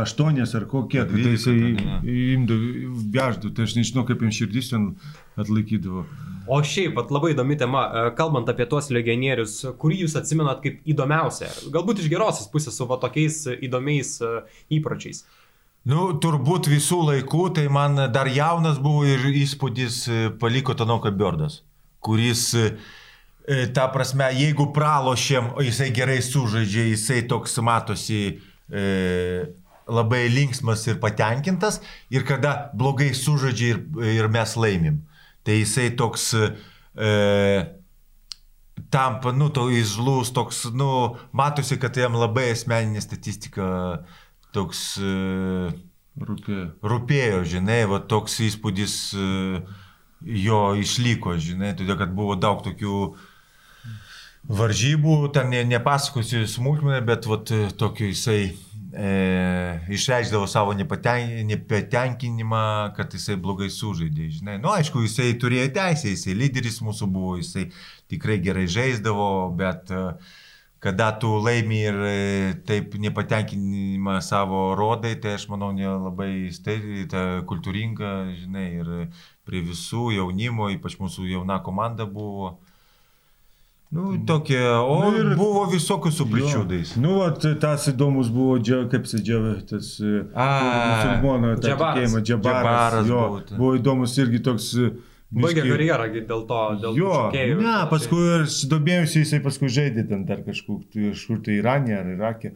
aštuonias 0.00 0.54
ar 0.56 0.64
kokie, 0.70 1.02
tai 1.04 1.34
jisai 1.34 1.58
imdavo, 2.32 2.94
veždavo, 3.12 3.52
tai 3.52 3.66
aš 3.68 3.74
nežinau, 3.76 4.06
kaip 4.08 4.24
jam 4.24 4.32
širdis 4.32 4.70
ten 4.72 4.94
atlaikydavo. 5.38 6.04
O 6.48 6.60
šiaip, 6.64 6.94
vat, 6.96 7.10
labai 7.12 7.34
įdomi 7.34 7.58
tema, 7.60 7.82
e, 7.88 8.04
kalbant 8.16 8.48
apie 8.48 8.64
tuos 8.70 8.88
legionierius, 8.94 9.58
kurį 9.80 10.02
jūs 10.04 10.16
atsimenat 10.20 10.62
kaip 10.64 10.80
įdomiausią, 10.88 11.50
galbūt 11.74 12.00
iš 12.02 12.08
gerosios 12.12 12.48
pusės 12.52 12.78
su 12.78 12.86
va 12.88 12.96
tokiais 13.02 13.42
įdomiais 13.58 14.14
e, 14.24 14.30
įpročiais. 14.78 15.26
Nu, 15.88 16.10
turbūt 16.20 16.70
visų 16.72 17.02
laikų, 17.10 17.42
tai 17.56 17.68
man 17.72 18.00
dar 18.12 18.28
jaunas 18.32 18.80
buvo 18.82 19.04
ir 19.08 19.28
įspūdis 19.28 20.00
e, 20.08 20.22
paliko 20.40 20.76
Tanoka 20.76 21.12
Biordas, 21.12 21.62
kuris, 22.04 22.50
ta 23.74 23.86
prasme, 23.92 24.26
jeigu 24.36 24.68
pralošėm, 24.76 25.54
o 25.56 25.64
jisai 25.64 25.88
gerai 25.96 26.18
sužaidžia, 26.24 26.90
jisai 26.92 27.22
toks 27.28 27.56
matosi 27.64 28.20
e, 28.68 28.82
labai 29.88 30.28
linksmas 30.28 30.84
ir 30.88 30.98
patenkintas, 31.00 31.80
ir 32.12 32.24
kada 32.28 32.70
blogai 32.76 33.10
sužaidžia 33.16 33.70
ir, 33.72 33.80
ir 34.20 34.28
mes 34.32 34.54
laimim. 34.56 35.00
Tai 35.48 35.54
jisai 35.56 35.88
toks 35.96 36.34
e, 36.36 37.12
tampa, 38.92 39.32
nu, 39.32 39.48
to 39.48 39.70
izlus, 39.72 40.28
toks, 40.36 40.66
nu, 40.76 41.16
matosi, 41.32 41.78
kad 41.80 41.96
jam 41.96 42.18
labai 42.20 42.50
asmeninė 42.52 43.00
statistika 43.00 43.68
toks 44.52 44.82
e, 45.00 45.70
Rūpėjo. 46.18 46.66
rūpėjo, 46.92 47.40
žinai, 47.48 47.78
va 47.88 48.02
toks 48.12 48.36
įspūdis 48.44 48.98
e, 49.16 49.62
jo 50.44 50.60
išliko, 50.76 51.38
žinai, 51.40 51.72
todėl 51.78 51.96
kad 51.96 52.12
buvo 52.12 52.36
daug 52.36 52.60
tokių 52.66 53.00
varžybų, 54.60 55.16
ten 55.32 55.48
ne, 55.54 55.64
nepasakosiu 55.72 56.44
smulkmenų, 56.44 57.00
bet 57.08 57.28
vat, 57.30 57.56
tokio 57.80 58.12
jisai 58.12 58.50
e, 58.98 59.80
išreikšdavo 59.94 60.46
savo 60.46 60.74
nepaten, 60.74 61.46
nepatenkinimą, 61.46 62.64
kad 62.96 63.14
jisai 63.14 63.36
blogai 63.38 63.70
sužaidė, 63.70 64.26
žinai. 64.40 64.56
Na, 64.58 64.64
nu, 64.64 64.74
aišku, 64.74 65.04
jisai 65.06 65.30
turėjo 65.38 65.70
teisę, 65.76 66.10
jisai 66.14 66.34
lyderis 66.38 66.80
mūsų 66.82 67.08
buvo, 67.14 67.36
jisai 67.38 67.68
tikrai 68.10 68.40
gerai 68.42 68.66
žaisdavo, 68.70 69.30
bet 69.58 69.92
e, 69.94 70.04
kada 70.82 71.12
tu 71.22 71.30
laimi 71.44 71.80
ir 71.90 72.00
e, 72.08 72.16
taip 72.66 72.98
nepatenkinimą 72.98 74.18
savo 74.24 74.72
rodai, 74.78 75.14
tai 75.22 75.36
aš 75.38 75.46
manau 75.52 75.70
nelabai 75.76 76.50
stai, 76.54 77.06
ta 77.10 77.44
kultūringa, 77.46 78.14
žinai, 78.40 78.68
ir 78.82 78.90
prie 79.46 79.62
visų 79.62 80.10
jaunimo, 80.18 80.72
ypač 80.74 80.98
mūsų 80.98 81.30
jauna 81.36 81.62
komanda 81.62 82.06
buvo. 82.06 82.56
Nu, 83.90 84.18
tokie, 84.28 84.60
o 84.60 84.98
Nu 85.00 85.16
ir- 85.16 85.30
ir 85.30 85.36
buvo 85.38 85.62
visokių 85.72 86.10
su 86.12 86.26
pričiūdais. 86.28 86.96
Nu, 87.00 87.14
vat, 87.22 87.40
tas 87.60 87.86
įdomus 87.88 88.28
buvo, 88.28 88.58
džia, 88.60 88.82
kaip 88.92 89.06
jis 89.08 89.22
džiavė, 89.24 89.52
tas 89.70 89.94
e, 90.04 90.24
A, 90.36 90.48
musulmono 90.92 91.54
tą 91.56 91.70
Džabaras. 91.70 92.18
džabaras. 92.28 93.06
Jo, 93.08 93.22
buvo, 93.22 93.42
buvo 93.56 93.76
įdomus 93.78 94.18
irgi 94.20 94.42
toks. 94.44 94.74
e, 94.76 94.90
Baigė 95.28 95.60
karjerą 95.68 96.04
gi 96.12 96.20
dėl 96.24 96.42
to, 96.48 96.58
dėl 96.82 96.94
Jo, 96.96 97.08
šokėjų. 97.16 97.56
ne, 97.60 97.72
paskui 97.90 98.20
aš 98.42 98.54
domėjausi, 98.70 99.18
jisai 99.24 99.40
paskui 99.44 99.68
žaidė 99.68 100.04
ten 100.08 100.22
dar 100.24 100.38
kažkur, 100.46 100.78
tai 100.92 101.10
kažkur 101.12 101.42
tai 101.44 101.56
Iranė 101.60 101.98
ar 101.98 102.06
Irakė. 102.14 102.52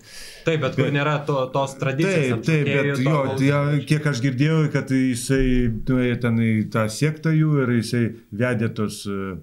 Taip, 0.47 0.61
bet 0.63 0.77
kur 0.77 0.89
nėra 0.93 1.19
to, 1.27 1.51
tos 1.53 1.75
tradicijos. 1.77 2.41
Taip, 2.41 2.45
taip, 2.49 2.67
šokėjų, 2.67 2.83
bet 2.89 2.97
to 2.97 3.03
jo, 3.11 3.37
tai, 3.37 3.47
ja, 3.51 3.61
kiek 3.91 4.07
aš 4.13 4.21
girdėjau, 4.25 4.73
kad 4.73 4.89
jisai 4.89 5.69
nuėjo 5.89 6.21
ten 6.25 6.37
į 6.41 6.53
tą 6.73 6.87
sektą 6.89 7.33
jų 7.37 7.63
ir 7.67 7.75
jisai 7.83 8.05
vedė 8.33 8.73
tos 8.75 9.03
e, 9.07 9.37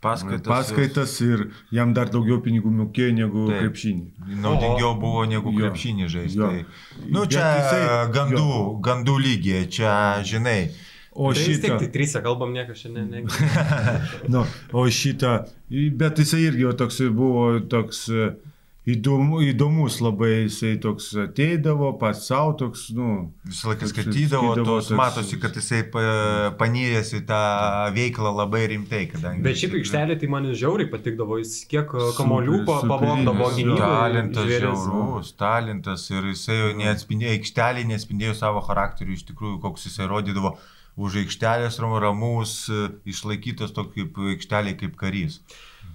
Paskaitas. 0.00 0.46
paskaitas 0.46 1.20
ir 1.24 1.46
jam 1.72 1.92
dar 1.96 2.06
daugiau 2.12 2.40
pinigų 2.44 2.70
mokėjo 2.80 3.14
negu 3.16 3.46
Taip. 3.48 3.60
krepšinį. 3.62 4.36
Naudingiau 4.42 4.94
buvo 5.00 5.24
negu 5.26 5.52
Jo. 5.52 5.58
krepšinį 5.58 6.08
žaisti. 6.12 6.38
Tai. 6.38 6.64
Nu, 7.08 7.24
čia 7.26 7.46
jisai- 7.56 8.12
gandų, 8.12 8.42
jo. 8.44 8.80
gandų 8.84 9.16
lygiai, 9.24 9.66
čia, 9.68 10.22
žinai. 10.22 10.70
O 11.16 11.32
Tai 11.32 11.40
šitą, 11.42 11.78
tik 11.80 11.92
trysia 11.94 12.20
kalbam, 12.20 12.52
niekas 12.52 12.76
šiandien 12.76 13.08
ne. 13.08 13.22
nu, 14.28 14.42
o 14.76 14.84
šitą, 14.92 15.46
bet 15.96 16.18
jisai 16.20 16.42
irgi 16.44 16.68
toks 16.76 17.00
buvo 17.16 17.60
toks 17.72 18.08
e, 18.12 18.34
įdomu, 18.86 19.40
įdomus 19.42 19.96
labai, 20.04 20.44
jisai 20.46 20.76
toks 20.82 21.08
ateidavo, 21.18 21.88
pats 21.98 22.28
savo 22.28 22.52
toks, 22.60 22.84
nu, 22.94 23.32
Visą 23.48 23.72
laiką 23.72 23.88
skaitydavo, 23.90 24.52
tos 24.60 24.88
toks- 24.88 24.96
matosi, 25.00 25.38
kad 25.42 25.58
jisai 25.58 25.80
pa- 25.90 26.52
panyręs 26.60 27.10
į 27.18 27.22
tą 27.26 27.40
veiklą 27.96 28.30
labai 28.36 28.62
rimtai, 28.74 29.02
kadangi... 29.10 29.42
Bet 29.46 29.58
šiaip 29.58 29.74
aikštelė 29.80 30.18
tai 30.22 30.30
man 30.36 30.46
žiauriai 30.54 30.90
patikdavo, 30.92 31.40
jis 31.42 31.56
kiek 31.70 31.90
e, 31.98 32.06
kamolių 32.20 32.62
pa- 32.68 32.78
superinis, 32.84 32.94
pavogdavo 32.94 33.50
jo. 33.50 33.52
gynybą. 33.58 33.82
Talentas 33.82 34.50
žiaurus, 34.54 35.34
talentas 35.42 36.06
ir 36.14 36.30
jisai 36.32 36.60
jau 36.62 36.72
neatspindėjo, 36.78 37.36
aikštelį 37.40 37.86
neatspindėjo 37.90 38.38
savo 38.38 38.62
charakterių, 38.70 39.18
iš 39.18 39.26
tikrųjų, 39.32 39.60
koks 39.66 39.90
jisai 39.90 40.06
rodydavo 40.14 40.54
už 40.96 41.18
aikštelės 41.26 41.76
ram- 41.82 41.98
ramus, 42.00 42.54
išlaikytas 43.04 43.74
tokį 43.76 44.06
kaip 44.06 44.22
aikštelį 44.36 44.76
kaip 44.80 44.94
karys. 44.96 45.42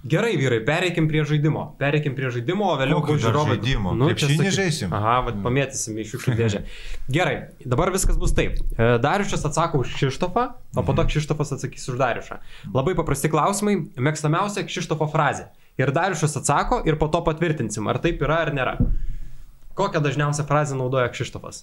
Gerai, 0.02 0.32
vyrai, 0.34 0.58
pereikim 0.66 1.06
prie 1.06 1.22
žaidimo. 1.22 1.76
Pereikim 1.78 2.16
prie 2.18 2.26
žaidimo, 2.34 2.66
o 2.72 2.78
vėliau 2.80 2.98
bus 3.06 3.20
žiūrovai. 3.22 3.54
žaidimo? 3.54 3.92
čia 3.94 4.08
Krepšinį 4.10 4.38
sakyk- 4.40 4.56
žaisim? 4.56 4.94
Aha, 4.98 5.12
vad 5.28 5.36
pamėtysim 5.44 6.00
į 6.02 6.06
šiukšlių 6.10 6.34
dėžę. 6.40 6.62
Gerai, 7.16 7.34
dabar 7.62 7.92
viskas 7.94 8.18
bus 8.18 8.34
taip. 8.34 8.56
E, 8.74 8.88
Dariušas 8.98 9.46
atsako 9.46 9.84
už 9.84 9.92
Kšištofą, 9.94 10.44
o 10.74 10.82
po 10.82 10.96
to 10.98 11.04
Kšištofas 11.06 11.54
atsakys 11.54 11.86
už 11.92 12.00
Dariušą. 12.02 12.40
Labai 12.74 12.96
paprasti 12.98 13.30
klausimai. 13.30 13.76
Mėgstamiausia 13.94 14.66
Kšištofo 14.66 15.06
frazė. 15.12 15.46
Ir 15.78 15.94
Dariušas 15.94 16.34
atsako 16.42 16.80
ir 16.82 16.98
po 16.98 17.06
to 17.06 17.22
patvirtinsim, 17.22 17.86
ar 17.86 18.02
taip 18.02 18.20
yra 18.26 18.42
ar 18.48 18.50
nėra. 18.58 18.74
Kokią 19.78 20.02
dažniausią 20.02 20.48
frazę 20.50 20.74
naudoja 20.76 21.12
Kšištofas. 21.14 21.62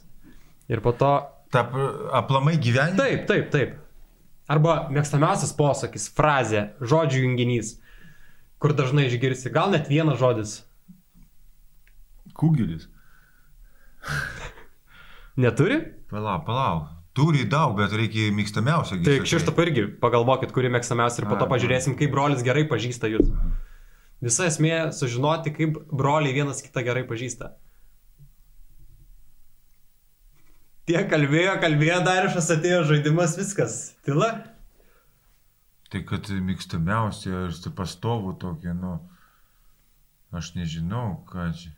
Ir 0.71 0.79
po 0.85 0.95
to 0.95 1.11
Ta 1.51 1.65
aplamai 2.13 2.55
gyvenime. 2.61 2.95
Taip, 2.97 3.27
taip, 3.27 3.51
taip. 3.51 3.77
Arba 4.49 4.83
mėgstamiausias 4.93 5.51
posakis, 5.57 6.07
frazė, 6.13 6.69
žodžių 6.81 7.23
junginys, 7.25 7.75
kur 8.59 8.75
dažnai 8.75 9.07
išgirsi, 9.09 9.51
gal 9.55 9.71
net 9.71 9.89
vienas 9.91 10.19
žodis. 10.19 10.59
kugelis. 12.39 12.87
Neturi? 15.39 15.79
Palauk, 16.09 16.45
palauk. 16.47 16.87
Turi 17.15 17.43
daug, 17.49 17.73
bet 17.75 17.91
reikia 17.95 18.29
mėgstamiausią. 18.35 18.99
Tai 19.03 19.15
sakai. 19.17 19.25
Kšištop 19.25 19.57
irgi 19.63 19.85
pagalvokit, 19.99 20.53
kuri 20.55 20.69
mėgstamiausia 20.71 21.23
ir 21.23 21.27
po 21.31 21.39
to 21.39 21.47
pažiūrėsim, 21.51 21.97
kaip 21.99 22.13
brolis 22.13 22.43
gerai 22.45 22.63
pažįsta 22.69 23.09
jūs. 23.11 23.31
Visa 24.23 24.47
esmė 24.47 24.91
sužinoti, 24.95 25.51
kaip 25.55 25.81
broliai 25.91 26.35
vienas 26.35 26.61
kitą 26.63 26.83
gerai 26.85 27.03
pažįsta. 27.09 27.53
Tie 30.89 31.01
kalbėjo, 31.11 31.57
kalbėjo, 31.61 31.99
Darišas 32.07 32.49
atėjo 32.55 32.81
žaidimas, 32.89 33.35
viskas. 33.39 33.75
Tila? 34.07 34.31
Tai 35.89 36.03
kad 36.05 36.27
mėgstamiausia 36.29 37.45
ir 37.47 37.53
su 37.57 37.71
pastovu 37.73 38.35
tokia, 38.37 38.75
nu. 38.77 38.99
Aš 40.29 40.51
nežinau, 40.53 41.23
ką 41.29 41.47
čia. 41.57 41.71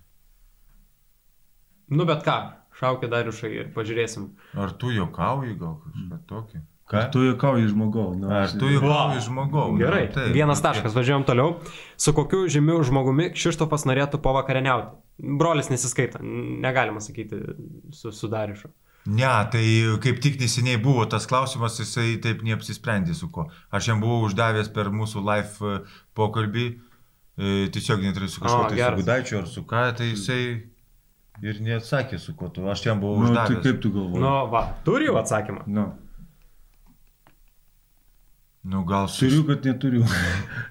Nu 1.92 2.04
bet 2.08 2.26
ką, 2.26 2.36
šaukė 2.80 3.08
Dariušai 3.12 3.52
ir 3.56 3.70
pažiūrėsim. 3.76 4.30
Ar 4.60 4.74
tu 4.80 4.92
jokauji 4.92 5.56
gal 5.60 5.78
kažką 5.86 6.20
tokio? 6.28 6.62
Ką? 6.92 7.06
Tu 7.14 7.22
juokauji 7.24 7.70
žmogau. 7.72 8.10
Nu, 8.20 8.28
Ar 8.28 8.50
aš 8.50 8.58
tu 8.60 8.68
nežinau. 8.68 8.90
jokauji 8.90 9.24
žmogau? 9.24 9.68
Gerai, 9.80 10.02
Nu, 10.10 10.14
taip, 10.18 10.34
vienas 10.36 10.60
nu, 10.60 10.66
taškas, 10.68 10.96
važiuojam 10.98 11.24
toliau. 11.28 11.54
Su 11.96 12.12
kokiu 12.16 12.44
žymiu 12.52 12.82
žmogumi 12.84 13.30
Kšištofas 13.32 13.88
norėtų 13.88 14.20
povakarieniauti? 14.20 15.00
Brolis 15.40 15.72
nesiskaita, 15.72 16.20
negalima 16.24 17.00
sakyti 17.00 17.40
su, 17.96 18.12
su 18.12 18.28
Dariušu. 18.28 18.74
Ne, 19.06 19.26
tai 19.50 19.64
kaip 20.04 20.20
tik 20.22 20.36
neseniai 20.42 20.78
buvo 20.78 21.06
tas 21.10 21.26
klausimas, 21.26 21.80
jisai 21.82 22.20
taip 22.22 22.44
neapsisprendė 22.46 23.16
su 23.18 23.32
ko. 23.34 23.48
Aš 23.74 23.88
jam 23.90 24.02
buvau 24.04 24.28
uždavęs 24.28 24.70
per 24.76 24.92
mūsų 24.94 25.24
live 25.26 25.72
e, 25.72 25.80
pokalbį, 26.18 26.66
e, 27.42 27.56
tiesiog 27.74 28.04
neturiu 28.06 28.30
su 28.30 28.44
kažkuo, 28.44 28.68
tai 28.70 28.78
geras. 28.78 29.00
su 29.00 29.02
Gudaičiu 29.02 29.40
ar 29.40 29.48
su 29.50 29.64
ką, 29.66 29.82
tai 29.98 30.12
jisai 30.12 30.44
ir 31.42 31.62
neatsakė 31.66 32.20
su 32.22 32.36
kuo 32.38 32.52
tu. 32.54 32.68
Aš 32.70 32.86
jam 32.86 33.02
buvau 33.02 33.24
Nu, 33.24 33.32
tai 33.34 33.48
uždavęs. 33.48 33.64
kaip 33.66 33.82
tu 33.82 33.90
galvoji? 33.96 34.22
Nu, 34.22 34.36
va, 34.54 34.64
turi 34.86 35.10
jau 35.10 35.18
atsakymą. 35.24 35.66
Nu, 35.66 35.90
Nu, 38.64 38.84
gal 38.86 39.08
su... 39.10 39.26
turiu, 39.26 39.44
kad 39.48 39.66
neturiu. 39.66 40.06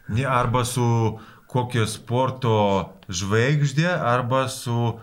Ne, 0.09 0.23
arba 0.25 0.63
su 0.65 1.19
kokio 1.51 1.87
sporto 1.91 2.53
žvaigždė, 3.11 3.89
arba 3.91 4.45
su 4.49 5.01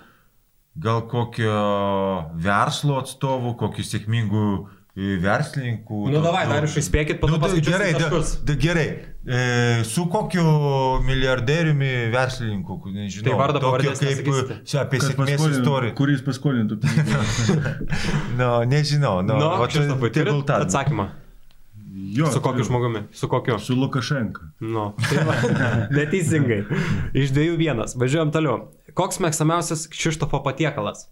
gal 0.80 1.02
kokio 1.10 1.54
verslo 2.38 3.00
atstovu, 3.02 3.56
kokiu 3.58 3.84
sėkmingu 3.86 4.42
e, 4.98 5.16
verslininku. 5.22 6.04
Nu, 6.10 6.22
davai, 6.22 6.44
tokiu- 6.46 6.54
Dariušai, 6.56 6.84
spėkit, 6.86 7.20
po 7.22 7.28
to 7.32 7.38
Nu, 7.38 7.42
tai 7.48 7.62
gerai, 7.66 7.92
da, 7.98 8.10
da, 8.50 8.54
gerai. 8.62 8.88
E, 9.28 9.84
su 9.86 10.06
kokiu 10.10 10.44
milijardieriumi 11.06 11.92
verslininku, 12.14 12.78
nežinau. 12.94 13.28
Tai 13.30 13.38
vardo, 13.42 13.60
tokio 13.60 13.92
kaip 13.92 14.02
nesakysite? 14.06 14.60
čia 14.70 14.82
apie 14.86 15.02
sėkmės 15.04 15.48
istoriją. 15.52 15.94
Kuris 15.98 16.22
paskolintų. 16.26 16.80
Nu, 18.38 18.52
nežinau. 18.74 19.22
Nu, 19.26 19.38
Nu, 19.38 19.50
va, 19.58 19.68
tai 19.68 20.10
turit 20.14 20.46
tą. 20.48 20.62
atsakymą. 20.66 21.10
Jo, 22.18 22.30
Su 22.32 22.40
kokiu 22.40 22.62
turiu. 22.62 22.70
žmogumi? 22.70 23.00
Su 23.12 23.28
kokiu? 23.28 23.58
Su 23.60 23.76
Lukašenka. 23.76 24.42
Nu, 24.62 24.94
tai 25.10 25.24
va, 25.28 25.34
neteisingai. 25.98 26.62
Iš 27.18 27.34
dviejų 27.36 27.58
vienas. 27.60 27.96
Važiuojam 28.00 28.32
toliau. 28.32 28.68
Koks 28.98 29.20
mėgstamiausias 29.22 29.86
Kšištofo 29.94 30.40
patiekalas? 30.46 31.06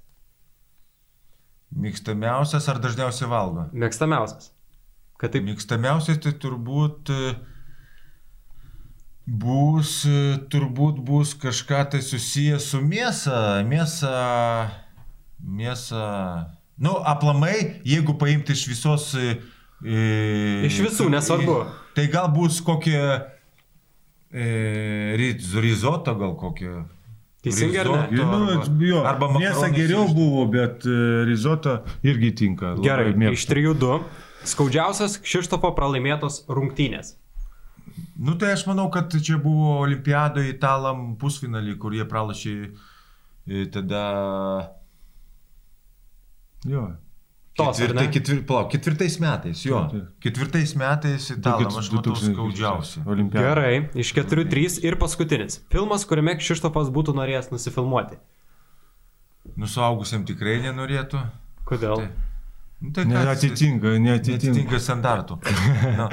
Mėgstamiausias 1.76 2.66
ar 2.72 2.80
dažniausiai 2.82 3.28
valgo? 3.30 3.68
Mėgstamiausias. 3.76 4.52
Kad 5.22 5.34
taip. 5.36 5.46
Mėgstamiausias 5.48 6.18
tai 6.24 6.32
turbūt 6.44 7.12
bus, 9.26 9.92
turbūt 10.54 11.00
bus 11.08 11.34
kažką 11.42 11.84
tai 11.94 12.02
susijęs 12.06 12.70
su 12.74 12.82
mėsa. 12.86 13.40
Mėsa, 13.68 14.16
mėsa. 15.42 16.08
Nu, 16.78 16.98
aplamai, 17.08 17.82
jeigu 17.88 18.18
paimti 18.20 18.56
iš 18.58 18.66
visos... 18.72 19.12
e, 19.16 19.38
Iš 20.68 20.82
visų, 20.90 21.08
nesvarbu. 21.14 21.62
Tai 21.96 22.08
gal 22.12 22.28
bus 22.36 22.60
kokie... 22.66 23.00
E, 24.36 24.46
riz- 25.20 25.54
rizoto 25.64 26.16
gal 26.20 26.34
kokie. 26.40 26.74
Teisingai 27.46 27.82
ar 27.84 27.90
ne? 27.92 28.00
Nu, 28.18 28.26
arba- 28.56 28.86
jo, 28.90 29.02
arba 29.06 29.28
mėsa 29.36 29.68
makaronai 29.68 29.76
geriau 29.78 30.08
buvo, 30.18 30.46
bet 30.52 30.86
e, 30.90 30.96
rizoto 31.30 31.78
irgi 32.04 32.32
tinka. 32.42 32.74
labai 32.74 32.86
Gerai, 32.88 33.12
mėgstu. 33.14 33.38
iš 33.38 33.46
3-2. 33.52 34.00
Skaudžiausias 34.46 35.20
Kšištofo 35.26 35.72
pralaimėtos 35.78 36.44
rungtynės. 36.50 37.16
Nu 38.18 38.34
tai 38.40 38.54
aš 38.56 38.66
manau, 38.68 38.90
kad 38.92 39.14
čia 39.14 39.38
buvo 39.42 39.78
olimpiadoje 39.86 40.50
italam 40.56 41.16
pusfinalį, 41.22 41.78
kur 41.80 41.94
jie 41.96 42.06
pralašė 42.10 42.56
e, 42.66 43.66
tada... 43.72 44.04
Jo. 46.66 46.88
Tos? 47.56 47.78
Ketvirtai, 47.80 48.10
ketvir, 48.12 48.40
palauk, 48.50 48.68
ketvirtais 48.74 49.14
metais, 49.24 49.62
jo. 49.64 49.78
Ketvirtais 50.20 50.74
metais 50.76 51.30
italam, 51.32 51.70
aš 51.80 51.88
matau 51.96 52.12
2000 52.12 52.34
skaudžiausią. 52.36 53.04
Olimpiada. 53.08 53.46
Gerai, 53.48 53.76
iš 54.04 54.12
4-3 54.18 54.82
ir 54.84 54.98
paskutinis. 55.00 55.62
Filmas, 55.72 56.04
kuriame 56.10 56.36
Kšištofas 56.42 56.92
būtų 56.92 57.16
norėjęs 57.16 57.48
nusifilmuoti. 57.56 58.20
Nusaugusiam 59.62 60.26
tikrai 60.28 60.60
nenorėtų. 60.68 61.22
Kodėl? 61.68 62.04
Tai- 62.06 62.32
Nu, 62.86 62.90
tai 62.92 63.06
Neatitinka, 63.08 63.88
neatitinka. 64.04 64.52
Netitinka 64.52 64.80
standartų. 64.84 65.38
nu, 66.00 66.06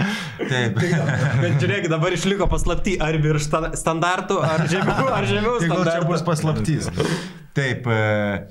taip. 0.47 0.77
Bet 0.79 1.57
žiūrėk, 1.59 1.89
dabar 1.91 2.15
išliko 2.15 2.47
paslapti, 2.49 2.95
ar 3.03 3.19
virš 3.21 3.49
sta- 3.49 3.73
standartų, 3.77 4.37
ar 4.47 4.63
žemiau, 4.71 5.09
ar 5.11 5.27
žemiau 5.27 5.57
Tai 5.59 5.69
gal 5.73 5.83
čia 5.83 5.97
standartų. 5.99 6.09
bus 6.13 6.23
paslaptys. 6.29 6.87
Taip. 7.59 7.91
E, 7.91 8.47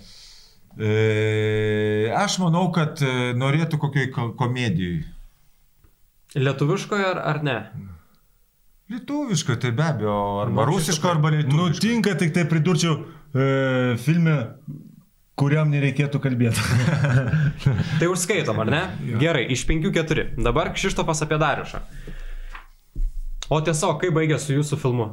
e, 0.79 2.11
aš 2.17 2.37
manau, 2.43 2.67
kad 2.75 3.01
e, 3.03 3.31
norėtų 3.37 3.79
kokioj 3.81 4.11
ko- 4.15 4.29
komedijai. 4.39 5.01
Lietuviškoje 6.35 7.05
ar, 7.09 7.19
ar 7.33 7.41
ne? 7.43 7.57
Lietuviško, 8.91 9.55
tai 9.59 9.71
be 9.75 9.83
abejo, 9.87 10.15
arba 10.43 10.65
Nu, 10.65 10.69
rusiško, 10.71 11.09
arba 11.11 11.29
lietuviško. 11.31 11.57
Nutinka, 11.75 12.15
tik 12.19 12.33
tai 12.35 12.45
pridurčiau 12.47 12.97
e, 13.33 13.97
filme, 14.03 14.35
kuriam 15.39 15.71
nereikėtų 15.71 16.19
kalbėti. 16.21 16.59
Tai 17.99 18.07
užskaitom, 18.11 18.59
ar 18.61 18.69
ne? 18.69 18.81
Gerai, 19.21 19.45
iš 19.55 19.63
5-4. 19.69 20.25
Dabar 20.43 20.69
Kšištofas 20.75 21.23
apie 21.25 21.39
Dariušą. 21.41 21.79
O 23.51 23.57
tiesiog, 23.65 23.95
kaip 24.03 24.13
baigė 24.15 24.37
su 24.39 24.53
jūsų 24.53 24.77
filmu? 24.83 25.07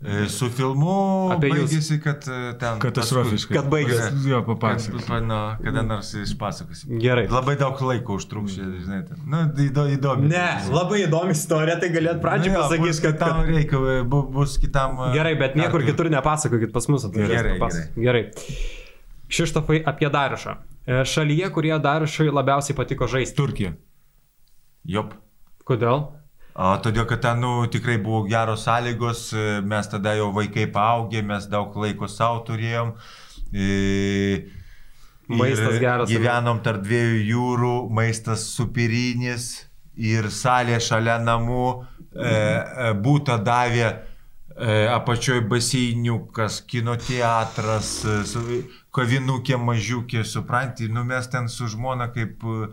E, 0.00 0.22
Su 0.32 0.46
filmu 0.48 1.28
Apie 1.34 1.50
jūs. 1.50 1.66
baigėsi, 1.68 1.96
kad 2.00 2.24
e, 2.24 2.36
ten... 2.56 2.78
Katastrofiškai. 2.80 3.52
Kad 3.58 3.66
baigėsi. 3.68 4.22
Jo, 4.30 4.38
papasakok. 4.46 5.02
Kad, 5.04 5.26
nu, 5.28 5.40
kada 5.60 5.82
nors 5.84 6.14
išpasakosim. 6.16 6.94
Gerai. 7.02 7.26
Labai 7.28 7.58
daug 7.60 7.76
laiko 7.84 8.16
užtruks, 8.16 8.54
žinai. 8.56 9.02
ten. 9.10 9.18
Nu, 9.28 9.42
įdo, 9.66 9.84
įdomi. 9.92 10.30
Ne, 10.32 10.46
labai 10.72 11.02
įdomi 11.04 11.36
istorija, 11.36 11.76
tai 11.82 11.90
galėt 11.92 12.22
pradžiai 12.24 12.54
Nu 12.54 12.62
pasakyti, 12.62 13.02
kad... 13.04 13.18
Kitam 13.18 13.42
kad... 13.42 13.50
reikia, 13.52 13.80
e, 13.98 13.98
bu- 14.14 14.22
bus 14.38 14.56
kitam... 14.62 14.96
Gerai, 15.12 15.34
bet 15.42 15.58
niekur 15.60 15.84
kitur 15.84 16.08
nepasakokit, 16.16 16.72
pas 16.72 16.88
mus 16.88 17.04
atvažiuos. 17.10 17.34
Gerai, 17.36 17.52
papasakok. 17.60 18.00
gerai. 18.06 18.24
Kšištofai 19.30 19.82
apie 19.92 20.08
Dariušą. 20.16 20.54
E, 20.88 21.02
Šalyje, 21.12 21.50
kurie 21.52 21.76
Dariušui 21.76 22.32
labiausiai 22.32 22.78
patiko 22.80 23.04
žaisti. 23.10 23.36
Turkija. 23.36 23.74
Jop. 24.96 25.12
Kodėl? 25.68 26.08
O, 26.54 26.70
todėl, 26.82 27.06
kad 27.08 27.22
ten 27.24 27.40
nu, 27.40 27.52
tikrai 27.70 27.96
buvo 28.02 28.24
geros 28.28 28.64
sąlygos, 28.66 29.26
e, 29.32 29.44
mes 29.62 29.88
tada 29.88 30.16
jau 30.18 30.30
vaikai 30.34 30.66
paaugę, 30.72 31.22
mes 31.26 31.46
daug 31.50 31.76
laiko 31.78 32.08
savo 32.10 32.42
turėjom. 32.48 32.96
E, 33.54 34.50
Maistas 35.30 35.78
geras? 35.78 36.10
Gyvenom 36.10 36.58
tarp 36.64 36.82
dviejų 36.82 37.18
jūrų, 37.28 37.74
maistas 37.94 38.48
supirinis 38.50 39.50
ir 39.94 40.30
salė 40.34 40.80
šalia 40.82 41.20
namų, 41.22 41.66
e, 42.10 42.30
e, 42.30 42.92
būta 43.04 43.38
davė 43.38 43.86
e, 43.86 43.94
apačioj 44.90 45.44
baseiniukas, 45.50 46.60
kino 46.66 46.96
teatras, 46.98 47.92
e, 48.04 48.62
kavinukė 48.94 49.58
mažiukė, 49.60 50.24
supranti, 50.26 50.90
nu 50.90 51.04
mes 51.06 51.30
ten 51.30 51.48
su 51.48 51.70
žmona 51.70 52.10
kaip 52.14 52.42
e, 52.42 52.72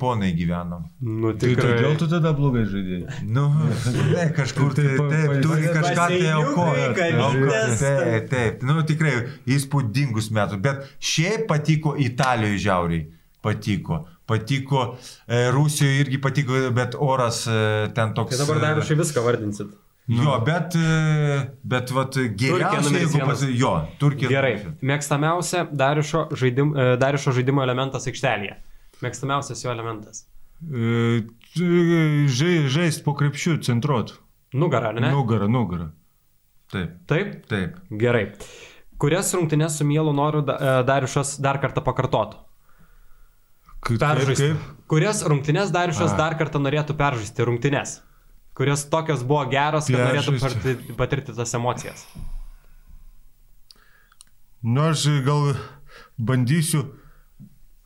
ponai 0.00 0.30
gyvenom. 0.36 0.86
Nu, 1.04 1.32
Tai 1.36 1.50
kodėl 1.58 1.96
tu 2.00 2.06
tada 2.08 2.32
blogai 2.36 2.62
žaidėjai? 2.68 3.18
Nu, 3.28 3.44
ne, 4.14 4.24
kažkur 4.36 4.72
tai, 4.76 4.86
Tai 4.96 5.08
taip, 5.12 5.34
turi 5.44 5.68
kažką 5.74 6.06
tai 6.14 6.20
aukoti. 6.36 6.86
kavinės. 6.96 7.82
Taip, 7.82 8.30
taip, 8.32 8.62
nu 8.64 8.80
tikrai 8.88 9.12
įspūdingus 9.56 10.30
metus, 10.32 10.60
bet 10.64 10.86
šiaip 11.04 11.44
patiko 11.50 11.92
Italijoje 12.00 12.62
žiauriai, 12.64 13.04
patiko. 13.44 14.06
Patiko, 14.30 14.82
e, 15.26 15.48
Rusijoje 15.50 16.04
irgi 16.04 16.20
patiko, 16.22 16.58
bet 16.72 16.94
oras 17.02 17.42
e, 17.50 17.60
ten 17.96 18.12
toks. 18.14 18.36
Tai 18.38 18.44
dabar 18.46 18.60
e, 18.60 18.66
Dariušai 18.68 18.96
viską 19.00 19.24
vardinsit. 19.26 19.72
Jo, 20.10 20.36
bet, 20.46 20.74
e, 20.78 21.40
bet 21.70 21.90
vat 21.94 22.16
geriausia, 22.38 22.96
jeigu 23.04 23.20
pas... 23.26 23.42
Jo, 23.54 23.72
Turkija. 24.00 24.30
Gerai. 24.32 24.54
Mėgstamiausia 24.86 25.66
Dariušo, 25.70 26.28
žaidim, 26.38 26.72
e, 26.78 26.86
Dariušo 27.02 27.34
žaidimo 27.36 27.62
elementas 27.66 28.06
aikštelėje. 28.10 28.56
Mėgstamiausias 29.02 29.62
jo 29.64 29.70
elementas. 29.72 30.24
E, 30.60 31.22
žai- 31.56 32.68
Žaist 32.68 33.04
po 33.04 33.14
krepšių, 33.16 33.58
centruot. 33.64 34.14
Nugara, 34.52 34.88
ar 34.92 35.00
ne? 35.00 35.10
Nugarą, 35.14 35.48
nugarą. 35.48 35.90
Taip, 36.70 36.90
Taip? 37.06 37.46
taip. 37.48 37.78
Gerai. 37.90 38.26
Kurias 39.00 39.32
rungtynes 39.34 39.78
su 39.78 39.84
mielu 39.84 40.12
noru 40.12 40.42
Da- 40.44 40.58
e, 40.60 40.84
Dariušas 40.84 41.40
dar 41.40 41.58
kartą 41.58 41.80
pakartotų? 41.82 42.36
Peržaisti. 43.98 44.54
Kurias 44.86 45.22
rungtynes 45.24 45.70
Dariušas 45.72 46.12
dar 46.18 46.34
kartą 46.38 46.60
norėtų 46.60 46.94
peržaisti? 46.98 47.42
Rungtynes. 47.48 48.00
Kurios 48.54 48.84
tokios 48.90 49.22
buvo 49.24 49.46
geros, 49.50 49.86
kad 49.88 49.96
norėtų 49.96 50.36
Peržaisti. 50.36 50.60
patirti, 50.60 50.92
patirti 50.98 51.34
tas 51.36 51.54
emocijas. 51.54 52.04
Nu, 54.62 54.82
aš 54.90 55.06
gal 55.24 55.54
bandysiu 56.18 56.84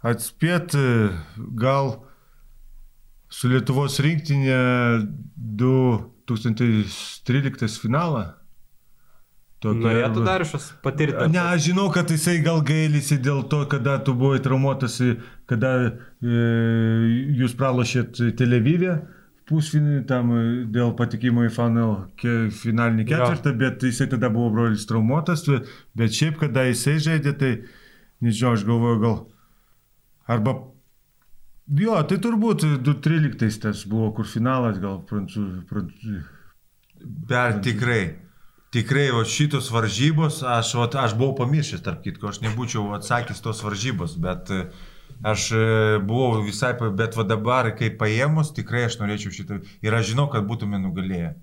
atspėti, 0.05 1.09
gal 1.59 2.05
su 3.32 3.48
Lietuvos 3.51 3.98
rinktinė 4.05 4.59
2013 5.59 7.82
finalą. 7.82 8.24
Norėtų 9.64 10.20
Dariušas 10.26 10.64
patirti. 10.85 11.24
Ne, 11.32 11.40
aš 11.40 11.70
žinau, 11.70 11.86
kad 11.93 12.10
jisai 12.12 12.36
gal 12.44 12.60
gailisi 12.66 13.16
dėl 13.16 13.43
to, 13.48 13.62
kada 13.70 13.97
tu 14.05 14.12
buvai 14.12 14.39
traumuotas, 14.44 15.01
kada 15.48 15.70
e, 15.89 15.90
jūs 17.40 17.56
pralošėt 17.56 18.20
Televivę 18.36 18.98
pusfinį 19.48 20.02
tam 20.09 20.32
e, 20.36 20.43
dėl 20.72 20.93
patikimo 20.98 21.47
į 21.48 21.52
final, 21.55 21.94
ke, 22.20 22.51
finalinį 22.52 23.09
ketvirtą, 23.09 23.55
bet 23.60 23.85
jisai 23.89 24.06
tada 24.12 24.28
buvo 24.32 24.51
brolis 24.52 24.85
traumuotas, 24.89 25.47
bet 25.97 26.16
šiaip, 26.16 26.36
kada 26.44 26.68
jisai 26.68 26.98
žaidė, 27.09 27.32
tai 27.40 27.52
nežinau, 28.24 28.52
aš 28.59 28.68
galvoju, 28.68 29.01
gal 29.01 29.16
arba 30.27 30.59
Jo, 31.65 31.97
tai 32.05 32.19
turbūt 32.21 32.61
2013 32.85 33.63
tas 33.63 33.87
buvo, 33.89 34.11
kur 34.13 34.27
finalas 34.29 34.77
gal 34.83 34.99
prancūzų. 35.09 35.63
prancūzų 35.71 36.19
Bet 37.05 37.63
tikrai, 37.65 38.17
tikrai, 38.73 39.07
o 39.13 39.23
šitos 39.29 39.71
varžybos, 39.73 40.43
aš, 40.45 40.75
vat, 40.79 40.97
aš 41.01 41.15
buvau 41.17 41.35
pamiršęs, 41.39 41.83
tarp 41.85 42.03
kitko, 42.05 42.31
aš 42.33 42.43
nebūčiau 42.45 42.93
atsakęs 42.97 43.43
tos 43.45 43.61
varžybos, 43.65 44.17
bet 44.21 44.53
e, 44.53 44.61
aš 45.25 45.49
e, 45.57 45.65
buvau 46.05 46.45
visai, 46.45 46.75
bet 47.01 47.17
va 47.17 47.27
dabar, 47.29 47.71
kai 47.79 47.91
paėmus, 48.01 48.55
tikrai 48.57 48.87
aš 48.89 48.99
norėčiau 49.01 49.33
šitą. 49.37 49.61
Ir 49.85 49.97
aš 49.97 50.13
žinau, 50.13 50.29
kad 50.33 50.49
būtume 50.49 50.81
nugalėję. 50.81 51.35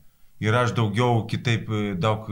Ir 0.42 0.58
aš 0.58 0.74
daugiau 0.78 1.26
kitaip, 1.30 1.70
e, 1.70 1.94
daug 1.98 2.30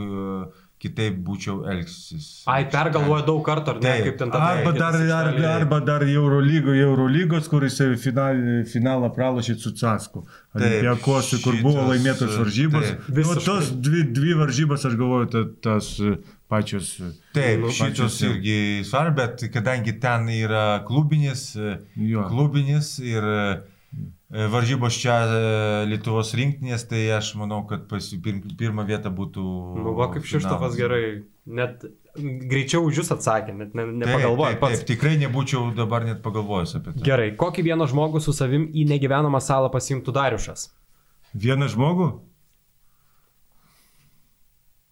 kitaip 0.80 1.18
būčiau 1.26 1.58
elgsis. 1.68 2.26
Ai, 2.48 2.62
pergalvoja 2.72 3.26
daug 3.26 3.42
kartų, 3.44 3.74
ar 3.74 3.80
ne, 3.82 3.90
Taip. 3.90 4.04
kaip 4.06 4.18
ten 4.22 4.30
ta 4.32 4.40
Arba 4.54 4.72
dar, 4.72 4.96
arba, 5.16 5.50
arba 5.58 5.80
dar 5.84 6.04
Eurolygo, 6.08 6.72
Eurolygos, 6.72 7.48
kur 7.52 7.66
jisai 7.68 7.90
final, 8.00 8.40
finalą 8.70 9.10
pralašė 9.12 9.58
su 9.60 9.74
Casku. 9.76 10.24
Olimpiakos, 10.56 11.34
kur 11.44 11.58
buvo 11.62 11.84
laimėtos 11.90 12.32
varžybos. 12.40 12.94
Nu, 13.12 13.36
tos 13.44 13.68
dvi, 13.76 14.06
dvi 14.16 14.34
varžybos, 14.40 14.86
aš 14.88 14.96
galvoju, 14.98 15.28
ta, 15.36 15.44
tas 15.68 15.90
e, 16.00 16.16
pačios. 16.50 16.94
e, 17.04 17.10
Taip, 17.36 17.66
šitos 17.68 17.82
pačios 17.84 18.16
jau. 18.24 18.30
irgi 18.32 18.56
svarbu, 18.88 19.16
bet 19.20 19.44
kadangi 19.54 19.98
ten 20.02 20.26
yra 20.40 20.64
klubinis, 20.88 21.50
e, 21.60 21.76
Jo. 22.08 22.24
klubinis 22.32 22.96
ir 23.04 23.22
varžybos 24.30 24.94
čia 25.02 25.14
e, 25.26 25.38
Lietuvos 25.90 26.30
rinktinės, 26.38 26.84
tai 26.90 27.00
aš 27.16 27.32
manau, 27.40 27.64
kad 27.66 27.88
pirmą 27.90 28.84
vietą 28.86 29.10
būtų... 29.10 29.42
Nu, 29.82 29.94
va, 29.98 30.06
kaip 30.14 30.22
finalas. 30.28 30.76
gerai, 30.78 31.02
net 31.50 31.82
greičiau 32.14 32.84
už 32.86 33.00
jūs 33.02 33.10
atsakė, 33.16 33.54
net 33.58 33.74
ne, 33.74 33.84
Taip, 33.88 33.98
nepagalvoja 34.04 34.52
taip, 34.54 34.60
pats. 34.62 34.78
taip, 34.84 34.88
tikrai 34.92 35.16
nebūčiau 35.24 35.72
dabar 35.74 36.06
net 36.06 36.22
pagalvojęs 36.22 36.76
apie 36.78 36.94
tai. 36.94 37.02
Gerai, 37.06 37.28
kokį 37.38 37.66
vieną 37.72 37.86
žmogų 37.90 38.22
su 38.22 38.34
savim 38.36 38.68
į 38.70 38.86
negyvenamą 38.92 39.40
salą 39.42 39.70
pasimtų 39.74 40.14
Dariušas? 40.14 40.68
Vieną 41.34 41.66
žmogų? 41.74 42.08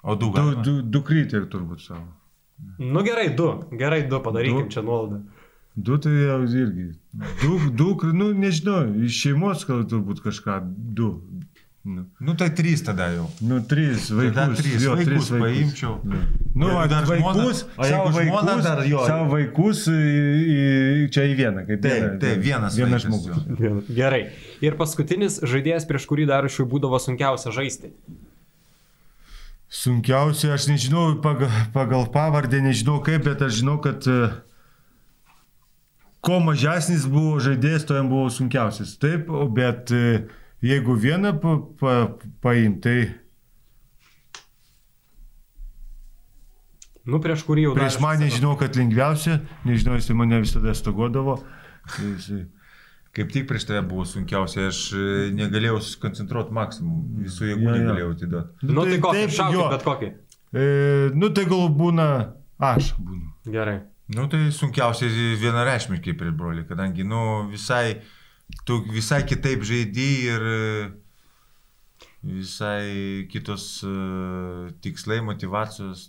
O 0.02 0.15
du 0.15 0.27
Du, 0.28 0.32
galima? 0.35 0.62
du, 0.62 0.77
du 0.82 1.01
krytė 1.02 1.40
turbūt 1.51 1.82
savo. 1.82 2.06
Nu 2.78 3.02
gerai, 3.06 3.28
du, 3.39 3.48
gerai, 3.78 4.02
du 4.10 4.19
padarykim 4.23 4.65
Du. 4.66 4.70
čia 4.74 4.82
nuolaidą. 4.82 5.20
Du 5.79 5.95
tai 6.03 6.11
jau 6.25 6.41
irgi. 6.49 6.89
Du, 7.43 7.53
du, 7.79 7.93
nu 8.19 8.33
nežinau, 8.35 8.81
iš 9.07 9.21
šeimos 9.25 9.63
gal 9.69 9.85
turbūt 9.91 10.25
kažką. 10.25 10.59
Du. 10.99 11.13
Nu, 11.89 12.03
Nu 12.21 12.35
tai 12.37 12.49
trys 12.53 12.83
tada 12.85 13.07
jau. 13.15 13.29
nu 13.49 13.61
trys 13.65 14.09
vaikus. 14.13 14.35
Tada 14.37 14.57
trys 14.59 14.83
jo, 14.85 14.97
vaikus 14.99 15.07
tris 15.09 15.29
vaikus. 15.31 15.45
paimčiau. 15.45 15.93
Nu, 16.59 16.67
Jeigu 16.67 16.81
ar 16.83 16.89
dar 16.91 17.07
vaikus, 17.09 17.63
savo 17.79 18.11
vaikus, 18.17 18.65
dar 18.67 18.83
jo. 18.91 19.05
savo 19.07 19.29
vaikus 19.33 19.85
į, 19.89 19.97
į, 20.59 20.59
čia 21.15 21.25
į 21.31 21.37
vieną, 21.39 21.63
kaip 21.71 21.87
vieną, 21.87 22.11
taip, 22.21 22.43
vienas 22.45 22.77
vienas 22.77 23.07
žmogus. 23.07 23.47
jo. 23.63 23.73
Gerai. 23.97 24.21
Ir 24.61 24.77
paskutinis 24.77 25.39
žaidėjas, 25.49 25.87
prieš 25.89 26.05
kurį 26.11 26.27
Dariušui 26.29 26.67
būdavo 26.75 26.99
sunkiausia 27.01 27.55
žaisti. 27.57 27.95
Sunkiausia, 29.69 30.55
aš 30.57 30.67
nežinau 30.73 31.19
pagal, 31.21 31.51
pagal 31.77 32.07
pavardę, 32.13 32.61
nežinau 32.65 33.03
kaip, 33.05 33.25
bet 33.29 33.43
aš 33.45 33.59
žinau, 33.61 33.77
kad 33.85 34.05
e, 34.09 34.31
kuo 36.29 36.39
mažesnis 36.45 37.07
buvo 37.09 37.39
žaidėjas, 37.41 37.87
to 37.89 37.97
jam 37.97 38.11
buvo 38.13 38.29
sunkiausias. 38.33 38.93
Taip, 39.01 39.31
o 39.33 39.47
bet 39.49 39.89
e, 39.97 40.27
jeigu 40.61 40.95
vieną 41.01 41.33
pa, 41.41 41.57
pa, 41.81 41.95
paim, 42.45 42.77
tai 42.85 42.99
Nu, 47.09 47.17
prieš 47.25 47.41
kurį 47.49 47.63
jau 47.69 47.73
prieš 47.73 47.97
mane 48.05 48.27
žinau, 48.29 48.51
kad 48.61 48.75
lengviausia, 48.77 49.39
nežinau, 49.65 49.95
jis 49.97 50.11
mane 50.13 50.43
visada 50.43 50.75
stogodavo. 50.77 51.39
Tai 51.95 52.05
jisai- 52.11 52.47
Kaip 53.17 53.31
tik 53.33 53.47
prieš 53.49 53.65
tave 53.65 53.81
buvo 53.89 54.05
sunkiausia, 54.05 54.67
aš 54.69 54.81
e, 54.93 55.05
negalėjau 55.33 55.79
susikoncentruoti 55.81 56.53
maksimum, 56.53 56.99
visų 57.25 57.49
jėgų 57.49 57.65
Jo, 57.65 57.71
jo. 57.71 57.77
negalėjau 57.81 58.11
atiduoti. 58.13 58.69
Nu, 58.69 58.85
tai 58.85 58.99
kokį, 59.01 59.17
taip, 59.17 59.33
šaukit, 59.39 59.71
bet 59.73 59.87
kokį. 59.89 60.11
E, 60.53 60.67
nu 61.17 61.31
tai 61.33 61.47
gal 61.49 61.65
būna, 61.81 62.09
aš 62.69 62.93
būnu. 63.01 63.33
Gerai. 63.57 63.79
Nu 64.09 64.25
tai 64.33 64.47
sunkiausia 64.57 65.09
vienareišmiškai 65.37 66.15
prieš 66.17 66.37
brolį, 66.39 66.63
kadangi, 66.71 67.05
nu, 67.05 67.21
visai, 67.51 67.99
tu 68.65 68.79
visai 68.89 69.21
kitaip 69.29 69.67
žaidži 69.69 70.07
ir 70.31 70.47
e, 70.49 70.63
visai 72.25 73.27
kitos 73.29 73.67
uh, 73.85 74.71
tikslai, 74.81 75.21
motivacijos. 75.25 76.09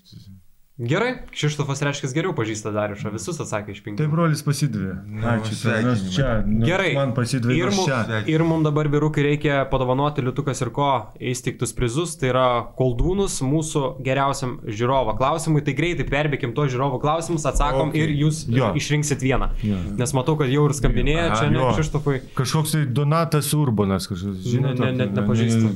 Gerai, 0.79 1.09
Kšištofas 1.35 1.81
reiškia 1.83 2.07
geriau 2.15 2.31
pažįsta 2.31 2.71
Dariušą, 2.71 3.09
visus 3.11 3.35
atsakė 3.43 3.73
iš 3.75 3.81
penkių. 3.83 3.97
Tai 3.99 4.05
brolis 4.13 4.39
pasidavė. 4.47 4.93
Nu, 5.11 5.25
Ačiū, 5.27 5.57
sveikinimai. 5.59 5.83
nors 5.89 6.03
čia. 6.15 6.29
Nu, 6.47 6.65
Gerai. 6.69 6.93
Man 6.95 7.11
pasidavė 7.17 7.57
Ir, 7.57 7.65
nors 7.67 7.75
mum, 7.81 7.89
čia. 7.89 8.19
ir 8.31 8.43
mums 8.47 8.63
dabar 8.63 8.87
vyrukai 8.87 9.25
reikia 9.27 9.57
padovanoti 9.67 10.23
liutukas 10.23 10.61
ir 10.63 10.71
ko 10.71 10.87
įsteigtus 11.19 11.75
prizus, 11.75 12.15
tai 12.15 12.31
yra 12.31 12.45
koldūnus 12.79 13.41
mūsų 13.43 13.83
geriausiam 14.07 14.55
žiūrovo 14.63 15.17
klausimui. 15.19 15.65
Tai 15.67 15.75
greitai 15.75 16.07
perbėkim 16.07 16.55
to 16.55 16.69
žiūrovo 16.71 17.01
klausimus, 17.03 17.43
atsakom 17.51 17.91
Okay. 17.91 18.07
ir 18.07 18.15
jūs 18.23 18.45
Jo. 18.47 18.71
išrinksit 18.79 19.19
vieną. 19.19 19.51
Jo. 19.63 19.75
Nes 19.99 20.13
matau, 20.15 20.37
kad 20.39 20.47
jau 20.47 20.63
ir 20.69 20.77
skambinėja 20.79 21.27
Aha, 21.31 21.35
čia, 21.43 21.49
ne, 21.51 21.59
jo. 21.59 21.73
Kšištofui. 21.75 22.21
Kažkoks 22.39 22.71
tai 22.77 22.85
Donatas 22.87 23.51
Urbanas 23.53 24.07
kažkoks. 24.07 24.47
Ne, 24.63 24.73
ne, 24.79 24.91
net 24.95 25.11
nepažįstu. 25.11 25.75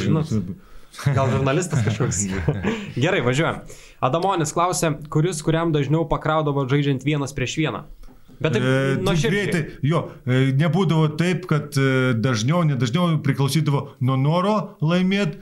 Žinot? 0.00 0.32
Gal 1.14 1.30
žurnalistas 1.32 1.82
kažkoks. 1.84 2.22
Gerai, 3.02 3.20
važiuojam. 3.26 3.62
Adamonis 4.04 4.54
klausė, 4.54 4.94
kuris 5.12 5.42
kuriam 5.44 5.72
dažniau 5.74 6.06
pakraudavo 6.08 6.66
žaidžiant 6.70 7.04
vienas 7.06 7.34
prieš 7.36 7.58
vieną. 7.62 7.84
Bet 8.40 8.56
taip, 8.56 8.64
E, 8.66 8.96
nuo 8.98 9.12
tai 9.14 9.20
širdžiai. 9.22 9.46
greitai, 9.46 9.62
jo, 9.86 10.00
e, 10.26 10.40
nebūdavo 10.58 11.08
taip, 11.18 11.46
kad 11.50 11.76
e, 11.78 12.14
dažniau, 12.18 12.64
nedažniau 12.66 13.18
priklausydavo 13.24 13.84
nuo 14.04 14.16
noro 14.20 14.54
laimėti, 14.82 15.38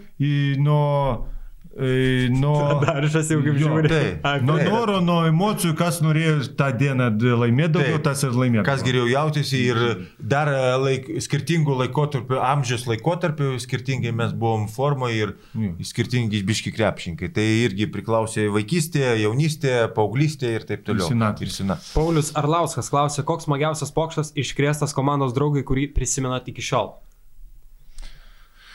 nuo... 0.63 1.29
E, 1.73 2.29
nuo 2.29 2.59
Dariušas 2.85 3.31
jau 3.33 3.39
kaip 3.41 3.55
Jo, 3.57 3.69
žiūri. 3.71 3.89
taip. 3.89 4.25
Ai, 4.29 4.41
Nuo 4.45 4.59
noro, 4.61 4.99
nuo 5.01 5.23
emocijų, 5.29 5.73
kas 5.79 6.03
norėjo 6.05 6.35
tą 6.59 6.67
dieną 6.77 7.07
laimėti 7.41 7.73
daugiau, 7.79 7.97
Taip. 7.97 8.05
tas 8.11 8.25
ir 8.27 8.35
laimėjo. 8.37 8.65
Kas 8.67 8.83
geriau 8.85 9.07
jautėsi 9.09 9.61
ir 9.71 9.81
dar 10.21 10.51
e, 10.53 10.59
laik, 10.83 11.09
skirtingų 11.25 11.79
laikotarpių, 11.81 12.37
amžiaus 12.45 12.85
laikotarpių, 12.91 13.53
skirtingai 13.65 14.13
mes 14.21 14.35
buvom 14.37 14.67
formoje 14.69 15.17
ir 15.23 15.33
Jo. 15.57 15.71
skirtingi 15.89 16.43
biški 16.49 16.75
krepšinkai. 16.77 17.31
Tai 17.33 17.47
irgi 17.65 17.89
priklausė 17.95 18.49
vaikystė, 18.53 19.07
jaunystė, 19.23 19.73
paauglystė 19.97 20.53
ir 20.59 20.67
taip 20.69 20.85
toliau. 20.85 21.07
Ir 21.09 21.15
senatvė. 21.17 21.49
Ir 21.49 21.55
sena. 21.57 21.79
Paulius 21.95 22.35
Arlauskas 22.37 22.93
klausė, 22.93 23.25
koks 23.29 23.49
smagiausias 23.49 23.95
pokštas 23.97 24.35
iškrėstas 24.45 24.93
komandos 24.97 25.33
draugai, 25.37 25.65
kurį 25.65 25.89
prisimenat 25.97 26.53
iki 26.53 26.61
šiol. 26.69 26.93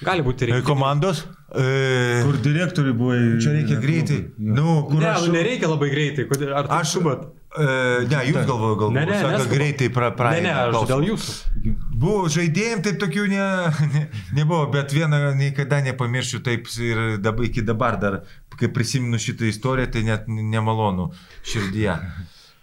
Gali 0.06 0.22
būti 0.22 0.46
E, 0.54 0.62
Komandos? 0.62 1.24
E, 1.58 2.22
Kur 2.26 2.36
direktoriui 2.44 2.94
buvo... 2.94 3.16
Čia 3.42 3.56
reikia 3.56 3.80
greitai. 3.82 4.18
Jo. 4.38 4.54
Nu, 4.54 4.76
kur 4.92 5.00
Ne, 5.02 5.08
aš... 5.10 5.26
nu 5.26 5.34
nereikia 5.34 5.70
labai 5.72 5.90
greitai. 5.90 6.28
Ar 6.54 6.68
aš 6.68 6.74
Aš 6.82 6.92
šubat? 6.98 7.24
E, 7.58 7.66
ne, 8.12 8.20
jūs 8.28 8.46
galvoju, 8.46 8.76
Ne, 8.76 8.80
galvoju. 8.82 9.06
ne, 9.10 9.18
Sako, 9.18 9.32
neskubu. 9.32 9.56
greitai 9.56 9.88
pra, 9.96 10.10
Ne, 10.12 10.16
praeina. 10.20 10.44
ne, 10.44 10.54
aš 10.54 10.70
klausimas. 10.76 10.92
dėl 10.92 11.08
jūsų. 11.10 11.76
Buvo 11.98 12.28
žaidėjim, 12.30 12.84
taip 12.86 13.00
tokių 13.02 13.26
ne, 13.32 13.46
ne, 13.96 14.04
nebuvo, 14.38 14.68
bet 14.76 14.94
vieną 14.94 15.22
niekada 15.40 15.80
nepamiršiu 15.88 16.44
taip 16.46 16.68
ir 16.78 17.18
dabar, 17.18 17.48
iki 17.50 17.64
dabar 17.66 17.98
dar, 17.98 18.20
kai 18.60 18.70
prisimenu 18.74 19.18
šitą 19.18 19.48
istoriją, 19.50 19.90
tai 19.96 20.04
net 20.06 20.28
nemalonu 20.30 21.10
širdyje. 21.48 21.96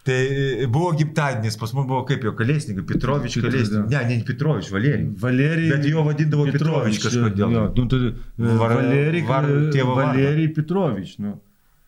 Tai 0.05 0.17
e, 0.21 0.67
buvo 0.69 0.91
gimtadienis, 0.93 1.55
pas 1.57 1.71
mus 1.73 1.87
buvo 1.89 2.03
kaip 2.05 2.25
jo 2.27 2.35
kalėsnikas, 2.37 2.85
Petrovič 2.85 3.39
Petro- 3.39 3.49
kalėsnikas. 3.49 3.89
Ne, 3.89 4.03
ne 4.11 4.19
Petrovič, 4.29 4.69
Valerij. 4.75 5.07
Valerij. 5.23 5.71
Bet 5.73 5.87
jo 5.89 6.03
vadindavo 6.05 6.45
Petrovič 6.53 6.99
kažkodėl. 7.07 7.55
Jo, 7.57 7.63
nu, 7.79 7.87
tai, 7.89 8.01
Var- 8.37 8.75
Valerij, 8.77 9.25
var- 9.31 9.49
tėvo. 9.73 9.95
Valerij 9.97 10.51
Petrovič. 10.59 11.15
Nu. 11.25 11.39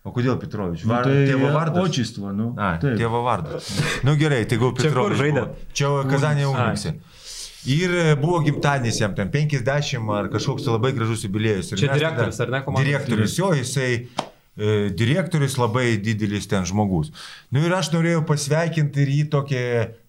O 0.06 0.12
kodėl 0.14 0.38
Petrovič? 0.38 0.84
Nu, 0.86 0.92
Var, 0.94 1.02
tai 1.10 1.26
tėvo 1.26 1.48
vardas. 1.52 1.82
Očistvo, 1.90 2.30
nu. 2.32 2.52
A, 2.56 2.76
taip. 2.78 2.94
tėvo 3.00 3.20
vardas. 3.26 3.68
Na 4.06 4.12
nu, 4.12 4.16
gerai, 4.20 4.44
tai 4.46 4.56
gal 4.62 4.70
Čia 4.76 4.82
Petrovič. 4.86 5.18
buvo. 5.34 5.46
Čia 5.74 5.90
Kazanė. 6.12 6.46
Unikse. 6.52 6.92
Ir 7.66 7.90
e, 7.90 8.04
buvo 8.22 8.38
gimtadienis 8.46 9.00
jam 9.02 9.16
ten 9.18 9.28
50 9.34 10.06
ar 10.14 10.28
kažkoks 10.30 10.62
tai 10.62 10.76
labai 10.76 10.92
gražus 10.94 11.24
jubiliejus. 11.26 11.72
Ir 11.74 11.80
Čia 11.82 11.90
mes 11.90 11.98
direktorius, 11.98 12.38
tada- 12.38 12.46
ar 12.46 12.54
ne, 12.54 12.64
komandos? 12.64 12.86
Direktorius, 12.86 13.34
jo, 13.40 13.50
jisai 13.58 13.90
e, 13.96 14.25
direktorius 14.56 15.58
labai 15.60 15.98
didelis 16.00 16.48
ten 16.48 16.64
žmogus. 16.64 17.10
Nu 17.52 17.60
ir 17.64 17.74
aš 17.76 17.90
norėjau 17.92 18.22
pasveikinti 18.28 19.02
ir 19.04 19.12
jį 19.12 19.26
tokį, 19.34 19.64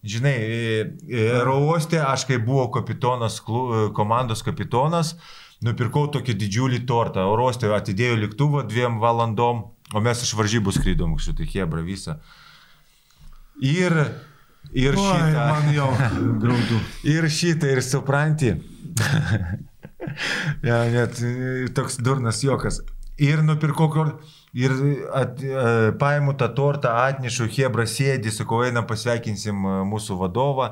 žinai, 0.07 0.35
e, 0.37 0.85
e, 1.03 1.25
Rauostė, 1.43 1.99
aš 1.99 2.23
kai 2.29 2.39
buvau 2.39 2.69
kapitonas, 2.71 3.41
e, 3.43 3.81
komandos 3.97 4.45
kapitonas, 4.47 5.15
nupirkau 5.63 6.07
tokį 6.13 6.37
didžiulį 6.39 6.85
tortą, 6.87 7.27
orostė 7.27 7.73
atidėjo 7.75 8.21
lėktuvą 8.23 8.63
dviem 8.69 9.01
valandom, 9.03 9.65
o 9.93 10.03
mes 10.03 10.23
iš 10.23 10.33
varžybų 10.39 10.73
skrydom, 10.75 11.17
šitą 11.19 11.47
Hebra 11.51 11.83
visą. 11.83 12.19
Ir, 13.59 13.91
ir 14.71 14.95
Oi, 14.95 15.07
šitą. 15.11 15.47
man 15.51 15.71
jau 15.75 15.91
graudu. 16.39 16.79
Ir 17.03 17.27
šitą, 17.27 17.71
ir 17.73 17.83
supranti. 17.83 18.53
ja, 20.69 20.85
net 20.93 21.19
e, 21.19 21.67
toks 21.75 21.99
durnas 21.99 22.43
jokas. 22.45 22.79
Ir 23.17 23.41
nupirkau. 23.41 23.89
Ir 24.57 24.73
at, 25.13 25.41
e, 25.41 25.91
paimu 25.99 26.33
tą 26.37 26.47
tortą, 26.53 26.93
atnešu, 27.09 27.47
Hebra 27.49 27.85
sėdi, 27.89 28.31
sakau, 28.33 28.63
einam 28.65 28.85
pasveikinsim 28.89 29.57
e, 29.65 29.75
mūsų 29.89 30.17
vadovą. 30.21 30.71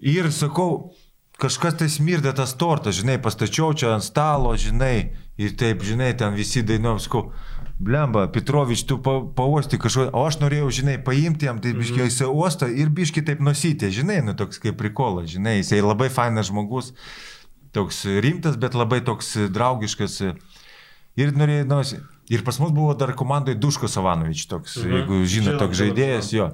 Ir 0.00 0.28
sakau, 0.32 0.92
kažkas 1.40 1.78
tai 1.80 1.88
smirdė 1.92 2.32
tas 2.36 2.54
tortas, 2.58 2.96
žinai, 3.00 3.18
pastačiau 3.22 3.72
čia 3.74 3.94
ant 3.96 4.04
stalo, 4.06 4.54
žinai, 4.56 5.10
ir 5.40 5.56
taip, 5.58 5.82
žinai, 5.86 6.12
ten 6.18 6.36
visi 6.38 6.62
dainuom, 6.66 7.00
sakau, 7.02 7.28
blemba, 7.78 8.26
Petrovič, 8.32 8.84
tu 8.86 8.98
pa, 9.02 9.18
pauosti 9.22 9.78
kažko, 9.78 10.08
o 10.12 10.24
aš 10.26 10.38
norėjau, 10.42 10.70
žinai, 10.80 10.96
paimti 11.04 11.46
jam, 11.46 11.60
tai 11.62 11.72
biškiai 11.76 12.04
Mhm. 12.06 12.10
jisai 12.10 12.28
uosto 12.30 12.66
ir 12.66 12.88
biškiai 12.90 13.24
taip 13.26 13.40
nusitė, 13.40 13.90
žinai, 13.90 14.20
nu 14.24 14.34
toks 14.34 14.58
kaip 14.58 14.78
prikolas, 14.78 15.30
žinai, 15.30 15.58
jisai 15.62 15.80
labai 15.82 16.08
fainas 16.08 16.48
žmogus, 16.50 16.92
toks 17.72 18.04
rimtas, 18.04 18.56
bet 18.56 18.74
labai 18.74 19.00
toks 19.00 19.36
draugiškas. 19.50 20.34
Ir 21.18 21.32
norėjau, 21.34 21.66
nu, 21.66 21.80
ir 22.30 22.44
pas 22.46 22.58
mus 22.62 22.70
buvo 22.74 22.92
dar 22.98 23.10
komandai 23.18 23.56
Duško 23.58 23.88
Savanovič, 23.90 24.46
toks, 24.50 24.76
Mhm. 24.78 24.92
jeigu 24.94 25.22
žino, 25.24 25.50
Žinom, 25.50 25.58
toks 25.64 25.80
žaidėjas, 25.80 26.30
jo. 26.36 26.52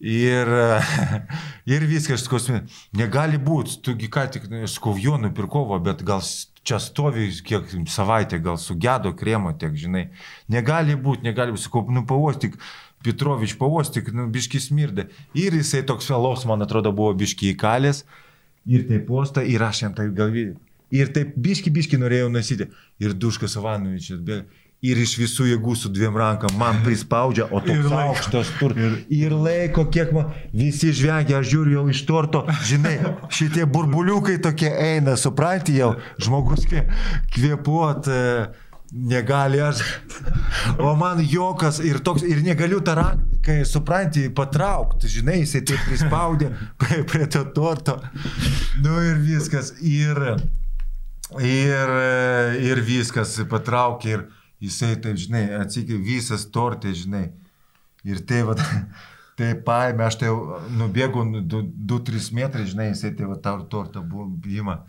Ir, 0.00 0.50
ir 1.74 1.86
viskas, 1.88 2.26
skausmė. 2.26 2.66
Negali 2.92 3.38
būti, 3.40 3.78
tugi 3.80 4.10
ką 4.12 4.26
tik, 4.34 4.44
skaujo 4.68 5.16
nupirkovo, 5.22 5.78
bet 5.80 6.04
gal 6.04 6.20
čia 6.66 6.76
stovi 6.82 7.30
kiek 7.46 7.70
savaitę, 7.88 8.36
gal 8.44 8.58
sugedo 8.60 9.14
kremo 9.16 9.54
tiek, 9.56 9.72
žinai. 9.72 10.10
Negali 10.52 10.98
būti, 11.00 11.24
negali 11.24 11.54
būti, 11.56 11.64
sakau, 11.64 11.86
nu 11.88 12.04
pavostik, 12.04 12.58
Petrovič 13.06 13.54
pavostik, 13.60 14.08
nu 14.12 14.24
biški 14.32 14.58
smirdė. 14.58 15.04
Ir 15.38 15.54
jisai 15.54 15.84
toks 15.86 16.08
velos, 16.10 16.42
man 16.48 16.64
atrodo, 16.64 16.90
buvo 16.96 17.12
biški 17.14 17.52
įkalęs. 17.54 18.02
Ir 18.66 18.82
taip 18.88 19.04
posta, 19.06 19.44
ir 19.46 19.62
aš 19.62 19.84
jam 19.84 19.94
taip 19.94 20.10
galvėjau. 20.16 20.56
Ir 20.94 21.08
taip 21.14 21.32
biški, 21.42 21.70
biški 21.74 21.98
norėjau 21.98 22.28
nasyti. 22.30 22.68
Ir 23.02 23.14
Duškas 23.18 23.56
Savanovičius 23.58 24.20
bėga. 24.22 24.44
Ir 24.86 24.98
iš 25.00 25.14
visų 25.18 25.46
jėgų 25.48 25.72
su 25.80 25.88
dviem 25.90 26.14
rankom 26.20 26.52
man 26.60 26.82
prispaudžia, 26.84 27.46
o 27.50 27.58
laiko. 27.64 27.94
aukštas 27.96 28.50
tur. 28.60 28.74
Ir, 28.76 28.98
ir 29.10 29.32
laiko, 29.32 29.86
kiek 29.90 30.12
man 30.14 30.28
visi 30.52 30.92
žvengia, 30.94 31.38
aš 31.40 31.48
žiūriu 31.54 31.78
jau 31.78 31.84
iš 31.90 32.02
torto, 32.06 32.42
žinai, 32.68 32.92
šitie 33.32 33.64
burbuliukai 33.66 34.36
tokie 34.44 34.68
eina, 34.68 35.16
supranti 35.18 35.78
jau, 35.80 35.94
žmogus 36.22 36.68
kvė- 36.68 36.84
kvėpuot. 37.34 38.12
E, 38.12 38.22
Negali 38.96 39.58
aš. 39.60 39.80
O 40.78 40.92
man 40.96 41.18
jokas 41.26 41.80
ir 41.82 41.98
toks, 42.06 42.22
ir 42.22 42.38
negaliu 42.46 42.78
tą 42.86 42.94
ranką, 42.94 43.56
supranti, 43.66 44.28
patraukti, 44.30 45.08
žinai, 45.10 45.40
jisai 45.40 45.64
taip 45.66 45.82
prispaudė 45.88 46.52
prie, 46.80 47.00
prie 47.10 47.26
to 47.26 47.42
torto. 47.56 47.96
Nu 48.84 48.94
ir 49.08 49.18
viskas. 49.24 49.72
Ir, 49.82 50.36
ir, 51.42 51.92
ir 52.62 52.82
viskas 52.86 53.34
patraukė 53.50 54.12
ir 54.14 54.24
jisai 54.62 54.94
taip, 55.02 55.18
žinai, 55.20 55.44
atsikė 55.60 55.98
visas 56.02 56.46
tortė, 56.52 56.94
žinai. 56.96 57.28
Ir 58.06 58.22
tai 58.28 58.42
va, 58.46 58.56
tai 59.38 59.54
paėmė, 59.66 60.06
aš 60.06 60.20
tai 60.20 60.30
jau 60.30 60.60
nubėgau 60.78 61.26
2-3 61.26 62.30
metrai, 62.36 62.68
žinai, 62.70 62.92
jisai 62.92 63.14
tai 63.18 63.30
va 63.30 63.40
tą 63.42 63.58
tortą 63.72 64.04
buvo 64.06 64.30
ima. 64.50 64.82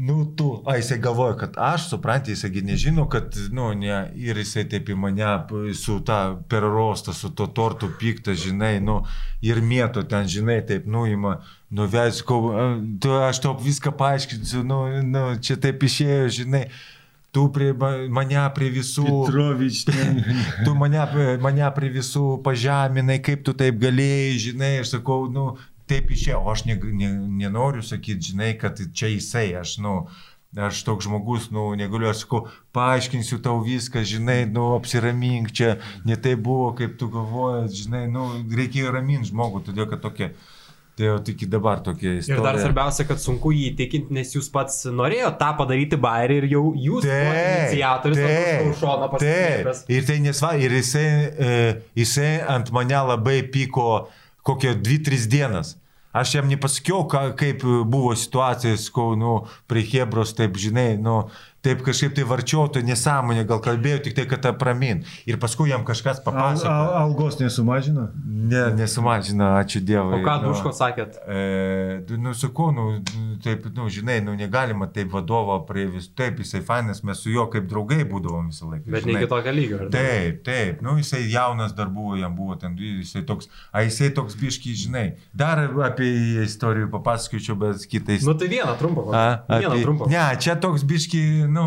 Nu, 0.00 0.22
tu, 0.38 0.62
a, 0.70 0.76
jisai 0.78 1.00
galvoja, 1.02 1.34
kad 1.36 1.56
aš, 1.58 1.88
supranti, 1.90 2.30
jisaigi 2.30 2.62
nežino, 2.62 3.08
kad, 3.10 3.34
nu, 3.52 3.72
ne, 3.76 3.96
ir 4.16 4.38
jisai 4.38 4.62
taip 4.70 4.88
į 4.88 4.96
mane 4.96 5.32
su 5.76 5.98
tą 6.06 6.20
perrostą, 6.48 7.12
su 7.12 7.32
to 7.36 7.48
tortu 7.50 7.90
piktą, 8.00 8.36
žinai, 8.38 8.76
nu, 8.80 9.00
ir 9.44 9.58
mėto 9.60 10.04
ten, 10.08 10.30
žinai, 10.30 10.60
taip, 10.66 10.86
nu, 10.86 11.02
ima, 11.70 11.80
nuvesk, 11.82 12.26
tu, 13.00 13.12
aš 13.12 13.40
tau 13.40 13.56
viską 13.58 13.92
paaiškinsiu, 13.96 14.62
nu, 14.66 15.02
nu, 15.06 15.26
čia 15.42 15.56
taip 15.56 15.82
išėjo, 15.86 16.28
žinai, 16.40 16.64
tu 17.32 17.48
prie 17.54 17.72
ma- 17.72 18.08
mane 18.10 18.42
prie 18.54 18.70
visų... 18.74 19.06
Petrovič. 19.06 19.84
Tu 20.66 20.74
mane, 20.74 21.04
mane 21.40 21.68
prie 21.76 21.90
visų 21.94 22.40
pažeminai, 22.42 23.20
kaip 23.22 23.44
tu 23.46 23.54
taip 23.54 23.78
galėjai, 23.80 24.38
žinai, 24.50 24.72
aš 24.82 24.96
sakau, 24.96 25.28
nu, 25.30 25.52
taip 25.90 26.10
išėjo, 26.10 26.42
o 26.42 26.50
aš 26.50 26.66
ne, 26.66 26.76
ne, 26.90 27.12
nenoriu 27.44 27.82
sakyti, 27.86 28.32
žinai, 28.32 28.52
kad 28.58 28.78
čia 28.94 29.14
jisai, 29.14 29.48
aš, 29.62 29.78
nu, 29.82 29.94
aš 30.58 30.82
toks 30.86 31.06
žmogus, 31.06 31.48
nu, 31.54 31.68
negaliu, 31.78 32.10
aš 32.10 32.24
sakau, 32.24 32.44
paaiškinsiu 32.74 33.38
tau 33.42 33.60
viską, 33.62 34.02
žinai, 34.06 34.42
nu, 34.50 34.72
apsiramink 34.74 35.54
čia, 35.54 35.76
ne 36.06 36.18
tai 36.18 36.34
buvo, 36.34 36.72
kaip 36.78 36.98
tu 36.98 37.10
galvoji, 37.10 37.84
žinai, 37.84 38.08
nu, 38.10 38.26
reikėjo 38.50 38.94
raminti 38.94 39.30
žmogų, 39.30 39.68
todėl 39.70 39.86
kad 39.90 40.02
tokia, 40.02 40.32
tai 40.98 41.06
jau 41.06 41.16
tik 41.24 41.44
dabar 41.50 41.80
tokia 41.84 42.12
Ir 42.12 42.22
istorija. 42.22 42.44
dar 42.44 42.58
svarbiausia, 42.60 43.06
kad 43.08 43.20
sunku 43.22 43.52
jį 43.54 43.70
įtikinti, 43.72 44.14
nes 44.16 44.34
jūs 44.34 44.50
pats 44.52 44.82
norėjote 44.90 45.38
tą 45.40 45.50
padaryti 45.58 45.98
bairį 46.00 46.38
ir 46.42 46.46
jau 46.52 46.64
jūs 46.76 47.06
aš 48.60 48.70
už 48.70 48.80
šoną 48.82 49.10
pasitikėjęs. 49.14 49.84
Ir 49.96 50.08
tai 50.08 50.18
nesva, 50.24 50.54
ir 50.60 50.74
jisai, 50.76 51.06
e, 51.30 51.60
jisai 52.02 52.32
ant 52.56 52.72
mane 52.76 53.04
labai 53.12 53.40
pyko 53.54 54.08
kokią 54.46 54.74
2-3 54.80 55.28
dienas. 55.30 55.76
Aš 56.10 56.32
jam 56.34 56.48
nepasakiau, 56.50 57.04
ką, 57.06 57.20
kaip 57.38 57.62
buvo 57.86 58.16
situacija, 58.18 58.74
skau, 58.82 59.12
nu, 59.14 59.44
prie 59.70 59.84
Hebros, 59.86 60.32
taip, 60.34 60.56
žinai, 60.58 60.96
nu, 60.98 61.20
taip 61.64 61.82
kažkaip 61.84 62.14
tai 62.16 62.24
varčiau, 62.24 62.68
tai 62.72 62.82
nesąmonė, 62.88 63.44
gal 63.48 63.60
kalbėjau 63.64 64.02
tik 64.06 64.14
tai, 64.16 64.24
kad 64.30 64.46
pramin. 64.58 65.02
Ir 65.28 65.36
paskui 65.42 65.68
jam 65.70 65.84
kažkas 65.84 66.18
Al, 66.20 66.24
papasakojo. 66.24 66.72
al, 66.72 66.94
algos 67.02 67.38
nesumažino? 67.40 68.08
Ne, 68.50 68.62
nesumažina, 68.78 69.52
ačiū 69.60 69.82
Dievui. 69.84 70.20
O 70.20 70.24
ką 70.24 70.36
nu. 70.42 70.48
Duško 70.50 70.72
sakėt? 70.74 71.18
E, 71.28 72.16
nu, 72.18 72.32
sakau, 72.34 72.70
nu, 72.74 72.86
taip, 73.44 73.66
nu, 73.76 73.88
žinai, 73.92 74.18
nu, 74.24 74.34
negalima 74.38 74.88
taip 74.90 75.12
vadovo 75.12 75.58
prie 75.68 75.84
vis, 75.92 76.08
taip, 76.16 76.40
jisai 76.42 76.62
fainas, 76.66 77.02
mes 77.06 77.20
su 77.20 77.30
juo 77.34 77.44
kaip 77.52 77.68
draugai 77.70 78.00
būdavom 78.08 78.48
visą 78.50 78.70
laiką. 78.70 78.86
Bet 78.88 79.04
ne 79.04 79.12
žinai. 79.12 79.20
iki 79.22 79.30
tokio 79.30 79.54
lygio. 79.54 79.80
ne? 79.84 79.90
Taip, 79.94 80.40
taip, 80.48 80.80
nu, 80.86 80.96
jisai 81.00 81.22
jaunas 81.30 81.76
dar 81.76 81.92
buvo, 81.92 82.16
jam 82.18 82.34
buvo 82.36 82.56
ten, 82.60 82.74
jisai 82.80 83.22
toks, 83.28 83.50
a 83.72 83.84
jisai 83.86 84.10
toks 84.16 84.34
biški, 84.40 84.74
žinai, 84.86 85.04
dar 85.36 85.62
apie 85.86 86.10
istorijų 86.46 86.88
papasakočiau, 86.96 87.58
bet 87.60 87.84
kitais. 87.90 88.24
Nu 88.26 88.34
tai 88.34 88.48
vieną 88.50 88.74
trumpą. 88.80 89.06
A, 89.12 89.24
Vieną 89.60 89.74
apie- 89.76 89.84
trumpą. 89.84 90.08
Ne, 90.10 90.24
čia 90.40 90.56
toks 90.60 90.82
biški, 90.88 91.22
nu, 91.50 91.64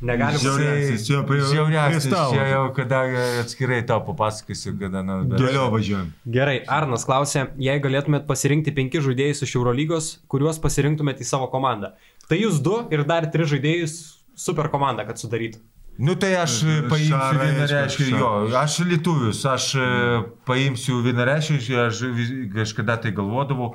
Negalima 0.00 0.38
Žiauriausias, 0.38 1.06
jo, 1.10 1.22
prie- 1.26 1.40
prie 1.42 1.46
žiauriausias, 1.52 2.04
čia 2.32 2.44
jau 2.52 2.64
kada 2.76 3.00
atskirai 3.42 3.80
tau 3.86 4.00
papasakosiu, 4.06 4.76
kada, 4.78 5.02
nu, 5.02 5.16
bet- 5.30 5.40
Dėlio 5.42 5.64
važiuojam. 5.74 6.12
Gerai, 6.38 6.60
Arnas 6.66 7.04
klausė, 7.08 7.48
jei 7.58 7.80
galėtumėt 7.82 8.26
pasirinkti 8.28 8.74
penki 8.76 9.02
žaidėjus 9.02 9.42
iš 9.48 9.56
Eurolygos, 9.58 10.10
kuriuos 10.30 10.60
pasirinktumėt 10.62 11.20
į 11.24 11.26
savo 11.32 11.48
komandą. 11.50 11.92
Tai 12.28 12.38
jūs 12.38 12.62
du 12.62 12.76
ir 12.94 13.02
dar 13.08 13.26
tris 13.32 13.50
žaidėjus 13.54 13.98
super 14.38 14.68
komandą, 14.70 15.04
kad 15.08 15.18
sudarytų. 15.18 15.58
Nu 15.98 16.14
tai 16.14 16.36
aš 16.38 16.60
e, 16.62 16.74
paimsiu 16.86 17.38
vienareiškiai, 17.40 18.10
jo, 18.14 18.28
aš 18.54 18.76
lietuvius, 18.86 19.40
aš 19.50 19.64
e, 19.74 19.86
paimsiu 20.46 21.00
vienareiškiai, 21.02 21.88
aš 21.88 22.02
kažkada 22.54 23.00
tai 23.02 23.10
galvodavau, 23.16 23.72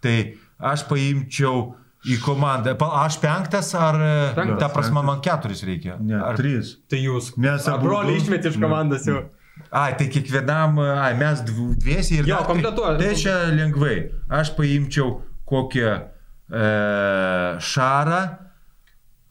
tai 0.00 0.38
aš 0.56 0.86
paimčiau 0.88 1.74
į 2.04 2.18
komandą. 2.22 2.74
Aš 3.00 3.16
penktas 3.22 3.72
ar, 3.74 3.96
e, 4.00 4.34
Penktas, 4.36 4.58
ta 4.60 4.68
prasme, 4.74 5.02
man 5.02 5.20
keturis 5.24 5.62
reikia? 5.66 5.96
Ne, 6.00 6.18
ar, 6.20 6.36
trys. 6.38 6.76
Tai 6.90 7.00
jūs. 7.00 7.32
Mes 7.40 7.66
abu 7.72 7.88
brolį 7.88 8.14
du. 8.14 8.20
išmetė 8.22 8.52
iš 8.52 8.60
komandos 8.62 9.06
jau. 9.08 9.24
Ai, 9.72 9.94
tai 9.96 10.06
kiekvienam, 10.12 10.76
ai, 10.78 11.14
mes 11.16 11.40
dv- 11.42 11.74
dviesi 11.80 12.18
ir 12.20 12.28
Jo, 12.28 12.42
kompletuoja. 12.46 12.98
Tai 13.00 13.14
čia 13.16 13.36
lengvai. 13.56 13.96
Aš 14.28 14.52
paimčiau 14.58 15.22
kokią 15.48 15.94
e, 15.96 16.66
šarą, 17.64 18.20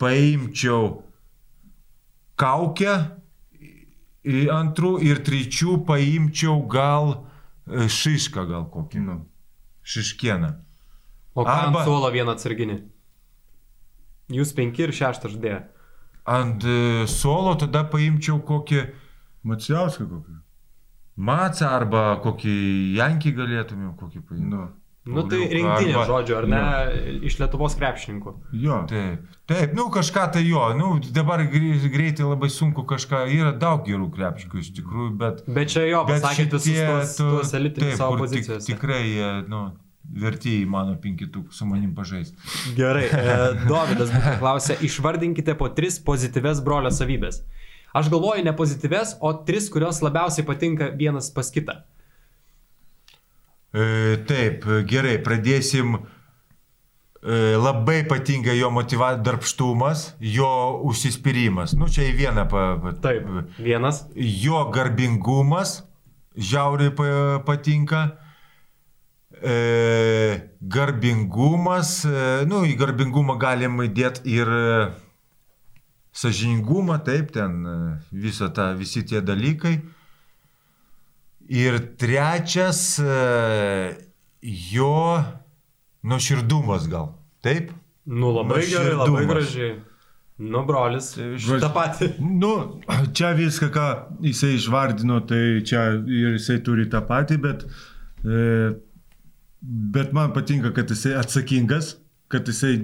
paimčiau 0.02 1.04
kaukę 2.36 2.96
antrų 4.52 4.96
ir 5.06 5.22
trečių 5.24 5.78
paimčiau 5.86 6.64
gal 6.68 7.12
e, 7.70 7.86
šišką 7.88 8.48
gal 8.50 8.66
kokį. 8.74 9.04
Nu. 9.06 9.20
Šiškieną. 9.86 10.50
O 11.36 11.44
ką 11.44 11.52
Arba- 11.52 11.82
ant 11.82 11.88
suolo 11.90 12.12
vieną 12.16 12.32
atsarginį? 12.36 12.78
Jūs 14.36 14.54
penki 14.58 14.86
ir 14.88 14.94
šeštą 14.96 15.30
žaidėją. 15.36 15.60
Ant 16.26 16.64
e, 16.66 17.06
suolo 17.12 17.54
tada 17.62 17.84
paimčiau 17.92 18.40
kokį 18.48 18.86
Macijauską 19.46 20.08
kokį. 20.10 20.40
macą 21.22 21.68
arba 21.70 22.06
kokį 22.24 22.56
jankį 22.98 23.32
galėtumėm 23.38 23.92
kokį 24.00 24.24
paimti. 24.26 24.50
Nu. 24.50 24.64
Nu 25.06 25.22
tai 25.30 25.38
rinktinė 25.52 25.94
arba- 25.94 26.06
žodžiu, 26.10 26.34
ar 26.40 26.48
ne? 26.50 26.62
Iš 27.30 27.36
Lietuvos 27.38 27.76
krepšininkų. 27.78 28.32
Jo. 28.58 28.80
Taip, 28.90 29.28
taip, 29.46 29.76
nu 29.78 29.86
kažką 29.94 30.24
tai 30.34 30.42
jo, 30.48 30.64
nu 30.80 30.96
dabar 31.14 31.44
grei- 31.46 31.78
greitai 31.94 32.26
labai 32.26 32.50
sunku 32.50 32.82
kažką, 32.90 33.28
yra 33.30 33.52
daug 33.54 33.86
gerų 33.86 34.10
krepšikų 34.16 34.64
iš 34.64 34.72
tikrųjų, 34.80 35.12
bet... 35.22 35.44
Bet 35.46 35.70
čia 35.70 35.86
jo, 35.92 36.02
bet 36.10 36.26
šitie, 36.26 36.50
tuos, 36.58 37.14
tu- 37.20 37.30
tuos 37.36 37.54
elitinius 37.54 38.00
savo 38.02 38.18
kur 38.18 38.28
tik-. 38.34 38.50
Tikrai, 38.66 39.04
jie, 39.12 39.30
nu, 39.48 39.62
verti 40.14 40.62
į 40.62 40.68
mano 40.70 40.96
penkitukų 41.02 41.54
su 41.54 41.66
manim 41.66 41.96
pažaisti. 41.98 42.38
Gerai, 42.78 43.06
e, 43.10 43.36
Dovydas 43.68 44.12
būtų 44.14 44.36
klausė, 44.40 44.78
išvardinkite 44.86 45.56
po 45.60 45.70
tris 45.74 45.98
pozityves 46.00 46.62
brolio 46.66 46.92
savybės. 46.94 47.42
Aš 47.96 48.10
galvoju 48.12 48.44
ne 48.44 48.52
pozityves, 48.56 49.16
o 49.24 49.32
tris, 49.48 49.70
kurios 49.72 50.02
labiausiai 50.04 50.46
patinka 50.48 50.90
vienas 51.00 51.30
pas 51.32 51.48
kitą. 51.52 51.80
E, 53.76 54.18
taip, 54.28 54.66
gerai, 54.88 55.18
pradėsim. 55.24 55.98
E, 57.26 57.56
labai 57.58 58.04
patinka 58.08 58.54
jo 58.54 58.70
motyva 58.72 59.14
darbštumas, 59.18 60.14
jo 60.22 60.50
užsispyrimas. 60.92 61.74
Nu, 61.80 61.88
čia 61.92 62.06
į 62.12 62.14
vieną. 62.20 62.46
Pa, 62.52 62.66
pa, 62.84 62.94
Taip, 63.04 63.26
vienas. 63.58 64.04
Jo 64.16 64.68
garbingumas, 64.76 65.80
žiauriai 66.38 66.94
pa- 66.96 67.42
patinka. 67.48 68.06
E, 69.42 70.52
garbingumas, 70.62 72.06
e, 72.08 72.46
nu, 72.48 72.64
į 72.66 72.76
garbingumą 72.80 73.36
galim 73.42 73.82
įdėti 73.84 74.24
ir 74.32 74.52
e, 74.52 74.70
sažiningumą, 76.16 77.00
taip, 77.04 77.34
ten 77.36 77.58
e, 77.68 77.76
visą 78.16 78.50
tą, 78.56 78.72
visi 78.80 79.04
tie 79.08 79.22
dalykai. 79.26 79.76
Ir 81.52 81.80
trečias, 82.00 82.98
e, 83.00 83.98
jo 84.72 85.24
nuoširdumas 86.06 86.88
gal, 86.90 87.12
taip? 87.46 87.74
Nu, 88.06 88.32
labai 88.34 88.64
gerai, 88.70 88.96
labai 89.02 89.26
gražiai. 89.30 89.76
Nu, 90.38 90.66
brolis. 90.68 91.14
Brolis. 91.18 91.62
Ta 91.64 91.70
pati. 91.70 92.10
Nu, 92.20 92.82
čia 93.16 93.32
viską, 93.38 93.70
ką 93.72 93.86
jisai 94.26 94.56
išvardino, 94.58 95.22
tai 95.28 95.62
čia 95.68 95.86
ir 95.96 96.36
jisai 96.36 96.60
turi 96.66 96.90
tą 96.92 97.00
patį, 97.08 97.38
bet, 97.44 97.64
e, 98.26 98.74
bet 99.66 100.14
man 100.14 100.34
patinka, 100.34 100.74
kad 100.74 100.90
jisai 100.90 101.16
atsakingas, 101.20 101.96
kad 102.28 102.48
jisai 102.48 102.78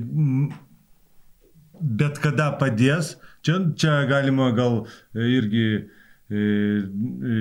bet 1.81 2.19
kada 2.21 2.51
padės. 2.61 3.15
Čia, 3.45 3.57
čia 3.77 4.01
galima 4.09 4.51
gal 4.57 4.83
e, 5.15 5.25
irgi 5.37 5.65
e, 5.77 5.81
e, 6.37 7.39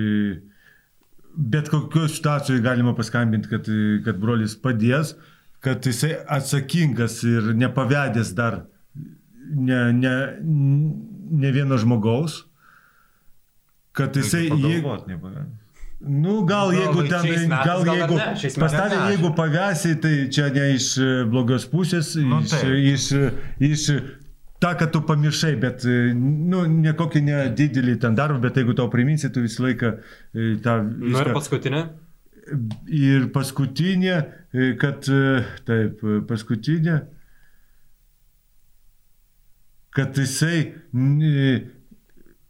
bet 1.35 1.69
kokioje 1.69 2.15
situacijoje 2.15 2.63
galima 2.65 2.95
paskambinti, 2.97 3.51
kad, 3.51 3.69
kad 4.05 4.21
brolis 4.21 4.57
padės, 4.57 5.15
kad 5.61 5.85
jisai 5.85 6.15
atsakingas 6.25 7.21
ir 7.27 7.53
nepavedęs 7.57 8.33
dar 8.37 8.63
ne, 9.51 9.81
ne, 9.93 10.15
ne 10.41 11.53
vieno 11.53 11.77
žmogaus, 11.77 12.41
kad 13.93 14.15
jisai, 14.17 14.47
jeigu. 14.49 14.97
Nu 16.01 16.41
gal 16.49 16.71
jeigu 16.73 17.03
ten, 17.09 17.21
metais 17.27 17.65
gal 17.65 17.83
jeigu, 17.85 18.15
ne. 18.17 18.31
jeigu 19.11 19.31
pavesi, 19.37 19.95
tai 20.01 20.13
čia 20.33 20.47
ne 20.55 20.65
iš 20.75 20.87
e, 20.97 21.09
blogos 21.29 21.67
pusės, 21.69 22.15
Nu, 22.17 22.39
iš, 22.41 22.55
taip. 22.55 22.71
iš, 22.93 23.05
iš 23.69 23.85
tą, 24.61 24.71
kad 24.79 24.91
tu 24.93 25.01
pamiršai, 25.05 25.55
bet, 25.61 25.85
e, 25.85 26.13
nu, 26.17 26.63
ne 26.65 26.93
kokį 26.97 27.21
nedidelį 27.27 27.95
ten 28.01 28.17
darbą, 28.17 28.39
bet 28.47 28.57
jeigu 28.57 28.73
tau 28.77 28.89
priminsi, 28.93 29.29
tu 29.33 29.41
visą 29.45 29.67
laiką 29.67 29.93
e, 29.97 30.51
tą... 30.65 30.79
Nu 30.89 31.11
ir 31.11 31.17
viską- 31.21 31.37
paskutinė. 31.37 31.83
Ir 32.91 33.27
paskutinė, 33.31 34.15
kad 34.81 35.05
taip, 35.67 36.01
paskutinė, 36.27 36.95
kad 39.95 40.17
jisai 40.17 40.73
n- 40.93 41.69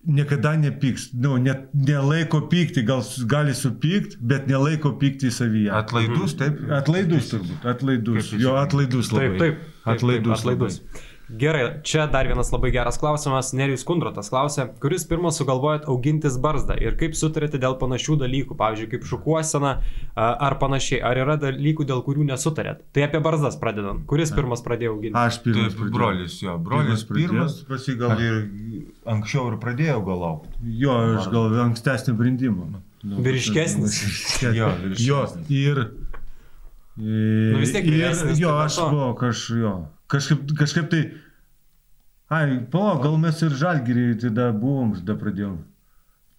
niekada 0.07 0.55
nepyks, 0.57 1.11
nu, 1.13 1.35
net 1.37 1.69
nelaiko 1.73 2.41
pykti, 2.51 2.83
gal 2.87 3.03
gali 3.29 3.53
supykti, 3.57 4.17
bet 4.21 4.47
nelaiko 4.49 4.95
pykti 5.01 5.29
į 5.29 5.35
savyje. 5.35 5.71
Atlaidus, 5.77 6.35
taip? 6.39 6.61
Atlaidus 6.73 7.29
turbūt, 7.33 7.67
atlaidus, 7.73 8.33
jo 8.41 8.55
atlaidus 8.59 9.11
labai. 9.13 9.29
Taip, 9.29 9.41
taip. 9.41 9.61
taip, 9.61 9.95
Atlaidus. 9.95 10.45
Taip, 10.45 10.61
atlaidus. 10.61 11.07
Gerai, 11.31 11.79
čia 11.87 12.07
dar 12.11 12.27
vienas 12.27 12.49
labai 12.51 12.73
geras 12.75 12.97
klausimas. 12.99 13.53
Nerijus 13.55 13.85
Kundrotas 13.87 14.27
klausė, 14.31 14.65
kuris 14.83 15.05
pirmas 15.07 15.37
sugalvojot 15.39 15.85
augintis 15.91 16.35
barzdą 16.41 16.75
ir 16.75 16.97
kaip 16.99 17.15
sutarėte 17.15 17.59
dėl 17.61 17.77
panašių 17.79 18.17
dalykų, 18.25 18.57
pavyzdžiui, 18.59 18.89
kaip 18.91 19.05
šukuosena 19.07 19.71
ar 20.19 20.57
panašiai. 20.59 20.99
Ar 21.07 21.21
yra 21.23 21.37
dalykų, 21.39 21.87
dėl 21.87 22.03
kurių 22.03 22.25
nesutarėt? 22.27 22.83
Tai 22.91 23.05
apie 23.07 23.21
barzdas 23.23 23.55
pradedant. 23.61 24.03
Kuris 24.09 24.33
pirmas 24.35 24.63
pradėjo 24.65 24.97
auginti? 24.97 25.15
Aš 25.15 25.39
pirmas. 25.45 25.77
Pradėjau. 25.77 25.95
brolis, 25.95 26.37
jo, 26.43 26.57
brolis 26.59 27.05
Pirmas 27.07 27.31
pirmas, 27.31 27.57
pasi 27.69 27.95
gal 27.99 28.19
ir 28.19 28.37
anksčiau 29.15 29.47
ir 29.53 29.57
pradėjau 29.63 30.01
gal 30.11 30.21
laukti. 30.25 30.53
Jo, 30.83 30.99
aš 31.21 31.31
gal 31.31 31.59
ankstesnį 31.69 32.17
brindimą. 32.19 32.69
Nu, 33.01 33.23
Vyriškesnis? 33.23 34.01
Jo, 34.43 34.51
Jo, 34.53 34.69
vyriškesnis. 34.83 35.49
ir... 35.49 35.85
Nu, 37.01 37.57
vis 37.61 37.71
tiek 37.71 37.87
ir, 37.87 37.95
jo, 38.35 38.51
tai 38.51 38.65
aš, 38.67 38.77
buvo, 38.91 39.13
kaž, 39.17 39.47
jo, 39.57 39.75
kažkaip, 40.11 40.43
kažkaip 40.59 40.89
tai... 40.91 41.03
Ai, 42.31 42.61
po, 42.71 42.85
gal 43.03 43.17
mes 43.19 43.41
ir 43.43 43.51
žalgyrį 43.59 44.05
tada 44.23 44.51
buvom, 44.55 44.93
tada 45.01 45.17
pradėjom. 45.19 45.57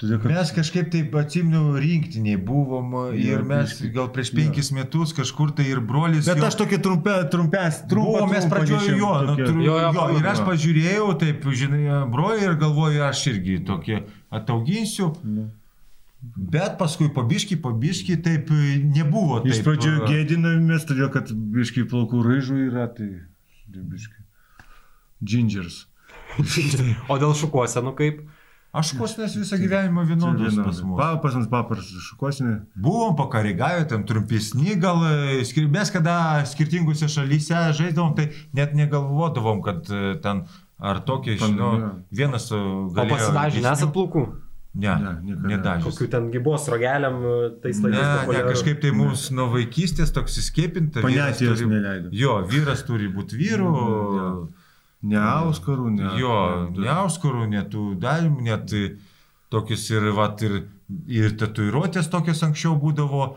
Todėl, 0.00 0.18
kad... 0.18 0.32
Mes 0.32 0.50
kažkaip 0.56 0.88
taip 0.90 1.12
atsimniau 1.20 1.76
rinktiniai 1.78 2.38
buvom 2.42 2.94
ir 3.12 3.36
Jo, 3.36 3.42
mes 3.46 3.70
visi. 3.70 3.90
gal 3.94 4.08
prieš 4.14 4.32
penkis 4.34 4.72
metus 4.74 5.12
kažkur 5.14 5.52
tai 5.54 5.68
ir 5.70 5.82
brolis. 5.84 6.26
Bet 6.26 6.40
jo- 6.40 6.48
aš 6.48 6.56
tokia 6.58 6.80
trumpė, 6.82 7.18
trumpes, 7.30 7.82
trumpą. 7.90 8.24
Buvo, 8.24 8.30
mes 8.32 8.48
nešėm, 8.48 8.96
jo, 8.98 9.12
nu, 9.28 9.36
tru, 9.38 9.62
Jo, 9.62 9.76
jo, 9.84 9.90
jo, 9.94 10.06
ir 10.18 10.30
aš 10.32 10.40
pažiūrėjau, 10.48 11.06
taip, 11.22 11.46
žinai, 11.60 11.82
broliai 12.10 12.48
ir 12.48 12.56
galvoju, 12.64 13.04
aš 13.10 13.26
irgi 13.34 13.60
tokį 13.68 14.00
atauginsiu. 14.40 15.12
Nu. 15.22 15.50
Bet 16.22 16.78
paskui 16.80 17.10
pabiški, 17.14 17.60
pabiški, 17.62 18.16
taip 18.22 18.50
e, 18.54 18.78
nebuvo. 18.82 19.40
Taip, 19.42 19.52
Iš 19.54 19.62
pradžių 19.66 19.92
e, 19.92 20.02
gėdinamės, 20.08 20.88
todėl 20.88 21.10
kad 21.14 21.30
biškai 21.30 21.84
plaukų 21.90 22.24
raižų 22.26 22.58
yra, 22.70 22.88
tai 22.96 23.08
biškai. 23.70 24.21
Gingers. 25.22 25.86
O 27.12 27.18
dėl 27.20 27.34
šukuosenų 27.36 27.92
kaip? 27.98 28.22
Aš 28.72 28.94
kosmės 28.96 29.34
visą 29.36 29.58
gyvenimą 29.60 30.06
vienodos 30.08 30.54
pas 30.56 30.78
mus. 30.80 30.96
Pa, 30.96 31.10
pas 31.20 31.34
mus 31.36 31.48
paprastas 31.52 32.06
šukosinė. 32.06 32.54
Buvom 32.80 33.12
pakarigavę, 33.18 33.82
ten 33.90 34.06
trumpesni, 34.08 34.78
gal 34.80 35.02
e, 35.04 35.42
mes 35.68 35.90
kada 35.92 36.14
skirtingose 36.48 37.04
šalyse 37.12 37.58
žaiddavom, 37.76 38.14
tai 38.16 38.30
net 38.56 38.72
negalvodavom, 38.78 39.60
kad 39.66 39.90
e, 39.92 40.14
ten 40.24 40.46
ar 40.80 41.02
tokie, 41.04 41.36
žinau, 41.36 41.98
vienas 42.16 42.48
e, 42.48 42.56
O 42.56 43.04
ilgesnių- 43.52 43.68
nesat 43.68 43.92
plaukų? 43.92 44.24
Ne, 44.72 44.88
Ne, 45.04 45.12
ne 45.20 45.36
nedažęs. 45.52 45.84
Kokių 45.84 46.06
ten 46.08 46.30
gybos 46.32 46.64
rogeliam 46.72 47.20
tais 47.60 47.76
Ne, 47.76 47.90
laikais? 47.90 48.00
ne, 48.08 48.18
populiaru? 48.24 48.52
kažkaip 48.54 48.80
tai 48.80 48.90
mums 48.96 49.26
nuo 49.36 49.50
vaikystės 49.52 50.14
toks 50.16 50.38
įskiepinta. 50.40 51.04
vyras 51.04 51.36
Panetijos 51.36 51.60
neleido. 51.68 52.08
Jo, 52.16 52.38
vyras 52.48 52.80
turi 52.88 53.12
būti 53.12 53.36
vyru. 53.36 53.68
Jo. 54.16 54.30
Ne 55.02 55.18
auskarų, 55.18 55.88
ne. 55.96 56.12
Jo, 56.20 56.36
ne 56.76 56.90
auskarų, 56.94 57.46
net 57.50 57.72
tų 57.72 57.92
dalimų, 58.02 58.44
net 58.46 58.74
tokius 59.52 59.88
ir, 59.90 60.06
vat, 60.16 60.42
ir, 60.46 60.62
ir 61.10 61.34
tatuiruotės 61.40 62.08
tokios 62.12 62.42
anksčiau 62.46 62.76
būdavo, 62.80 63.32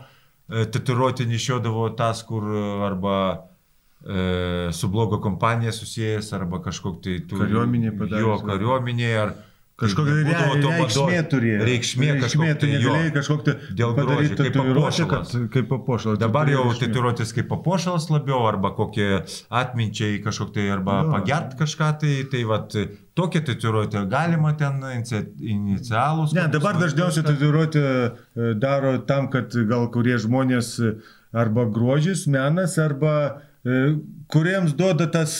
e, 0.46 0.64
tatuiruotė 0.72 1.26
nešiodavo 1.28 1.88
tas, 1.98 2.22
kur 2.28 2.46
e, 2.46 2.62
arba 2.86 3.16
e, 3.34 4.70
su 4.76 4.90
blogo 4.92 5.18
kompanija 5.24 5.74
susijęs, 5.74 6.30
arba 6.38 6.62
kažkok 6.64 7.02
tai 7.04 7.18
tų... 7.26 7.42
Kariuomenėj 7.42 7.96
padaręs, 7.98 8.24
Jo, 8.24 8.38
va. 8.38 8.52
kariuomenėje, 8.52 9.18
ar... 9.24 9.36
Kažkokia 9.76 10.12
re, 10.24 10.34
reikšmė 10.62 11.16
turėjo. 11.28 11.64
Reikšmė, 11.68 12.06
reikšmė 12.16 12.52
tu 12.56 12.68
negalėjai 12.70 13.10
kažkokią 13.12 13.54
Dėl 13.76 13.90
padaryti 13.98 14.36
kaip 14.38 14.54
tatuiruotę, 14.54 15.40
kaip 15.52 15.66
papuošalas. 15.68 16.20
Dabar 16.22 16.48
jau 16.48 16.62
tatuiruotės 16.80 17.34
kaip 17.36 17.50
papuošalas 17.50 18.06
labiau, 18.08 18.38
arba 18.48 18.70
kokie 18.78 19.08
atminčiai 19.52 20.22
kažkok 20.24 20.54
tai, 20.54 20.64
arba 20.72 21.02
Jo. 21.02 21.10
pagert 21.12 21.58
kažką, 21.60 21.90
tai, 22.00 22.14
tai 22.32 22.46
vat, 22.48 22.72
tokia 23.20 23.42
tatuiruotė 23.50 24.06
galima 24.08 24.54
ten 24.56 24.80
inici- 24.94 25.20
inicialus. 25.44 26.32
Ne, 26.32 26.46
dabar 26.56 26.80
dažniausiai 26.80 27.26
kažką. 27.26 27.36
tatuiruotę 27.36 27.84
e, 27.84 28.54
daro 28.64 28.96
tam, 29.04 29.28
kad 29.28 29.52
gal 29.68 29.90
kurie 29.92 30.16
žmonės 30.24 30.72
e, 30.80 30.94
arba 31.36 31.68
grožis, 31.68 32.24
menas, 32.32 32.78
arba 32.80 33.42
e, 33.60 33.98
kuriems 34.32 34.72
duoda 34.72 35.04
tas 35.12 35.36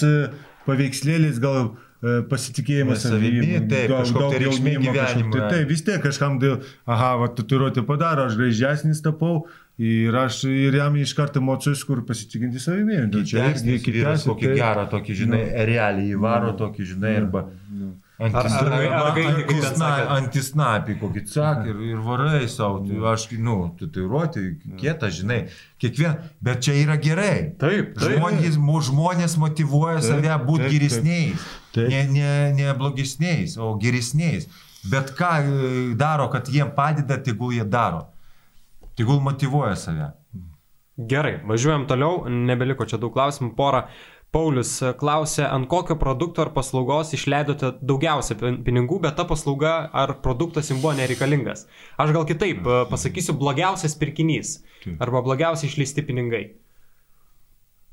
paveikslėlis 0.68 1.40
gal 1.40 1.72
pasitikėjimas 2.30 3.04
Ne, 3.04 3.10
savimi, 3.10 3.60
taip, 3.70 3.90
kažkokia 3.92 4.30
tai 4.32 4.40
reikšmė 4.44 4.74
gyvenimui. 4.84 5.36
Tai, 5.38 5.50
tai 5.50 5.60
vis 5.68 5.82
tiek 5.86 6.02
kažkam 6.04 6.38
dėl, 6.42 6.58
aha, 6.86 7.12
va, 7.22 7.28
tatuiruotę 7.38 7.86
padaro, 7.88 8.26
aš 8.28 8.36
gražesnis 8.40 9.00
tapau 9.04 9.46
ir 9.78 10.14
aš 10.16 10.44
ir 10.48 10.76
jam 10.78 10.96
iš 10.96 11.12
karto 11.16 11.40
emocijas, 11.42 11.84
kur 11.84 12.04
pasitikinti 12.08 12.60
savimi. 12.62 13.02
Nu, 13.10 13.24
čia 13.24 13.50
irgi 13.52 13.78
kitesnis, 13.84 14.26
kokį 14.28 14.50
tai- 14.52 14.58
gerą, 14.60 14.88
tokį, 14.92 15.20
žinai, 15.24 15.44
realiai 15.68 16.12
įvaro, 16.16 16.52
tokį, 16.56 16.92
žinai, 16.94 17.16
arba 17.22 17.48
Ar- 18.18 18.32
ar- 18.32 18.72
ar 18.96 19.10
gaili, 19.12 19.42
kaip 19.44 19.60
ten 19.60 19.74
sakėt? 19.76 20.06
antisnapį 20.14 20.94
kokį 21.02 21.22
cak 21.28 21.66
ir, 21.68 21.76
ir 21.84 21.98
varai 22.00 22.46
savo. 22.48 22.78
Tai 22.88 22.96
aš, 23.12 23.26
nu, 23.36 23.56
tatuiruoti, 23.76 24.44
kietą, 24.80 25.10
žinai, 25.12 25.42
kiekvien, 25.78 26.16
bet 26.40 26.62
čia 26.64 26.72
yra 26.80 26.96
gerai. 26.96 27.52
Taip, 27.60 27.92
taip. 27.92 28.16
Žmonės, 28.16 28.56
mu- 28.56 28.80
žmonės 28.80 29.36
motivuoja 29.36 30.00
Taip, 30.00 30.08
save 30.24 30.38
būti 30.48 30.64
taip, 30.64 30.72
geresniais. 30.78 31.44
Taip. 31.44 31.65
Ne, 31.90 32.02
ne, 32.08 32.30
ne 32.56 32.72
blogesniais, 32.78 33.56
o 33.58 33.74
geresniais. 33.82 34.48
Bet 34.90 35.12
ką 35.18 35.30
e, 35.42 35.94
daro, 35.98 36.28
kad 36.32 36.48
jiem 36.48 36.70
padeda, 36.76 37.18
tegul 37.18 37.52
jie 37.56 37.64
daro. 37.64 38.06
Tegul 38.96 39.20
motivuoja 39.20 39.74
save. 39.76 40.12
Gerai, 40.96 41.40
važiuojam 41.44 41.84
toliau, 41.90 42.22
nebeliko 42.28 42.86
čia 42.88 42.96
daug 43.02 43.12
klausimų, 43.12 43.54
porą. 43.58 43.86
Paulius 44.34 44.82
klausė, 44.98 45.44
ant 45.48 45.68
kokio 45.70 45.94
produkto 45.96 46.42
ar 46.42 46.50
paslaugos 46.52 47.12
išleidote 47.14 47.70
daugiausia 47.80 48.34
pin- 48.36 48.58
pinigų, 48.66 48.98
bet 49.04 49.14
ta 49.16 49.24
paslauga 49.24 49.88
ar 49.96 50.16
produktas 50.24 50.68
jums 50.68 50.82
buvo 50.82 50.92
nereikalingas. 50.98 51.66
Aš 51.96 52.10
gal 52.16 52.26
kitaip 52.28 52.66
e, 52.66 52.80
pasakysiu, 52.90 53.36
blogiausias 53.38 53.94
pirkinys 53.96 54.58
arba 55.00 55.22
blogiausiai 55.24 55.70
išleisti 55.70 56.02
pinigai. 56.08 56.42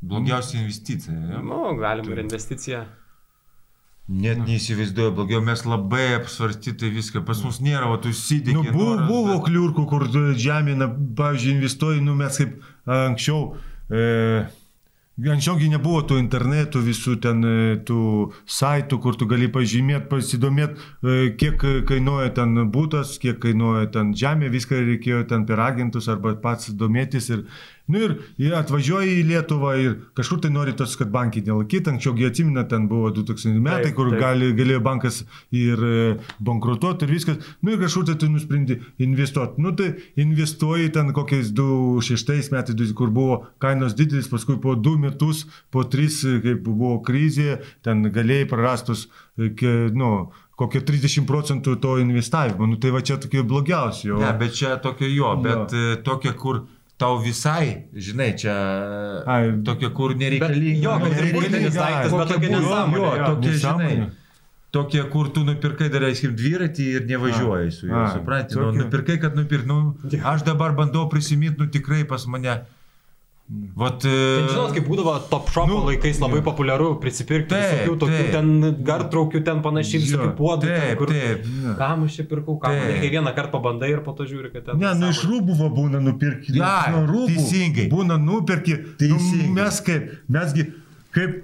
Blogiausia 0.01 0.59
investicija. 0.61 1.13
Ne? 1.15 1.39
Nu, 1.47 1.75
galim 1.79 2.09
ir 2.11 2.19
investicija. 2.25 2.81
Net 4.03 4.41
neįsivaizduoju, 4.43 5.13
blogiau 5.15 5.39
mes 5.45 5.61
labai 5.63 6.09
apsvarstyti 6.17 6.89
viską. 6.91 7.21
Pas 7.23 7.39
mus 7.45 7.61
nėra, 7.63 7.87
o 7.87 7.99
tu 8.03 8.11
įsidėki. 8.11 8.57
Nu, 8.57 8.73
buvo, 8.75 8.97
buvo 9.07 9.37
kliurkų, 9.45 9.85
kur 9.87 10.09
žemina, 10.35 10.89
pavyzdžiui, 10.91 11.53
investuoji, 11.55 12.03
nu 12.03 12.17
mes 12.19 12.41
kaip 12.41 12.59
anksčiau. 12.83 13.53
E, 13.87 14.03
Anksčiaugi 15.13 15.67
nebuvo 15.69 15.99
tų 16.09 16.15
internetų, 16.17 16.79
visų 16.87 17.11
ten 17.21 17.43
e, 17.45 17.57
tų 17.85 18.33
saitų, 18.49 18.97
kur 18.97 19.13
tu 19.13 19.27
gali 19.29 19.45
pažymėti, 19.53 20.07
pasidomėti, 20.09 20.73
e, 21.05 21.17
kiek 21.37 21.61
kainuoja 21.85 22.31
ten 22.39 22.57
būtas, 22.73 23.19
kiek 23.21 23.37
kainuoja 23.43 23.91
ten 23.93 24.15
žemė, 24.17 24.49
viską 24.49 24.79
reikėjo 24.81 25.21
ten 25.29 25.45
per 25.45 25.61
agentus 25.61 26.09
arba 26.09 26.33
pats 26.41 26.73
domėtis. 26.73 27.29
Ir, 27.29 27.45
nu 27.87 27.99
ir 27.99 28.13
jie 28.39 28.51
atvažiuoja 28.55 29.11
į 29.19 29.23
Lietuvą 29.27 29.71
ir 29.81 29.95
kažkur 30.15 30.39
tai 30.41 30.49
nori 30.51 30.71
tos, 30.77 30.95
kad 30.95 31.09
bankai 31.11 31.41
nelaikytų. 31.43 31.91
Anksčiaugi 31.93 32.25
atsimina, 32.29 32.63
ten 32.69 32.87
buvo 32.87 33.09
2000 33.11 33.59
metai, 33.59 33.89
Taip, 33.89 33.95
kur 33.97 34.09
taip. 34.13 34.19
gali, 34.21 34.51
galėjo 34.55 34.81
bankas 34.85 35.23
ir 35.51 35.83
e, 35.83 36.17
bankrutuoti 36.39 37.05
ir 37.05 37.11
viskas. 37.11 37.37
Nu 37.61 37.71
ir 37.75 37.81
kažkur 37.83 38.05
tai 38.07 38.15
tu 38.15 38.29
nusprendži 38.31 38.79
investuoti. 39.03 39.61
Nu 39.61 39.71
tai 39.75 39.93
investuoji 40.15 40.91
ten 40.95 41.11
kokiais 41.13 41.51
2006 41.53 42.51
metais, 42.53 42.93
kur 42.95 43.09
buvo 43.13 43.41
kainos 43.59 43.95
didelis, 43.97 44.29
paskui 44.31 44.59
po 44.61 44.75
2 44.75 44.97
metus, 45.07 45.45
po 45.71 45.83
3, 45.83 46.39
kaip 46.43 46.63
buvo 46.65 47.01
krizė, 47.05 47.59
ten 47.83 48.03
galėjai 48.13 48.47
prarastus, 48.49 49.07
e, 49.37 49.49
nu, 49.93 50.29
kokie 50.55 50.79
30 50.85 51.25
procentų 51.27 51.75
to 51.81 51.95
investavimo. 51.99 52.67
Nu 52.69 52.77
tai 52.77 52.91
va 52.93 53.01
čia 53.01 53.17
tokie 53.17 53.41
blogiausi. 53.43 54.11
o- 54.13 54.19
Ne, 54.21 54.31
bet 54.37 54.53
čia 54.53 54.77
tokia 54.77 55.07
jo, 55.09 55.35
bet 55.41 55.71
jo. 55.73 55.95
tokia, 56.05 56.33
kur 56.37 56.67
tau 57.03 57.19
visai, 57.19 57.67
žinai, 58.07 58.31
čia 58.39 58.55
Ai. 59.27 59.45
tokia, 59.67 59.89
kur 59.99 60.13
Bet 60.15 60.21
nereikalinga. 60.23 60.83
jo, 60.87 60.97
kad 61.03 61.31
buitinis 61.37 61.75
daiktas, 61.75 62.11
bet 62.11 62.35
buvo- 62.35 62.51
nesąmonė, 62.57 63.07
Jo, 63.21 63.25
tokia, 63.31 63.55
žinai. 63.63 63.95
Tokie, 64.73 65.03
kur 65.13 65.27
tu 65.29 65.43
nupirkai, 65.45 65.87
dar 65.93 66.01
aiškiai, 66.07 66.31
dviratį 66.33 66.85
ir 66.97 67.03
nevažiuoji 67.09 67.71
su 67.75 67.85
juo, 67.91 68.05
supranti, 68.09 68.55
nu, 68.57 68.61
tokie. 68.63 68.79
nupirkai, 68.81 69.17
kad 69.21 69.35
nupirkai, 69.37 69.67
nu, 69.69 69.93
aš 70.31 70.41
dabar 70.47 70.73
bandau 70.79 71.03
prisiminti, 71.11 71.59
nu 71.61 71.67
tikrai 71.69 72.03
pas 72.09 72.25
mane. 72.25 72.55
Vat, 73.75 73.99
Tai 73.99 74.09
e, 74.09 74.45
žinot, 74.47 74.71
kaip 74.71 74.85
būdavo 74.87 75.13
top 75.27 75.49
shop 75.51 75.67
nu, 75.67 75.75
nu, 75.81 75.89
laikais 75.91 76.17
labai 76.21 76.39
populiaru 76.45 76.93
prisipirkti 77.03 77.51
Taip, 77.51 77.73
visokių 77.83 77.97
tokių 78.01 78.19
taip. 78.21 78.29
ten 78.31 78.77
gartraukių, 78.87 79.41
ten 79.45 79.59
panašiai 79.65 79.99
visokių 80.05 80.29
puodų. 80.37 80.69
ten, 80.69 80.85
taip, 80.87 81.01
kur... 81.01 81.11
taip. 81.11 81.49
Kam 81.77 82.05
aš 82.07 82.15
čia 82.17 82.25
pirkau, 82.31 82.55
kam 82.63 82.77
man 82.79 82.87
reikia 82.93 83.11
vieną 83.17 83.33
kartą 83.35 83.59
pabandai 83.59 83.91
ir 83.91 84.01
po 84.05 84.15
to 84.17 84.25
žiūri, 84.29 84.49
kad 84.55 84.69
ten... 84.69 84.79
Ne, 84.81 84.93
nu 84.97 85.11
iš 85.11 85.21
rūbų 85.27 85.57
va 85.59 85.69
būna 85.75 86.01
nupirkti. 86.01 86.55
Ai, 86.63 86.93
nuo 86.95 87.03
rūbų. 87.11 87.35
teisingai. 87.35 87.89
Būna 87.91 88.17
nupirki. 88.23 88.79
Teisingai. 89.03 89.49
Nu, 89.51 89.57
mes 89.59 89.81
kaip, 89.91 90.09
mesgi 90.39 90.69
kaip... 91.13 91.41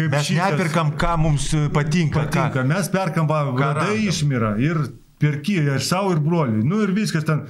kaip 0.00 0.16
Mes 0.16 0.30
šitas 0.32 0.56
nepirkam, 0.56 0.94
ką 1.04 1.14
mums 1.20 1.52
e, 1.52 1.66
patinka. 1.76 2.24
Patinka, 2.24 2.62
Ką. 2.62 2.68
mes 2.72 2.90
perkam, 2.96 3.28
va, 3.30 3.44
vadai 3.52 4.06
išmira 4.08 4.56
ir 4.62 4.86
pirki 5.20 5.60
ir 5.60 5.84
savo, 5.84 6.16
ir 6.16 6.24
broliui. 6.24 6.64
Nu 6.64 6.80
ir 6.86 6.96
viskas 6.96 7.28
ten. 7.28 7.44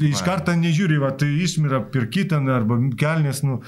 Iš 0.00 0.22
karto 0.26 0.52
nežiūri, 0.52 0.98
va, 1.00 1.10
tai 1.16 1.28
išmira, 1.44 1.80
pirki 1.92 2.26
ten 2.28 2.48
arba 2.52 2.76
kelnes, 2.98 3.42
nu, 3.46 3.60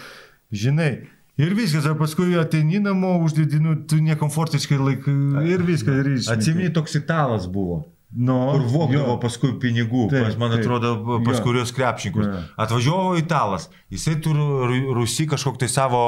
žinai. 0.53 1.07
Ir 1.39 1.53
viskas, 1.55 1.85
o 1.87 1.95
paskui 1.95 2.35
ateini 2.35 2.81
namo, 2.83 3.13
uždedi, 3.23 3.61
nu, 3.63 3.77
tu 3.87 4.01
nekomfortiškai 4.03 4.79
laikai 4.79 5.15
ir 5.53 5.63
viskas. 5.63 6.01
Ir 6.03 6.09
išmeti. 6.17 6.33
Atsimeni, 6.35 6.73
toks 6.75 6.97
italas 6.99 7.47
buvo. 7.47 7.85
nu, 8.11 8.35
Kur 8.55 8.63
vokdavo 8.73 9.11
jo. 9.13 9.17
paskui 9.21 9.51
pinigų, 9.61 10.07
Taip, 10.11 10.25
pas, 10.25 10.37
man 10.41 10.51
taip. 10.55 10.63
atrodo, 10.65 10.93
pas 11.27 11.37
Jo. 11.39 11.43
kurios 11.45 11.71
krepšininkus. 11.77 12.25
Jo. 12.27 12.39
Atvažiavo 12.65 13.11
italas, 13.21 13.69
jisai 13.93 14.15
turi 14.25 14.41
ru- 14.41 14.95
rusi 14.97 15.27
kažkokį 15.29 15.59
tai 15.61 15.69
savo 15.69 16.01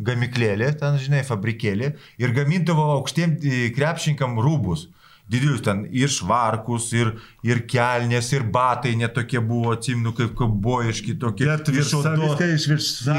gamiklėlį, 0.00 0.68
ten, 0.78 0.96
žinai, 1.02 1.24
fabrikėlį 1.26 1.88
ir 2.22 2.32
gamindavo 2.36 2.84
aukštiem 3.00 3.34
krepšininkam 3.74 4.38
rūbus. 4.38 4.86
Didelius 5.28 5.60
ten 5.60 5.82
ir 5.92 6.08
švarkus, 6.08 6.86
ir, 6.96 7.10
ir 7.44 7.60
kelnės, 7.68 8.30
ir 8.32 8.46
batai 8.48 8.94
netokie 8.96 9.42
buvo, 9.44 9.74
atsimnu, 9.76 10.14
kaip 10.16 10.32
kaubojiški 10.38 11.18
tokie. 11.20 11.44
Bet 11.50 11.68
odos. 11.68 12.22
viską 12.22 12.48
iš 12.54 12.68
Virsa, 12.70 13.16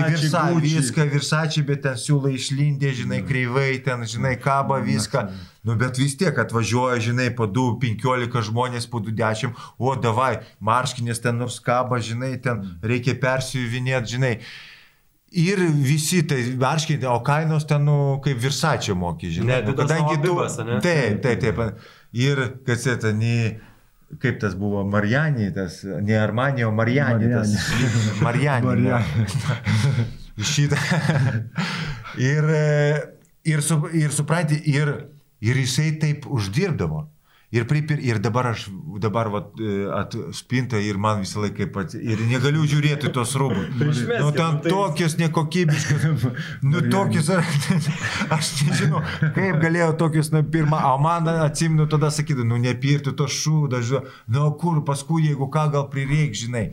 viską 0.64 1.06
virsačiai, 1.12 1.66
bet 1.68 1.84
ten 1.86 2.00
siūlai 2.02 2.34
išlindė, 2.40 2.96
žinai, 3.04 3.22
kreivai, 3.28 3.70
ten, 3.86 4.08
žinai, 4.10 4.34
kaba 4.42 4.80
viską. 4.86 5.28
Nu, 5.68 5.76
bet 5.78 6.00
vis 6.02 6.16
tiek 6.18 6.38
atvažiuoja, 6.40 6.98
žinai, 7.12 7.30
po 7.36 7.46
2-15 7.46 8.50
žmonės, 8.50 8.90
po 8.90 9.04
2-10, 9.06 9.54
o 9.78 9.94
davai, 10.00 10.40
marškinės 10.64 11.22
ten 11.22 11.38
nors 11.38 11.60
kaba, 11.62 12.02
žinai, 12.02 12.38
ten 12.42 12.64
reikia 12.82 13.18
persiuvinėti, 13.22 14.16
žinai. 14.16 14.34
Ir 15.30 15.60
visi 15.86 16.24
tai 16.26 16.40
marškinė, 16.58 17.06
o 17.12 17.20
kainos 17.22 17.68
ten, 17.70 17.84
nu, 17.86 18.18
kaip 18.26 18.40
virsačio 18.42 18.96
moki, 18.98 19.30
žinai. 19.36 19.60
Ne, 19.60 19.68
nu, 19.68 19.76
tai 19.78 20.00
savo 20.00 20.16
bibas, 20.24 20.58
ane? 20.64 20.80
Taip, 20.82 21.20
taip, 21.22 21.44
taip. 21.44 21.98
Ir, 22.18 22.42
kas 22.66 22.88
tai, 22.88 23.14
nei, 23.14 23.52
kaip 24.22 24.40
tas 24.42 24.56
buvo, 24.58 24.82
Marijanį, 24.90 25.52
tas, 25.54 25.82
ne 26.08 26.18
Armanį, 26.18 26.66
o. 26.66 26.74
Marijanį. 26.74 27.30
Marijanį. 28.26 28.98
Šitą. 30.50 30.80
ir, 32.16 32.46
e, 32.56 32.66
ir, 33.52 33.62
su, 33.66 33.82
ir 33.94 34.14
supranti, 34.16 34.58
ir, 34.72 34.94
ir 35.44 35.60
jisai 35.60 35.92
taip 36.02 36.26
uždirbdavo. 36.32 37.04
Ir, 37.50 37.64
pripir, 37.66 37.98
ir 38.06 38.20
dabar 38.22 38.52
aš 38.52 38.68
dabar 39.02 39.32
vat, 39.34 39.56
e, 39.58 39.88
atspinta 39.98 40.78
ir 40.78 41.00
man 41.02 41.24
visą 41.24 41.42
laiką 41.42 41.66
pats. 41.74 41.96
Ir 41.98 42.22
negaliu 42.30 42.62
žiūrėti 42.70 43.10
tos 43.16 43.34
rūbus. 43.42 43.72
Nu, 43.80 44.28
nu, 44.28 44.30
ten 44.36 44.60
tai- 44.62 44.70
tokios 44.70 45.16
nekokybiškos. 45.18 46.28
Nu, 46.62 46.84
tokius. 46.94 47.32
Aš 48.38 48.52
nežinau, 48.68 49.02
kaip 49.34 49.58
galėjau 49.64 49.96
tokius 49.98 50.30
nupirmą. 50.36 50.84
O 50.92 51.02
man 51.02 51.26
atsimnu 51.32 51.90
tada 51.90 52.12
sakydavo, 52.14 52.46
nu 52.52 52.62
nepirktų 52.62 53.16
to 53.18 53.26
šūdą, 53.26 53.82
žinau. 53.82 54.04
Nu, 54.30 54.46
kur 54.62 54.84
paskui, 54.86 55.26
jeigu 55.32 55.50
ką 55.50 55.66
gal 55.74 55.90
prireiks, 55.90 56.46
žinai. 56.46 56.68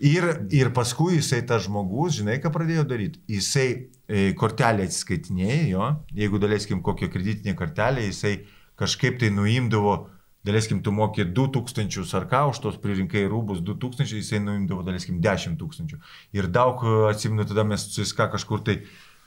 Ir, 0.00 0.28
ir 0.56 0.70
paskui 0.76 1.18
jisai 1.18 1.40
tas 1.48 1.64
žmogus, 1.66 2.20
žinai, 2.20 2.36
ką 2.40 2.52
pradėjo 2.52 2.84
daryti. 2.88 3.20
Jisai 3.32 3.68
e, 4.08 4.30
kortelę 4.36 4.84
atsiskaitinėjo, 4.88 5.66
jo, 5.72 5.90
jeigu 6.20 6.40
daleiskim 6.40 6.80
kokią 6.84 7.08
kreditinę 7.12 7.56
kortelę, 7.56 8.06
jisai 8.08 8.38
kažkaip 8.80 9.20
tai 9.20 9.30
nuimdavo, 9.34 9.98
daleiskim, 10.46 10.80
tu 10.84 10.94
mokė 10.96 11.28
2000 11.36 12.16
ar 12.16 12.26
ką, 12.30 12.46
už 12.54 12.62
tos 12.64 12.80
pririnkai 12.80 13.26
rūbus 13.28 13.60
2000, 13.66 14.16
jisai 14.16 14.40
nuimdavo, 14.44 14.84
daleiskim, 14.86 15.20
10 15.20 15.60
tūkstančių. 15.60 16.00
Ir 16.36 16.48
daug, 16.48 16.80
e, 16.80 16.96
atsimenu, 17.12 17.46
tada 17.48 17.66
mes 17.68 17.84
su 17.92 18.04
Iska 18.06 18.30
kažkur 18.32 18.64
tai 18.64 18.80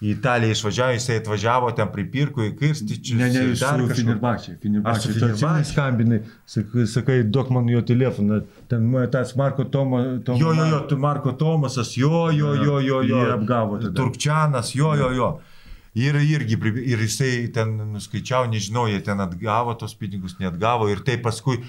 į 0.04 0.10
Italiją 0.18 0.56
išvažiavo, 0.58 0.96
jisai 0.98 1.20
atvažiavo, 1.22 1.70
ten 1.78 1.92
pripirko 1.94 2.44
į 2.44 2.56
kirstičius. 2.60 3.20
Ne, 3.20 3.30
ne, 3.32 3.46
iš. 3.54 3.62
Ar 3.64 3.80
su 3.80 3.94
Fenerbahčia. 3.94 4.58
Tu 4.60 4.74
atsimeni 5.30 5.70
skambinai, 5.70 6.20
sakai, 6.50 6.88
sakai, 6.92 7.22
duok 7.24 7.54
man 7.56 7.70
jo 7.72 7.86
telefoną. 7.88 8.42
Ten 8.72 8.90
tas 9.14 9.36
Marko 9.40 9.70
Tomo. 9.72 10.02
Tomo 10.26 10.42
Jo, 10.42 10.52
jo, 10.58 10.68
jo, 10.74 10.82
tu 10.90 10.98
Marko 11.00 11.38
Tomasas, 11.40 11.94
jo, 11.96 12.28
jo, 12.36 12.52
jo, 12.58 12.82
jo, 12.82 13.02
jo. 13.06 13.22
Jie 13.22 13.34
apgavo 13.38 13.80
tada. 13.80 13.96
Turkčianas, 14.02 14.74
jo, 14.76 14.96
jo, 15.00 15.14
jo. 15.16 15.34
Ir 15.94 16.16
irgi, 16.18 16.58
ir 16.90 17.02
jisai 17.06 17.52
ten 17.54 17.76
nuskaičiavo, 17.94 18.48
nežinau, 18.50 18.88
jie 18.90 18.98
ten 19.06 19.20
atgavo 19.22 19.76
tos 19.78 19.92
pinigus, 19.94 20.34
neatgavo. 20.40 20.88
Ir 20.90 21.04
tai 21.06 21.20
paskui 21.22 21.60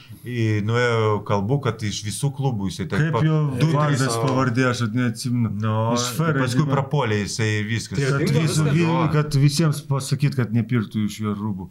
nuėjo 0.64 1.18
kalbu, 1.28 1.58
kad 1.66 1.84
iš 1.84 1.98
visų 2.06 2.30
klubų 2.38 2.70
jisai 2.70 2.86
ten 2.88 3.02
Kaip 3.10 3.18
jo 3.26 3.42
vardas 3.74 4.16
pavardė, 4.16 4.64
aš 4.70 4.80
net 4.86 4.96
neatsimenu. 5.00 5.50
Nu, 5.60 5.74
Iš 5.92 6.06
Ferro, 6.16 6.40
paskui 6.40 6.64
prapolė 6.70 7.20
jisai 7.26 7.50
ir 7.58 7.68
viskas. 7.68 8.00
Tai 8.00 8.14
Kad, 8.14 8.24
dingo 8.24 8.46
visų, 8.48 8.96
kad 9.12 9.38
visiems 9.44 9.82
pasakyt, 9.92 10.40
kad 10.40 10.56
nepirktų 10.56 11.04
iš 11.04 11.20
jo 11.26 11.36
rūbų. 11.36 11.68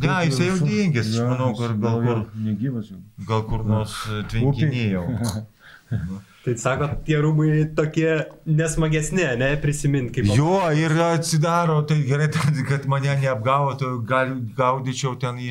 Ne, 0.00 0.16
jisai 0.30 0.48
jau 0.48 0.56
dingęs, 0.64 1.12
aš 1.12 1.20
manau, 1.34 1.52
kur 1.56 1.76
gal, 1.84 2.24
Negyvas 2.48 2.88
jau. 2.94 3.02
gal 3.28 3.44
kur 3.48 3.68
nors 3.68 3.92
e, 4.08 4.24
tvenkinėjau. 4.32 5.04
Tai 6.40 6.54
sako, 6.56 6.86
tie 7.04 7.18
rūbai 7.20 7.64
tokie 7.76 8.08
nesmagesni, 8.48 9.26
ne, 9.36 9.50
prisiminti 9.60 10.22
kaip... 10.22 10.30
Jo, 10.38 10.62
ir 10.72 10.94
atsidaro, 11.04 11.82
tai 11.84 11.98
gerai, 12.06 12.30
kad 12.70 12.86
mane 12.88 13.12
neapgautų, 13.20 13.98
gal 14.08 14.32
gaudyčiau 14.56 15.18
ten 15.20 15.36
į, 15.36 15.50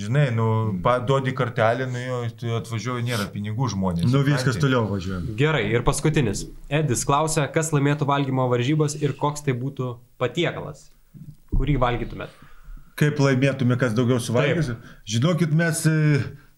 žinai, 0.00 0.30
nu, 0.32 0.46
duodi 1.04 1.34
kartelį, 1.36 1.88
nu 1.92 2.04
jo, 2.04 2.20
tu 2.40 2.54
atvažiuoji, 2.56 3.04
nėra 3.10 3.26
pinigų 3.34 3.68
žmonės. 3.74 4.08
Nu 4.08 4.22
viskas 4.24 4.56
supranti? 4.56 4.64
toliau 4.64 4.86
važiuojam. 4.88 5.26
Gerai, 5.36 5.66
ir 5.68 5.84
paskutinis. 5.84 6.46
Edis 6.72 7.04
klausia, 7.08 7.44
kas 7.52 7.68
laimėtų 7.76 8.08
valgymo 8.08 8.48
varžybas 8.54 8.96
ir 9.04 9.12
koks 9.20 9.44
tai 9.44 9.52
būtų 9.58 9.98
patiekalas, 10.22 10.86
kurį 11.52 11.76
valgytumėt. 11.82 12.32
Kaip 12.96 13.20
laimėtume, 13.20 13.76
kas 13.80 13.92
daugiau 13.96 14.16
suvalgys. 14.20 14.72
Žinokit, 15.12 15.52
mes, 15.60 15.84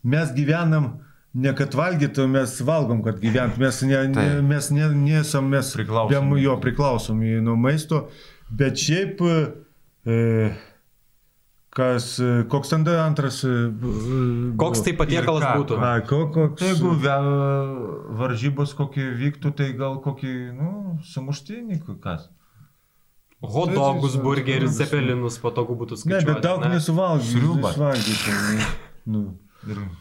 mes 0.06 0.32
gyvenam 0.38 0.92
ne 1.34 1.52
kad 1.58 1.74
valgytų, 1.74 2.28
mes 2.30 2.58
valgom, 2.66 3.00
kad 3.04 3.18
gyvent. 3.22 3.56
Mes, 3.58 3.80
ne, 3.82 4.02
ne, 4.08 4.26
mes 4.46 4.70
ne, 4.70 4.88
nesam, 4.94 5.48
mes 5.50 5.72
Priklausomi. 5.74 6.42
jo 6.42 6.54
priklausomi 6.62 7.40
nuo 7.42 7.56
maisto, 7.58 8.04
bet 8.50 8.78
šiaip, 8.78 9.18
e, 10.06 10.52
kas, 11.74 12.18
e, 12.22 12.44
koks 12.48 12.68
ten 12.70 12.84
antras. 13.02 13.40
e, 13.44 13.68
b- 13.70 14.54
Koks 14.60 14.84
tai 14.86 14.94
patiekalas 14.94 15.42
ką? 15.42 15.52
būtų? 15.58 15.80
A, 15.82 16.00
ko, 16.06 16.20
koks, 16.30 16.60
Tai 16.62 16.68
jeigu 16.70 16.94
varžybos 18.20 18.74
kokį 18.78 19.08
vyktų, 19.24 19.54
tai 19.58 19.72
gal 19.74 19.98
kokį, 20.04 20.34
nu, 20.54 20.98
sumuštinį 21.02 21.80
kas. 22.00 22.28
Hotdogus, 23.44 24.14
burgerius, 24.24 24.70
zepelinus 24.78 25.36
patogu 25.42 25.74
būtų 25.76 25.98
ne, 25.98 26.00
skaičiuoti. 26.00 26.28
bet 26.30 26.42
daug 26.46 26.62
nesuvalgyti. 26.70 27.34
Sriubą. 27.34 27.72
Suvalgyti. 27.74 28.68
Nu. 29.04 29.24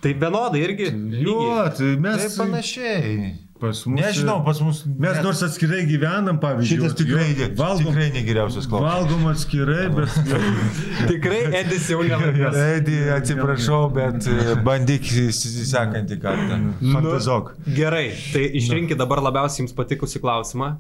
Tai 0.04 0.14
vienodai 0.26 0.62
irgi. 0.68 0.92
Jo, 1.24 1.40
tai 1.78 1.96
mes 2.04 2.22
Tai 2.28 2.46
panašiai. 2.46 3.34
pas 3.64 3.80
mus. 3.88 3.96
Nežinau, 3.96 4.42
pas 4.44 4.58
mus. 4.60 4.82
Mes 5.00 5.20
nors 5.24 5.40
atskirai 5.46 5.86
gyvenam, 5.88 6.36
pavyzdžiui. 6.44 6.82
Šitas 6.82 6.96
tikrai, 7.00 7.28
jo, 7.38 7.48
valgom, 7.56 7.86
tikrai 7.94 8.08
negeriausias 8.12 8.68
klausimas. 8.68 8.94
valgom 8.94 9.28
atskirai, 9.32 9.86
bet 9.96 10.18
Tikrai 11.14 11.40
Edis 11.62 11.88
jau 11.94 12.02
nelaimės. 12.04 12.58
Eidį, 12.60 12.98
atsiprašau, 13.16 13.86
bet 13.96 14.28
e, 14.28 14.56
bandyk 14.68 15.08
sekantį 15.32 16.20
kartą. 16.26 16.60
fantazok. 16.82 17.54
Gerai, 17.78 18.10
tai 18.34 18.50
išrinkit 18.60 19.00
dabar 19.00 19.24
labiausiai 19.24 19.64
jums 19.64 19.76
patikusi 19.80 20.20
klausimą. 20.24 20.74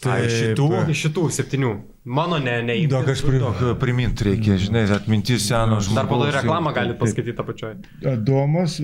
Tai 0.00 0.20
šitų. 0.32 0.68
Iš 0.92 1.02
šitų 1.06 1.26
septynių. 1.36 1.72
Mano 2.08 2.38
ne, 2.40 2.54
ne. 2.64 2.76
Daug 2.88 3.08
aš 3.12 3.20
primint 3.80 4.22
reikia, 4.24 4.56
žinai, 4.60 4.86
atmintis 4.96 5.44
senos 5.44 5.90
žmogaus. 5.90 5.98
Dar 5.98 6.08
po 6.08 6.20
to 6.22 6.30
ir 6.30 6.38
reklamą 6.40 6.72
galite 6.76 6.96
paskaityti 7.02 7.44
apačioje. 7.44 7.76
Adomas, 8.14 8.78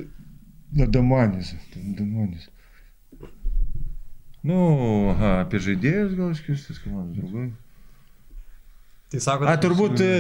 Adomanis. 0.83 1.55
Adomanis. 1.81 2.51
Nu, 4.47 4.59
aha, 5.15 5.31
apie 5.43 5.59
žaidėjus 5.63 6.13
gal 6.19 6.35
iškirstas, 6.37 6.83
komandos 6.85 7.17
draugai. 7.19 7.55
Tai 9.11 9.21
sako, 9.23 9.47
A, 9.47 9.55
turbūt 9.63 10.01
e, 10.03 10.13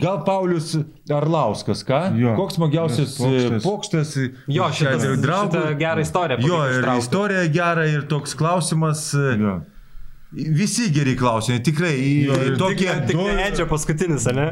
gal 0.00 0.22
Paulius 0.24 0.72
Arlauskas, 1.12 1.82
ką? 1.84 2.00
Jo. 2.16 2.34
Koks 2.38 2.56
smagiausias 2.56 3.14
pokštas? 3.20 3.64
pokštas. 3.64 4.12
Jo, 4.48 4.68
šitas, 4.72 5.04
šitą 5.04 5.64
gerą 5.80 6.04
istoriją. 6.04 6.40
Jo, 6.48 6.60
ir 6.72 6.88
istorija 6.96 7.42
gera, 7.52 7.84
ir 7.88 8.06
toks 8.08 8.32
klausimas. 8.36 9.10
Jo. 9.14 9.60
Visi 10.32 10.90
geri 10.94 11.16
klausimai, 11.18 11.58
tikrai. 11.66 11.94
Jo, 12.24 12.34
tokie. 12.60 12.86
Tik, 12.86 13.06
tik 13.10 13.16
ne 13.18 13.46
Edžio 13.48 13.64
paskutinis, 13.66 14.28
ne? 14.30 14.44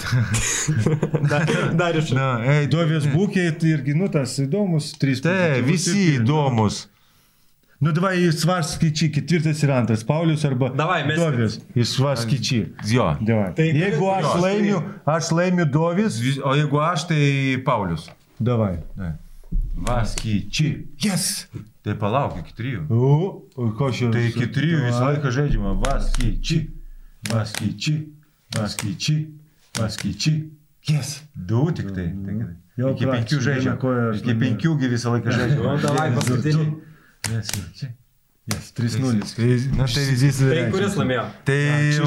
dar, 1.30 1.44
dar 1.78 1.98
iš. 2.00 2.10
Na, 2.16 2.32
ei, 2.42 2.66
Dovės 2.72 3.06
būkiai 3.12 3.52
tai 3.60 3.76
irgi, 3.76 3.94
nu, 3.94 4.08
tas 4.10 4.34
įdomus, 4.42 4.88
trys. 4.98 5.22
Tai, 5.22 5.36
pozityvus 5.36 5.68
visi 5.70 5.94
irgi. 6.08 6.16
įdomus. 6.24 6.80
Nu, 7.78 7.92
davai, 7.94 8.16
svarskaičiai, 8.34 9.12
ketvirtas 9.14 9.60
ir 9.62 9.70
antras, 9.70 10.02
Paulius 10.02 10.42
arba 10.48 10.72
Davai, 10.74 11.04
mes- 11.06 11.20
Dovės. 11.20 11.60
Svarskaičiai. 11.92 12.64
Jo. 12.90 13.12
Davai. 13.22 13.52
Tai 13.54 13.68
Jeigu 13.70 14.08
aš 14.16 14.26
jo, 14.26 14.34
laimiu, 14.42 14.80
aš 15.14 15.30
laimiu 15.38 15.68
Dovis, 15.70 16.18
Vis- 16.24 16.40
O 16.42 16.56
jeigu 16.58 16.82
aš, 16.82 17.06
tai 17.12 17.22
Paulius. 17.62 18.08
davai. 18.42 18.80
Vaskyčiai. 19.78 20.86
Yes. 21.06 21.46
Tai 21.88 21.94
palauk 21.96 22.36
iki 22.42 22.52
trijų. 22.58 22.84
O, 22.92 23.10
o 23.56 23.66
ko 23.78 23.88
šiandien? 23.88 24.12
Tai 24.12 24.24
iki 24.28 24.48
trijų 24.52 24.80
visą 24.84 25.04
laiką 25.06 25.30
žaidžiama. 25.32 25.70
Vaskyčiai. 25.86 26.64
Vaskyčiai. 27.30 28.00
Vaskyčiai. 28.56 29.22
Vaskyčiai. 29.78 30.42
Yes. 30.88 31.14
Du 31.32 31.62
tik 31.72 31.88
tai. 31.96 32.10
tai 32.26 32.34
gerai. 32.34 32.56
Jau 32.78 32.90
iki 32.92 33.06
penkių 33.06 33.14
praktiškai 33.14 33.44
žaidžiam. 33.46 33.62
viena 33.64 33.80
koja 33.82 34.02
aš 34.10 34.20
Iki 34.20 34.34
penkiųgi 34.42 34.90
visą 34.92 35.14
laiką 35.14 35.32
žaidžiam. 35.38 35.64
Nu, 35.64 35.72
davai, 35.86 36.10
paskutinį. 36.18 36.66
Vaskyčiai. 37.30 37.94
Yes, 38.48 38.68
3-0. 38.76 39.76
Na 39.76 39.84
tai 39.92 40.04
visi. 40.16 40.44
Tai 40.48 40.60
kuris 40.72 40.94
laimėjo? 40.96 41.24
Tai 41.44 41.58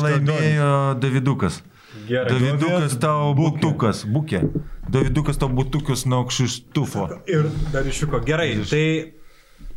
laimėjo 0.05 0.69
Davidukas. 1.01 1.59
Gerai. 2.07 2.31
Davidukas 2.31 2.95
tau 3.01 3.33
būtukas. 3.37 4.05
Būkė. 4.09 4.41
Davidukas 4.89 5.37
tau 5.41 5.51
būtukas 5.53 6.07
nuo 6.09 6.23
Kšištufo. 6.29 7.09
Ir 7.29 7.49
dar 7.73 7.85
išvyko. 7.85 8.23
Gerai, 8.25 8.55
tai 8.69 8.85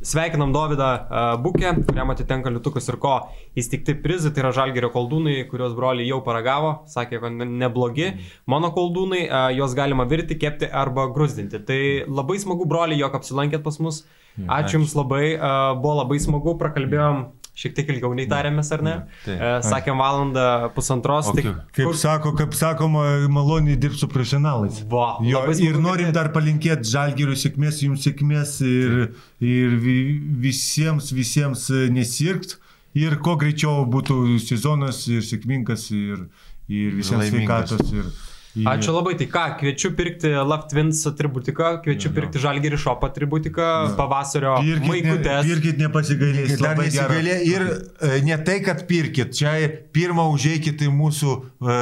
sveikinam 0.05 0.53
Dovydą 0.55 0.89
uh, 0.95 1.43
Bukę, 1.43 1.73
kuriam 1.89 2.13
atitenka 2.13 2.53
liutukas 2.53 2.89
ir 2.93 2.99
ko 3.03 3.15
įsteigti 3.59 3.97
prizai, 4.05 4.33
tai 4.37 4.45
yra 4.45 4.53
žalgerio 4.57 4.91
koldūnai, 4.95 5.39
kuriuos 5.51 5.75
broliai 5.79 6.09
jau 6.11 6.21
paragavo, 6.27 6.75
sakė, 6.93 7.23
kad 7.23 7.33
ne- 7.39 7.49
neblogi. 7.65 8.11
Mano 8.51 8.71
koldūnai, 8.77 9.23
uh, 9.29 9.47
juos 9.57 9.77
galima 9.79 10.07
virti, 10.11 10.37
kepti 10.41 10.69
arba 10.69 11.09
grūzdinti. 11.15 11.63
Tai 11.69 11.81
labai 12.09 12.37
smagu, 12.43 12.69
broliai, 12.69 13.01
jog 13.01 13.17
apsilankėt 13.21 13.65
pas 13.65 13.81
mus. 13.81 14.05
Ačiū 14.51 14.81
Jums 14.81 14.97
labai, 14.99 15.37
uh, 15.39 15.73
buvo 15.79 16.01
labai 16.03 16.19
smagu, 16.19 16.57
prakalbėjom 16.59 17.25
šiek 17.55 17.75
tiek 17.77 17.91
ilgiau 17.95 18.11
nei 18.19 18.27
tarėmės, 18.31 18.71
ar 18.75 18.83
ne? 18.83 18.95
Taip. 19.25 19.39
Uh, 19.39 19.59
sakėm 19.63 20.01
valandą 20.03 20.47
pusantros. 20.75 21.29
O 21.31 21.35
tik 21.37 21.47
Kaip, 21.71 21.85
kur- 21.87 21.97
sako, 21.99 22.33
kaip 22.39 22.55
sakoma, 22.59 23.05
maloniai 23.31 23.77
dirbti 23.79 24.03
su 24.03 24.09
profesionalais. 24.11 24.81
Va, 24.91 25.19
Jo, 25.23 25.45
ir 25.63 25.79
norim 25.79 26.11
dar 26.17 26.33
palinkėti 26.35 26.91
žalgerių 26.91 27.37
sėkmės, 27.39 27.79
jums 27.87 28.03
sėkmės 28.09 28.57
ir, 28.67 28.99
ir 29.41 29.79
vi- 29.85 30.19
visiems, 30.49 31.13
visiems 31.15 31.69
e, 31.71 31.87
nesirgt. 31.95 32.59
Ir 32.95 33.17
kuo 33.19 33.35
greičiau 33.39 33.83
būtų 33.91 34.39
sezonas 34.39 35.01
ir 35.11 35.23
sėkmingas 35.27 35.89
ir, 35.95 36.29
ir 36.71 36.93
visiems 36.95 37.27
sveikatos. 37.31 37.89
Ir, 37.91 38.11
Ačiū 38.55 38.93
labai, 38.95 39.17
tai 39.19 39.27
ką, 39.27 39.45
kviečiu 39.59 39.91
pirkti 39.99 40.31
Love 40.31 40.69
Twins 40.71 41.01
atributiką, 41.11 41.81
kviečiu 41.83 42.13
pirkti 42.15 42.39
Žalgerį 42.39 42.79
Shop 42.79 43.03
atributiką, 43.03 43.71
pavasario 43.99 44.53
Pirkit, 44.61 44.85
ne, 44.85 44.91
maikutės. 44.93 45.49
pirkit 45.49 45.81
nepasigailėsit. 45.83 46.63
Dar 46.63 46.79
nesigalė 46.79 47.39
ir 47.51 47.65
e, 47.67 48.13
ne 48.23 48.39
tai, 48.47 48.61
kad 48.63 48.85
pirkit, 48.87 49.35
čia 49.35 49.57
pirmą 49.97 50.29
užeikit 50.37 50.87
į 50.87 50.93
mūsų 50.95 51.35
e, 51.67 51.79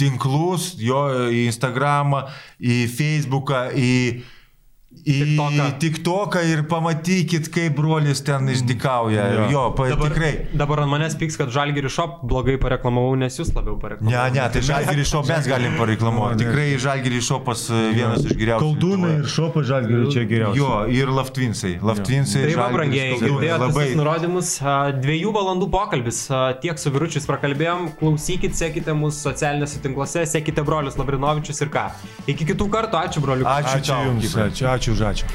tinklus, 0.00 0.72
jo, 0.80 1.02
į 1.28 1.44
Instagramą, 1.50 2.24
į 2.64 2.80
Facebooką, 2.96 3.66
į, 3.76 3.92
į 5.04 5.14
TikToką. 5.20 5.66
TikToką 5.82 6.42
ir 6.48 6.62
pamatykit, 6.70 7.48
kaip 7.52 7.74
brolis 7.76 8.22
ten 8.24 8.48
išdikauja. 8.48 9.24
Jo. 9.34 9.44
Jo, 9.52 9.62
pa, 9.76 9.88
Dabar, 9.92 10.10
tikrai. 10.12 10.30
dabar 10.56 10.80
ant 10.84 10.90
manęs 10.92 11.16
pyks, 11.20 11.36
kad 11.40 11.52
Žalgerį 11.54 11.90
Shop 11.92 12.20
blogai 12.24 12.54
pareklamavau, 12.62 13.14
nes 13.20 13.36
jūs 13.38 13.50
labiau 13.56 13.74
Ne, 13.76 13.82
pareklamavau. 13.82 14.32
ne, 14.34 14.46
tai 14.54 14.62
Žalgirį 14.64 15.04
šop 15.10 15.28
mes 15.28 15.48
galim 15.50 15.76
pareklamuoti. 15.78 16.38
Tikrai 16.44 16.66
Žalgirį 16.80 17.20
šopas 17.28 17.66
e, 17.70 17.80
vienas 17.98 18.24
iš 18.24 18.36
geriausių. 18.40 18.70
Lietuvoje. 18.74 19.18
ir 19.20 19.28
šopas 19.34 19.66
žalgerių 19.68 20.08
čia 20.14 20.24
geriausia. 20.30 20.60
Jo, 20.62 20.70
ir 20.88 21.12
Laftvinsai. 21.14 21.74
Laftvinsai. 21.84 22.44
Tai 22.48 22.56
va, 22.62 22.68
brangieji, 22.74 23.18
girdėjote 23.20 23.60
labai. 23.68 23.86
nurodymus. 24.00 24.52
Dviejų 25.04 25.34
valandų 25.36 25.68
pokalbis. 25.74 26.22
Tiek 26.64 26.80
su 26.80 26.92
vyručiais 26.94 27.28
prakalbėjom. 27.28 27.90
Klausykit, 28.00 28.56
sekite 28.56 28.94
mūsų 28.96 29.28
socialiniuose 29.28 29.82
tinkluose, 29.84 30.24
sekite 30.30 30.64
brolius 30.66 30.96
Labrinovičius 31.00 31.60
ir 31.66 31.72
ką. 31.74 31.86
Iki 32.30 32.48
kitų 32.54 32.68
kartų. 32.72 33.00
Ačiū 33.04 33.22
broliu. 33.24 33.44
Ačiū, 33.48 33.76
Ačiū 33.78 33.92
tau, 33.92 34.08
Jums, 34.08 34.34
ačiū, 34.48 34.66
ačiū 34.72 34.93
чужачу. 34.94 35.26